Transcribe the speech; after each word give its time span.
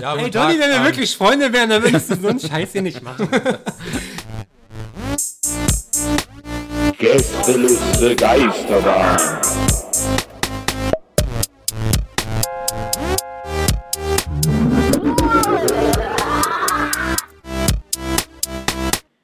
Ja, 0.00 0.16
Hey 0.16 0.30
Donny, 0.30 0.58
wenn 0.58 0.70
wir 0.70 0.84
wirklich 0.84 1.16
Freunde 1.16 1.52
wären, 1.52 1.70
dann 1.70 1.82
würdest 1.82 2.10
du 2.10 2.16
so 2.16 2.28
einen 2.28 2.40
Scheiß 2.48 2.72
hier 2.72 2.82
nicht 2.82 3.02
machen. 3.02 3.28
Gästeliste 6.98 8.14
Geisterbahn. 8.16 9.18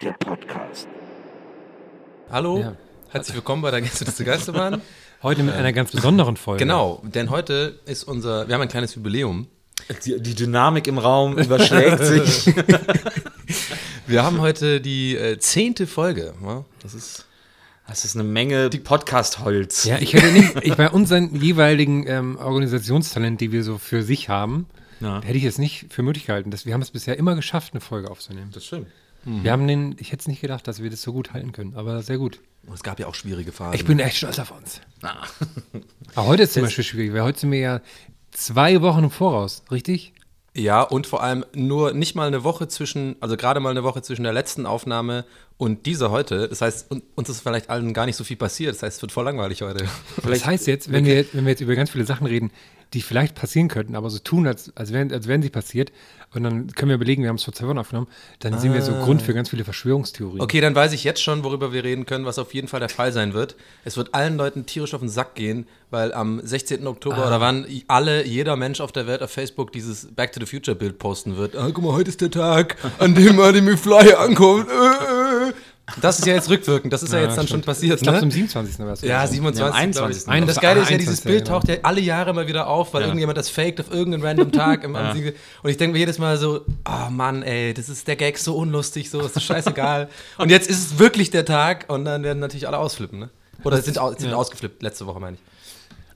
Der 0.03 0.13
Podcast. 0.13 0.89
Hallo, 2.31 2.61
Ja. 2.61 2.73
herzlich 3.11 3.35
willkommen 3.37 3.63
bei 3.63 3.71
der 3.71 3.83
Gästeliste 3.83 4.25
Geisterbahn. 4.25 4.81
Heute 5.23 5.43
mit 5.43 5.55
einer 5.55 5.73
ganz 5.73 5.91
besonderen 5.93 6.37
Folge. 6.37 6.61
genau, 6.65 7.03
denn 7.05 7.29
heute 7.31 7.79
ist 7.85 8.05
unser, 8.05 8.49
wir 8.49 8.55
haben 8.55 8.63
ein 8.63 8.69
kleines 8.69 8.95
Jubiläum. 8.95 9.47
Die, 10.05 10.21
die 10.21 10.35
Dynamik 10.35 10.87
im 10.87 10.99
Raum 10.99 11.39
überschlägt 11.39 12.05
sich. 12.05 12.55
Wir 14.07 14.23
haben 14.25 14.41
heute 14.41 14.81
die 14.81 15.17
äh, 15.17 15.39
zehnte 15.39 15.87
Folge. 15.87 16.35
Das 16.83 16.95
ist 16.95 17.27
Das 17.87 18.05
ist 18.05 18.15
eine 18.17 18.25
Menge 18.25 18.71
Podcast-Holz. 18.71 19.85
Ja, 19.85 19.99
ich 19.99 20.15
hätte 20.15 20.33
nicht, 20.33 20.57
ich 20.63 20.75
bei 20.77 20.91
unseren 20.91 21.35
jeweiligen 21.37 22.07
ähm, 22.07 22.37
Organisationstalent, 22.37 23.41
die 23.41 23.53
wir 23.53 23.63
so 23.65 23.79
für 23.79 24.03
sich 24.03 24.29
haben, 24.29 24.67
Ja. 25.01 25.23
hätte 25.23 25.39
ich 25.39 25.45
es 25.45 25.59
nicht 25.59 25.87
für 25.93 26.03
möglich 26.03 26.27
gehalten. 26.27 26.51
Dass 26.51 26.67
wir 26.67 26.75
haben 26.75 26.83
es 26.83 26.91
bisher 26.91 27.19
immer 27.19 27.35
geschafft, 27.35 27.73
eine 27.73 27.81
Folge 27.81 28.11
aufzunehmen. 28.11 28.51
Das 28.53 28.65
stimmt. 28.67 28.87
Wir 29.23 29.53
haben 29.53 29.69
den, 29.69 29.97
ich 29.99 30.13
hätte 30.13 30.21
es 30.23 30.29
nicht 30.29 30.41
gedacht, 30.41 30.67
dass 30.67 30.83
wir 30.83 30.89
das 30.89 31.03
so 31.03 31.13
gut 31.13 31.35
halten 31.35 31.53
können, 31.53 31.75
aber 31.77 32.01
sehr 32.03 32.17
gut. 32.17 32.41
und 32.67 32.73
es 32.73 32.83
gab 32.83 32.99
ja 32.99 33.07
auch 33.07 33.15
schwierige 33.15 33.53
Phasen. 33.53 33.75
Ich 33.75 33.85
bin 33.85 33.99
echt 33.99 34.17
stolz 34.17 34.39
auf 34.39 34.51
uns. 34.51 34.81
Aber 36.15 36.27
heute 36.27 36.45
ist 36.45 36.55
zum 36.55 36.63
Beispiel 36.63 36.85
schwierig, 36.85 37.13
weil 37.13 37.23
heute 37.25 37.39
sind 37.39 37.53
wir 37.53 37.59
ja 37.59 37.81
zwei 38.33 38.81
Wochen 38.83 39.05
im 39.05 39.11
Voraus, 39.11 39.63
richtig? 39.71 40.15
ja, 40.55 40.83
und 40.83 41.07
vor 41.07 41.23
allem 41.23 41.45
nur 41.55 41.93
nicht 41.93 42.15
mal 42.15 42.27
eine 42.27 42.43
Woche 42.45 42.69
zwischen, 42.69 43.17
also 43.21 43.37
gerade 43.37 43.61
mal 43.61 43.71
eine 43.71 43.85
Woche 43.85 44.03
zwischen 44.03 44.25
der 44.25 44.33
letzten 44.33 44.67
Aufnahme 44.67 45.25
und 45.61 45.85
dieser 45.87 46.11
heute. 46.11 46.49
Das 46.49 46.63
heißt, 46.63 46.91
un- 46.91 47.03
uns 47.15 47.29
ist 47.29 47.43
vielleicht 47.43 47.69
allen 47.71 47.93
gar 47.93 48.07
nicht 48.07 48.17
so 48.17 48.25
viel 48.25 48.37
passiert. 48.37 48.75
Das 48.75 48.83
heißt, 48.83 48.97
es 48.97 49.03
wird 49.03 49.13
voll 49.13 49.25
langweilig 49.25 49.63
heute. 49.63 49.85
das 50.27 50.45
heißt 50.47 50.67
jetzt, 50.67 50.91
wenn 50.91 51.05
wir, 51.05 51.25
wenn 51.33 51.45
wir 51.45 51.51
jetzt 51.51 51.61
über 51.61 51.75
ganz 51.77 51.91
viele 51.91 52.05
Sachen 52.07 52.27
reden, 52.27 52.51
die 52.95 53.03
vielleicht 53.03 53.37
passieren 53.37 53.69
könnten, 53.69 53.95
aber 53.95 54.11
so 54.11 54.19
tun, 54.19 54.49
als, 54.49 54.73
als, 54.75 54.93
wären, 54.93 55.13
als 55.13 55.29
wären 55.29 55.43
sie 55.43 55.51
passiert, 55.51 55.93
und 56.35 56.43
dann 56.45 56.69
können 56.73 56.89
wir 56.91 56.95
überlegen, 56.97 57.23
wir 57.23 57.29
haben 57.29 57.37
es 57.37 57.45
vor 57.45 57.55
zwei 57.55 57.67
Wochen 57.69 57.79
aufgenommen, 57.79 58.07
dann 58.41 58.59
sind 58.59 58.73
wir 58.73 58.83
so 58.83 58.93
Grund 58.93 59.21
für 59.23 59.35
ganz 59.35 59.49
viele 59.51 59.63
Verschwörungstheorien. 59.65 60.41
Okay, 60.41 60.61
dann 60.61 60.75
weiß 60.77 60.93
ich 60.93 61.03
jetzt 61.05 61.21
schon, 61.23 61.43
worüber 61.45 61.73
wir 61.73 61.83
reden 61.85 62.05
können, 62.07 62.25
was 62.25 62.39
auf 62.39 62.53
jeden 62.55 62.67
Fall 62.69 62.79
der 62.81 62.89
Fall 62.89 63.13
sein 63.13 63.33
wird. 63.35 63.57
Es 63.85 63.97
wird 63.97 64.15
allen 64.15 64.37
Leuten 64.37 64.65
tierisch 64.67 64.95
auf 64.95 65.01
den 65.01 65.09
Sack 65.09 65.35
gehen, 65.37 65.67
weil 65.91 66.13
am 66.15 66.41
16. 66.45 66.87
Oktober 66.87 67.27
oder 67.27 67.41
wann 67.41 67.65
i- 67.69 67.85
alle, 67.89 68.25
jeder 68.27 68.55
Mensch 68.57 68.81
auf 68.81 68.91
der 68.93 69.07
Welt 69.09 69.23
auf 69.23 69.31
Facebook 69.33 69.73
dieses 69.73 70.07
Back 70.15 70.33
to 70.33 70.41
the 70.41 70.47
Future 70.47 70.77
Bild 70.77 70.99
posten 71.01 71.37
wird. 71.37 71.57
Ah, 71.57 71.69
guck 71.73 71.83
mal, 71.85 71.93
heute 71.95 72.11
ist 72.11 72.21
der 72.21 72.31
Tag, 72.31 72.77
an 72.99 73.15
dem 73.17 73.35
Marty 73.37 73.61
McFly 73.61 74.15
ankommt. 74.15 74.69
Äh. 74.69 74.73
Das 76.01 76.19
ist 76.19 76.27
ja 76.27 76.35
jetzt 76.35 76.49
rückwirkend, 76.49 76.93
das 76.93 77.03
ist 77.03 77.13
ja, 77.13 77.21
jetzt 77.21 77.37
dann 77.37 77.49
schon 77.49 77.63
passiert. 77.63 77.97
Ich 77.97 78.03
glaube, 78.03 78.17
ne? 78.17 78.21
zum 78.23 78.31
27. 78.31 78.79
war 78.81 78.93
es. 78.93 79.01
Ja, 79.03 79.19
oder 79.19 79.27
so. 79.27 79.33
27. 79.35 79.61
Ja, 79.61 79.67
am 79.67 79.73
glaub 79.73 80.05
21. 80.05 80.23
ich. 80.35 80.41
Und 80.41 80.47
das 80.49 80.61
Geile 80.61 80.81
ist 80.81 80.91
ja, 80.91 80.99
dieses 80.99 81.21
21, 81.21 81.25
Bild 81.25 81.47
taucht 81.49 81.69
ja 81.69 81.77
alle 81.83 82.01
Jahre 82.01 82.33
mal 82.35 82.47
wieder 82.47 82.67
auf, 82.67 82.93
weil 82.95 83.03
Ja. 83.03 83.07
irgendjemand 83.09 83.39
das 83.39 83.51
faked 83.51 83.81
auf 83.81 83.91
irgendeinen 83.91 84.25
random 84.25 84.53
Tag. 84.53 84.85
Im, 84.85 84.97
Siege- 85.15 85.35
Und 85.63 85.71
ich 85.71 85.77
denke 85.77 85.95
mir 85.95 85.99
jedes 86.01 86.19
Mal 86.19 86.37
so, 86.39 86.65
oh 86.87 87.11
Mann, 87.11 87.43
ey, 87.43 87.75
das 87.75 87.89
ist 87.89 88.07
der 88.09 88.17
Gag 88.17 88.39
so 88.39 88.57
unlustig, 88.57 89.11
so 89.11 89.21
ist 89.21 89.37
das 89.37 89.45
scheißegal. 89.45 90.09
und 90.39 90.51
jetzt 90.51 90.69
ist 90.69 90.79
es 90.93 90.99
wirklich 90.99 91.31
der 91.31 91.45
Tag 91.45 91.87
und 91.89 92.05
dann 92.05 92.23
werden 92.23 92.39
natürlich 92.39 92.67
alle 92.67 92.79
ausflippen, 92.79 93.19
ne? 93.19 93.31
Oder 93.65 93.83
sind, 93.83 93.99
au 93.99 94.13
sind 94.17 94.33
ausgeflippt, 94.33 94.83
letzte 94.83 95.07
Woche 95.07 95.21
meine 95.21 95.37
ich. 95.37 95.43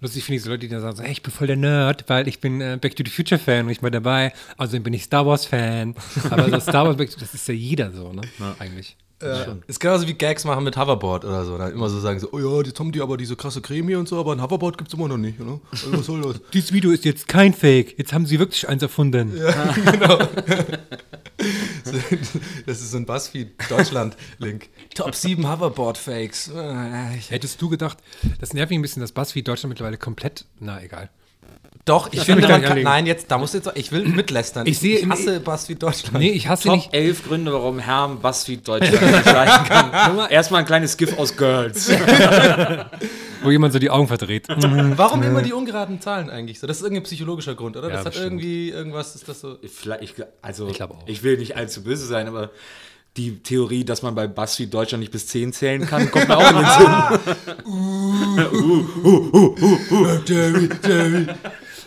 Lustig 0.00 0.24
finde 0.24 0.36
ich 0.36 0.42
so 0.42 0.50
Leute, 0.50 0.60
die 0.60 0.68
dann 0.68 0.82
sagen, 0.82 0.96
so, 0.96 1.02
hey, 1.02 1.12
ich 1.12 1.22
bin 1.22 1.32
voll 1.32 1.46
der 1.46 1.56
Nerd, 1.56 2.04
weil 2.08 2.28
ich 2.28 2.40
bin 2.40 2.60
äh, 2.60 2.78
Back 2.80 2.94
to 2.96 3.02
the 3.04 3.10
Future 3.10 3.38
Fan 3.38 3.64
und 3.66 3.70
ich 3.70 3.80
mal 3.80 3.90
dabei. 3.90 4.32
Außerdem 4.58 4.82
bin 4.82 4.92
ich 4.92 5.04
Star 5.04 5.24
Wars 5.26 5.46
Fan. 5.46 5.94
Aber 6.30 6.50
so 6.50 6.60
Star 6.60 6.86
Wars, 6.86 6.96
Back 6.96 7.10
to, 7.10 7.18
das 7.20 7.32
ist 7.32 7.48
ja 7.48 7.54
jeder 7.54 7.90
so, 7.90 8.12
ne? 8.12 8.20
Eigentlich. 8.58 8.96
Ist 9.66 9.80
genauso 9.80 10.06
wie 10.06 10.14
Gags 10.14 10.44
machen 10.44 10.64
mit 10.64 10.76
Hoverboard 10.76 11.24
oder 11.24 11.44
so. 11.44 11.56
Dann 11.58 11.72
immer 11.72 11.88
so 11.88 11.98
sagen 12.00 12.20
so, 12.20 12.28
oh 12.32 12.38
ja, 12.38 12.62
jetzt 12.66 12.78
haben 12.78 12.92
die 12.92 13.00
aber 13.00 13.16
diese 13.16 13.36
krasse 13.36 13.60
Creme 13.60 13.88
hier 13.88 13.98
und 13.98 14.08
so, 14.08 14.18
aber 14.20 14.32
ein 14.32 14.42
Hoverboard 14.42 14.76
gibt's 14.78 14.94
immer 14.94 15.08
noch 15.08 15.16
nicht, 15.16 15.40
ne? 15.40 15.60
Also 15.70 15.92
was 15.92 16.06
soll 16.06 16.20
das? 16.22 16.40
Dieses 16.52 16.72
Video 16.72 16.90
ist 16.90 17.04
jetzt 17.04 17.26
kein 17.28 17.52
Fake. 17.54 17.94
Jetzt 17.98 18.12
haben 18.12 18.26
sie 18.26 18.38
wirklich 18.38 18.68
eins 18.68 18.82
erfunden. 18.82 19.32
Das 22.66 22.80
ist 22.80 22.90
so 22.92 22.96
ein 22.96 23.06
Buzzfeed-Deutschland-Link. 23.06 24.68
Top 24.94 25.14
7 25.14 25.46
Hoverboard-Fakes. 25.50 26.50
Äh, 26.54 27.16
ich- 27.16 27.30
Hättest 27.30 27.60
du 27.60 27.68
gedacht, 27.68 27.98
das 28.40 28.52
nervt 28.54 28.70
mich 28.70 28.78
ein 28.78 28.82
bisschen, 28.82 29.00
dass 29.02 29.12
BuzzFeed 29.12 29.46
Deutschland 29.46 29.70
mittlerweile 29.70 29.98
komplett, 29.98 30.46
na 30.60 30.82
egal. 30.82 31.10
Doch, 31.84 32.10
ich 32.12 32.22
finde, 32.22 32.48
man 32.48 32.62
kann, 32.62 32.82
nein, 32.82 33.04
jetzt, 33.04 33.30
da 33.30 33.36
musst 33.36 33.52
du 33.52 33.58
jetzt, 33.58 33.70
ich 33.74 33.92
will 33.92 34.08
mitlästern. 34.08 34.66
Ich 34.66 34.78
sehe 34.78 34.98
ich 35.00 35.08
hasse 35.08 35.38
BuzzFeed 35.40 35.82
Deutschland. 35.82 36.18
Nee, 36.18 36.30
ich 36.30 36.48
hasse 36.48 36.68
Top 36.68 36.76
nicht. 36.76 36.94
11 36.94 37.24
Gründe, 37.24 37.52
warum 37.52 37.78
Herm 37.78 38.20
Buzzfeed 38.20 38.66
Deutschland 38.66 39.02
nicht 39.12 39.26
leiden 39.26 39.66
kann. 39.66 40.30
Erstmal 40.30 40.60
ein 40.60 40.66
kleines 40.66 40.96
GIF 40.96 41.18
aus 41.18 41.36
Girls. 41.36 41.90
Wo 43.42 43.50
jemand 43.50 43.74
so 43.74 43.78
die 43.78 43.90
Augen 43.90 44.08
verdreht. 44.08 44.48
Warum 44.96 45.22
immer 45.22 45.42
die 45.42 45.52
ungeraden 45.52 46.00
Zahlen 46.00 46.30
eigentlich 46.30 46.58
so? 46.58 46.66
Das 46.66 46.78
ist 46.78 46.82
irgendein 46.82 47.02
psychologischer 47.04 47.54
Grund, 47.54 47.76
oder? 47.76 47.88
Ja, 47.88 47.96
das 47.96 48.06
hat 48.06 48.12
bestimmt. 48.14 48.40
irgendwie 48.40 48.70
irgendwas, 48.70 49.14
ist 49.14 49.28
das 49.28 49.42
so. 49.42 49.58
Vielleicht, 49.62 50.02
ich, 50.02 50.14
also, 50.40 50.66
Ich 50.68 50.76
glaube 50.76 50.94
auch. 50.94 51.02
ich 51.06 51.22
will 51.22 51.36
nicht 51.36 51.54
allzu 51.54 51.84
böse 51.84 52.06
sein, 52.06 52.26
aber 52.26 52.50
die 53.18 53.42
Theorie, 53.42 53.84
dass 53.84 54.00
man 54.00 54.14
bei 54.14 54.26
Buzzfeed 54.26 54.72
Deutschland 54.72 55.00
nicht 55.00 55.12
bis 55.12 55.26
10 55.26 55.52
zählen 55.52 55.86
kann, 55.86 56.10
kommt 56.10 56.26
mir 56.28 56.38
auch 56.38 56.50
in 56.50 56.56
den 56.56 56.66
Sinn. 60.82 61.28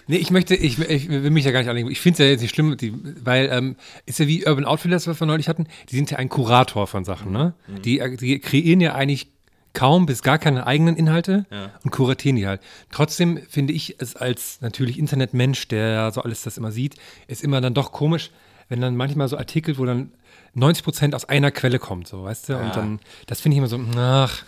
Nee, 0.07 0.17
ich 0.17 0.31
möchte, 0.31 0.55
ich, 0.55 0.79
ich 0.79 1.09
will 1.09 1.29
mich 1.31 1.45
ja 1.45 1.51
gar 1.51 1.59
nicht 1.59 1.69
anlegen. 1.69 1.91
Ich 1.91 1.99
finde 1.99 2.13
es 2.13 2.19
ja 2.19 2.25
jetzt 2.25 2.41
nicht 2.41 2.55
schlimm, 2.55 2.77
die, 2.77 2.93
weil, 3.23 3.49
ähm, 3.51 3.75
ist 4.05 4.19
ja 4.19 4.27
wie 4.27 4.45
Urban 4.47 4.65
Outfitters, 4.65 5.05
was 5.07 5.19
wir 5.19 5.27
neulich 5.27 5.49
hatten, 5.49 5.67
die 5.89 5.95
sind 5.95 6.09
ja 6.11 6.17
ein 6.17 6.29
Kurator 6.29 6.87
von 6.87 7.03
Sachen, 7.03 7.31
ne? 7.31 7.53
Die, 7.83 7.99
äh, 7.99 8.15
die 8.15 8.39
kreieren 8.39 8.79
ja 8.79 8.95
eigentlich 8.95 9.27
kaum 9.73 10.05
bis 10.07 10.23
gar 10.23 10.39
keine 10.39 10.65
eigenen 10.65 10.95
Inhalte 10.95 11.45
und 11.83 11.91
kuratieren 11.91 12.35
die 12.37 12.47
halt. 12.47 12.61
Trotzdem 12.89 13.39
finde 13.47 13.73
ich 13.73 13.97
es 13.99 14.15
als 14.15 14.59
natürlich 14.61 14.97
Internetmensch, 14.97 15.67
der 15.67 16.09
so 16.11 16.21
alles 16.21 16.41
das 16.41 16.57
immer 16.57 16.71
sieht, 16.71 16.95
ist 17.27 17.43
immer 17.43 17.61
dann 17.61 17.75
doch 17.75 17.91
komisch, 17.91 18.31
wenn 18.69 18.81
dann 18.81 18.95
manchmal 18.95 19.27
so 19.27 19.37
Artikel, 19.37 19.77
wo 19.77 19.85
dann 19.85 20.11
90 20.55 20.83
Prozent 20.83 21.15
aus 21.15 21.25
einer 21.25 21.51
Quelle 21.51 21.77
kommt, 21.77 22.07
so, 22.07 22.23
weißt 22.23 22.49
du? 22.49 22.57
Und 22.57 22.75
dann, 22.75 22.99
das 23.27 23.39
finde 23.41 23.55
ich 23.55 23.57
immer 23.59 23.67
so, 23.67 23.79
ach, 23.97 24.43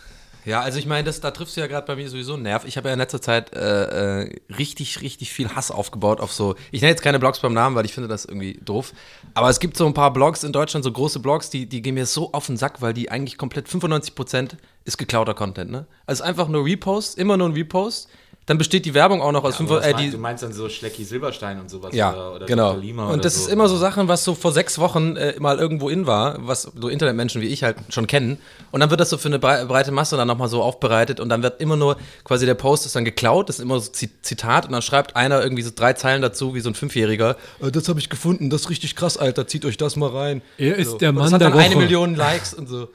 Ja, 0.50 0.62
also 0.62 0.80
ich 0.80 0.88
meine, 0.88 1.12
da 1.12 1.30
triffst 1.30 1.56
du 1.56 1.62
ja 1.62 1.68
gerade 1.68 1.86
bei 1.86 1.96
mir 1.96 2.10
sowieso 2.10 2.34
einen 2.34 2.42
Nerv. 2.42 2.66
Ich 2.66 2.76
habe 2.76 2.88
ja 2.88 2.94
in 2.94 3.00
letzter 3.00 3.22
Zeit 3.22 3.54
äh, 3.54 4.24
äh, 4.24 4.40
richtig, 4.58 5.00
richtig 5.02 5.32
viel 5.32 5.50
Hass 5.50 5.70
aufgebaut 5.70 6.20
auf 6.20 6.34
so. 6.34 6.56
Ich 6.72 6.82
nenne 6.82 6.90
jetzt 6.90 7.04
keine 7.04 7.20
Blogs 7.20 7.40
beim 7.40 7.54
Namen, 7.54 7.76
weil 7.76 7.86
ich 7.86 7.94
finde 7.94 8.10
das 8.10 8.26
irgendwie 8.26 8.60
doof. 8.66 8.94
Aber 9.36 9.52
es 9.52 9.60
gibt 9.60 9.78
so 9.78 9.86
ein 9.86 9.94
paar 9.94 10.12
Blogs 10.12 10.44
in 10.44 10.52
Deutschland, 10.52 10.84
so 10.84 10.92
große 10.92 11.20
Blogs, 11.20 11.52
die, 11.52 11.68
die 11.68 11.84
gehen 11.84 11.94
mir 11.94 12.08
so 12.08 12.32
auf 12.32 12.48
den 12.48 12.58
Sack, 12.58 12.82
weil 12.82 12.96
die 12.96 13.12
eigentlich 13.12 13.38
komplett 13.38 13.68
95% 13.68 14.58
ist 14.86 14.98
geklauter 14.98 15.36
Content, 15.36 15.70
ne? 15.70 15.86
Also 16.08 16.24
einfach 16.24 16.48
nur 16.48 16.66
Repost, 16.66 17.20
immer 17.20 17.38
nur 17.38 17.50
ein 17.50 17.54
Repost. 17.54 18.10
Dann 18.50 18.58
besteht 18.58 18.84
die 18.86 18.94
Werbung 18.96 19.22
auch 19.22 19.32
noch 19.32 19.44
aus 19.44 19.58
fünf, 19.58 19.70
äh, 19.72 19.94
die, 19.94 20.10
du 20.10 20.18
meinst 20.18 20.42
dann 20.42 20.52
so 20.54 20.68
Schlecki 20.70 21.04
Silberstein 21.06 21.60
und 21.60 21.70
sowas? 21.70 21.94
ja, 21.94 22.12
oder, 22.12 22.34
oder 22.36 22.46
genau. 22.48 22.70
Dr. 22.72 22.82
Lima 22.82 23.04
und 23.06 23.14
oder 23.14 23.22
das 23.22 23.36
so. 23.36 23.42
ist 23.44 23.48
immer 23.54 23.70
so 23.70 23.78
Sachen, 23.78 24.08
was 24.08 24.24
so 24.24 24.34
vor 24.34 24.52
sechs 24.52 24.80
Wochen 24.80 25.16
äh, 25.18 25.36
mal 25.40 25.60
irgendwo 25.60 25.88
in 25.88 26.08
war, 26.08 26.36
was 26.48 26.64
so 26.64 26.90
Internetmenschen 26.90 27.42
wie 27.42 27.46
ich 27.48 27.64
halt 27.64 27.78
schon 27.90 28.08
kennen. 28.08 28.40
Und 28.72 28.80
dann 28.80 28.90
wird 28.90 29.00
das 29.00 29.12
so 29.12 29.18
für 29.20 29.28
eine 29.28 29.38
brei- 29.40 29.66
breite 29.66 29.92
Masse 29.92 30.18
dann 30.18 30.28
nochmal 30.28 30.48
so 30.50 30.64
aufbereitet 30.64 31.20
und 31.20 31.30
dann 31.30 31.44
wird 31.44 31.62
immer 31.62 31.76
nur, 31.76 31.96
quasi 32.24 32.46
der 32.48 32.56
Post 32.56 32.86
ist 32.88 32.96
dann 32.96 33.06
geklaut, 33.06 33.50
das 33.50 33.58
ist 33.60 33.62
immer 33.62 33.80
so 33.80 33.92
Zi- 33.92 34.10
Zitat 34.24 34.66
und 34.66 34.72
dann 34.72 34.82
schreibt 34.82 35.16
einer 35.16 35.44
irgendwie 35.44 35.62
so 35.64 35.72
drei 35.76 35.94
Zeilen 35.94 36.22
dazu, 36.24 36.56
wie 36.56 36.60
so 36.62 36.70
ein 36.70 36.76
Fünfjähriger. 36.76 37.38
Äh, 37.62 37.72
das 37.72 37.88
habe 37.88 38.00
ich 38.00 38.10
gefunden, 38.10 38.50
das 38.50 38.62
ist 38.62 38.70
richtig 38.72 38.96
krass, 38.96 39.16
Alter, 39.18 39.46
zieht 39.48 39.64
euch 39.64 39.78
das 39.78 39.96
mal 39.96 40.10
rein. 40.10 40.42
Er 40.58 40.76
ist 40.76 40.90
so. 40.92 40.98
der 40.98 41.10
Und 41.10 41.16
Mann 41.16 41.26
Das 41.26 41.34
hat 41.34 41.42
der 41.42 41.50
dann 41.52 41.60
eine 41.60 41.76
Woche. 41.76 41.84
Million 41.84 42.16
Likes 42.16 42.54
und 42.56 42.68
so. 42.68 42.88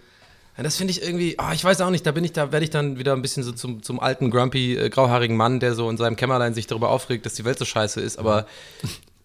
Das 0.57 0.77
finde 0.77 0.93
ich 0.93 1.03
irgendwie, 1.03 1.37
ah, 1.39 1.53
ich 1.53 1.65
weiß 1.65 1.81
auch 1.81 1.91
nicht, 1.91 2.07
da 2.07 2.13
bin 2.13 2.23
ich, 2.23 2.33
da 2.33 2.53
werde 2.53 2.65
ich 2.65 2.71
dann 2.71 2.99
wieder 2.99 3.13
ein 3.13 3.23
bisschen 3.23 3.43
so 3.43 3.53
zum, 3.53 3.83
zum 3.83 3.99
alten, 3.99 4.31
grumpy, 4.31 4.77
äh, 4.77 4.89
grauhaarigen 4.89 5.37
Mann, 5.37 5.59
der 5.59 5.75
so 5.75 5.91
in 5.91 5.97
seinem 5.97 6.15
Kämmerlein 6.15 6.55
sich 6.55 6.69
darüber 6.69 6.91
aufregt, 6.91 7.27
dass 7.27 7.35
die 7.35 7.45
Welt 7.45 7.59
so 7.59 7.65
scheiße 7.65 8.01
ist, 8.01 8.19
aber 8.19 8.47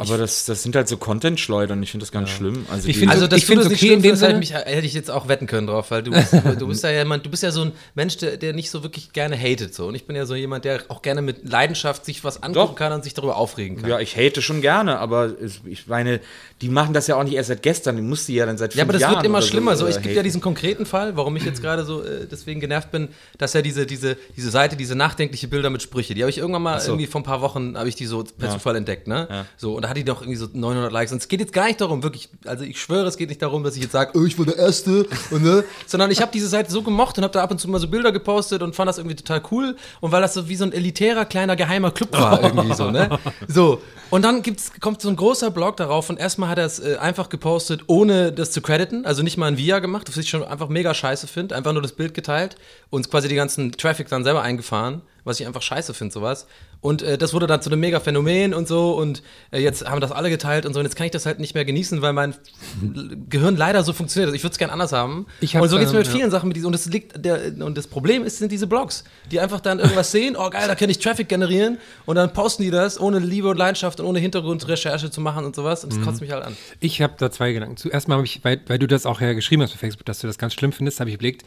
Aber 0.02 0.18
das, 0.18 0.46
das 0.46 0.64
sind 0.64 0.78
halt 0.78 0.88
so 0.88 0.96
Content-Schleudern. 0.96 1.84
Ich 1.84 1.92
finde 1.92 2.06
das 2.06 2.14
ganz 2.14 2.30
schlimm. 2.30 2.66
Also 2.72 2.88
Ich 2.88 2.98
finde- 2.98 3.14
Also, 3.14 3.28
dass 3.28 3.40
ich 3.40 3.46
du 3.48 3.56
das 3.56 3.66
okay 3.66 3.76
schlimm 3.76 3.94
in 3.96 4.02
dem 4.02 4.16
Sinne. 4.16 4.36
mich, 4.40 4.54
hätte 4.54 4.86
ich 4.88 4.94
jetzt 4.94 5.12
auch 5.12 5.28
wetten 5.28 5.46
können 5.46 5.68
drauf, 5.68 5.92
weil 5.92 6.04
du 6.04 6.12
bist, 6.12 6.32
du 6.58 6.68
bist 6.70 6.84
ja 6.86 6.92
jemand, 6.92 7.26
du 7.26 7.30
bist 7.30 7.44
ja 7.44 7.52
so 7.52 7.64
ein 7.64 7.74
Mensch, 7.96 8.16
der, 8.16 8.38
der 8.38 8.54
nicht 8.54 8.70
so 8.72 8.82
wirklich 8.82 9.12
gerne 9.12 9.38
hatet 9.38 9.76
so. 9.76 9.88
Und 9.88 9.96
ich 9.96 10.06
bin 10.08 10.16
ja 10.16 10.26
so 10.26 10.36
jemand, 10.36 10.64
der 10.64 10.84
auch 10.88 11.02
gerne 11.02 11.22
mit 11.22 11.50
Leidenschaft 11.50 12.06
sich 12.06 12.24
was 12.24 12.42
angucken 12.42 12.54
Doch. 12.70 12.76
kann 12.76 12.94
und 12.94 13.04
sich 13.04 13.14
darüber 13.14 13.36
aufregen 13.36 13.82
kann. 13.82 13.90
Ja, 13.90 14.00
ich 14.00 14.16
hate 14.16 14.42
schon 14.42 14.62
gerne, 14.62 15.00
aber 15.00 15.26
es, 15.42 15.60
ich 15.66 15.88
meine, 15.88 16.22
die 16.62 16.70
machen 16.70 16.94
das 16.94 17.08
ja 17.08 17.18
auch 17.18 17.24
nicht 17.26 17.34
erst 17.34 17.50
seit 17.50 17.62
gestern, 17.62 17.98
die 17.98 18.02
musste 18.02 18.32
ja 18.32 18.46
dann 18.46 18.58
seit 18.58 18.76
Ja, 18.76 18.84
fünf 18.84 18.90
aber 18.90 18.94
das 18.94 19.02
Jahren 19.02 19.16
wird 19.16 19.26
immer 19.26 19.42
schlimmer. 19.42 19.76
So, 19.76 19.86
äh, 19.86 19.90
es 19.90 20.02
gibt 20.02 20.16
ja 20.16 20.24
diesen 20.24 20.40
konkreten 20.40 20.86
Fall, 20.86 21.18
warum 21.18 21.36
ich 21.36 21.44
jetzt 21.44 21.62
gerade 21.62 21.84
so 21.84 22.04
äh, 22.04 22.26
deswegen 22.26 22.62
genervt 22.62 22.90
bin, 22.92 23.10
dass 23.38 23.52
ja 23.52 23.62
diese, 23.62 23.86
diese, 23.86 24.16
diese 24.38 24.50
Seite, 24.50 24.78
diese 24.78 24.96
nachdenkliche 24.96 25.50
Bilder 25.50 25.70
mit 25.70 25.82
Sprüche, 25.82 26.14
die 26.14 26.22
habe 26.22 26.30
ich 26.30 26.38
irgendwann 26.38 26.62
mal 26.62 26.80
so. 26.80 26.92
irgendwie 26.94 27.08
vor 27.08 27.20
ein 27.20 27.26
paar 27.26 27.42
Wochen 27.42 27.78
habe 27.78 27.90
ich 27.90 27.96
die 27.96 28.06
so 28.06 28.24
per 28.24 28.50
Zufall 28.52 28.78
entdeckt, 28.78 29.10
ne? 29.10 29.28
Ja. 29.30 29.46
So 29.58 29.76
und 29.76 29.89
da 29.90 29.92
hat 29.92 29.98
die 29.98 30.04
doch 30.04 30.22
irgendwie 30.22 30.38
so 30.38 30.48
900 30.54 30.92
Likes. 30.92 31.12
Und 31.12 31.18
es 31.18 31.28
geht 31.28 31.40
jetzt 31.40 31.52
gar 31.52 31.66
nicht 31.66 31.82
darum, 31.82 32.04
wirklich, 32.04 32.30
also 32.46 32.64
ich 32.64 32.80
schwöre, 32.80 33.08
es 33.08 33.18
geht 33.18 33.30
nicht 33.30 33.42
darum, 33.42 33.64
dass 33.64 33.76
ich 33.76 33.82
jetzt 33.82 33.92
sage, 33.92 34.12
oh, 34.18 34.24
ich 34.24 34.38
war 34.38 34.46
der 34.46 34.58
Erste, 34.58 35.08
und, 35.32 35.44
ne? 35.44 35.64
sondern 35.88 36.12
ich 36.12 36.22
habe 36.22 36.32
diese 36.32 36.48
Seite 36.48 36.72
so 36.72 36.84
gemocht 36.84 37.18
und 37.18 37.24
habe 37.24 37.34
da 37.34 37.42
ab 37.42 37.50
und 37.50 37.60
zu 37.60 37.68
mal 37.68 37.80
so 37.80 37.88
Bilder 37.88 38.12
gepostet 38.12 38.62
und 38.62 38.76
fand 38.76 38.88
das 38.88 39.00
irgendwie 39.00 39.16
total 39.16 39.42
cool. 39.52 39.76
Und 40.00 40.12
weil 40.12 40.22
das 40.22 40.36
so 40.36 40.48
wie 40.48 40.56
so 40.56 40.64
ein 40.64 40.74
elitärer, 40.74 41.26
kleiner, 41.26 41.56
geheimer 41.56 41.90
Club 41.90 42.12
war, 42.12 42.44
irgendwie 42.44 42.74
so, 42.76 42.92
ne? 42.92 43.10
So. 43.48 43.82
Und 44.12 44.24
dann 44.24 44.44
gibt's, 44.44 44.72
kommt 44.80 45.02
so 45.02 45.10
ein 45.10 45.16
großer 45.16 45.50
Blog 45.50 45.78
darauf 45.78 46.10
und 46.10 46.20
erstmal 46.20 46.50
hat 46.50 46.60
er 46.60 46.66
es 46.66 46.80
äh, 46.80 46.98
einfach 46.98 47.30
gepostet, 47.30 47.82
ohne 47.88 48.32
das 48.32 48.52
zu 48.52 48.62
crediten, 48.62 49.06
also 49.06 49.24
nicht 49.24 49.38
mal 49.38 49.48
ein 49.48 49.58
Via 49.58 49.80
gemacht, 49.80 50.08
was 50.08 50.18
ich 50.18 50.30
schon 50.30 50.44
einfach 50.44 50.70
mega 50.70 50.94
scheiße 50.94 51.28
finde, 51.28 51.56
einfach 51.56 51.74
nur 51.74 51.82
das 51.82 51.94
Bild 51.94 52.14
geteilt 52.14 52.58
und 52.90 53.10
quasi 53.10 53.28
die 53.28 53.36
ganzen 53.36 53.72
Traffic 53.72 54.08
dann 54.10 54.24
selber 54.24 54.42
eingefahren, 54.42 55.02
was 55.30 55.40
ich 55.40 55.48
einfach 55.48 55.62
scheiße 55.62 55.94
finde, 55.94 56.14
sowas. 56.14 56.48
Und 56.82 57.02
äh, 57.02 57.18
das 57.18 57.34
wurde 57.34 57.48
dann 57.48 57.62
zu 57.62 57.70
einem 57.70 57.80
mega 57.80 58.00
Phänomen 58.00 58.54
und 58.54 58.68
so 58.68 58.98
und 58.98 59.24
äh, 59.52 59.60
jetzt 59.60 59.90
haben 59.90 60.02
das 60.02 60.12
alle 60.12 60.30
geteilt 60.30 60.66
und 60.66 60.74
so 60.74 60.80
und 60.80 60.86
jetzt 60.86 60.96
kann 60.96 61.06
ich 61.06 61.12
das 61.12 61.26
halt 61.26 61.40
nicht 61.40 61.54
mehr 61.54 61.66
genießen, 61.66 62.02
weil 62.02 62.14
mein 62.14 62.36
Gehirn 63.30 63.56
leider 63.56 63.84
so 63.84 63.94
funktioniert. 63.94 64.28
Also 64.28 64.36
ich 64.36 64.44
würde 64.44 64.54
es 64.54 64.58
gerne 64.58 64.74
anders 64.74 64.92
haben. 64.92 65.28
Und 65.42 65.70
so 65.70 65.78
geht's 65.78 65.92
mir 65.92 66.00
mit 66.00 66.08
ähm, 66.08 66.14
vielen 66.14 66.32
Sachen 66.32 66.48
mit 66.48 66.58
diesen 66.58 66.68
und 66.68 66.74
das 66.74 66.86
liegt 66.88 67.24
der, 67.24 67.54
und 67.60 67.78
das 67.78 67.88
Problem 67.88 68.24
ist 68.24 68.40
sind 68.40 68.52
diese 68.52 68.68
Blogs, 68.68 69.04
die 69.32 69.40
einfach 69.40 69.62
dann 69.62 69.80
irgendwas 69.80 70.12
sehen, 70.12 70.36
oh 70.38 70.50
geil, 70.50 70.68
da 70.68 70.76
kann 70.76 70.90
ich 70.90 71.00
Traffic 71.00 71.30
generieren 71.30 71.78
und 72.06 72.16
dann 72.16 72.34
posten 72.34 72.64
die 72.64 72.72
das 72.72 73.00
ohne 73.00 73.20
Liebe 73.20 73.50
und 73.50 73.58
Leidenschaft 73.58 74.00
und 74.00 74.06
ohne 74.06 74.20
Hintergrundrecherche 74.20 75.12
zu 75.12 75.22
machen 75.22 75.46
und 75.46 75.56
sowas 75.56 75.84
und 75.84 75.94
das 75.94 76.02
kotzt 76.02 76.22
mich 76.22 76.32
halt 76.32 76.44
an. 76.44 76.58
Ich 76.80 77.02
habe 77.02 77.14
da 77.18 77.32
zwei 77.32 77.54
Gedanken. 77.54 77.78
Zuerst 77.78 78.08
mal 78.08 78.16
habe 78.16 78.26
ich, 78.26 78.44
weil, 78.44 78.62
weil 78.68 78.80
du 78.80 78.88
das 78.88 79.06
auch 79.06 79.22
ja 79.22 79.34
geschrieben 79.34 79.62
hast 79.62 79.72
bei 79.72 79.78
Facebook, 79.78 80.06
dass 80.06 80.20
du 80.20 80.28
das 80.28 80.38
ganz 80.38 80.54
schlimm 80.54 80.72
findest, 80.72 81.00
habe 81.00 81.10
ich 81.10 81.16
überlegt, 81.16 81.46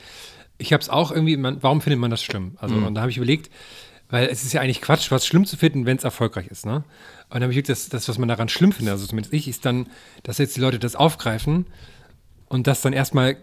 ich 0.59 0.73
habe 0.73 0.81
es 0.81 0.89
auch 0.89 1.11
irgendwie, 1.11 1.37
man, 1.37 1.63
warum 1.63 1.81
findet 1.81 2.01
man 2.01 2.11
das 2.11 2.23
schlimm? 2.23 2.57
Also, 2.59 2.75
und 2.75 2.95
da 2.95 3.01
habe 3.03 3.11
ich 3.11 3.17
überlegt, 3.17 3.51
weil 4.09 4.27
es 4.29 4.45
ist 4.45 4.53
ja 4.53 4.61
eigentlich 4.61 4.83
Quatsch, 4.83 5.11
was 5.11 5.27
schlimm 5.27 5.47
zu 5.47 5.57
finden, 5.57 5.87
wenn 5.87 5.97
es 5.97 6.05
erfolgreich 6.05 6.49
ist, 6.49 6.67
ne? 6.67 6.77
Und 6.77 6.85
dann 7.31 7.45
habe 7.45 7.53
ich 7.53 7.59
überlegt, 7.59 7.71
das, 7.71 7.89
das, 7.89 8.09
was 8.09 8.19
man 8.19 8.29
daran 8.29 8.49
schlimm 8.51 8.73
findet, 8.73 8.93
also 8.93 9.07
zumindest 9.07 9.33
ich, 9.33 9.49
ist 9.49 9.65
dann, 9.65 9.89
dass 10.23 10.39
jetzt 10.39 10.55
die 10.55 10.61
Leute 10.61 10.79
das 10.79 10.97
aufgreifen 10.97 11.67
und 12.47 12.67
das 12.67 12.83
dann 12.83 12.93
erstmal 12.93 13.39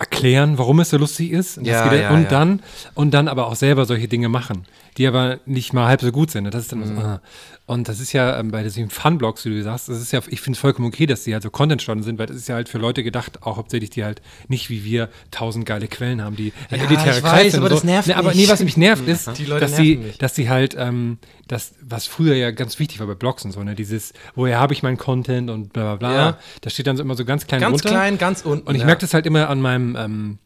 erklären, 0.00 0.58
warum 0.58 0.80
es 0.80 0.90
so 0.90 0.96
lustig 0.96 1.30
ist. 1.30 1.58
Und, 1.58 1.66
Ja, 1.66 1.92
ja, 1.94 2.10
und 2.10 2.22
ja. 2.24 2.28
dann 2.28 2.62
und 2.94 3.12
dann 3.12 3.28
aber 3.28 3.46
auch 3.46 3.54
selber 3.54 3.84
solche 3.84 4.08
Dinge 4.08 4.28
machen, 4.28 4.64
die 4.96 5.06
aber 5.06 5.38
nicht 5.46 5.72
mal 5.72 5.86
halb 5.86 6.00
so 6.00 6.10
gut 6.10 6.30
sind. 6.30 6.44
Das 6.52 6.62
ist 6.62 6.72
dann 6.72 6.80
Mhm. 6.80 6.96
so, 6.96 7.02
ah. 7.02 7.20
und 7.66 7.86
das 7.88 8.00
ist 8.00 8.12
ja 8.12 8.38
ähm, 8.40 8.50
bei 8.50 8.62
diesen 8.62 8.88
Fun-Blogs, 8.90 9.44
wie 9.44 9.50
du 9.50 9.62
sagst, 9.62 9.88
das 9.88 10.00
ist 10.00 10.10
ja, 10.12 10.20
ich 10.28 10.40
finde 10.40 10.56
es 10.56 10.60
vollkommen 10.60 10.88
okay, 10.88 11.06
dass 11.06 11.24
die 11.24 11.34
halt 11.34 11.42
so 11.42 11.50
Content 11.50 11.82
starten 11.82 12.02
sind, 12.02 12.18
weil 12.18 12.26
das 12.26 12.36
ist 12.36 12.48
ja 12.48 12.54
halt 12.56 12.68
für 12.68 12.78
Leute 12.78 13.04
gedacht, 13.04 13.42
auch 13.42 13.58
hauptsächlich 13.58 13.90
die 13.90 14.02
halt 14.02 14.22
nicht 14.48 14.70
wie 14.70 14.84
wir 14.84 15.10
tausend 15.30 15.66
geile 15.66 15.86
Quellen 15.86 16.22
haben, 16.22 16.34
die 16.34 16.52
Ja, 16.70 16.78
elitäre 16.78 17.18
ich 17.18 17.22
weiß, 17.22 17.54
aber 17.56 17.64
und 17.66 17.72
das 17.72 17.84
nervt 17.84 18.08
nee, 18.08 18.14
aber 18.14 18.34
nee, 18.34 18.48
was 18.48 18.62
mich 18.64 18.76
nervt 18.78 19.06
ist, 19.06 19.30
Die 19.38 19.44
Leute 19.44 19.60
dass 19.66 19.76
sie, 19.76 19.96
mich. 19.98 20.18
dass 20.18 20.34
sie 20.34 20.48
halt, 20.48 20.74
ähm, 20.78 21.18
das, 21.46 21.74
was 21.82 22.06
früher 22.06 22.34
ja 22.36 22.52
ganz 22.52 22.78
wichtig 22.78 23.00
war 23.00 23.08
bei 23.08 23.14
Blogs 23.14 23.44
und 23.44 23.50
so, 23.52 23.62
ne, 23.64 23.74
dieses, 23.74 24.12
woher 24.36 24.58
habe 24.60 24.72
ich 24.72 24.82
meinen 24.84 24.96
Content 24.98 25.50
und 25.50 25.72
bla 25.72 25.96
bla 25.96 26.08
bla, 26.08 26.38
da 26.60 26.70
steht 26.70 26.86
dann 26.86 26.96
so 26.96 27.02
immer 27.02 27.16
so 27.16 27.24
ganz 27.24 27.46
klein 27.46 27.60
Ganz 27.60 27.82
drunter. 27.82 27.96
klein, 27.96 28.18
ganz 28.18 28.42
unten. 28.42 28.66
Und 28.68 28.76
ich 28.76 28.84
merke 28.84 29.00
das 29.00 29.14
halt 29.14 29.26
immer 29.26 29.48
an 29.50 29.60
meinem, 29.60 29.89
ähm, 29.96 30.38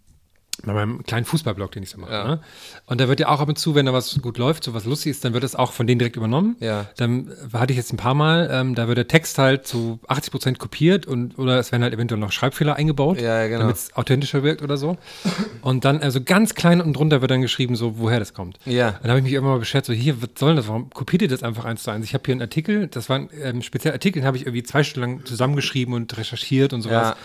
bei 0.63 0.73
meinem 0.73 1.03
kleinen 1.03 1.25
Fußballblog, 1.25 1.73
den 1.73 1.83
ich 1.83 1.91
so 1.91 1.99
mache. 1.99 2.13
Ja. 2.13 2.25
Ne? 2.25 2.41
Und 2.87 3.01
da 3.01 3.09
wird 3.09 3.19
ja 3.19 3.29
auch 3.29 3.41
ab 3.41 3.49
und 3.49 3.59
zu, 3.59 3.75
wenn 3.75 3.87
da 3.87 3.93
was 3.93 4.21
gut 4.23 4.39
läuft, 4.39 4.63
so 4.63 4.73
was 4.73 4.85
lustig 4.85 5.11
ist, 5.11 5.25
dann 5.25 5.33
wird 5.35 5.43
das 5.43 5.57
auch 5.57 5.73
von 5.73 5.87
denen 5.87 5.99
direkt 5.99 6.15
übernommen. 6.17 6.57
Ja. 6.61 6.87
Dann 6.97 7.33
hatte 7.53 7.73
ich 7.73 7.77
jetzt 7.77 7.93
ein 7.93 7.97
paar 7.97 8.15
Mal, 8.15 8.49
ähm, 8.53 8.77
da 8.77 8.87
wird 8.87 8.97
der 8.99 9.09
Text 9.09 9.37
halt 9.39 9.67
zu 9.67 9.99
80 10.07 10.31
Prozent 10.31 10.59
kopiert 10.61 11.07
und 11.07 11.39
oder 11.41 11.59
es 11.59 11.73
werden 11.73 11.83
halt 11.83 11.93
eventuell 11.93 12.21
noch 12.21 12.31
Schreibfehler 12.31 12.77
eingebaut, 12.77 13.21
Ja, 13.21 13.43
ja, 13.43 13.49
genau. 13.49 13.61
damit 13.63 13.77
es 13.77 13.97
authentischer 13.97 14.45
wirkt 14.45 14.63
oder 14.63 14.77
so. 14.77 14.97
Und 15.61 15.85
dann, 15.85 16.01
also 16.01 16.23
ganz 16.23 16.55
klein 16.55 16.81
unten 16.81 16.95
drunter 16.95 17.21
wird 17.21 17.33
dann 17.33 17.43
geschrieben, 17.43 17.75
so 17.75 17.99
woher 17.99 18.21
das 18.21 18.33
kommt. 18.33 18.59
Ja. 18.65 18.93
Dann 19.03 19.11
habe 19.11 19.19
ich 19.19 19.25
mich 19.25 19.33
irgendwann 19.33 19.55
mal 19.57 19.61
beschert, 19.61 19.85
so 19.85 19.93
hier, 19.93 20.23
was 20.23 20.31
soll 20.39 20.55
das? 20.55 20.69
Warum 20.69 20.89
kopiert 20.91 21.23
ihr 21.23 21.29
das 21.29 21.43
einfach 21.43 21.65
eins 21.65 21.83
zu 21.83 21.91
eins? 21.91 22.05
Ich 22.07 22.15
habe 22.15 22.23
hier 22.25 22.33
einen 22.33 22.43
Artikel, 22.43 22.87
das 22.87 23.09
waren 23.09 23.29
ähm, 23.43 23.61
speziell 23.61 23.93
Artikel, 23.93 24.21
den 24.21 24.27
habe 24.27 24.37
ich 24.37 24.45
irgendwie 24.45 24.63
zwei 24.63 24.85
Stunden 24.85 25.17
lang 25.17 25.27
zusammengeschrieben 25.27 25.95
und 25.95 26.17
recherchiert 26.17 26.73
und 26.73 26.83
sowas. 26.83 27.09
Ja. 27.09 27.17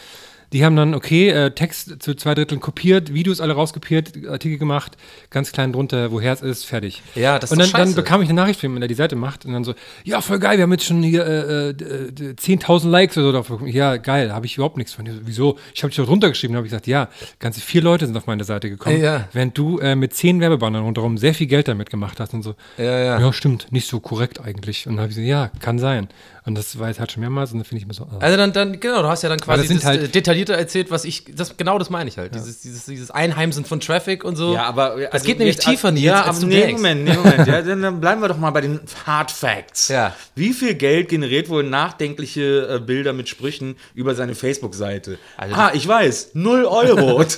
Die 0.54 0.66
haben 0.66 0.76
dann, 0.76 0.96
okay, 0.96 1.30
äh, 1.30 1.52
Text 1.52 2.02
zu 2.02 2.16
zwei 2.16 2.34
Dritteln 2.34 2.60
kopiert, 2.60 3.14
Videos 3.14 3.40
alle 3.40 3.54
rauskopiert, 3.54 4.14
Artikel 4.28 4.58
gemacht, 4.58 4.98
ganz 5.30 5.52
klein 5.52 5.72
drunter, 5.74 6.12
woher 6.12 6.34
es 6.34 6.42
ist, 6.42 6.66
fertig. 6.66 7.04
Ja, 7.16 7.38
das 7.38 7.52
ist 7.52 7.58
Und 7.58 7.74
dann, 7.74 7.86
dann 7.86 7.96
bekam 7.96 8.22
ich 8.22 8.30
eine 8.30 8.40
Nachricht 8.42 8.60
von 8.60 8.70
ihm, 8.72 8.76
wenn 8.76 8.82
er 8.82 8.88
die 8.88 8.96
Seite 8.96 9.16
macht 9.16 9.46
und 9.46 9.54
dann 9.54 9.64
so, 9.64 9.76
ja, 10.04 10.22
voll 10.22 10.40
geil, 10.40 10.58
wir 10.58 10.64
haben 10.64 10.72
jetzt 10.72 10.86
schon 10.86 11.04
hier 11.04 11.26
äh, 11.26 11.70
äh, 11.70 11.70
äh, 11.70 12.34
10.000 12.34 12.90
Likes 12.90 13.18
oder 13.18 13.28
so 13.28 13.32
drauf 13.34 13.48
bekommen. 13.48 13.70
Ja, 13.72 13.98
geil, 13.98 14.34
habe 14.34 14.46
ich 14.48 14.56
überhaupt 14.56 14.78
nichts 14.78 14.94
von. 14.94 15.06
So, 15.06 15.12
Wieso? 15.24 15.58
Ich 15.74 15.84
habe 15.84 15.90
dich 15.90 15.98
doch 15.98 16.06
drunter 16.06 16.30
geschrieben, 16.30 16.56
habe 16.56 16.66
ich 16.66 16.72
gesagt, 16.72 16.88
ja, 16.88 17.10
ganze 17.40 17.62
vier 17.62 17.82
Leute 17.82 18.06
sind 18.08 18.18
auf 18.18 18.26
meine 18.28 18.44
Seite 18.44 18.70
gekommen, 18.70 19.02
Ja. 19.02 19.28
während 19.34 19.58
du 19.58 19.80
äh, 19.80 19.96
mit 19.96 20.14
zehn 20.16 20.40
Werbebannern 20.40 20.84
rundherum 20.84 21.18
sehr 21.18 21.34
viel 21.34 21.48
Geld 21.48 21.68
damit 21.68 21.90
gemacht 21.90 22.20
hast 22.20 22.34
und 22.34 22.42
so. 22.42 22.56
Ja, 22.78 22.84
ja. 23.00 23.20
Ja, 23.20 23.34
stimmt, 23.34 23.72
nicht 23.72 23.88
so 23.88 24.00
korrekt 24.00 24.40
eigentlich. 24.42 24.88
Und 24.88 24.94
dann 24.94 25.02
habe 25.04 25.12
ich 25.12 25.16
gesagt, 25.18 25.30
ja, 25.30 25.52
kann 25.60 25.78
sein. 25.80 26.08
Und 26.50 26.56
das 26.58 26.80
war 26.80 26.88
jetzt 26.88 27.00
halt 27.00 27.12
schon 27.12 27.22
mehrmals 27.22 27.52
und 27.52 27.60
dann 27.60 27.66
finde 27.66 27.82
ich 27.82 27.88
mir 27.88 27.94
so, 27.94 28.04
ah. 28.06 28.18
Also 28.20 28.36
dann, 28.36 28.52
dann, 28.54 28.80
genau, 28.80 29.02
du 29.04 29.08
hast 29.08 29.22
ja 29.22 29.30
dann 29.30 29.40
quasi 29.40 29.62
das 29.62 29.68
sind 29.68 29.78
das 29.82 29.86
halt- 29.86 30.04
äh, 30.04 30.08
detaillierter 30.08 30.56
erzählt, 30.56 30.90
was 30.90 31.06
ich, 31.06 31.26
das, 31.34 31.56
genau 31.58 31.78
das 31.78 31.90
meine 31.92 32.10
ich 32.10 32.18
halt. 32.18 32.34
Dieses, 32.34 32.62
dieses, 32.62 32.86
dieses 32.86 33.12
Einheimsen 33.12 33.66
von 33.66 33.80
Traffic 33.80 34.24
und 34.24 34.36
so. 34.36 34.54
Ja, 34.56 34.64
aber 34.64 34.98
das 35.00 35.12
also 35.14 35.26
geht 35.28 35.38
nämlich 35.38 35.58
jetzt- 35.58 35.66
tiefer, 35.68 35.92
Nils, 35.92 36.04
Ja, 36.06 36.24
als 36.24 36.38
aber 36.38 36.40
du 36.42 36.48
nee. 36.48 36.72
Moment, 36.72 37.04
nee, 37.06 37.14
Moment. 37.14 37.48
Ja, 37.48 37.62
dann, 37.62 37.82
dann 37.82 38.02
bleiben 38.02 38.22
wir 38.22 38.28
doch 38.30 38.38
mal 38.38 38.50
bei 38.52 38.62
den 38.62 38.80
Hard 39.06 39.30
Facts. 39.32 39.90
Ja. 39.90 40.16
Wie 40.36 40.52
viel 40.54 40.74
Geld 40.74 41.08
generiert 41.10 41.50
wohl 41.50 41.64
nachdenkliche 41.64 42.68
äh, 42.68 42.80
Bilder 42.80 43.14
mit 43.14 43.30
Sprüchen 43.30 43.76
über 43.94 44.16
seine 44.16 44.34
Facebook-Seite? 44.36 45.20
Also 45.38 45.56
ah, 45.56 45.72
ich 45.74 45.88
weiß, 45.88 46.32
null 46.34 46.66
Euro. 46.66 47.24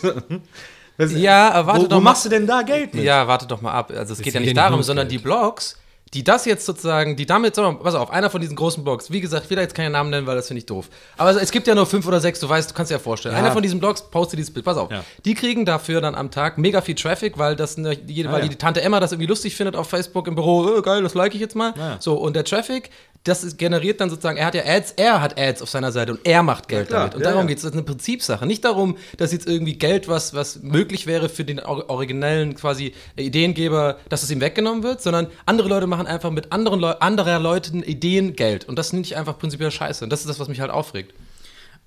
Das- 0.98 1.14
Ja, 1.14 1.52
aber 1.52 1.68
warte 1.68 1.82
wo, 1.82 1.88
doch 1.88 1.98
wo 1.98 2.02
mal. 2.02 2.12
machst 2.12 2.26
du 2.26 2.30
denn 2.30 2.46
da 2.46 2.62
Geld 2.62 2.94
mit? 2.94 3.04
Ja, 3.04 3.28
warte 3.28 3.48
doch 3.48 3.62
mal 3.62 3.72
ab. 3.72 3.92
Also 3.96 4.14
es 4.14 4.22
geht 4.22 4.34
ja 4.36 4.40
nicht 4.40 4.50
ja 4.56 4.64
darum, 4.70 4.84
sondern 4.84 5.08
Geld. 5.08 5.20
die 5.20 5.24
Blogs, 5.24 5.78
die 6.14 6.24
das 6.24 6.46
jetzt 6.46 6.66
sozusagen, 6.66 7.16
die 7.16 7.26
damit, 7.26 7.56
pass 7.56 7.96
auf, 7.96 8.12
einer 8.12 8.30
von 8.30 8.42
diesen 8.42 8.56
großen 8.56 8.84
Blogs, 8.84 9.12
wie 9.12 9.22
gesagt, 9.22 9.46
ich 9.46 9.50
will 9.50 9.56
da 9.56 9.62
jetzt 9.62 9.76
keinen 9.76 9.94
Namen 9.94 10.10
nennen, 10.10 10.28
weil 10.28 10.36
das 10.36 10.48
finde 10.48 10.60
ich 10.60 10.66
doof. 10.66 10.90
Aber 11.18 11.42
es 11.42 11.52
gibt 11.52 11.68
ja 11.68 11.76
nur 11.76 11.86
fünf 11.86 12.06
oder 12.06 12.20
sechs, 12.20 12.40
du 12.40 12.50
weißt, 12.50 12.70
du 12.70 12.74
kannst 12.74 12.92
dir 12.92 12.96
ja 12.96 13.00
vorstellen. 13.00 13.36
Einer 13.36 13.52
von 13.52 13.62
diesen 13.62 13.80
Blogs 13.80 14.02
postet 14.02 14.40
dieses 14.40 14.54
Bild, 14.54 14.66
pass 14.66 14.78
auf. 14.78 14.92
Ja. 14.92 15.06
Die 15.24 15.36
kriegen 15.36 15.66
dafür 15.66 16.02
dann 16.02 16.16
am 16.16 16.30
Tag 16.30 16.58
mega 16.58 16.82
viel 16.82 16.96
Traffic, 16.96 17.38
weil 17.38 17.56
das 17.56 17.78
ne, 17.78 17.96
die, 17.96 18.26
weil 18.26 18.44
ja. 18.44 18.48
die 18.50 18.58
Tante 18.58 18.82
Emma 18.82 19.00
das 19.00 19.14
irgendwie 19.14 19.28
lustig 19.28 19.56
findet 19.56 19.76
auf 19.76 19.88
Facebook 19.88 20.28
im 20.28 20.36
Büro, 20.36 20.78
äh, 20.78 20.82
geil, 20.82 21.02
das 21.02 21.14
like 21.14 21.34
ich 21.34 21.42
jetzt 21.42 21.56
mal. 21.56 21.74
ja. 21.78 21.98
So, 22.00 22.16
und 22.16 22.36
der 22.36 22.44
Traffic, 22.44 22.90
das 23.24 23.44
ist, 23.44 23.58
generiert 23.58 24.02
dann 24.02 24.10
sozusagen, 24.10 24.38
er 24.38 24.48
hat 24.48 24.56
ja 24.56 24.64
Ads, 24.66 24.94
er 24.98 25.22
hat 25.22 25.40
Ads 25.40 25.62
auf 25.62 25.70
seiner 25.70 25.92
Seite 25.92 26.14
und 26.14 26.22
er 26.26 26.42
macht 26.42 26.68
Geld 26.68 26.88
klar, 26.88 27.02
damit. 27.02 27.16
Und 27.16 27.22
ja, 27.22 27.30
darum 27.30 27.44
ja. 27.44 27.48
geht 27.50 27.58
es. 27.58 27.64
Das 27.64 27.72
ist 27.72 27.78
eine 27.78 27.84
Prinzipsache. 27.84 28.46
Nicht 28.48 28.66
darum, 28.66 28.98
dass 29.18 29.32
jetzt 29.32 29.48
irgendwie 29.48 29.78
Geld, 29.78 30.08
was, 30.08 30.34
was 30.34 30.64
möglich 30.64 31.06
wäre 31.06 31.30
für 31.30 31.46
den 31.46 31.60
or- 31.60 31.88
originellen 31.90 32.56
quasi 32.56 32.94
Ideengeber, 33.16 33.98
dass 34.10 34.24
es 34.24 34.32
ihm 34.32 34.42
weggenommen 34.42 34.82
wird, 34.82 35.02
sondern 35.04 35.28
andere 35.46 35.70
Leute 35.70 35.86
machen 35.86 36.01
einfach 36.08 36.32
mit 36.32 36.52
anderen 36.52 36.80
Leu 36.80 36.92
anderer 36.92 37.40
Leuten 37.40 37.84
Ideen 37.84 38.36
Geld. 38.36 38.68
Und 38.68 38.78
das 38.78 38.90
finde 38.90 39.06
ich 39.06 39.16
einfach 39.18 39.38
prinzipiell 39.38 39.72
scheiße. 39.72 40.04
Und 40.04 40.10
das 40.10 40.22
ist 40.22 40.30
das, 40.30 40.40
was 40.40 40.48
mich 40.48 40.62
halt 40.62 40.72
aufregt. 40.72 41.14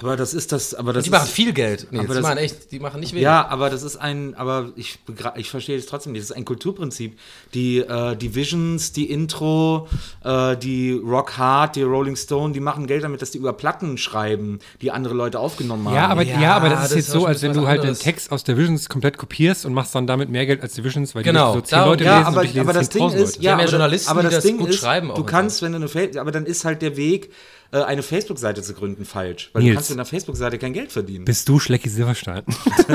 Aber 0.02 0.16
das 0.16 0.34
ist 0.34 0.50
das, 0.50 0.74
aber 0.74 0.92
das 0.92 1.04
Die 1.04 1.08
ist, 1.08 1.12
machen 1.12 1.28
viel 1.28 1.52
Geld. 1.52 1.86
Nee, 1.90 1.98
Aber 2.00 2.08
die 2.08 2.14
das- 2.14 2.22
machen 2.22 2.38
echt, 2.38 2.72
die 2.72 2.80
machen 2.80 2.98
nicht 3.00 3.12
wenig. 3.12 3.22
Ja, 3.22 3.46
aber 3.48 3.70
das 3.70 3.82
ist 3.84 3.96
ein, 3.96 4.34
aber 4.34 4.72
ich, 4.76 4.98
begra- 5.08 5.34
ich 5.36 5.48
verstehe 5.48 5.78
es 5.78 5.86
trotzdem 5.86 6.12
nicht. 6.12 6.22
Das 6.22 6.30
ist 6.30 6.36
ein 6.36 6.44
Kulturprinzip. 6.44 7.16
Die, 7.54 7.78
äh, 7.78 8.16
die 8.16 8.34
Visions, 8.34 8.92
die 8.92 9.08
Intro, 9.08 9.88
äh, 10.24 10.56
die 10.56 10.92
Rock 10.92 11.38
Hard, 11.38 11.76
die 11.76 11.82
Rolling 11.82 12.16
Stone, 12.16 12.52
die 12.52 12.60
machen 12.60 12.86
Geld 12.88 13.04
damit, 13.04 13.22
dass 13.22 13.30
die 13.30 13.38
über 13.38 13.52
Platten 13.52 13.96
schreiben, 13.96 14.58
die 14.82 14.90
andere 14.90 15.14
Leute 15.14 15.38
aufgenommen 15.38 15.86
haben. 15.88 15.94
Ja, 15.94 16.08
aber, 16.08 16.22
ja, 16.22 16.40
Ja, 16.40 16.56
aber 16.56 16.68
das 16.70 16.80
ist 16.82 16.90
das 16.90 16.96
jetzt 16.96 17.06
ist 17.06 17.12
so, 17.12 17.26
als 17.26 17.42
wenn 17.42 17.52
du 17.54 17.60
halt 17.66 17.76
den 17.78 17.80
anderes. 17.82 18.00
Text 18.00 18.32
aus 18.32 18.42
der 18.44 18.58
Visions 18.58 18.88
komplett 18.88 19.16
kopierst 19.16 19.64
und 19.64 19.72
machst 19.74 19.94
dann 19.94 20.08
damit 20.08 20.28
mehr 20.28 20.44
Geld 20.44 20.60
als 20.60 20.74
die 20.74 20.82
Visions, 20.84 21.14
weil 21.14 21.22
Genau, 21.22 21.52
die 21.52 21.58
so 21.60 21.62
zehn 21.62 21.76
darum- 21.78 21.90
Leute 21.92 22.04
ja, 22.04 22.18
lesen 22.18 22.26
aber, 22.26 22.40
und 22.40 22.46
ich 22.46 22.52
lese 22.54 22.60
aber 22.62 22.72
das 22.72 22.88
Ding 22.88 23.02
10.000 23.02 23.14
ist, 23.22 23.42
ja, 23.42 23.52
haben 23.52 23.58
ja 23.60 23.62
aber, 23.64 23.70
Journalisten, 23.70 24.10
aber 24.10 24.20
die 24.22 24.26
das 24.26 24.34
das 24.34 24.44
Ding 24.44 24.58
gut 24.58 24.68
ist, 24.70 24.80
schreiben 24.80 25.10
auch 25.12 25.14
du 25.14 25.22
kannst, 25.24 25.62
wenn 25.62 25.72
du 25.72 25.78
eine, 25.78 26.20
aber 26.20 26.32
dann 26.32 26.46
ist 26.46 26.64
halt 26.64 26.82
der 26.82 26.96
Weg, 26.96 27.30
äh, 27.72 27.78
eine 27.82 28.02
Facebook-Seite 28.02 28.62
zu 28.62 28.74
gründen 28.74 29.04
falsch, 29.04 29.50
weil 29.52 29.62
Nils. 29.62 29.74
Du 29.84 29.88
kannst 29.88 29.90
mit 29.90 29.98
einer 29.98 30.06
Facebook-Seite 30.06 30.58
kein 30.58 30.72
Geld 30.72 30.92
verdienen. 30.92 31.24
Bist 31.24 31.48
du 31.48 31.58
Schlecki 31.58 31.88
Silverstein? 31.88 32.42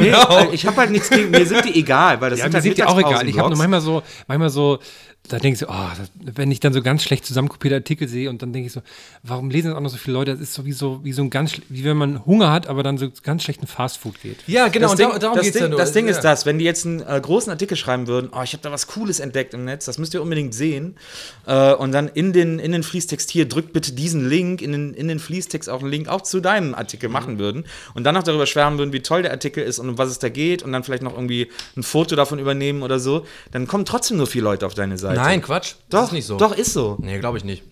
Nee, 0.00 0.10
äh, 0.10 0.54
ich 0.54 0.66
habe 0.66 0.76
halt 0.76 0.90
nichts 0.90 1.10
gegen, 1.10 1.30
mir 1.30 1.46
sind 1.46 1.64
die 1.64 1.78
egal, 1.78 2.20
weil 2.20 2.30
das 2.30 2.38
Ja, 2.38 2.44
sind 2.44 2.52
mir 2.52 2.56
halt 2.56 2.64
sind 2.64 2.78
die 2.78 2.84
auch 2.84 2.98
egal. 2.98 3.28
Ich 3.28 3.38
habe 3.38 3.48
nur 3.48 3.58
manchmal 3.58 3.80
so, 3.80 4.02
manchmal 4.26 4.50
so, 4.50 4.78
da 5.28 5.38
denke 5.38 5.54
ich 5.54 5.58
so, 5.60 5.66
oh, 5.68 5.88
wenn 6.20 6.50
ich 6.50 6.60
dann 6.60 6.72
so 6.72 6.82
ganz 6.82 7.02
schlecht 7.02 7.26
zusammenkopierte 7.26 7.76
Artikel 7.76 8.08
sehe 8.08 8.30
und 8.30 8.42
dann 8.42 8.52
denke 8.52 8.66
ich 8.66 8.72
so, 8.72 8.82
warum 9.22 9.50
lesen 9.50 9.68
das 9.68 9.76
auch 9.76 9.80
noch 9.80 9.90
so 9.90 9.96
viele 9.96 10.14
Leute? 10.16 10.32
Das 10.32 10.40
ist 10.40 10.54
so 10.54 10.64
wie 10.64 10.72
so, 10.72 11.00
wie 11.04 11.12
so 11.12 11.22
ein 11.22 11.30
ganz, 11.30 11.52
wie 11.68 11.84
wenn 11.84 11.96
man 11.96 12.24
Hunger 12.26 12.50
hat, 12.52 12.66
aber 12.68 12.82
dann 12.82 12.98
so 12.98 13.08
ganz 13.22 13.42
schlechten 13.42 13.66
Fastfood 13.66 14.20
geht. 14.22 14.38
Ja, 14.46 14.68
genau. 14.68 14.84
das 14.84 14.92
und 14.92 14.98
Ding, 15.00 15.08
da- 15.10 15.18
darum 15.18 15.36
das 15.36 15.44
geht's 15.44 15.54
Ding, 15.54 15.62
ja 15.64 15.68
nur. 15.68 15.78
das 15.78 15.92
Ding 15.92 16.06
ja. 16.06 16.10
ist 16.12 16.20
das, 16.20 16.46
wenn 16.46 16.58
die 16.58 16.64
jetzt 16.64 16.86
einen 16.86 17.00
äh, 17.00 17.20
großen 17.20 17.50
Artikel 17.50 17.76
schreiben 17.76 18.06
würden, 18.06 18.30
oh, 18.32 18.42
ich 18.42 18.52
habe 18.52 18.62
da 18.62 18.70
was 18.72 18.86
Cooles 18.86 19.20
entdeckt 19.20 19.54
im 19.54 19.64
Netz, 19.64 19.84
das 19.84 19.98
müsst 19.98 20.14
ihr 20.14 20.22
unbedingt 20.22 20.54
sehen. 20.54 20.96
Äh, 21.46 21.72
und 21.74 21.92
dann 21.92 22.08
in 22.08 22.32
den, 22.32 22.58
in 22.58 22.72
den 22.72 22.82
Fließtext 22.82 23.30
hier, 23.30 23.48
drückt 23.48 23.72
bitte 23.72 23.92
diesen 23.92 24.28
Link, 24.28 24.62
in 24.62 24.72
den, 24.72 24.94
in 24.94 25.08
den 25.08 25.18
Fließtext 25.18 25.68
auch 25.68 25.80
einen 25.80 25.90
Link 25.90 26.08
auch 26.08 26.22
zu 26.22 26.40
deinem 26.40 26.74
Artikel 26.74 27.08
Mhm. 27.08 27.12
machen 27.12 27.38
würden. 27.38 27.64
Und 27.94 28.04
dann 28.04 28.14
noch 28.14 28.22
darüber 28.22 28.46
schwärmen 28.46 28.78
würden, 28.78 28.92
wie 28.92 29.00
toll 29.00 29.22
der 29.22 29.30
Artikel 29.32 29.62
ist 29.62 29.78
und 29.78 29.88
um 29.88 29.98
was 29.98 30.08
es 30.10 30.18
da 30.18 30.28
geht 30.28 30.62
und 30.62 30.72
dann 30.72 30.82
vielleicht 30.84 31.02
noch 31.02 31.12
irgendwie 31.14 31.48
ein 31.76 31.82
Foto 31.82 32.16
davon 32.16 32.38
übernehmen 32.38 32.82
oder 32.82 32.98
so, 32.98 33.26
dann 33.52 33.66
kommen 33.66 33.84
trotzdem 33.84 34.16
nur 34.16 34.26
vier 34.26 34.42
Leute 34.42 34.66
auf 34.66 34.74
deine 34.74 34.96
Seite. 34.98 35.15
Nein, 35.16 35.42
Quatsch. 35.42 35.74
doch, 35.90 36.00
Das 36.00 36.06
ist 36.08 36.12
nicht 36.12 36.26
so. 36.26 36.36
Doch, 36.36 36.56
ist 36.56 36.72
so. 36.72 36.96
Nee, 37.00 37.18
glaube 37.18 37.38
ich 37.38 37.44
nicht. 37.44 37.62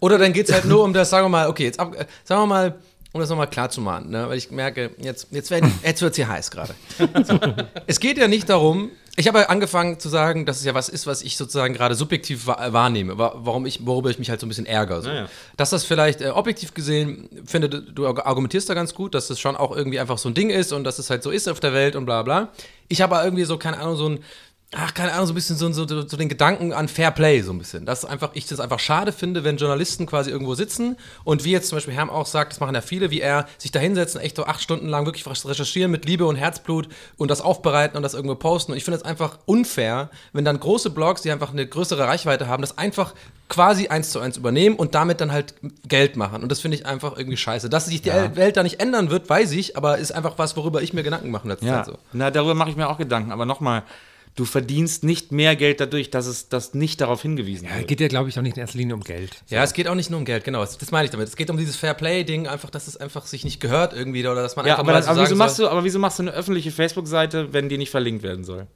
Oder 0.00 0.18
dann 0.18 0.32
geht 0.32 0.48
es 0.48 0.54
halt 0.54 0.64
nur 0.66 0.84
um 0.84 0.92
das, 0.92 1.10
sagen 1.10 1.24
wir 1.24 1.30
mal, 1.30 1.48
okay, 1.48 1.64
jetzt 1.64 1.80
ab, 1.80 1.94
äh, 1.98 2.04
sagen 2.24 2.42
wir 2.42 2.46
mal, 2.46 2.74
um 3.12 3.20
das 3.20 3.30
nochmal 3.30 3.48
klar 3.48 3.70
zu 3.70 3.80
machen, 3.80 4.10
ne? 4.10 4.28
weil 4.28 4.36
ich 4.36 4.50
merke, 4.50 4.90
jetzt, 4.98 5.28
jetzt, 5.30 5.50
werd- 5.50 5.64
jetzt 5.84 6.02
wird 6.02 6.10
es 6.12 6.16
hier 6.16 6.28
heiß 6.28 6.50
gerade. 6.50 6.74
So. 6.98 7.38
Es 7.86 8.00
geht 8.00 8.18
ja 8.18 8.26
nicht 8.26 8.50
darum, 8.50 8.90
ich 9.16 9.28
habe 9.28 9.38
ja 9.38 9.44
angefangen 9.46 10.00
zu 10.00 10.08
sagen, 10.08 10.44
dass 10.46 10.58
es 10.58 10.64
ja 10.64 10.74
was 10.74 10.88
ist, 10.88 11.06
was 11.06 11.22
ich 11.22 11.36
sozusagen 11.36 11.72
gerade 11.74 11.94
subjektiv 11.94 12.48
wa 12.48 12.72
wahrnehme, 12.72 13.16
wa 13.16 13.32
warum 13.36 13.64
ich, 13.66 13.86
worüber 13.86 14.10
ich 14.10 14.18
mich 14.18 14.28
halt 14.30 14.40
so 14.40 14.46
ein 14.46 14.48
bisschen 14.48 14.66
ärgere. 14.66 15.00
So. 15.02 15.10
ja. 15.10 15.28
Dass 15.56 15.70
das 15.70 15.84
vielleicht 15.84 16.22
äh, 16.22 16.30
objektiv 16.30 16.74
gesehen, 16.74 17.28
finde, 17.46 17.68
du- 17.70 17.80
du 17.92 18.06
argumentierst 18.08 18.68
da 18.68 18.74
ganz 18.74 18.94
gut, 18.94 19.14
dass 19.14 19.28
das 19.28 19.38
schon 19.38 19.54
auch 19.54 19.74
irgendwie 19.74 20.00
einfach 20.00 20.18
so 20.18 20.28
ein 20.28 20.34
Ding 20.34 20.50
ist 20.50 20.72
und 20.72 20.82
dass 20.82 20.98
es 20.98 21.08
halt 21.08 21.22
so 21.22 21.30
ist 21.30 21.48
auf 21.48 21.60
der 21.60 21.72
Welt 21.72 21.94
und 21.94 22.06
bla 22.06 22.22
bla. 22.24 22.48
Ich 22.88 23.00
habe 23.00 23.14
aber 23.14 23.24
irgendwie 23.24 23.44
so, 23.44 23.56
keine 23.58 23.78
Ahnung, 23.78 23.96
so 23.96 24.08
ein, 24.08 24.24
ach, 24.76 24.94
keine 24.94 25.12
Ahnung, 25.12 25.26
so 25.26 25.32
ein 25.32 25.34
bisschen 25.34 25.56
so, 25.56 25.72
so, 25.72 25.86
so 25.86 26.16
den 26.16 26.28
Gedanken 26.28 26.72
an 26.72 26.88
Fair 26.88 27.10
Play, 27.10 27.40
so 27.42 27.52
ein 27.52 27.58
bisschen. 27.58 27.86
Dass 27.86 28.04
einfach, 28.04 28.30
ich 28.34 28.46
das 28.46 28.60
einfach 28.60 28.78
schade 28.78 29.12
finde, 29.12 29.44
wenn 29.44 29.56
Journalisten 29.56 30.06
quasi 30.06 30.30
irgendwo 30.30 30.54
sitzen 30.54 30.96
und 31.24 31.44
wie 31.44 31.52
jetzt 31.52 31.68
zum 31.68 31.76
Beispiel 31.76 31.94
Herm 31.94 32.10
auch 32.10 32.26
sagt, 32.26 32.52
das 32.52 32.60
machen 32.60 32.74
ja 32.74 32.80
viele, 32.80 33.10
wie 33.10 33.20
er, 33.20 33.46
sich 33.58 33.70
da 33.70 33.78
hinsetzen, 33.80 34.20
echt 34.20 34.36
so 34.36 34.44
acht 34.46 34.62
Stunden 34.62 34.88
lang 34.88 35.06
wirklich 35.06 35.26
recherchieren 35.26 35.90
mit 35.90 36.04
Liebe 36.04 36.26
und 36.26 36.36
Herzblut 36.36 36.88
und 37.16 37.30
das 37.30 37.40
aufbereiten 37.40 37.96
und 37.96 38.02
das 38.02 38.14
irgendwo 38.14 38.34
posten. 38.34 38.72
Und 38.72 38.78
ich 38.78 38.84
finde 38.84 38.98
es 38.98 39.04
einfach 39.04 39.38
unfair, 39.46 40.10
wenn 40.32 40.44
dann 40.44 40.58
große 40.58 40.90
Blogs, 40.90 41.22
die 41.22 41.30
einfach 41.30 41.52
eine 41.52 41.66
größere 41.66 42.06
Reichweite 42.06 42.48
haben, 42.48 42.60
das 42.60 42.76
einfach 42.78 43.14
quasi 43.48 43.88
eins 43.88 44.10
zu 44.10 44.20
eins 44.20 44.36
übernehmen 44.36 44.76
und 44.76 44.94
damit 44.94 45.20
dann 45.20 45.30
halt 45.30 45.54
Geld 45.86 46.16
machen. 46.16 46.42
Und 46.42 46.50
das 46.50 46.60
finde 46.60 46.76
ich 46.76 46.86
einfach 46.86 47.16
irgendwie 47.16 47.36
scheiße. 47.36 47.68
Dass 47.68 47.86
sich 47.86 48.02
die 48.02 48.10
Welt 48.10 48.56
da 48.56 48.62
nicht 48.62 48.80
ändern 48.80 49.10
wird, 49.10 49.28
weiß 49.28 49.52
ich, 49.52 49.76
aber 49.76 49.98
ist 49.98 50.12
einfach 50.12 50.38
was, 50.38 50.56
worüber 50.56 50.82
ich 50.82 50.92
mir 50.92 51.02
Gedanken 51.02 51.30
mache 51.30 51.44
in 51.44 51.50
letzter 51.50 51.66
Ja, 51.66 51.82
Zeit 51.84 51.86
so. 51.94 51.98
na, 52.12 52.30
darüber 52.30 52.54
mache 52.54 52.70
ich 52.70 52.76
mir 52.76 52.88
auch 52.88 52.98
Gedanken. 52.98 53.32
Aber 53.32 53.44
nochmal, 53.46 53.82
du 54.34 54.44
verdienst 54.44 55.04
nicht 55.04 55.30
mehr 55.32 55.54
Geld 55.56 55.80
dadurch, 55.80 56.10
dass 56.10 56.26
es 56.26 56.48
das 56.48 56.74
nicht 56.74 57.00
darauf 57.00 57.22
hingewiesen 57.22 57.68
Ja, 57.68 57.76
wird. 57.76 57.88
geht 57.88 58.00
ja, 58.00 58.08
glaube 58.08 58.28
ich, 58.28 58.38
auch 58.38 58.42
nicht 58.42 58.56
in 58.56 58.60
erster 58.60 58.78
Linie 58.78 58.94
um 58.94 59.02
Geld. 59.02 59.30
Ja, 59.48 59.62
es 59.62 59.72
geht 59.72 59.86
auch 59.86 59.94
nicht 59.94 60.10
nur 60.10 60.18
um 60.18 60.24
Geld, 60.24 60.44
genau. 60.44 60.60
Das, 60.60 60.76
das 60.76 60.90
meine 60.90 61.04
ich 61.04 61.10
damit. 61.10 61.28
Es 61.28 61.36
geht 61.36 61.50
um 61.50 61.56
dieses 61.56 61.76
Fair-Play-Ding, 61.76 62.48
einfach, 62.48 62.70
dass 62.70 62.88
es 62.88 62.96
einfach 62.96 63.26
sich 63.26 63.44
nicht 63.44 63.60
gehört 63.60 63.92
irgendwie 63.92 64.26
oder 64.26 64.42
dass 64.42 64.56
man 64.56 64.66
Ja, 64.66 64.72
einfach 64.72 64.84
aber, 64.84 64.92
mal 64.92 64.98
das, 64.98 65.06
so 65.06 65.12
aber, 65.12 65.22
wieso 65.22 65.36
machst 65.36 65.58
du, 65.58 65.68
aber 65.68 65.84
wieso 65.84 65.98
machst 65.98 66.18
du 66.18 66.24
eine 66.24 66.32
öffentliche 66.32 66.72
Facebook-Seite, 66.72 67.52
wenn 67.52 67.68
die 67.68 67.78
nicht 67.78 67.90
verlinkt 67.90 68.22
werden 68.22 68.44
soll? 68.44 68.66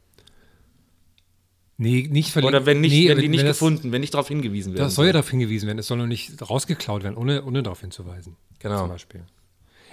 Nee, 1.77 2.09
nicht 2.11 2.33
verlinkt. 2.33 2.55
Oder 2.57 2.67
wenn, 2.67 2.81
nicht, 2.81 2.93
nee, 2.93 3.09
wenn 3.09 3.19
die 3.19 3.29
nicht 3.29 3.45
das, 3.45 3.57
gefunden, 3.57 3.93
wenn 3.93 4.01
nicht 4.01 4.15
darauf 4.15 4.27
hingewiesen 4.29 4.75
werden 4.75 4.85
Das 4.85 4.97
soll 4.97 5.07
ja 5.07 5.13
darauf 5.13 5.31
hingewiesen 5.31 5.69
werden. 5.69 5.79
Es 5.79 5.87
soll 5.87 5.97
nur 5.99 6.09
nicht 6.09 6.33
rausgeklaut 6.49 7.05
werden, 7.05 7.17
ohne, 7.17 7.45
ohne 7.45 7.63
darauf 7.63 7.81
hinzuweisen. 7.81 8.37
Genau. 8.59 8.81
Zum 8.81 8.89
Beispiel. 8.89 9.23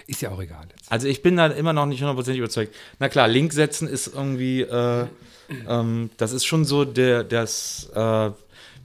Ist 0.08 0.20
ja 0.20 0.30
auch 0.30 0.40
egal 0.40 0.66
jetzt. 0.76 0.90
Also 0.90 1.06
ich 1.08 1.22
bin 1.22 1.36
da 1.36 1.46
immer 1.46 1.72
noch 1.72 1.86
nicht 1.86 2.00
hundertprozentig 2.00 2.38
überzeugt. 2.38 2.74
Na 2.98 3.08
klar, 3.08 3.28
Link 3.28 3.52
setzen 3.52 3.88
ist 3.88 4.08
irgendwie, 4.14 4.62
äh, 4.62 5.06
ähm, 5.68 6.10
das 6.16 6.32
ist 6.32 6.44
schon 6.44 6.64
so 6.64 6.84
der, 6.84 7.24
das, 7.24 7.90
äh, 7.94 8.30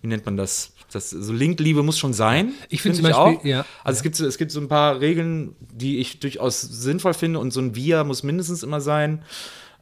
wie 0.01 0.08
nennt 0.08 0.25
man 0.25 0.38
das? 0.38 0.72
Das, 0.91 1.10
so 1.10 1.32
Linkliebe 1.32 1.84
muss 1.84 1.98
schon 1.98 2.12
sein. 2.13 2.53
Ich 2.70 2.82
finde 2.82 2.98
find 3.01 3.13
Beispiel, 3.13 3.50
ja. 3.50 3.65
Also 3.84 3.98
es 4.00 4.03
gibt, 4.03 4.15
so- 4.18 4.25
es 4.27 4.38
gibt 4.38 4.51
so 4.51 4.60
ein 4.60 4.68
paar 4.68 5.00
Regeln, 5.00 5.56
die 5.60 6.00
ich 6.00 6.20
durchaus 6.20 6.60
sinnvoll 6.62 7.13
finde 7.13 7.39
und 7.39 7.51
so 7.51 7.62
ein 7.62 7.75
Via 7.75 8.03
muss 8.03 8.24
mindestens 8.24 8.62
immer 8.62 8.82
sein. 8.82 9.22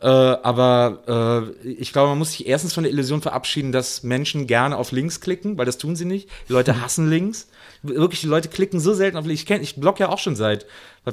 Äh, 0.01 0.05
aber 0.07 1.51
äh, 1.65 1.67
ich 1.69 1.91
glaube, 1.91 2.09
man 2.09 2.19
muss 2.19 2.31
sich 2.33 2.47
erstens 2.47 2.73
von 2.73 2.83
der 2.83 2.93
Illusion 2.93 3.21
verabschieden, 3.21 3.71
dass 3.71 4.03
Menschen 4.03 4.47
gerne 4.47 4.77
auf 4.77 4.91
Links 4.91 5.19
klicken, 5.19 5.57
weil 5.57 5.65
das 5.65 5.77
tun 5.77 5.95
sie 5.95 6.05
nicht. 6.05 6.29
Die 6.47 6.53
Leute 6.53 6.79
hassen 6.81 7.09
Links. 7.09 7.47
Wirklich, 7.81 8.21
die 8.21 8.27
Leute 8.27 8.47
klicken 8.49 8.79
so 8.79 8.93
selten 8.93 9.17
auf 9.17 9.25
Links. 9.25 9.41
Ich, 9.41 9.47
kenn, 9.47 9.61
ich 9.63 9.75
blog 9.77 9.99
ja 9.99 10.09
auch 10.09 10.19
schon 10.19 10.35
seit, 10.35 10.65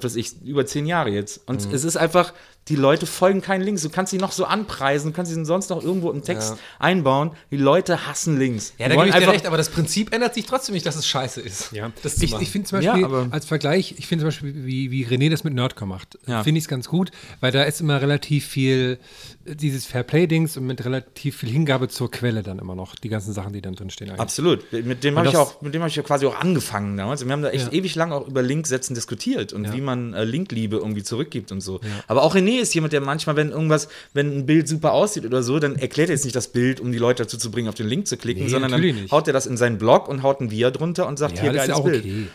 was 0.05 0.13
weiß 0.13 0.17
ich, 0.17 0.43
über 0.45 0.67
zehn 0.67 0.87
Jahre 0.87 1.11
jetzt. 1.11 1.41
Und 1.49 1.73
es 1.73 1.85
ist 1.85 1.97
einfach, 1.97 2.33
die 2.69 2.75
Leute 2.77 3.07
folgen 3.07 3.43
keinen 3.43 3.63
Links. 3.63 3.83
Du 3.83 3.91
kannst 3.91 4.11
sie 4.11 4.19
noch 4.19 4.33
so 4.33 4.45
anpreisen, 4.45 5.13
du 5.13 5.17
kannst 5.17 5.33
sie 5.33 5.45
sonst 5.45 5.71
noch 5.71 5.83
irgendwo 5.85 6.11
im 6.11 6.23
Text 6.23 6.51
Ja. 6.55 6.59
einbauen. 6.81 7.31
Die 7.53 7.57
Leute 7.57 8.09
hassen 8.09 8.39
Links. 8.39 8.73
Ja, 8.79 8.89
da 8.89 8.97
gebe 8.97 9.09
ich 9.09 9.15
dir 9.15 9.29
recht, 9.29 9.47
aber 9.47 9.57
das 9.57 9.69
Prinzip 9.69 10.13
ändert 10.13 10.35
sich 10.35 10.47
trotzdem 10.47 10.75
nicht, 10.75 10.85
dass 10.85 10.97
es 10.97 11.07
scheiße 11.07 11.41
ist. 11.41 11.71
Ja, 11.73 11.93
das 12.03 12.21
ich, 12.21 12.35
ich 12.35 12.51
finde 12.51 12.67
zum 12.69 12.81
Ja, 12.81 12.93
Beispiel, 12.93 13.05
aber- 13.05 13.29
als 13.31 13.47
Vergleich, 13.47 13.95
ich 13.99 14.07
finde 14.09 14.23
zum 14.23 14.29
Beispiel, 14.29 14.67
wie, 14.67 14.91
wie 14.91 15.07
René 15.07 15.31
das 15.31 15.45
mit 15.45 15.55
Nerdcore 15.55 15.87
macht, 15.89 16.19
Ja. 16.27 16.43
finde 16.43 16.59
ich 16.59 16.65
es 16.65 16.69
ganz 16.69 16.89
gut, 16.89 17.13
weil 17.41 17.53
da 17.53 17.63
ist 17.63 17.81
immer 17.81 18.01
relativ 18.01 18.47
viel 18.47 18.99
äh, 19.45 19.55
dieses 19.55 19.87
Fairplay-Dings 19.87 20.57
und 20.57 20.67
mit 20.67 20.85
relativ 20.85 21.37
viel 21.37 21.51
Hingabe 21.51 21.87
zur 21.89 22.11
Quelle 22.11 22.43
dann 22.43 22.59
immer 22.59 22.75
noch, 22.75 22.97
die 22.97 23.09
ganzen 23.09 23.33
Sachen, 23.33 23.53
die 23.53 23.63
dann 23.63 23.77
drinstehen. 23.77 24.11
eigentlich. 24.11 24.21
Absolut. 24.21 24.73
Mit 24.73 25.05
dem 25.05 25.17
habe 25.17 25.29
ich 25.29 25.37
auch, 25.37 25.63
mit 25.63 25.73
dem 25.73 25.83
habe 25.83 25.89
ich 25.89 25.95
ja 25.97 26.03
quasi 26.03 26.27
auch 26.27 26.35
angefangen 26.41 26.97
damals. 26.97 27.23
Und 27.23 27.29
wir 27.29 27.33
haben 27.33 27.43
da 27.43 27.51
echt 27.51 27.67
Ja. 27.67 27.79
ewig 27.79 27.95
lang 27.95 28.11
auch 28.11 28.27
über 28.27 28.43
Linksätzen 28.43 28.95
diskutiert 28.95 29.53
und 29.53 29.73
wie 29.73 29.81
man 29.87 30.13
äh, 30.13 30.25
Linkliebe 30.25 30.77
irgendwie 30.77 31.03
zurückgibt 31.03 31.51
und 31.53 31.63
so. 31.63 31.81
Aber 32.07 32.23
auch 32.23 32.35
René 32.35 32.61
ist 32.61 32.75
jemand, 32.75 32.93
der 32.93 33.01
manchmal, 33.01 33.37
wenn 33.37 33.51
irgendwas, 33.51 33.89
wenn 34.13 34.37
ein 34.37 34.45
Bild 34.47 34.69
super 34.69 34.93
aussieht 34.93 35.25
oder 35.25 35.43
so, 35.43 35.59
dann 35.59 35.77
erklärt 35.77 36.11
er 36.11 36.15
jetzt 36.17 36.25
nicht 36.25 36.37
das 36.37 36.49
Bild, 36.49 36.79
um 36.81 36.93
die 36.93 36.99
Leute 36.99 37.23
dazu 37.23 37.39
zu 37.39 37.51
bringen, 37.51 37.69
auf 37.69 37.75
den 37.75 37.89
Link 37.89 38.07
zu 38.07 38.17
klicken, 38.19 38.45
Nee, 38.45 38.51
sondern 38.51 38.71
dann 38.73 38.81
nicht. 38.83 39.11
haut 39.11 39.27
er 39.27 39.33
das 39.33 39.47
in 39.47 39.57
seinen 39.57 39.79
Blog 39.79 40.09
und 40.09 40.23
haut 40.23 40.41
ein 40.43 40.51
Via 40.51 40.71
drunter 40.71 41.07
und 41.07 41.19
sagt, 41.19 41.37
Ja, 41.37 41.43
hier 41.45 41.53
das 41.55 41.63
ist 41.63 41.69
geiles 41.69 41.79
ja 41.79 41.83
auch 41.83 41.89
Bild. 41.89 42.05
okay. 42.05 42.27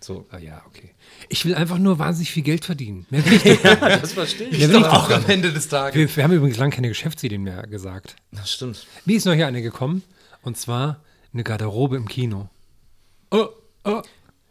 So. 0.00 0.26
Ah, 0.30 0.38
ja, 0.38 0.62
okay. 0.66 0.90
Ich 1.28 1.44
will 1.44 1.54
einfach 1.54 1.78
nur 1.78 1.98
wahnsinnig 1.98 2.30
viel 2.30 2.42
Geld 2.42 2.64
verdienen. 2.64 3.06
Mehr 3.10 3.24
will 3.24 3.32
ich 3.36 3.44
nicht. 3.44 3.64
Das 3.64 4.12
verstehe 4.12 4.48
ich. 4.48 4.58
Mehr 4.58 4.68
will 4.68 4.80
ich 4.80 4.86
auch 4.86 5.10
am 5.10 5.24
Ende 5.26 5.52
des 5.52 5.68
Tages. 5.68 5.94
Wir, 5.98 6.16
wir 6.16 6.24
haben 6.24 6.32
übrigens 6.32 6.58
lange 6.58 6.72
keine 6.74 6.88
Geschäftsideen 6.88 7.42
mehr 7.42 7.62
gesagt. 7.66 8.16
Das 8.32 8.52
stimmt. 8.52 8.86
Mir 9.04 9.16
ist 9.16 9.24
noch 9.24 9.32
hier 9.34 9.46
eine 9.46 9.62
gekommen, 9.62 10.02
und 10.42 10.56
zwar 10.56 11.00
eine 11.32 11.42
Garderobe 11.44 11.96
im 11.96 12.06
Kino. 12.08 12.48
Oh, 13.30 13.46
oh. 13.84 14.02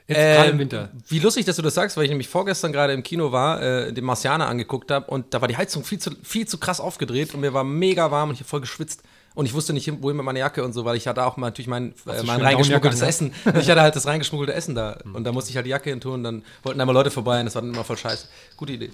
Jetzt 0.07 0.17
gerade 0.17 0.51
im 0.51 0.59
Winter. 0.59 0.89
Wie 1.07 1.19
lustig, 1.19 1.45
dass 1.45 1.55
du 1.55 1.61
das 1.61 1.73
sagst, 1.73 1.97
weil 1.97 2.03
ich 2.03 2.09
nämlich 2.09 2.27
vorgestern 2.27 2.71
gerade 2.71 2.93
im 2.93 3.01
Kino 3.01 3.31
war, 3.31 3.61
äh, 3.61 3.91
den 3.91 4.03
Marcianer 4.03 4.47
angeguckt 4.47 4.91
habe 4.91 5.09
und 5.09 5.33
da 5.33 5.41
war 5.41 5.47
die 5.47 5.57
Heizung 5.57 5.83
viel 5.83 5.99
zu, 5.99 6.11
viel 6.21 6.47
zu 6.47 6.59
krass 6.59 6.79
aufgedreht 6.79 7.33
und 7.33 7.41
mir 7.41 7.53
war 7.53 7.63
mega 7.63 8.11
warm 8.11 8.29
und 8.29 8.35
ich 8.35 8.41
habe 8.41 8.49
voll 8.49 8.61
geschwitzt. 8.61 9.01
Und 9.33 9.45
ich 9.45 9.53
wusste 9.53 9.73
nicht, 9.73 9.91
wohin 10.01 10.15
mit 10.15 10.25
meiner 10.25 10.39
Jacke 10.39 10.63
und 10.63 10.71
so, 10.71 10.85
weil 10.85 10.95
ich 10.95 11.07
hatte 11.07 11.25
auch 11.25 11.35
mal 11.35 11.47
natürlich 11.47 11.67
mein, 11.67 11.93
äh, 12.07 12.23
mein 12.23 12.39
reingeschmuggeltes 12.39 13.01
Downjacke 13.01 13.09
Essen. 13.09 13.33
Und 13.43 13.57
ich 13.61 13.69
hatte 13.69 13.81
halt 13.81 13.93
das 13.95 14.07
reingeschmuggelte 14.07 14.53
Essen 14.53 14.75
da. 14.75 14.97
Und 15.13 15.25
da 15.25 15.33
musste 15.33 15.49
ich 15.49 15.57
halt 15.57 15.65
die 15.65 15.71
Jacke 15.71 15.89
hin 15.89 15.99
tun 15.99 16.13
und 16.13 16.23
dann 16.23 16.43
wollten 16.63 16.79
einmal 16.79 16.93
Leute 16.93 17.11
vorbei 17.11 17.39
und 17.39 17.45
das 17.45 17.55
war 17.55 17.61
dann 17.61 17.73
immer 17.73 17.83
voll 17.83 17.97
scheiße. 17.97 18.27
Gute 18.55 18.73
Idee. 18.73 18.91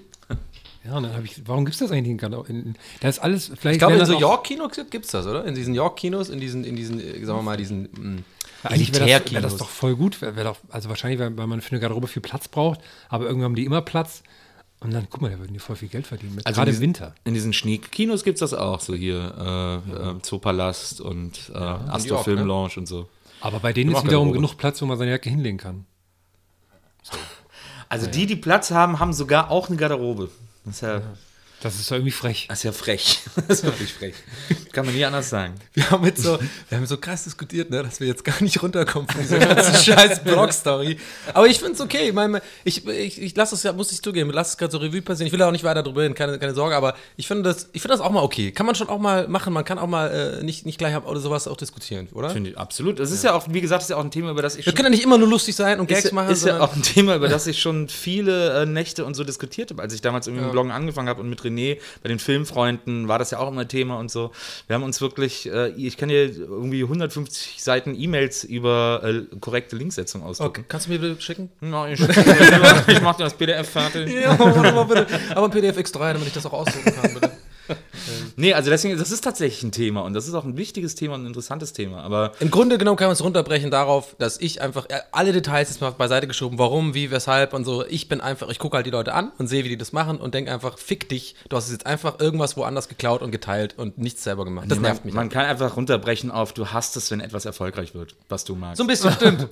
Ja, 0.84 0.98
und 0.98 1.04
dann 1.04 1.14
habe 1.14 1.26
ich, 1.26 1.48
warum 1.48 1.64
gibt 1.64 1.76
es 1.76 1.80
das 1.80 1.92
eigentlich 1.92 2.20
in 2.20 2.34
in, 2.48 2.76
da 3.02 3.08
ist 3.10 3.20
alles, 3.20 3.52
vielleicht. 3.56 3.76
Ich 3.76 3.80
glaube, 3.80 3.98
in 3.98 4.06
so 4.06 4.20
York-Kinos 4.20 4.72
gibt 4.90 5.06
es 5.06 5.12
das, 5.12 5.28
oder? 5.28 5.46
In 5.46 5.54
diesen 5.54 5.76
York-Kinos, 5.76 6.30
in 6.30 6.40
diesen, 6.40 6.64
in 6.64 6.76
diesen, 6.76 7.00
äh, 7.00 7.24
sagen 7.24 7.38
wir 7.38 7.44
mal, 7.44 7.58
diesen 7.58 7.84
mh, 7.84 8.24
Eigentlich 8.64 8.94
wäre 8.94 9.22
das, 9.24 9.32
wär 9.34 9.42
das 9.42 9.58
doch 9.58 9.70
voll 9.70 9.96
gut. 9.96 10.22
Wär, 10.22 10.36
wär 10.36 10.44
doch, 10.44 10.58
also 10.70 10.90
wahrscheinlich, 10.90 11.20
weil, 11.20 11.36
weil 11.38 11.48
man 11.48 11.62
für 11.62 11.72
eine 11.72 11.80
Garderobe 11.80 12.08
viel 12.08 12.22
Platz 12.22 12.48
braucht, 12.48 12.80
aber 13.10 13.26
irgendwann 13.26 13.46
haben 13.46 13.56
die 13.56 13.66
immer 13.66 13.82
Platz. 13.82 14.24
Und 14.80 14.92
dann, 14.94 15.08
guck 15.10 15.22
mal, 15.22 15.30
da 15.30 15.38
würden 15.38 15.54
die 15.54 15.60
voll 15.60 15.76
viel 15.76 15.90
Geld 15.90 16.08
verdienen. 16.08 16.36
Mit, 16.36 16.46
Also 16.48 16.58
gerade 16.58 16.72
in 16.72 16.76
im 16.76 16.80
diesen- 16.82 17.02
Winter. 17.04 17.16
In 17.24 17.34
diesen 17.36 17.54
Schneekinos 17.54 18.24
gibt 18.24 18.36
es 18.36 18.40
das 18.40 18.54
auch, 18.60 18.80
so 18.80 18.96
hier 18.96 19.82
äh, 19.88 20.10
äh, 20.18 20.22
Zoopalast 20.22 21.02
und 21.02 21.52
äh, 21.54 21.58
Astor 21.58 22.10
York, 22.18 22.24
Film 22.24 22.40
ne? 22.40 22.46
Lounge 22.46 22.72
und 22.78 22.88
so. 22.88 23.08
Aber 23.42 23.60
bei 23.60 23.74
denen 23.74 23.92
ist 23.92 23.98
wiederum 24.04 24.30
Garderobe. 24.30 24.34
genug 24.48 24.58
Platz, 24.58 24.82
wo 24.82 24.86
man 24.88 24.98
seine 24.98 25.12
Jacke 25.12 25.30
hinlegen 25.30 25.58
kann. 25.58 25.86
Also 27.90 28.08
die, 28.08 28.26
die 28.26 28.38
Platz 28.38 28.72
haben, 28.72 29.00
haben 29.02 29.12
sogar 29.12 29.52
auch 29.52 29.68
eine 29.68 29.76
Garderobe. 29.76 30.30
Das 30.64 30.76
ist 30.76 30.82
ja, 30.82 31.02
Das 31.62 31.80
ist 31.80 31.90
ja 31.90 31.98
irgendwie 31.98 32.12
frech. 32.12 32.48
das 32.50 32.60
ist 32.60 32.64
ja 32.64 32.72
frech. 32.72 33.20
Das 33.48 33.60
ist 33.60 33.64
wirklich 33.66 33.94
frech. 33.94 34.16
Kann 34.72 34.86
man 34.86 34.96
nie 34.96 35.06
anders 35.06 35.30
sagen. 35.30 35.54
Wir 35.74 35.90
haben 35.92 36.06
jetzt 36.06 36.24
so, 36.24 36.40
wir 36.70 36.78
haben 36.78 36.86
so 36.86 36.98
krass 36.98 37.24
diskutiert, 37.24 37.70
ne, 37.70 37.84
dass 37.84 38.00
wir 38.00 38.08
jetzt 38.08 38.24
gar 38.24 38.42
nicht 38.42 38.62
runterkommen 38.64 39.08
von 39.08 39.22
dieser 39.22 39.40
ganzen 39.40 39.76
scheiß 39.84 40.24
Blog-Story. 40.24 40.98
Aber 41.34 41.48
ich 41.48 41.60
finde 41.60 41.74
es 41.74 41.82
okay. 41.82 42.08
Ich, 42.10 42.14
meine, 42.14 42.42
ich, 42.64 42.88
ich, 42.88 43.22
ich 43.22 43.36
lasse 43.36 43.56
es 43.56 43.64
ja, 43.64 43.74
muss 43.74 43.92
ich 43.92 44.02
zugeben, 44.02 44.32
lasse 44.32 44.52
es 44.52 44.58
gerade 44.58 44.72
so 44.72 44.78
Revue 44.80 45.02
passieren. 45.02 45.28
Ich 45.28 45.34
will 45.34 45.42
auch 45.44 45.52
nicht 45.52 45.64
weiter 45.64 45.84
drüber 45.84 46.02
reden, 46.02 46.16
keine, 46.16 46.40
keine 46.40 46.54
Sorge, 46.54 46.76
aber 46.76 46.96
ich 47.18 47.28
finde 47.28 47.44
das, 47.44 47.70
ich 47.74 47.82
finde 47.82 47.98
das 47.98 48.02
auch 48.06 48.12
mal 48.12 48.22
okay. 48.24 48.52
Kann 48.52 48.66
man 48.66 48.76
schon 48.76 48.90
auch 48.90 49.00
mal 49.00 49.28
machen. 49.28 49.54
Man 49.54 49.66
kann 49.66 49.78
auch 49.78 49.88
mal 49.88 50.40
äh, 50.40 50.44
nicht, 50.44 50.66
nicht 50.66 50.78
gleich 50.78 50.96
oder 50.96 51.20
sowas 51.20 51.48
auch 51.48 51.58
diskutieren, 51.58 52.08
oder? 52.14 52.30
Finde 52.30 52.52
ich 52.52 52.58
absolut. 52.58 53.00
Das 53.00 53.12
ist 53.12 53.24
ja 53.24 53.34
auch, 53.34 53.46
wie 53.50 53.62
gesagt, 53.62 53.82
das 53.82 53.86
ist 53.86 53.92
ja 53.92 53.98
auch 53.98 54.04
ein 54.04 54.12
Thema, 54.12 54.32
über 54.32 54.42
das 54.42 54.56
ich 54.56 54.66
Wir 54.66 54.74
können 54.74 54.88
ja 54.88 54.92
nicht 54.92 55.04
immer 55.04 55.18
nur 55.18 55.28
lustig 55.28 55.56
sein 55.56 55.80
und 55.80 55.88
Gags 55.88 56.06
ist, 56.06 56.12
ja- 56.12 56.16
machen, 56.16 56.32
ist 56.32 56.46
ja 56.46 56.60
auch 56.60 56.76
ein 56.76 56.82
Thema, 56.82 57.16
über 57.16 57.28
das 57.28 57.46
ich 57.48 57.62
schon 57.62 57.88
viele 57.90 58.62
äh, 58.62 58.66
Nächte 58.66 59.06
und 59.06 59.16
so 59.16 59.24
diskutiert 59.24 59.70
habe, 59.72 59.82
als 59.82 59.94
ich 59.94 60.02
damals 60.02 60.28
irgendwie 60.28 60.44
mit 60.44 60.52
dem 60.52 60.54
Bloggen 60.54 60.72
angefangen 60.72 61.10
habe 61.10 61.22
und 61.22 61.30
mit 61.30 61.44
René 61.52 61.80
bei 62.02 62.10
den 62.10 62.20
Filmfreunden 62.20 63.08
war 63.08 63.20
das 63.20 63.32
ja 63.32 63.40
auch 63.40 63.50
immer 63.50 63.68
Thema 63.68 63.98
und 64.00 64.10
so. 64.10 64.32
Wir 64.68 64.76
haben 64.76 64.84
uns 64.84 65.02
wirklich, 65.02 65.52
äh, 65.52 65.70
ich 65.70 65.98
kann 65.98 66.10
dir 66.10 66.26
irgendwie 66.26 66.84
150 66.84 67.62
Seiten 67.62 67.96
E-Mails 67.96 68.44
über 68.44 69.02
äh, 69.04 69.36
korrekte 69.40 69.76
Linksetzung 69.76 70.24
ausdrucken. 70.24 70.62
Okay, 70.62 70.66
kannst 70.68 70.88
du 70.88 70.92
mir 70.92 71.00
bitte 71.00 71.22
schicken? 71.22 71.50
Na, 71.60 71.90
ich, 71.90 72.00
ich 72.00 73.02
mach 73.02 73.16
dir 73.16 73.24
das 73.26 73.34
PDF 73.34 73.70
fertig. 73.70 74.12
Ja, 74.22 74.38
warte 74.38 74.72
mal 74.72 74.84
bitte. 74.84 75.08
Aber 75.34 75.46
ein 75.46 75.52
PDF 75.52 75.78
X3, 75.78 76.14
damit 76.14 76.28
ich 76.28 76.34
das 76.34 76.46
auch 76.46 76.54
ausdrucken 76.54 76.94
kann, 76.94 77.14
bitte. 77.14 77.32
Nee, 78.36 78.54
also 78.54 78.70
deswegen, 78.70 78.98
das 78.98 79.12
ist 79.12 79.24
tatsächlich 79.24 79.64
ein 79.64 79.72
Thema 79.72 80.02
und 80.02 80.14
das 80.14 80.28
ist 80.28 80.34
auch 80.34 80.44
ein 80.44 80.58
wichtiges 80.58 80.96
Thema 80.96 81.16
und 81.16 81.24
ein 81.24 81.28
interessantes 81.28 81.74
Thema. 81.74 82.04
Aber 82.04 82.32
Im 82.40 82.52
Grunde 82.52 82.78
genommen 82.78 82.98
kann 82.98 83.08
man 83.08 83.14
es 83.14 83.24
runterbrechen 83.24 83.72
darauf, 83.72 84.16
dass 84.20 84.40
ich 84.40 84.62
einfach 84.62 84.86
äh, 84.90 85.00
alle 85.12 85.32
Details 85.32 85.70
jetzt 85.70 85.82
mal 85.82 85.92
beiseite 85.92 86.28
geschoben, 86.28 86.58
warum, 86.60 86.94
wie, 86.94 87.12
weshalb 87.12 87.54
und 87.54 87.66
so. 87.66 87.86
Ich 87.86 88.10
bin 88.10 88.22
einfach, 88.22 88.50
ich 88.50 88.60
gucke 88.60 88.76
halt 88.76 88.86
die 88.86 88.92
Leute 88.92 89.14
an 89.14 89.32
und 89.38 89.48
sehe, 89.48 89.64
wie 89.64 89.70
die 89.70 89.78
das 89.78 89.94
machen 89.94 90.18
und 90.18 90.34
denke 90.34 90.52
einfach, 90.52 90.78
fick 90.78 91.10
dich, 91.10 91.36
du 91.50 91.58
hast 91.58 91.66
es 91.66 91.72
jetzt 91.72 91.86
einfach 91.86 92.20
irgendwas 92.20 92.58
woanders 92.58 92.88
geklaut 92.88 93.22
und 93.22 93.32
geteilt 93.32 93.78
und 93.78 93.98
nichts 93.98 94.24
selber 94.24 94.46
gemacht. 94.46 94.70
Das 94.70 94.80
nervt 94.80 95.02
man, 95.02 95.06
mich. 95.06 95.14
man 95.14 95.24
halt. 95.24 95.34
kann 95.34 95.46
einfach 95.46 95.76
runterbrechen 95.76 96.32
auf, 96.32 96.54
du 96.54 96.68
hast 96.68 96.96
es, 96.98 97.12
wenn 97.12 97.20
etwas 97.20 97.46
erfolgreich 97.46 97.94
wird, 97.94 98.16
was 98.30 98.44
du 98.46 98.56
magst. 98.56 98.78
So 98.78 98.84
ein 98.84 98.88
bisschen, 98.88 99.12
stimmt. 99.12 99.48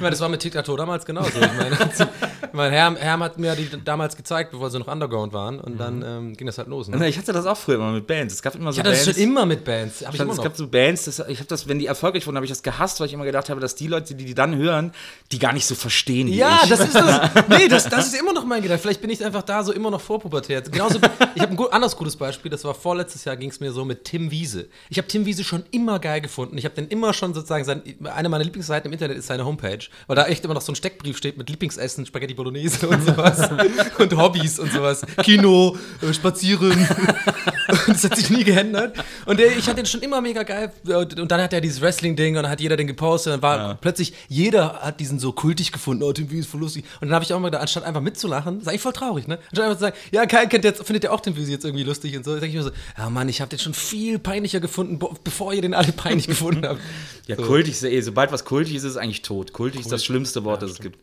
Ich 0.00 0.02
meine, 0.02 0.12
das 0.12 0.20
war 0.20 0.30
mit 0.30 0.40
Tic-Tac-Toe 0.40 0.76
damals 0.78 1.04
genauso. 1.04 1.38
Ich 1.38 1.52
meine, 1.58 1.76
mein 2.52 2.72
Herm, 2.72 2.96
Herm 2.96 3.22
hat 3.22 3.38
mir 3.38 3.54
die 3.54 3.68
damals 3.84 4.16
gezeigt, 4.16 4.50
bevor 4.50 4.70
sie 4.70 4.78
noch 4.78 4.88
Underground 4.88 5.32
waren. 5.32 5.60
Und 5.60 5.78
dann 5.78 6.02
ähm, 6.02 6.36
ging 6.36 6.46
das 6.46 6.56
halt 6.56 6.68
los. 6.70 6.88
Ne? 6.88 7.08
Ich 7.08 7.18
hatte 7.18 7.32
das 7.32 7.44
auch 7.46 7.56
früher 7.56 7.74
immer 7.76 7.92
mit 7.92 8.06
Bands. 8.06 8.34
Es 8.34 8.42
gab 8.42 8.54
immer 8.54 8.72
so 8.72 8.76
Ich 8.76 8.80
hatte 8.80 8.90
das 8.96 9.04
Bands. 9.04 9.18
schon 9.18 9.28
immer 9.28 9.44
mit 9.46 9.64
Bands. 9.64 10.06
Hab 10.06 10.14
ich 10.14 10.20
immer 10.20 10.30
es 10.32 10.36
noch. 10.38 10.44
gab 10.44 10.56
so 10.56 10.66
Bands, 10.68 11.04
das, 11.04 11.18
ich 11.28 11.38
habe 11.38 11.48
das, 11.48 11.68
wenn 11.68 11.78
die 11.78 11.86
erfolgreich 11.86 12.26
wurden, 12.26 12.36
habe 12.36 12.46
ich 12.46 12.50
das 12.50 12.62
gehasst, 12.62 13.00
weil 13.00 13.08
ich 13.08 13.12
immer 13.12 13.24
gedacht 13.24 13.50
habe, 13.50 13.60
dass 13.60 13.74
die 13.74 13.86
Leute, 13.88 14.14
die 14.14 14.24
die 14.24 14.34
dann 14.34 14.56
hören, 14.56 14.92
die 15.32 15.38
gar 15.38 15.52
nicht 15.52 15.66
so 15.66 15.74
verstehen 15.74 16.28
wie 16.28 16.36
Ja, 16.36 16.60
ich. 16.62 16.70
das 16.70 16.80
ist 16.80 16.94
das. 16.94 17.30
Nee, 17.48 17.68
das, 17.68 17.88
das 17.88 18.06
ist 18.06 18.18
immer 18.20 18.32
noch 18.32 18.44
mein 18.44 18.62
Gedanke. 18.62 18.80
Vielleicht 18.82 19.00
bin 19.00 19.10
ich 19.10 19.24
einfach 19.24 19.42
da 19.42 19.62
so 19.64 19.72
immer 19.72 19.90
noch 19.90 20.00
vorpubertät. 20.00 20.70
Genauso, 20.72 20.98
ich 21.34 21.42
habe 21.42 21.52
ein 21.52 21.56
gut, 21.56 21.72
anderes 21.72 21.96
gutes 21.96 22.16
Beispiel. 22.16 22.50
Das 22.50 22.64
war 22.64 22.74
vorletztes 22.74 23.24
Jahr, 23.24 23.36
ging 23.36 23.50
es 23.50 23.60
mir 23.60 23.72
so 23.72 23.84
mit 23.84 24.04
Tim 24.04 24.30
Wiese. 24.30 24.68
Ich 24.88 24.98
habe 24.98 25.08
Tim 25.08 25.26
Wiese 25.26 25.42
schon 25.44 25.64
immer 25.72 25.98
geil 25.98 26.20
gefunden. 26.20 26.56
Ich 26.58 26.64
habe 26.64 26.74
den 26.74 26.88
immer 26.88 27.12
schon 27.12 27.34
sozusagen, 27.34 27.64
sein, 27.64 27.82
eine 28.04 28.28
meiner 28.28 28.44
Lieblingsseiten 28.44 28.88
im 28.88 28.92
Internet 28.92 29.18
ist 29.18 29.26
seine 29.26 29.44
Homepage, 29.44 29.80
weil 30.06 30.16
da 30.16 30.26
echt 30.26 30.44
immer 30.44 30.54
noch 30.54 30.62
so 30.62 30.72
ein 30.72 30.76
Steckbrief 30.76 31.16
steht 31.16 31.36
mit 31.36 31.48
Lieblingsessen, 31.50 32.06
Spaghetti 32.06 32.34
Bolognese 32.34 32.86
und 32.88 33.04
sowas. 33.04 33.48
und 33.98 34.16
Hobbys 34.16 34.58
und 34.58 34.72
sowas. 34.72 35.02
Kino, 35.22 35.76
äh, 36.02 36.12
Spazieren. 36.12 36.59
Das 36.68 38.04
hat 38.04 38.16
sich 38.16 38.30
nie 38.30 38.44
geändert. 38.44 38.96
Und 39.26 39.38
der, 39.38 39.56
ich 39.56 39.64
fand 39.64 39.78
den 39.78 39.86
schon 39.86 40.00
immer 40.02 40.20
mega 40.20 40.42
geil. 40.42 40.72
Und 40.84 41.30
dann 41.30 41.40
hat 41.40 41.52
er 41.52 41.60
dieses 41.60 41.80
Wrestling-Ding 41.80 42.36
und 42.36 42.42
dann 42.42 42.52
hat 42.52 42.60
jeder 42.60 42.76
den 42.76 42.86
gepostet. 42.86 43.34
Und 43.34 43.42
dann 43.42 43.58
war 43.58 43.74
plötzlich, 43.76 44.12
jeder 44.28 44.80
hat 44.80 45.00
diesen 45.00 45.18
so 45.18 45.32
kultig 45.32 45.72
gefunden. 45.72 46.02
Oh, 46.02 46.12
Tim 46.12 46.30
Wiese 46.30 46.40
ist 46.40 46.50
voll 46.50 46.60
lustig. 46.60 46.84
Und 47.00 47.08
dann 47.08 47.14
habe 47.14 47.24
ich 47.24 47.32
auch 47.32 47.38
mal 47.40 47.48
gedacht, 47.48 47.62
anstatt 47.62 47.84
einfach 47.84 48.00
mitzulachen, 48.00 48.54
das 48.54 48.62
ist 48.62 48.68
eigentlich 48.68 48.80
voll 48.80 48.92
traurig, 48.92 49.26
ne? 49.26 49.38
Anstatt 49.50 49.64
einfach 49.64 49.76
zu 49.76 49.80
sagen, 49.80 49.96
ja, 50.12 50.26
Kai 50.26 50.46
kennt 50.46 50.64
jetzt, 50.64 50.84
findet 50.84 51.04
ihr 51.04 51.12
auch 51.12 51.20
Tim 51.20 51.36
Wiese 51.36 51.50
jetzt 51.52 51.64
irgendwie 51.64 51.84
lustig 51.84 52.16
und 52.16 52.24
so. 52.24 52.32
denke 52.32 52.48
ich 52.48 52.54
mir 52.54 52.62
so, 52.62 52.70
ja 52.96 53.10
Mann, 53.10 53.28
ich 53.28 53.40
habe 53.40 53.48
den 53.48 53.58
schon 53.58 53.74
viel 53.74 54.18
peinlicher 54.18 54.60
gefunden, 54.60 54.98
bevor 55.24 55.52
ihr 55.52 55.62
den 55.62 55.74
alle 55.74 55.92
peinlich 55.92 56.26
gefunden 56.26 56.66
habt. 56.66 56.80
Ja, 57.26 57.36
kultig 57.36 57.74
ist 57.74 57.82
ja 57.84 57.88
eh, 57.90 58.00
sobald 58.00 58.32
was 58.32 58.44
kultig 58.44 58.74
ist, 58.74 58.82
ist 58.82 58.92
es 58.92 58.96
eigentlich 58.96 59.22
tot. 59.22 59.52
Kultig 59.52 59.82
ist 59.82 59.92
das 59.92 60.04
schlimmste 60.04 60.42
Wort, 60.42 60.62
das 60.62 60.72
es 60.72 60.78
gibt. 60.80 60.98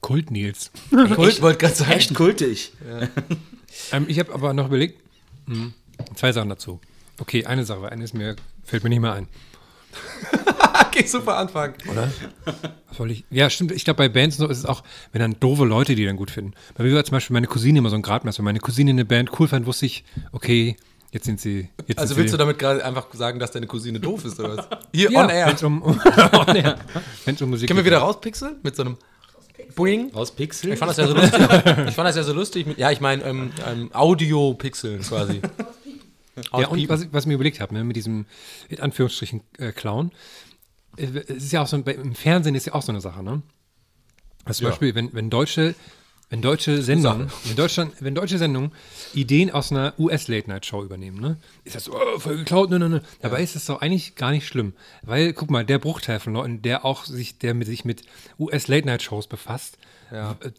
Kult 0.00 0.30
Nils. 0.30 0.70
Ich 0.92 1.42
wollte 1.42 1.58
gerade 1.58 1.74
sagen. 1.74 1.90
Echt 1.90 2.14
kultig. 2.14 2.72
Ähm, 3.92 4.06
ich 4.08 4.18
habe 4.18 4.32
aber 4.32 4.52
noch 4.52 4.66
überlegt, 4.66 5.00
hm, 5.46 5.74
zwei 6.14 6.32
Sachen 6.32 6.48
dazu. 6.48 6.80
Okay, 7.18 7.46
eine 7.46 7.64
Sache, 7.64 7.82
weil 7.82 7.90
eine 7.90 8.04
ist 8.04 8.14
mir, 8.14 8.36
fällt 8.64 8.84
mir 8.84 8.90
nicht 8.90 9.00
mehr 9.00 9.12
ein. 9.12 9.28
Okay, 10.96 11.06
super 11.06 11.36
Anfang. 11.36 11.74
Oder? 11.90 12.10
Was 12.88 12.96
soll 12.96 13.10
ich? 13.10 13.24
Ja, 13.30 13.50
stimmt. 13.50 13.72
Ich 13.72 13.84
glaube, 13.84 13.98
bei 13.98 14.08
Bands 14.08 14.38
so 14.38 14.46
ist 14.48 14.58
es 14.58 14.64
auch, 14.64 14.82
wenn 15.12 15.20
dann 15.20 15.36
doofe 15.38 15.64
Leute, 15.64 15.94
die 15.94 16.06
dann 16.06 16.16
gut 16.16 16.30
finden. 16.30 16.54
Bei 16.74 16.84
mir 16.84 16.94
war 16.94 17.04
zum 17.04 17.12
Beispiel 17.12 17.34
meine 17.34 17.46
Cousine 17.46 17.78
immer 17.78 17.90
so 17.90 17.96
ein 17.96 18.02
Gradmesser. 18.02 18.38
Wenn 18.38 18.46
meine 18.46 18.60
Cousine 18.60 18.90
eine 18.92 19.04
Band 19.04 19.38
cool 19.38 19.46
fand, 19.46 19.66
wusste 19.66 19.84
ich, 19.84 20.04
okay, 20.32 20.76
jetzt 21.12 21.26
sind 21.26 21.38
sie. 21.38 21.68
Jetzt 21.86 21.98
Also 21.98 22.14
sind 22.14 22.22
willst 22.22 22.32
du 22.32 22.36
sie, 22.36 22.38
damit 22.38 22.58
gerade 22.58 22.82
einfach 22.82 23.08
sagen, 23.12 23.38
dass 23.38 23.50
deine 23.50 23.66
Cousine 23.66 24.00
doof 24.00 24.24
ist, 24.24 24.40
oder 24.40 24.56
was? 24.56 24.66
Hier, 24.94 25.10
ja, 25.10 25.22
on 25.22 25.28
air. 25.28 25.46
Wenn's 25.48 25.62
um, 25.62 25.82
on 25.82 26.56
air. 26.56 26.78
Wenn's 27.26 27.42
um 27.42 27.50
Musik 27.50 27.68
Können 27.68 27.78
wir 27.78 27.84
wieder 27.84 27.98
rauspixeln? 27.98 28.56
Mit 28.62 28.76
so 28.76 28.82
einem 28.82 28.96
Boing? 29.74 30.12
Aus 30.14 30.30
Pixel? 30.34 30.72
Ich 30.72 30.78
fand 30.78 30.90
das 30.90 30.96
ja 30.98 31.06
so 31.06 31.14
lustig. 31.14 31.40
ich 31.40 31.94
fand 31.94 32.08
das 32.08 32.16
ja 32.16 32.22
so 32.22 32.32
lustig. 32.32 32.66
Mit, 32.66 32.78
ja, 32.78 32.90
ich 32.90 33.00
meine, 33.00 33.22
ähm, 33.24 33.50
ähm, 33.66 33.90
Audio-Pixeln 33.92 35.02
quasi. 35.02 35.40
Ja, 36.56 36.68
und 36.68 36.88
was, 36.88 37.02
ich- 37.02 37.12
was 37.12 37.24
ich 37.24 37.28
mir 37.28 37.34
überlegt 37.34 37.60
habe, 37.60 37.72
ne, 37.74 37.82
mit 37.84 37.96
diesem, 37.96 38.26
in 38.68 38.80
Anführungsstrichen, 38.80 39.40
äh, 39.58 39.72
Clown, 39.72 40.12
äh, 40.98 41.04
es 41.28 41.44
ist 41.44 41.52
ja 41.52 41.62
auch 41.62 41.66
so, 41.66 41.76
im 41.76 42.14
Fernsehen 42.14 42.54
ist 42.54 42.66
ja 42.66 42.74
auch 42.74 42.82
so 42.82 42.92
eine 42.92 43.00
Sache, 43.00 43.22
ne? 43.22 43.42
Also 44.44 44.58
zum 44.60 44.68
Beispiel, 44.68 44.94
wenn, 44.94 45.12
wenn 45.14 45.30
deutsche, 45.30 45.74
wenn 46.28 46.42
deutsche 46.42 46.82
Sendungen, 46.82 47.30
wenn, 47.44 47.56
Deutschland, 47.56 47.92
wenn 48.00 48.14
deutsche 48.14 48.38
Sendungen 48.38 48.72
Ideen 49.14 49.50
aus 49.50 49.70
einer 49.70 49.94
US-Late-Night-Show 49.96 50.82
übernehmen, 50.82 51.20
ne? 51.20 51.36
Ist 51.62 51.76
das 51.76 51.84
so, 51.84 51.94
oh, 51.94 52.18
voll 52.18 52.38
geklaut, 52.38 52.70
ne, 52.70 52.80
ne, 52.80 52.88
ne. 52.88 53.02
Dabei 53.20 53.42
ist 53.42 53.54
es 53.54 53.66
doch 53.66 53.80
eigentlich 53.80 54.16
gar 54.16 54.32
nicht 54.32 54.46
schlimm. 54.46 54.72
Weil, 55.02 55.32
guck 55.32 55.50
mal, 55.50 55.64
der 55.64 55.78
Bruchteil 55.78 56.18
von 56.18 56.32
Leuten, 56.32 56.62
der 56.62 56.84
auch 56.84 57.04
sich, 57.04 57.38
der 57.38 57.54
mit, 57.54 57.68
sich 57.68 57.84
mit 57.84 58.02
US-Late-Night-Shows 58.40 59.28
befasst, 59.28 59.78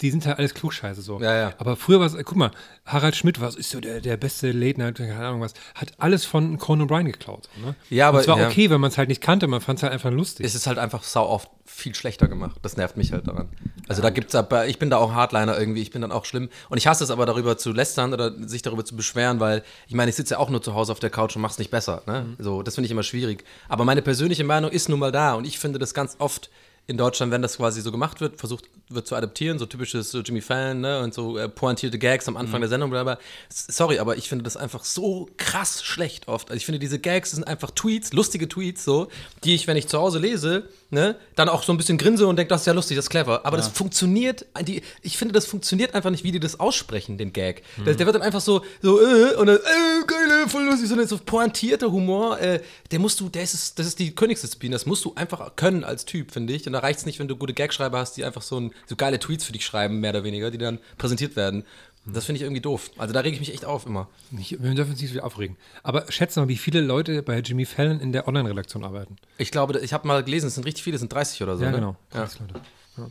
die 0.01 0.11
sind 0.11 0.25
halt 0.25 0.39
alles 0.39 0.53
Klugscheiße 0.53 1.01
so. 1.01 1.19
Ja, 1.21 1.35
ja. 1.35 1.53
Aber 1.57 1.75
früher 1.75 1.99
war 1.99 2.07
es, 2.07 2.15
guck 2.25 2.35
mal, 2.35 2.51
Harald 2.85 3.15
Schmidt 3.15 3.39
war, 3.39 3.55
ist 3.57 3.69
so 3.69 3.79
der, 3.79 4.01
der 4.01 4.17
beste 4.17 4.51
Late 4.51 4.79
Night, 4.79 4.95
keine 4.97 5.15
Ahnung 5.15 5.41
was, 5.41 5.53
hat 5.75 5.93
alles 5.97 6.25
von 6.25 6.57
Conan 6.57 6.87
O'Brien 6.87 7.05
geklaut. 7.05 7.47
Ne? 7.63 7.75
Ja, 7.89 8.09
aber- 8.09 8.17
Und 8.17 8.21
es 8.23 8.27
war 8.27 8.39
ja. 8.39 8.47
okay, 8.47 8.69
wenn 8.69 8.81
man 8.81 8.91
es 8.91 8.97
halt 8.97 9.09
nicht 9.09 9.21
kannte, 9.21 9.47
man 9.47 9.61
fand 9.61 9.79
es 9.79 9.83
halt 9.83 9.93
einfach 9.93 10.11
lustig. 10.11 10.45
Es 10.45 10.55
ist 10.55 10.67
halt 10.67 10.77
einfach 10.77 11.03
sau 11.03 11.27
oft 11.27 11.49
viel 11.65 11.93
schlechter 11.95 12.27
gemacht. 12.27 12.57
Das 12.61 12.77
nervt 12.77 12.97
mich 12.97 13.11
halt 13.13 13.27
daran. 13.27 13.49
Also 13.87 14.01
da 14.01 14.09
gibt's 14.09 14.33
aber, 14.35 14.67
ich 14.67 14.79
bin 14.79 14.89
da 14.89 14.97
auch 14.97 15.13
Hardliner 15.13 15.57
irgendwie, 15.59 15.81
ich 15.81 15.91
bin 15.91 16.01
dann 16.01 16.11
auch 16.11 16.25
schlimm. 16.25 16.49
Und 16.69 16.77
ich 16.77 16.87
hasse 16.87 17.03
es 17.03 17.11
aber 17.11 17.25
darüber 17.25 17.57
zu 17.57 17.71
lästern 17.71 18.13
oder 18.13 18.31
sich 18.47 18.61
darüber 18.61 18.83
zu 18.83 18.95
beschweren, 18.95 19.39
weil 19.39 19.63
ich 19.87 19.93
meine, 19.93 20.09
ich 20.09 20.15
sitze 20.15 20.35
ja 20.35 20.39
auch 20.39 20.49
nur 20.49 20.61
zu 20.61 20.73
Hause 20.73 20.91
auf 20.91 20.99
der 20.99 21.09
Couch 21.09 21.35
und 21.35 21.41
mach's 21.41 21.57
nicht 21.59 21.71
besser. 21.71 22.01
Ne? 22.07 22.25
So, 22.39 22.63
das 22.63 22.75
finde 22.75 22.85
ich 22.85 22.91
immer 22.91 23.03
schwierig. 23.03 23.43
Aber 23.69 23.85
meine 23.85 24.01
persönliche 24.01 24.43
Meinung 24.43 24.71
ist 24.71 24.89
nun 24.89 24.99
mal 24.99 25.11
da 25.11 25.33
und 25.35 25.45
ich 25.45 25.59
finde 25.59 25.77
das 25.79 25.93
ganz 25.93 26.15
oft 26.19 26.49
in 26.87 26.97
Deutschland, 26.97 27.31
wenn 27.33 27.41
das 27.41 27.57
quasi 27.57 27.81
so 27.81 27.91
gemacht 27.91 28.21
wird, 28.21 28.39
versucht 28.39 28.63
wird 28.89 29.05
zu 29.07 29.15
adaptieren, 29.15 29.59
so 29.59 29.65
typisches 29.65 30.11
so 30.11 30.19
Jimmy 30.21 30.39
Fallon, 30.41 30.79
ne, 30.81 31.01
und 31.01 31.13
so 31.13 31.37
äh, 31.37 31.49
pointierte 31.49 31.99
Gags 31.99 32.27
am 32.27 32.37
Anfang 32.37 32.61
der 32.61 32.69
Sendung, 32.69 32.93
aber 32.95 33.19
sorry, 33.49 33.99
aber 33.99 34.15
ich 34.17 34.29
finde 34.29 34.43
das 34.43 34.55
einfach 34.55 34.83
so 34.85 35.27
krass 35.37 35.83
schlecht 35.83 36.27
oft. 36.29 36.49
Also 36.49 36.57
ich 36.57 36.65
finde 36.65 36.79
diese 36.79 36.97
Gags 36.99 37.31
sind 37.31 37.45
einfach 37.45 37.71
Tweets, 37.71 38.13
lustige 38.13 38.47
Tweets 38.47 38.85
so, 38.85 39.07
die 39.43 39.55
ich, 39.55 39.67
wenn 39.67 39.75
ich 39.75 39.87
zu 39.87 39.97
Hause 39.97 40.19
lese, 40.19 40.69
ne, 40.89 41.15
dann 41.35 41.49
auch 41.49 41.63
so 41.63 41.73
ein 41.73 41.77
bisschen 41.77 41.97
grinse 41.97 42.27
und 42.27 42.37
denke, 42.37 42.49
das 42.49 42.61
ist 42.61 42.67
ja 42.67 42.73
lustig, 42.73 42.95
das 42.95 43.05
ist 43.05 43.09
clever, 43.09 43.45
aber 43.45 43.57
das 43.57 43.67
funktioniert, 43.67 44.45
die, 44.61 44.81
ich 45.01 45.17
finde, 45.17 45.33
das 45.33 45.45
funktioniert 45.45 45.93
einfach 45.93 46.09
nicht, 46.09 46.23
wie 46.23 46.31
die 46.31 46.39
das 46.39 46.59
aussprechen, 46.59 47.17
den 47.17 47.33
Gag. 47.33 47.63
Der, 47.85 47.93
der 47.95 48.05
wird 48.05 48.15
dann 48.15 48.21
einfach 48.23 48.41
so, 48.41 48.61
so, 48.81 49.01
äh, 49.01 49.35
und 49.35 49.47
dann, 49.47 49.57
äh, 49.57 50.05
geil, 50.07 50.47
voll 50.47 50.63
lustig, 50.63 50.87
so, 50.87 50.93
eine- 50.95 51.07
so 51.07 51.17
pointierter 51.17 51.91
Humor, 51.91 52.39
äh, 52.39 52.61
der 52.91 52.99
musst 52.99 53.19
du, 53.19 53.27
der 53.27 53.43
ist, 53.43 53.77
das 53.77 53.85
ist 53.85 53.99
die 53.99 54.15
Königsdisziplin, 54.15 54.71
das 54.71 54.85
musst 54.85 55.03
du 55.03 55.13
einfach 55.15 55.55
können 55.57 55.83
als 55.83 56.05
Typ, 56.05 56.31
finde 56.31 56.53
ich. 56.53 56.65
Und 56.67 56.73
da 56.73 56.79
reicht 56.79 56.99
es 56.99 57.05
nicht, 57.05 57.19
wenn 57.19 57.27
du 57.27 57.35
gute 57.35 57.53
Gagschreiber 57.53 57.97
hast, 57.99 58.15
die 58.15 58.23
einfach 58.23 58.41
so, 58.41 58.59
ein, 58.59 58.71
so 58.85 58.95
geile 58.95 59.19
Tweets 59.19 59.45
für 59.45 59.53
dich 59.53 59.65
schreiben, 59.65 59.99
mehr 59.99 60.11
oder 60.11 60.23
weniger, 60.23 60.51
die 60.51 60.57
dann 60.57 60.79
präsentiert 60.97 61.35
werden. 61.35 61.63
Das 62.05 62.25
finde 62.25 62.37
ich 62.37 62.43
irgendwie 62.43 62.61
doof. 62.61 62.91
Also 62.97 63.13
da 63.13 63.19
rege 63.19 63.33
ich 63.33 63.39
mich 63.41 63.53
echt 63.53 63.65
auf 63.65 63.85
immer. 63.85 64.07
Nicht, 64.31 64.63
wir 64.63 64.73
dürfen 64.73 64.91
uns 64.91 65.01
nicht 65.01 65.09
so 65.09 65.13
viel 65.15 65.21
aufregen. 65.21 65.57
Aber 65.83 66.09
schätze 66.09 66.39
mal, 66.39 66.47
wie 66.47 66.55
viele 66.55 66.79
Leute 66.79 67.21
bei 67.21 67.39
Jimmy 67.39 67.65
Fallon 67.65 67.99
in 67.99 68.13
der 68.13 68.29
Online-Redaktion 68.29 68.85
arbeiten. 68.85 69.17
Ich 69.37 69.51
glaube, 69.51 69.77
ich 69.79 69.91
habe 69.91 70.07
mal 70.07 70.23
gelesen, 70.23 70.47
es 70.47 70.55
sind 70.55 70.65
richtig 70.65 70.83
viele, 70.83 70.95
es 70.95 71.01
sind 71.01 71.11
30 71.11 71.43
oder 71.43 71.57
so. 71.57 71.63
Ja, 71.63 71.71
ne? 71.71 71.77
genau. 71.77 71.95
Ja. 72.13 72.21
30 72.21 72.39
Leute. 72.39 72.53
Ja. 72.97 73.07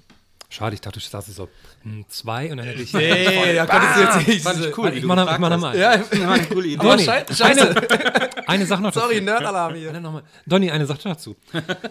Schade, 0.49 0.75
ich 0.75 0.81
dachte, 0.81 1.01
du 1.01 1.05
sagst 1.05 1.29
es 1.29 1.37
so 1.37 1.49
hm, 1.83 2.05
zwei 2.09 2.51
und 2.51 2.59
dann 2.59 2.67
hätte 2.67 2.81
ich. 2.81 2.95
Hey, 2.95 3.55
da 3.57 3.67
konntest 3.67 3.97
du 3.97 4.01
jetzt 4.01 4.29
nicht. 4.29 4.43
Fand 4.43 4.65
ich 4.65 4.79
cool, 4.79 4.93
ich 4.95 5.01
du 5.01 5.07
mach, 5.09 5.17
noch- 5.17 5.27
ich 5.31 5.37
gefragt 5.37 5.61
mach. 5.61 5.75
Ja, 5.75 5.91
eine 5.91 6.47
coole 6.47 6.69
Idee. 6.69 6.79
aber 6.79 6.99
scheiße. 6.99 7.75
Eine 8.47 8.65
Sache 8.65 8.81
noch 8.81 8.93
dazu. 8.93 9.01
Sorry, 9.01 9.21
Nerdalarm 9.21 9.75
hier. 9.75 9.93
Eine. 9.93 10.23
Donny, 10.47 10.71
eine 10.71 10.87
Sache 10.87 11.01
dazu. 11.03 11.35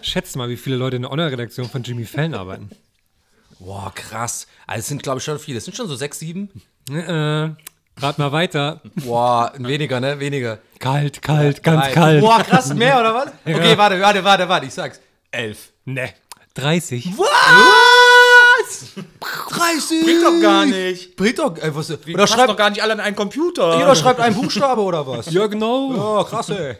Schätze 0.00 0.38
mal, 0.38 0.48
wie 0.48 0.56
viele 0.56 0.76
Leute 0.76 0.96
in 0.96 1.02
der 1.02 1.12
Online-Redaktion 1.12 1.68
von 1.68 1.82
Jimmy 1.82 2.06
Fallon 2.06 2.32
arbeiten. 2.32 2.70
Boah, 3.58 3.92
krass. 3.94 4.46
Also 4.66 4.80
es 4.80 4.86
sind, 4.88 5.02
glaube 5.02 5.18
ich, 5.18 5.24
schon 5.24 5.38
viele. 5.38 5.58
Es 5.58 5.64
sind 5.64 5.76
schon 5.76 5.88
so 5.88 5.96
sechs, 5.96 6.18
sieben. 6.18 6.50
Äh, 6.90 7.50
rat 8.00 8.18
mal 8.18 8.32
weiter. 8.32 8.80
Boah, 8.96 9.52
weniger, 9.58 9.98
ne? 10.00 10.20
Weniger. 10.20 10.58
Kalt, 10.78 11.22
kalt, 11.22 11.62
ganz 11.62 11.84
Drei. 11.86 11.92
kalt. 11.92 12.20
Boah, 12.20 12.42
krass, 12.42 12.72
mehr 12.74 13.00
oder 13.00 13.14
was? 13.14 13.28
Okay, 13.44 13.76
warte, 13.78 14.00
warte, 14.00 14.22
warte, 14.24 14.48
warte, 14.48 14.66
ich 14.66 14.74
sag's. 14.74 15.00
Elf. 15.30 15.72
Ne. 15.84 16.12
30. 16.54 17.12
Was? 17.18 18.94
30? 19.50 20.04
Bringt 20.04 20.24
doch 20.24 20.40
gar 20.40 20.64
nicht. 20.66 21.16
Bringt 21.16 21.38
doch, 21.38 21.56
ey, 21.58 21.74
was, 21.74 21.86
Die 21.88 22.14
oder 22.14 22.26
schreibt, 22.26 22.48
doch 22.50 22.56
gar 22.56 22.70
nicht 22.70 22.82
alle 22.82 22.94
an 22.94 23.00
einen 23.00 23.16
Computer. 23.16 23.78
jeder 23.78 23.94
schreibt 23.94 24.20
einen 24.20 24.34
Buchstabe 24.34 24.80
oder 24.80 25.06
was? 25.06 25.30
Ja, 25.30 25.46
genau. 25.46 26.20
Oh, 26.20 26.24
krass, 26.24 26.48
ey. 26.50 26.76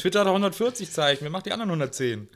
Twitter 0.00 0.20
hat 0.20 0.26
140 0.28 0.90
Zeichen, 0.90 1.24
wer 1.24 1.30
macht 1.30 1.46
die 1.46 1.52
anderen 1.52 1.70
110? 1.70 2.28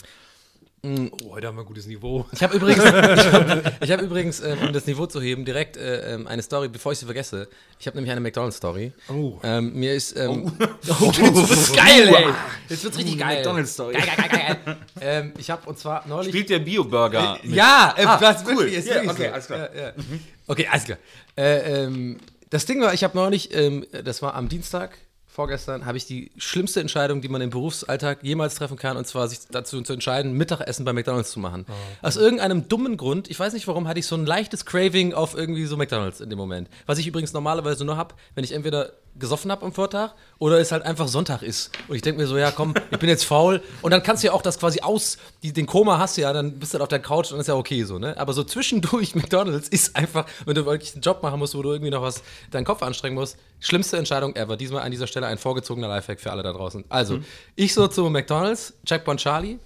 Oh, 0.84 1.34
heute 1.34 1.46
haben 1.46 1.54
wir 1.56 1.62
ein 1.62 1.66
gutes 1.66 1.86
Niveau. 1.86 2.26
Ich 2.32 2.42
habe 2.42 2.56
übrigens, 2.56 2.82
ich 2.84 2.92
hab, 3.32 3.82
ich 3.84 3.90
hab 3.92 4.02
übrigens 4.02 4.40
ähm, 4.40 4.58
um 4.62 4.72
das 4.72 4.84
Niveau 4.86 5.06
zu 5.06 5.20
heben, 5.20 5.44
direkt 5.44 5.76
äh, 5.76 6.14
ähm, 6.14 6.26
eine 6.26 6.42
Story, 6.42 6.66
bevor 6.66 6.90
ich 6.90 6.98
sie 6.98 7.04
vergesse. 7.04 7.48
Ich 7.78 7.86
habe 7.86 7.96
nämlich 7.96 8.10
eine 8.10 8.20
McDonald's-Story. 8.20 8.92
Oh. 9.08 9.38
Ähm, 9.44 9.74
mir 9.74 9.94
ist. 9.94 10.16
Ähm, 10.16 10.50
oh. 10.58 10.60
jetzt 10.82 10.90
wird's 11.50 11.72
geil, 11.72 12.12
ey. 12.12 12.26
Jetzt 12.68 12.82
wird's 12.82 12.98
richtig 12.98 13.16
geil. 13.16 13.36
McDonald's-Story. 13.36 13.94
Geil, 13.94 14.06
geil, 14.16 14.28
geil, 14.28 14.58
geil. 14.64 14.76
ähm, 15.00 15.32
ich 15.38 15.50
habe 15.50 15.68
und 15.68 15.78
zwar 15.78 16.04
neulich. 16.08 16.30
Spielt 16.32 16.50
der 16.50 16.58
Bio-Burger 16.58 17.38
mit? 17.44 17.54
Ja, 17.54 17.94
äh, 17.96 18.04
Ah, 18.04 18.20
was 18.20 18.42
cool. 18.44 18.56
wirklich, 18.56 18.74
ist 18.78 18.88
wirklich 18.88 19.10
okay, 19.10 19.26
so. 19.28 19.32
alles 19.34 19.46
klar. 19.46 19.74
Ja, 19.76 19.82
ja. 19.82 19.92
Okay, 20.48 20.66
alles 20.68 20.84
klar. 20.84 20.98
Äh, 21.36 22.16
das 22.50 22.66
Ding 22.66 22.80
war, 22.80 22.92
ich 22.92 23.04
habe 23.04 23.16
neulich, 23.16 23.50
das 24.04 24.20
war 24.20 24.34
am 24.34 24.48
Dienstag, 24.48 24.98
vorgestern, 25.32 25.86
habe 25.86 25.96
ich 25.96 26.04
die 26.04 26.30
schlimmste 26.36 26.80
Entscheidung, 26.80 27.22
die 27.22 27.28
man 27.28 27.40
im 27.40 27.48
Berufsalltag 27.48 28.22
jemals 28.22 28.54
treffen 28.54 28.76
kann, 28.76 28.98
und 28.98 29.06
zwar 29.06 29.28
sich 29.28 29.40
dazu 29.50 29.80
zu 29.80 29.94
entscheiden, 29.94 30.32
Mittagessen 30.32 30.84
bei 30.84 30.92
McDonalds 30.92 31.30
zu 31.30 31.40
machen. 31.40 31.64
Aus 32.02 32.16
irgendeinem 32.16 32.68
dummen 32.68 32.98
Grund, 32.98 33.30
ich 33.30 33.40
weiß 33.40 33.54
nicht 33.54 33.66
warum, 33.66 33.88
hatte 33.88 33.98
ich 33.98 34.06
so 34.06 34.14
ein 34.14 34.26
leichtes 34.26 34.66
Craving 34.66 35.14
auf 35.14 35.34
irgendwie 35.34 35.64
so 35.64 35.78
McDonalds 35.78 36.20
in 36.20 36.28
dem 36.28 36.38
Moment. 36.38 36.68
Was 36.84 36.98
ich 36.98 37.06
übrigens 37.06 37.32
normalerweise 37.32 37.84
nur 37.86 37.96
habe, 37.96 38.14
wenn 38.34 38.44
ich 38.44 38.52
entweder 38.52 38.92
gesoffen 39.18 39.51
habe 39.51 39.64
am 39.64 39.72
Vortag 39.72 40.12
oder 40.38 40.59
es 40.59 40.72
halt 40.72 40.85
einfach 40.85 41.07
Sonntag 41.09 41.42
ist. 41.42 41.70
Und 41.88 41.96
ich 41.96 42.03
denke 42.03 42.20
mir 42.20 42.27
so, 42.27 42.38
ja 42.38 42.51
komm, 42.51 42.75
ich 42.90 42.98
bin 42.98 43.09
jetzt 43.09 43.25
faul. 43.25 43.62
Und 43.83 43.90
dann 43.90 44.03
kannst 44.03 44.22
du 44.22 44.29
ja 44.29 44.33
auch 44.33 44.42
das 44.42 44.59
quasi 44.59 44.81
aus, 44.81 45.18
die, 45.42 45.53
den 45.53 45.66
Koma 45.66 45.98
hast 45.98 46.16
du 46.16 46.22
ja, 46.22 46.33
dann 46.33 46.59
bist 46.59 46.72
du 46.72 46.77
halt 46.77 46.83
auf 46.83 46.88
der 46.88 47.01
Couch 47.01 47.33
und 47.33 47.40
ist 47.40 47.46
ja 47.46 47.55
okay 47.55 47.85
so, 47.85 47.98
ne? 47.98 48.16
Aber 48.18 48.33
so 48.33 48.42
zwischendurch 48.44 49.14
McDonalds 49.14 49.68
ist 49.68 49.96
einfach, 49.96 50.27
wenn 50.46 50.55
du 50.55 50.64
wirklich 50.64 50.94
einen 50.94 51.03
Job 51.03 51.22
machen 51.22 51.38
musst, 51.38 51.55
wo 51.55 51.62
du 51.62 51.72
irgendwie 51.72 51.90
noch 51.90 52.03
was, 52.03 52.22
deinen 52.51 52.64
Kopf 52.64 52.83
anstrengen 52.83 53.14
musst, 53.14 53.37
schlimmste 53.61 53.98
Entscheidung 53.98 54.35
ever. 54.35 54.57
Diesmal 54.57 54.83
an 54.83 54.90
dieser 54.90 55.07
Stelle 55.07 55.27
ein 55.27 55.38
vorgezogener 55.38 55.88
Lifehack 55.88 56.20
für 56.20 56.31
alle 56.31 56.42
da 56.42 56.53
draußen. 56.53 56.85
Also, 56.88 57.20
ich 57.55 57.75
so 57.75 57.88
zu 57.88 58.09
McDonalds, 58.09 58.75
Checkpoint 58.87 59.20
Charlie, 59.20 59.59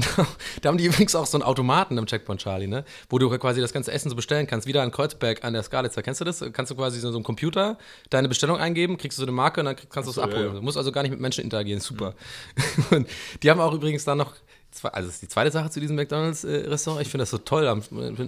da 0.62 0.68
haben 0.68 0.78
die 0.78 0.84
übrigens 0.84 1.14
auch 1.14 1.26
so 1.26 1.36
einen 1.38 1.42
Automaten 1.42 1.98
am 1.98 2.06
Checkpoint 2.06 2.40
Charlie, 2.40 2.66
ne? 2.66 2.84
Wo 3.08 3.18
du 3.18 3.28
quasi 3.38 3.60
das 3.60 3.72
ganze 3.72 3.92
Essen 3.92 4.10
so 4.10 4.16
bestellen 4.16 4.46
kannst. 4.46 4.66
Wieder 4.66 4.82
in 4.82 4.90
Kreuzberg 4.90 5.44
an 5.44 5.52
der 5.52 5.62
Skalitzer. 5.62 6.02
Kennst 6.02 6.20
du 6.20 6.24
das? 6.24 6.44
Kannst 6.52 6.70
du 6.70 6.76
quasi 6.76 7.00
so, 7.00 7.10
so 7.10 7.18
einem 7.18 7.24
Computer 7.24 7.78
deine 8.10 8.28
Bestellung 8.28 8.58
eingeben, 8.58 8.96
kriegst 8.96 9.18
du 9.18 9.22
so 9.22 9.26
eine 9.26 9.32
Marke 9.32 9.60
und 9.60 9.66
dann 9.66 9.76
kannst 9.90 10.06
du 10.06 10.10
es 10.10 10.18
abholen. 10.18 10.54
Du 10.54 10.62
musst 10.62 10.76
also 10.76 10.92
gar 10.92 11.02
nicht 11.02 11.10
mit 11.10 11.20
Menschen 11.20 11.44
interagieren. 11.44 11.80
Super. 11.80 12.14
Und 12.90 13.08
die 13.42 13.50
haben 13.50 13.60
auch 13.60 13.72
übrigens 13.72 14.04
dann 14.04 14.18
noch. 14.18 14.34
Also, 14.82 15.06
das 15.06 15.14
ist 15.14 15.22
die 15.22 15.28
zweite 15.28 15.50
Sache 15.50 15.70
zu 15.70 15.80
diesem 15.80 15.96
McDonalds-Restaurant. 15.96 17.00
Ich 17.00 17.08
finde 17.08 17.22
das 17.22 17.30
so 17.30 17.38
toll 17.38 17.66
am 17.66 17.82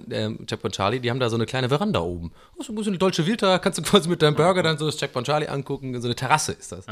äh, 0.08 0.34
Checkpoint 0.46 0.74
Charlie. 0.74 0.98
Die 0.98 1.10
haben 1.10 1.20
da 1.20 1.28
so 1.28 1.36
eine 1.36 1.44
kleine 1.44 1.68
Veranda 1.68 2.00
oben. 2.00 2.32
So 2.58 2.72
ein 2.72 2.76
bisschen 2.76 2.92
die 2.92 2.98
deutsche 2.98 3.26
Vita. 3.26 3.58
Kannst 3.58 3.78
du 3.78 3.82
quasi 3.82 4.08
mit 4.08 4.22
deinem 4.22 4.34
Burger 4.34 4.62
dann 4.62 4.78
so 4.78 4.86
das 4.86 4.96
Checkpoint 4.96 5.26
Charlie 5.26 5.46
angucken. 5.48 6.00
So 6.00 6.08
eine 6.08 6.14
Terrasse 6.14 6.52
ist 6.52 6.72
das. 6.72 6.86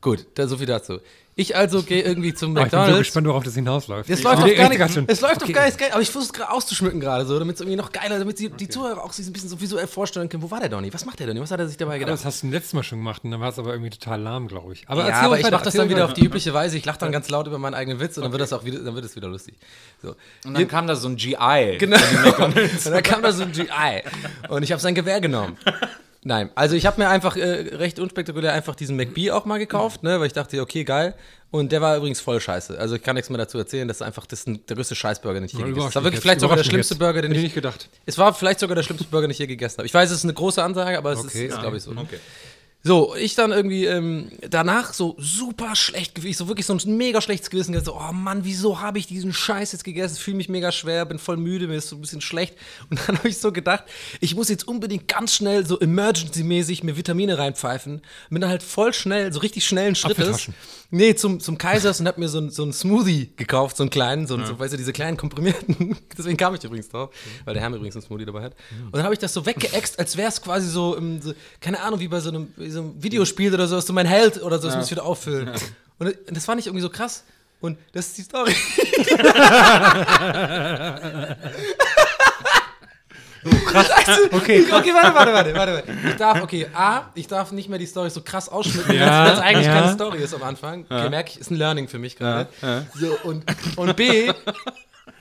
Gut, 0.00 0.26
da, 0.34 0.46
so 0.46 0.56
viel 0.58 0.66
dazu. 0.66 1.00
Ich 1.40 1.54
also 1.54 1.84
gehe 1.84 2.02
irgendwie 2.02 2.34
zum 2.34 2.56
Aber 2.56 2.66
ich 2.66 2.70
bin 2.70 2.70
so 2.70 2.76
McDonalds. 2.78 2.98
gespannt, 3.06 3.26
worauf 3.28 3.44
das 3.44 3.54
hinausläuft. 3.54 4.10
Es 4.10 4.24
läuft 4.24 4.42
auf 4.42 4.56
gar 4.56 4.68
nicht, 4.68 4.80
es 5.06 5.20
läuft 5.20 5.36
auf 5.36 5.42
Okay. 5.44 5.52
gar 5.52 5.66
nicht 5.66 5.78
geil, 5.78 5.90
aber 5.92 6.02
ich 6.02 6.10
versuche 6.10 6.32
es 6.32 6.32
gerade 6.32 6.52
auszuschmücken 6.52 6.98
gerade 6.98 7.26
so, 7.26 7.38
damit 7.38 7.54
es 7.54 7.60
irgendwie 7.60 7.76
noch 7.76 7.92
geiler, 7.92 8.18
damit 8.18 8.38
sie, 8.38 8.50
die 8.50 8.68
Zuhörer 8.68 9.04
auch 9.04 9.12
sich 9.12 9.24
ein 9.24 9.32
bisschen 9.32 9.48
so 9.48 9.60
visuell 9.60 9.86
vorstellen 9.86 10.28
können, 10.28 10.42
wo 10.42 10.50
war 10.50 10.58
der 10.58 10.68
Donny? 10.68 10.92
Was 10.92 11.04
macht 11.04 11.20
der 11.20 11.28
Donny? 11.28 11.40
Was 11.40 11.52
hat 11.52 11.60
er 11.60 11.68
sich 11.68 11.76
dabei 11.76 11.92
Aber 11.92 11.98
gedacht? 12.00 12.14
das 12.14 12.24
hast 12.24 12.42
du 12.42 12.48
letztes 12.48 12.72
Mal 12.72 12.82
schon 12.82 12.98
gemacht 12.98 13.22
und 13.22 13.30
dann 13.30 13.40
war 13.40 13.50
es 13.50 13.58
aber 13.60 13.70
irgendwie 13.70 13.90
total 13.90 14.20
lahm, 14.20 14.48
glaube 14.48 14.72
ich. 14.72 14.82
Aber 14.88 15.02
ja, 15.02 15.08
erzähl 15.10 15.24
aber 15.26 15.36
ich 15.38 15.44
mache 15.44 15.52
das 15.52 15.66
erzähl 15.66 15.80
dann 15.82 15.90
wieder 15.90 16.04
auf 16.06 16.12
die 16.12 16.24
übliche 16.24 16.52
Weise. 16.54 16.76
Ich 16.76 16.84
lache 16.84 16.98
dann 16.98 17.12
ganz 17.12 17.28
laut 17.28 17.46
über 17.46 17.58
meinen 17.60 17.74
eigenen 17.74 18.00
Witz 18.00 18.16
und 18.16 18.24
dann 18.24 18.32
wird 18.32 18.42
das 18.42 18.52
auch 18.52 18.64
wieder, 18.64 18.80
dann 18.80 18.96
wird 18.96 19.04
es 19.04 19.14
wieder 19.14 19.28
lustig. 19.28 19.54
So. 20.02 20.16
Und 20.44 20.54
dann 20.54 20.66
kam 20.66 20.88
da 20.88 20.96
so 20.96 21.08
ein 21.08 21.14
GI. 21.14 21.76
Genau. 21.78 21.96
Und 22.44 22.56
dann 22.84 23.02
kam 23.04 23.22
da 23.22 23.30
so 23.30 23.44
ein 23.44 23.52
GI 23.52 23.66
und 24.48 24.62
ich 24.64 24.72
habe 24.72 24.80
sein 24.82 24.94
Gewehr 24.96 25.20
genommen. 25.20 25.56
Nein, 26.28 26.50
also 26.54 26.76
ich 26.76 26.84
habe 26.84 27.00
mir 27.00 27.08
einfach 27.08 27.38
äh, 27.38 27.74
recht 27.76 27.98
unspektakulär 27.98 28.52
einfach 28.52 28.74
diesen 28.74 28.96
McBee 28.96 29.30
auch 29.30 29.46
mal 29.46 29.56
gekauft, 29.58 30.02
ne, 30.02 30.20
weil 30.20 30.26
ich 30.26 30.34
dachte, 30.34 30.60
okay, 30.60 30.84
geil. 30.84 31.14
Und 31.50 31.72
der 31.72 31.80
war 31.80 31.96
übrigens 31.96 32.20
voll 32.20 32.38
scheiße. 32.38 32.78
Also 32.78 32.96
ich 32.96 33.02
kann 33.02 33.14
nichts 33.14 33.30
mehr 33.30 33.38
dazu 33.38 33.56
erzählen, 33.56 33.88
das 33.88 33.96
ist 33.96 34.02
einfach 34.02 34.26
das 34.26 34.40
ist 34.40 34.46
ein, 34.46 34.60
der 34.66 34.76
größte 34.76 34.94
Scheißburger, 34.94 35.40
den 35.40 35.46
ich 35.46 35.54
je 35.54 35.60
gegessen 35.62 35.76
habe. 35.78 35.86
Das 35.86 35.94
war 35.94 36.04
wirklich 36.04 36.20
vielleicht 36.20 36.40
sogar 36.40 36.58
der 36.58 36.64
schlimmste 36.64 36.96
Burger, 36.96 37.22
den 37.22 37.32
ich, 37.32 37.38
ich 37.38 37.44
nicht 37.44 37.54
gedacht. 37.54 37.88
es 38.04 38.18
war 38.18 38.34
vielleicht 38.34 38.60
sogar 38.60 38.76
der 38.76 38.82
schlimmste 38.82 39.08
Burger, 39.08 39.26
den 39.26 39.30
ich 39.30 39.38
je 39.38 39.46
gegessen 39.46 39.78
habe. 39.78 39.86
Ich 39.86 39.94
weiß, 39.94 40.10
es 40.10 40.18
ist 40.18 40.24
eine 40.24 40.34
große 40.34 40.62
Ansage, 40.62 40.98
aber 40.98 41.12
es 41.12 41.20
Okay, 41.20 41.46
ist, 41.46 41.54
ist 41.54 41.60
glaube 41.60 41.78
ich, 41.78 41.82
so. 41.82 41.92
Okay. 41.92 42.18
So, 42.84 43.14
ich 43.16 43.34
dann 43.34 43.50
irgendwie 43.50 43.86
ähm, 43.86 44.30
danach 44.48 44.94
so 44.94 45.16
super 45.18 45.74
schlecht 45.74 46.14
gewissen, 46.14 46.38
so 46.38 46.48
wirklich 46.48 46.64
so 46.64 46.74
ein 46.74 46.96
mega 46.96 47.20
schlechtes 47.20 47.50
Gewissen, 47.50 47.78
so, 47.84 47.96
oh 47.96 48.12
Mann, 48.12 48.44
wieso 48.44 48.80
habe 48.80 49.00
ich 49.00 49.06
diesen 49.08 49.32
Scheiß 49.32 49.72
jetzt 49.72 49.82
gegessen? 49.84 50.16
Fühle 50.16 50.36
mich 50.36 50.48
mega 50.48 50.70
schwer, 50.70 51.04
bin 51.04 51.18
voll 51.18 51.36
müde, 51.38 51.66
mir 51.66 51.74
ist 51.74 51.88
so 51.88 51.96
ein 51.96 52.00
bisschen 52.00 52.20
schlecht. 52.20 52.54
Und 52.88 53.00
dann 53.06 53.18
habe 53.18 53.28
ich 53.28 53.38
so 53.38 53.50
gedacht, 53.50 53.82
ich 54.20 54.36
muss 54.36 54.48
jetzt 54.48 54.66
unbedingt 54.68 55.08
ganz 55.08 55.34
schnell 55.34 55.66
so 55.66 55.78
emergency-mäßig 55.80 56.84
mir 56.84 56.96
Vitamine 56.96 57.36
reinpfeifen. 57.36 58.00
Bin 58.30 58.40
dann 58.40 58.48
halt 58.50 58.62
voll 58.62 58.92
schnell, 58.94 59.32
so 59.32 59.40
richtig 59.40 59.66
schnellen 59.66 59.96
Schrittes. 59.96 60.48
Nee, 60.90 61.14
zum, 61.14 61.40
zum 61.40 61.58
Kaisers 61.58 62.00
und 62.00 62.06
hab 62.06 62.16
mir 62.16 62.28
so, 62.30 62.38
ein- 62.38 62.50
so 62.50 62.62
einen 62.62 62.72
Smoothie 62.72 63.32
gekauft, 63.36 63.76
so 63.76 63.82
einen 63.82 63.90
kleinen, 63.90 64.26
so, 64.26 64.36
ein- 64.36 64.46
so 64.46 64.58
weißt 64.58 64.72
du, 64.72 64.76
diese 64.78 64.92
kleinen 64.94 65.16
komprimierten. 65.18 65.96
Deswegen 66.16 66.36
kam 66.38 66.54
ich 66.54 66.64
übrigens 66.64 66.88
drauf, 66.88 67.10
weil 67.44 67.52
der 67.54 67.62
Herr 67.62 67.68
übrigens 67.74 67.96
einen 67.96 68.04
Smoothie 68.06 68.24
dabei 68.24 68.44
hat. 68.44 68.54
Und 68.86 68.94
dann 68.94 69.02
habe 69.02 69.12
ich 69.12 69.18
das 69.20 69.34
so 69.34 69.44
weggeext, 69.44 69.98
als 69.98 70.16
wäre 70.16 70.28
es 70.28 70.40
quasi 70.40 70.68
so, 70.70 70.94
im, 70.96 71.20
so, 71.20 71.34
keine 71.60 71.80
Ahnung, 71.80 72.00
wie 72.00 72.08
bei 72.08 72.20
so 72.20 72.30
einem, 72.30 72.48
so 72.70 72.80
einem 72.80 73.02
Videospiel 73.02 73.52
oder 73.54 73.66
so, 73.66 73.76
dass 73.76 73.86
du 73.86 73.92
mein 73.92 74.06
Held 74.06 74.42
oder 74.42 74.58
so, 74.58 74.66
das 74.68 74.76
muss 74.76 74.86
ich 74.86 74.90
wieder 74.92 75.04
auffüllen. 75.04 75.50
Und 75.98 76.14
das 76.30 76.44
fand 76.44 76.60
ich 76.60 76.66
irgendwie 76.66 76.82
so 76.82 76.90
krass. 76.90 77.24
Und 77.60 77.76
das 77.92 78.06
ist 78.06 78.18
die 78.18 78.22
Story. 78.22 78.54
Okay, 84.32 84.64
Okay, 84.70 84.92
warte, 84.94 85.14
warte, 85.14 85.32
warte, 85.32 85.54
warte. 85.54 85.72
warte. 85.74 86.08
Ich 86.08 86.16
darf, 86.16 86.42
okay, 86.42 86.66
A, 86.74 87.02
ich 87.14 87.26
darf 87.26 87.52
nicht 87.52 87.68
mehr 87.68 87.78
die 87.78 87.86
Story 87.86 88.10
so 88.10 88.20
krass 88.22 88.48
ausschmücken, 88.48 88.94
Ja, 88.96 89.26
wenn 89.26 89.32
es 89.34 89.38
eigentlich 89.38 89.66
ja. 89.66 89.80
keine 89.80 89.92
Story 89.94 90.18
ist 90.18 90.34
am 90.34 90.42
Anfang. 90.42 90.84
Okay, 90.88 91.08
merke 91.08 91.30
ich, 91.30 91.40
ist 91.40 91.50
ein 91.50 91.56
Learning 91.56 91.88
für 91.88 91.98
mich 91.98 92.16
gerade. 92.16 92.48
So, 92.94 93.16
und, 93.24 93.44
und 93.76 93.96
B, 93.96 94.32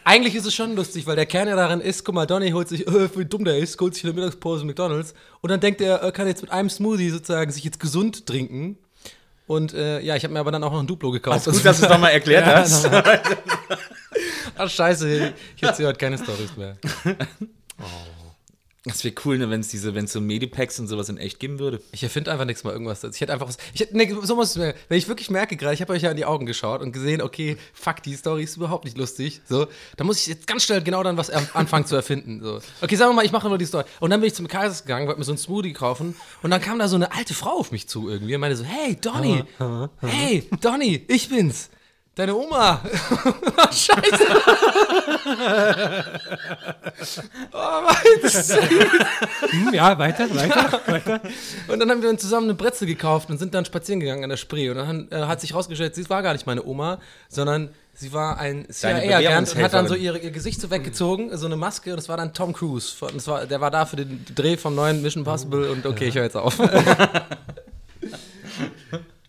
eigentlich 0.07 0.35
ist 0.35 0.45
es 0.45 0.55
schon 0.55 0.73
lustig, 0.75 1.05
weil 1.05 1.17
der 1.17 1.25
Kern 1.25 1.49
ja 1.49 1.55
darin 1.57 1.81
ist, 1.81 2.05
guck 2.05 2.15
mal, 2.15 2.25
Donny 2.25 2.51
holt 2.51 2.69
sich, 2.69 2.87
äh, 2.87 3.17
wie 3.17 3.25
dumm 3.25 3.43
der 3.43 3.57
ist, 3.57 3.79
holt 3.79 3.93
sich 3.93 4.03
in 4.03 4.07
der 4.07 4.15
Mittagspause 4.15 4.65
McDonalds 4.65 5.13
und 5.41 5.51
dann 5.51 5.59
denkt 5.59 5.81
er, 5.81 5.97
er 5.97 6.11
kann 6.13 6.27
jetzt 6.27 6.41
mit 6.41 6.51
einem 6.51 6.69
Smoothie 6.69 7.09
sozusagen 7.09 7.51
sich 7.51 7.63
jetzt 7.63 7.79
gesund 7.79 8.25
trinken. 8.25 8.77
Und 9.47 9.73
äh, 9.73 10.01
ja, 10.01 10.15
ich 10.15 10.23
habe 10.23 10.33
mir 10.33 10.41
aber 10.41 10.51
dann 10.51 10.63
auch 10.63 10.73
noch 10.73 10.81
ein 10.81 10.87
Duplo 10.87 11.11
gekauft. 11.11 11.45
Gut, 11.45 11.63
dass 11.63 11.79
du 11.79 11.85
es 11.85 11.89
nochmal 11.89 12.11
erklärt 12.11 12.45
hast. 12.47 12.89
Ach, 14.57 14.69
scheiße, 14.69 15.33
ich 15.55 15.63
erzähle 15.63 15.89
heute 15.89 15.99
keine 15.99 16.17
Storys 16.17 16.55
mehr. 16.57 16.77
Das 18.87 19.03
wäre 19.03 19.15
cool, 19.25 19.37
ne, 19.37 19.49
wenn 19.49 19.61
es 19.61 19.67
diese, 19.69 19.95
wenn 19.95 20.05
es 20.05 20.13
so 20.13 20.21
Medipacks 20.21 20.79
und 20.79 20.87
sowas 20.87 21.09
in 21.09 21.17
echt 21.17 21.39
geben 21.39 21.59
würde. 21.59 21.81
Ich 21.91 22.03
erfinde 22.03 22.31
einfach 22.31 22.45
nichts 22.45 22.63
mal 22.63 22.71
irgendwas. 22.71 23.03
Ich 23.03 23.21
hätte 23.21 23.33
einfach 23.33 23.47
was. 23.47 23.57
Ich 23.73 23.81
hätte, 23.81 23.95
nee, 23.95 24.13
so 24.23 24.35
muss 24.35 24.51
es 24.51 24.55
mir. 24.55 24.73
Wenn 24.89 24.97
ich 24.97 25.07
wirklich 25.07 25.29
merke 25.29 25.57
gerade, 25.57 25.73
ich 25.73 25.81
habe 25.81 25.93
euch 25.93 26.01
ja 26.01 26.11
in 26.11 26.17
die 26.17 26.25
Augen 26.25 26.45
geschaut 26.45 26.81
und 26.81 26.91
gesehen, 26.91 27.21
okay, 27.21 27.57
fuck, 27.73 28.01
die 28.03 28.15
Story 28.15 28.43
ist 28.43 28.57
überhaupt 28.57 28.85
nicht 28.85 28.97
lustig. 28.97 29.41
So, 29.47 29.67
dann 29.95 30.07
muss 30.07 30.19
ich 30.19 30.27
jetzt 30.27 30.47
ganz 30.47 30.63
schnell 30.63 30.81
genau 30.81 31.03
dann 31.03 31.17
was 31.17 31.29
anfangen 31.29 31.85
zu 31.85 31.95
erfinden. 31.95 32.41
So. 32.41 32.59
Okay, 32.81 32.95
sagen 32.95 33.11
wir 33.11 33.15
mal, 33.15 33.25
ich 33.25 33.31
mache 33.31 33.47
nur 33.47 33.57
die 33.57 33.65
Story. 33.65 33.85
Und 33.99 34.09
dann 34.09 34.19
bin 34.21 34.27
ich 34.27 34.35
zum 34.35 34.47
Kaisers 34.47 34.83
gegangen, 34.83 35.07
wollte 35.07 35.19
mir 35.19 35.25
so 35.25 35.31
einen 35.31 35.37
Smoothie 35.37 35.73
kaufen 35.73 36.15
und 36.41 36.51
dann 36.51 36.61
kam 36.61 36.79
da 36.79 36.87
so 36.87 36.95
eine 36.95 37.13
alte 37.13 37.33
Frau 37.33 37.59
auf 37.59 37.71
mich 37.71 37.87
zu 37.87 38.09
irgendwie 38.09 38.35
und 38.35 38.41
meinte 38.41 38.57
so, 38.57 38.63
hey, 38.63 38.95
Donny, 38.95 39.43
hey, 40.01 40.49
Donny, 40.61 41.05
ich 41.07 41.29
bin's. 41.29 41.69
Deine 42.17 42.35
Oma. 42.35 42.81
Scheiße. 43.71 44.25
oh, 47.53 47.81
Mann. 47.83 47.95
Hm, 49.51 49.73
ja, 49.73 49.99
weiter, 49.99 50.27
weiter, 50.35 50.81
weiter. 50.87 51.21
Und 51.67 51.79
dann 51.79 51.91
haben 51.91 52.01
wir 52.01 52.09
uns 52.09 52.21
zusammen 52.23 52.47
eine 52.47 52.55
Brezel 52.55 52.87
gekauft 52.87 53.29
und 53.29 53.37
sind 53.37 53.53
dann 53.53 53.65
spazieren 53.65 53.99
gegangen 53.99 54.23
an 54.23 54.31
der 54.31 54.37
Spree. 54.37 54.67
Und 54.71 54.77
dann 54.77 55.07
äh, 55.11 55.27
hat 55.27 55.41
sich 55.41 55.53
rausgestellt, 55.53 55.93
sie 55.93 56.09
war 56.09 56.23
gar 56.23 56.33
nicht 56.33 56.47
meine 56.47 56.65
Oma, 56.65 56.97
sondern 57.29 57.69
sie 57.93 58.11
war 58.13 58.39
ein 58.39 58.65
CIA-Agent 58.67 59.55
und 59.55 59.61
hat 59.63 59.73
dann 59.73 59.87
so 59.87 59.93
ihre, 59.93 60.17
ihr 60.17 60.31
Gesicht 60.31 60.59
so 60.59 60.71
weggezogen, 60.71 61.37
so 61.37 61.45
eine 61.45 61.55
Maske. 61.55 61.91
Und 61.91 61.97
das 61.97 62.09
war 62.09 62.17
dann 62.17 62.33
Tom 62.33 62.51
Cruise. 62.51 62.95
Von- 62.95 63.11
Das 63.13 63.27
war, 63.27 63.45
der 63.45 63.61
war 63.61 63.69
da 63.69 63.85
für 63.85 63.95
den 63.97 64.25
Dreh 64.33 64.57
vom 64.57 64.73
neuen 64.73 65.03
Mission 65.03 65.23
Possible. 65.23 65.69
Und 65.69 65.85
okay, 65.85 66.07
ich 66.07 66.15
höre 66.15 66.23
jetzt 66.23 66.35
auf. 66.35 66.57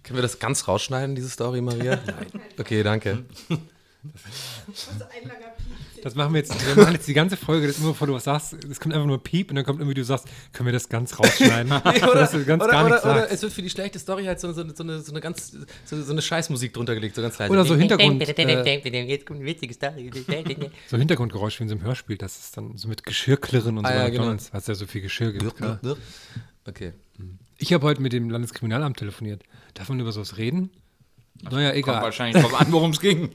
Können 0.09 0.19
wir 0.19 0.23
das 0.23 0.39
ganz 0.39 0.67
rausschneiden, 0.67 1.15
diese 1.15 1.29
Story, 1.29 1.61
Maria? 1.61 2.01
Nein. 2.07 2.43
Okay, 2.59 2.83
danke. 2.83 3.27
Das 6.03 6.15
machen 6.15 6.33
wir 6.33 6.41
jetzt, 6.41 6.55
wir 6.67 6.83
machen 6.83 6.95
jetzt 6.95 7.09
die 7.09 7.13
ganze 7.13 7.37
Folge, 7.37 7.67
das 7.67 7.77
ist 7.77 7.83
immer, 7.83 7.91
bevor 7.91 8.07
du 8.07 8.15
was 8.15 8.25
sagst, 8.25 8.55
es 8.55 8.81
kommt 8.81 8.95
einfach 8.95 9.07
nur 9.07 9.23
Piep 9.23 9.51
und 9.51 9.57
dann 9.57 9.67
kommt 9.67 9.81
irgendwie, 9.81 9.93
du 9.93 10.05
sagst, 10.05 10.27
können 10.55 10.67
wir 10.69 10.73
das 10.73 10.89
ganz 10.89 11.19
rausschneiden? 11.19 11.71
oder, 11.83 12.15
dass 12.15 12.31
du 12.31 12.43
ganz 12.43 12.63
oder, 12.63 12.73
gar 12.73 12.87
oder, 12.87 12.95
nichts 12.95 13.05
oder 13.05 13.31
es 13.31 13.43
wird 13.43 13.53
für 13.53 13.61
die 13.61 13.69
schlechte 13.69 13.99
Story 13.99 14.25
halt 14.25 14.41
so, 14.41 14.51
so, 14.55 14.65
so, 14.75 14.83
eine, 14.83 15.03
so 15.03 15.13
eine 15.13 15.21
ganz 15.21 15.53
so, 15.85 16.03
so 16.03 16.13
eine 16.13 16.23
Scheißmusik 16.23 16.73
drunter 16.73 16.95
gelegt, 16.95 17.15
so 17.15 17.21
ganz 17.21 17.39
leise. 17.39 17.53
Oder 17.53 17.67
so 17.67 17.77
Hintergrund, 17.77 18.23
äh, 18.23 19.05
Jetzt 19.05 19.27
kommt 19.27 19.41
eine 19.41 19.47
witzige 19.47 19.75
Story. 19.75 20.11
so 20.87 20.97
Hintergrundgeräusch 20.97 21.59
wie 21.59 21.65
in 21.65 21.69
so 21.69 21.75
einem 21.75 21.85
Hörspiel, 21.85 22.17
das 22.17 22.39
ist 22.39 22.57
dann 22.57 22.79
so 22.79 22.89
mit 22.89 23.05
Geschirrklirren 23.05 23.77
und 23.77 23.87
so 23.87 23.93
Ah, 23.93 23.95
ja, 23.95 24.05
bei 24.05 24.11
genau. 24.11 24.29
Weil 24.29 24.37
es 24.37 24.67
ja 24.67 24.75
so 24.75 24.87
viel 24.87 25.03
Geschirr 25.03 25.33
gibt. 25.35 25.61
Ja. 25.61 25.79
Okay. 26.67 26.95
Ich 27.59 27.73
habe 27.73 27.85
heute 27.87 28.01
mit 28.01 28.13
dem 28.13 28.31
Landeskriminalamt 28.31 28.99
telefoniert. 28.99 29.43
Darf 29.75 29.89
man 29.89 29.99
über 30.01 30.13
sowas 30.13 30.37
reden? 30.39 30.71
Naja, 31.43 31.69
Kommt 31.71 31.79
egal. 31.79 32.03
wahrscheinlich 32.03 32.43
drauf 32.43 32.55
an, 32.61 32.71
worum 32.73 32.93
es 32.93 33.01
ging. 33.01 33.31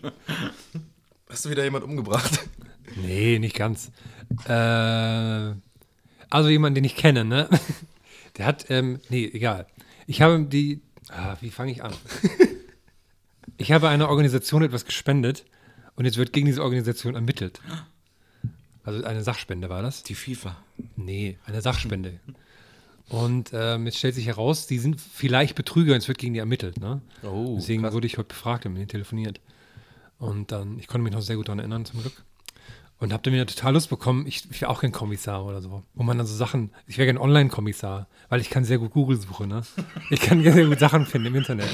Hast 1.29 1.45
du 1.45 1.49
wieder 1.49 1.63
jemand 1.63 1.83
umgebracht? 1.83 2.39
Nee, 2.95 3.39
nicht 3.39 3.55
ganz. 3.55 3.91
Äh, 4.47 5.53
also 6.29 6.49
jemand, 6.49 6.77
den 6.77 6.83
ich 6.83 6.95
kenne, 6.95 7.25
ne? 7.25 7.49
Der 8.37 8.45
hat, 8.45 8.69
ähm, 8.69 8.99
nee, 9.09 9.25
egal. 9.31 9.67
Ich 10.07 10.21
habe 10.21 10.43
die, 10.43 10.81
ah, 11.09 11.35
wie 11.41 11.51
fange 11.51 11.71
ich 11.71 11.83
an? 11.83 11.93
Ich 13.57 13.71
habe 13.71 13.87
einer 13.87 14.09
Organisation 14.09 14.63
etwas 14.63 14.83
gespendet 14.83 15.45
und 15.95 16.05
jetzt 16.05 16.17
wird 16.17 16.33
gegen 16.33 16.47
diese 16.47 16.63
Organisation 16.63 17.13
ermittelt. 17.13 17.61
Also 18.83 19.03
eine 19.03 19.23
Sachspende 19.23 19.69
war 19.69 19.83
das? 19.83 20.01
Die 20.01 20.15
FIFA. 20.15 20.57
Nee, 20.95 21.37
eine 21.45 21.61
Sachspende. 21.61 22.19
Und 23.09 23.51
ähm, 23.53 23.85
jetzt 23.85 23.97
stellt 23.97 24.15
sich 24.15 24.25
heraus, 24.27 24.65
die 24.65 24.79
sind 24.79 24.99
vielleicht 24.99 25.55
Betrüger 25.55 25.93
und 25.93 25.99
es 25.99 26.07
wird 26.07 26.17
gegen 26.17 26.33
die 26.33 26.39
ermittelt. 26.39 26.79
Ne? 26.79 27.01
Oh, 27.23 27.55
Deswegen 27.57 27.83
krass. 27.83 27.93
wurde 27.93 28.07
ich 28.07 28.17
heute 28.17 28.29
befragt 28.29 28.65
und 28.65 28.73
mit 28.73 28.79
denen 28.79 28.87
telefoniert. 28.89 29.39
Und 30.17 30.51
dann, 30.51 30.79
ich 30.79 30.87
konnte 30.87 31.03
mich 31.03 31.13
noch 31.13 31.21
sehr 31.21 31.35
gut 31.35 31.47
daran 31.49 31.59
erinnern, 31.59 31.85
zum 31.85 32.01
Glück. 32.01 32.23
Und 32.99 33.11
habe 33.11 33.21
dann 33.23 33.33
wieder 33.33 33.45
total 33.45 33.73
Lust 33.73 33.89
bekommen, 33.89 34.25
ich, 34.25 34.49
ich 34.49 34.61
wäre 34.61 34.71
auch 34.71 34.79
kein 34.79 34.93
Kommissar 34.93 35.43
oder 35.45 35.61
so. 35.61 35.83
Wo 35.93 36.03
man 36.03 36.17
dann 36.17 36.25
so 36.25 36.35
Sachen, 36.35 36.71
ich 36.87 36.97
wäre 36.97 37.05
gerne 37.07 37.19
Online-Kommissar, 37.19 38.07
weil 38.29 38.39
ich 38.39 38.49
kann 38.49 38.63
sehr 38.63 38.77
gut 38.77 38.91
Google 38.91 39.17
suchen, 39.19 39.49
ne? 39.49 39.63
Ich 40.09 40.21
kann 40.21 40.41
sehr 40.41 40.65
gut 40.65 40.79
Sachen 40.79 41.05
finden 41.05 41.27
im 41.27 41.35
Internet. 41.35 41.67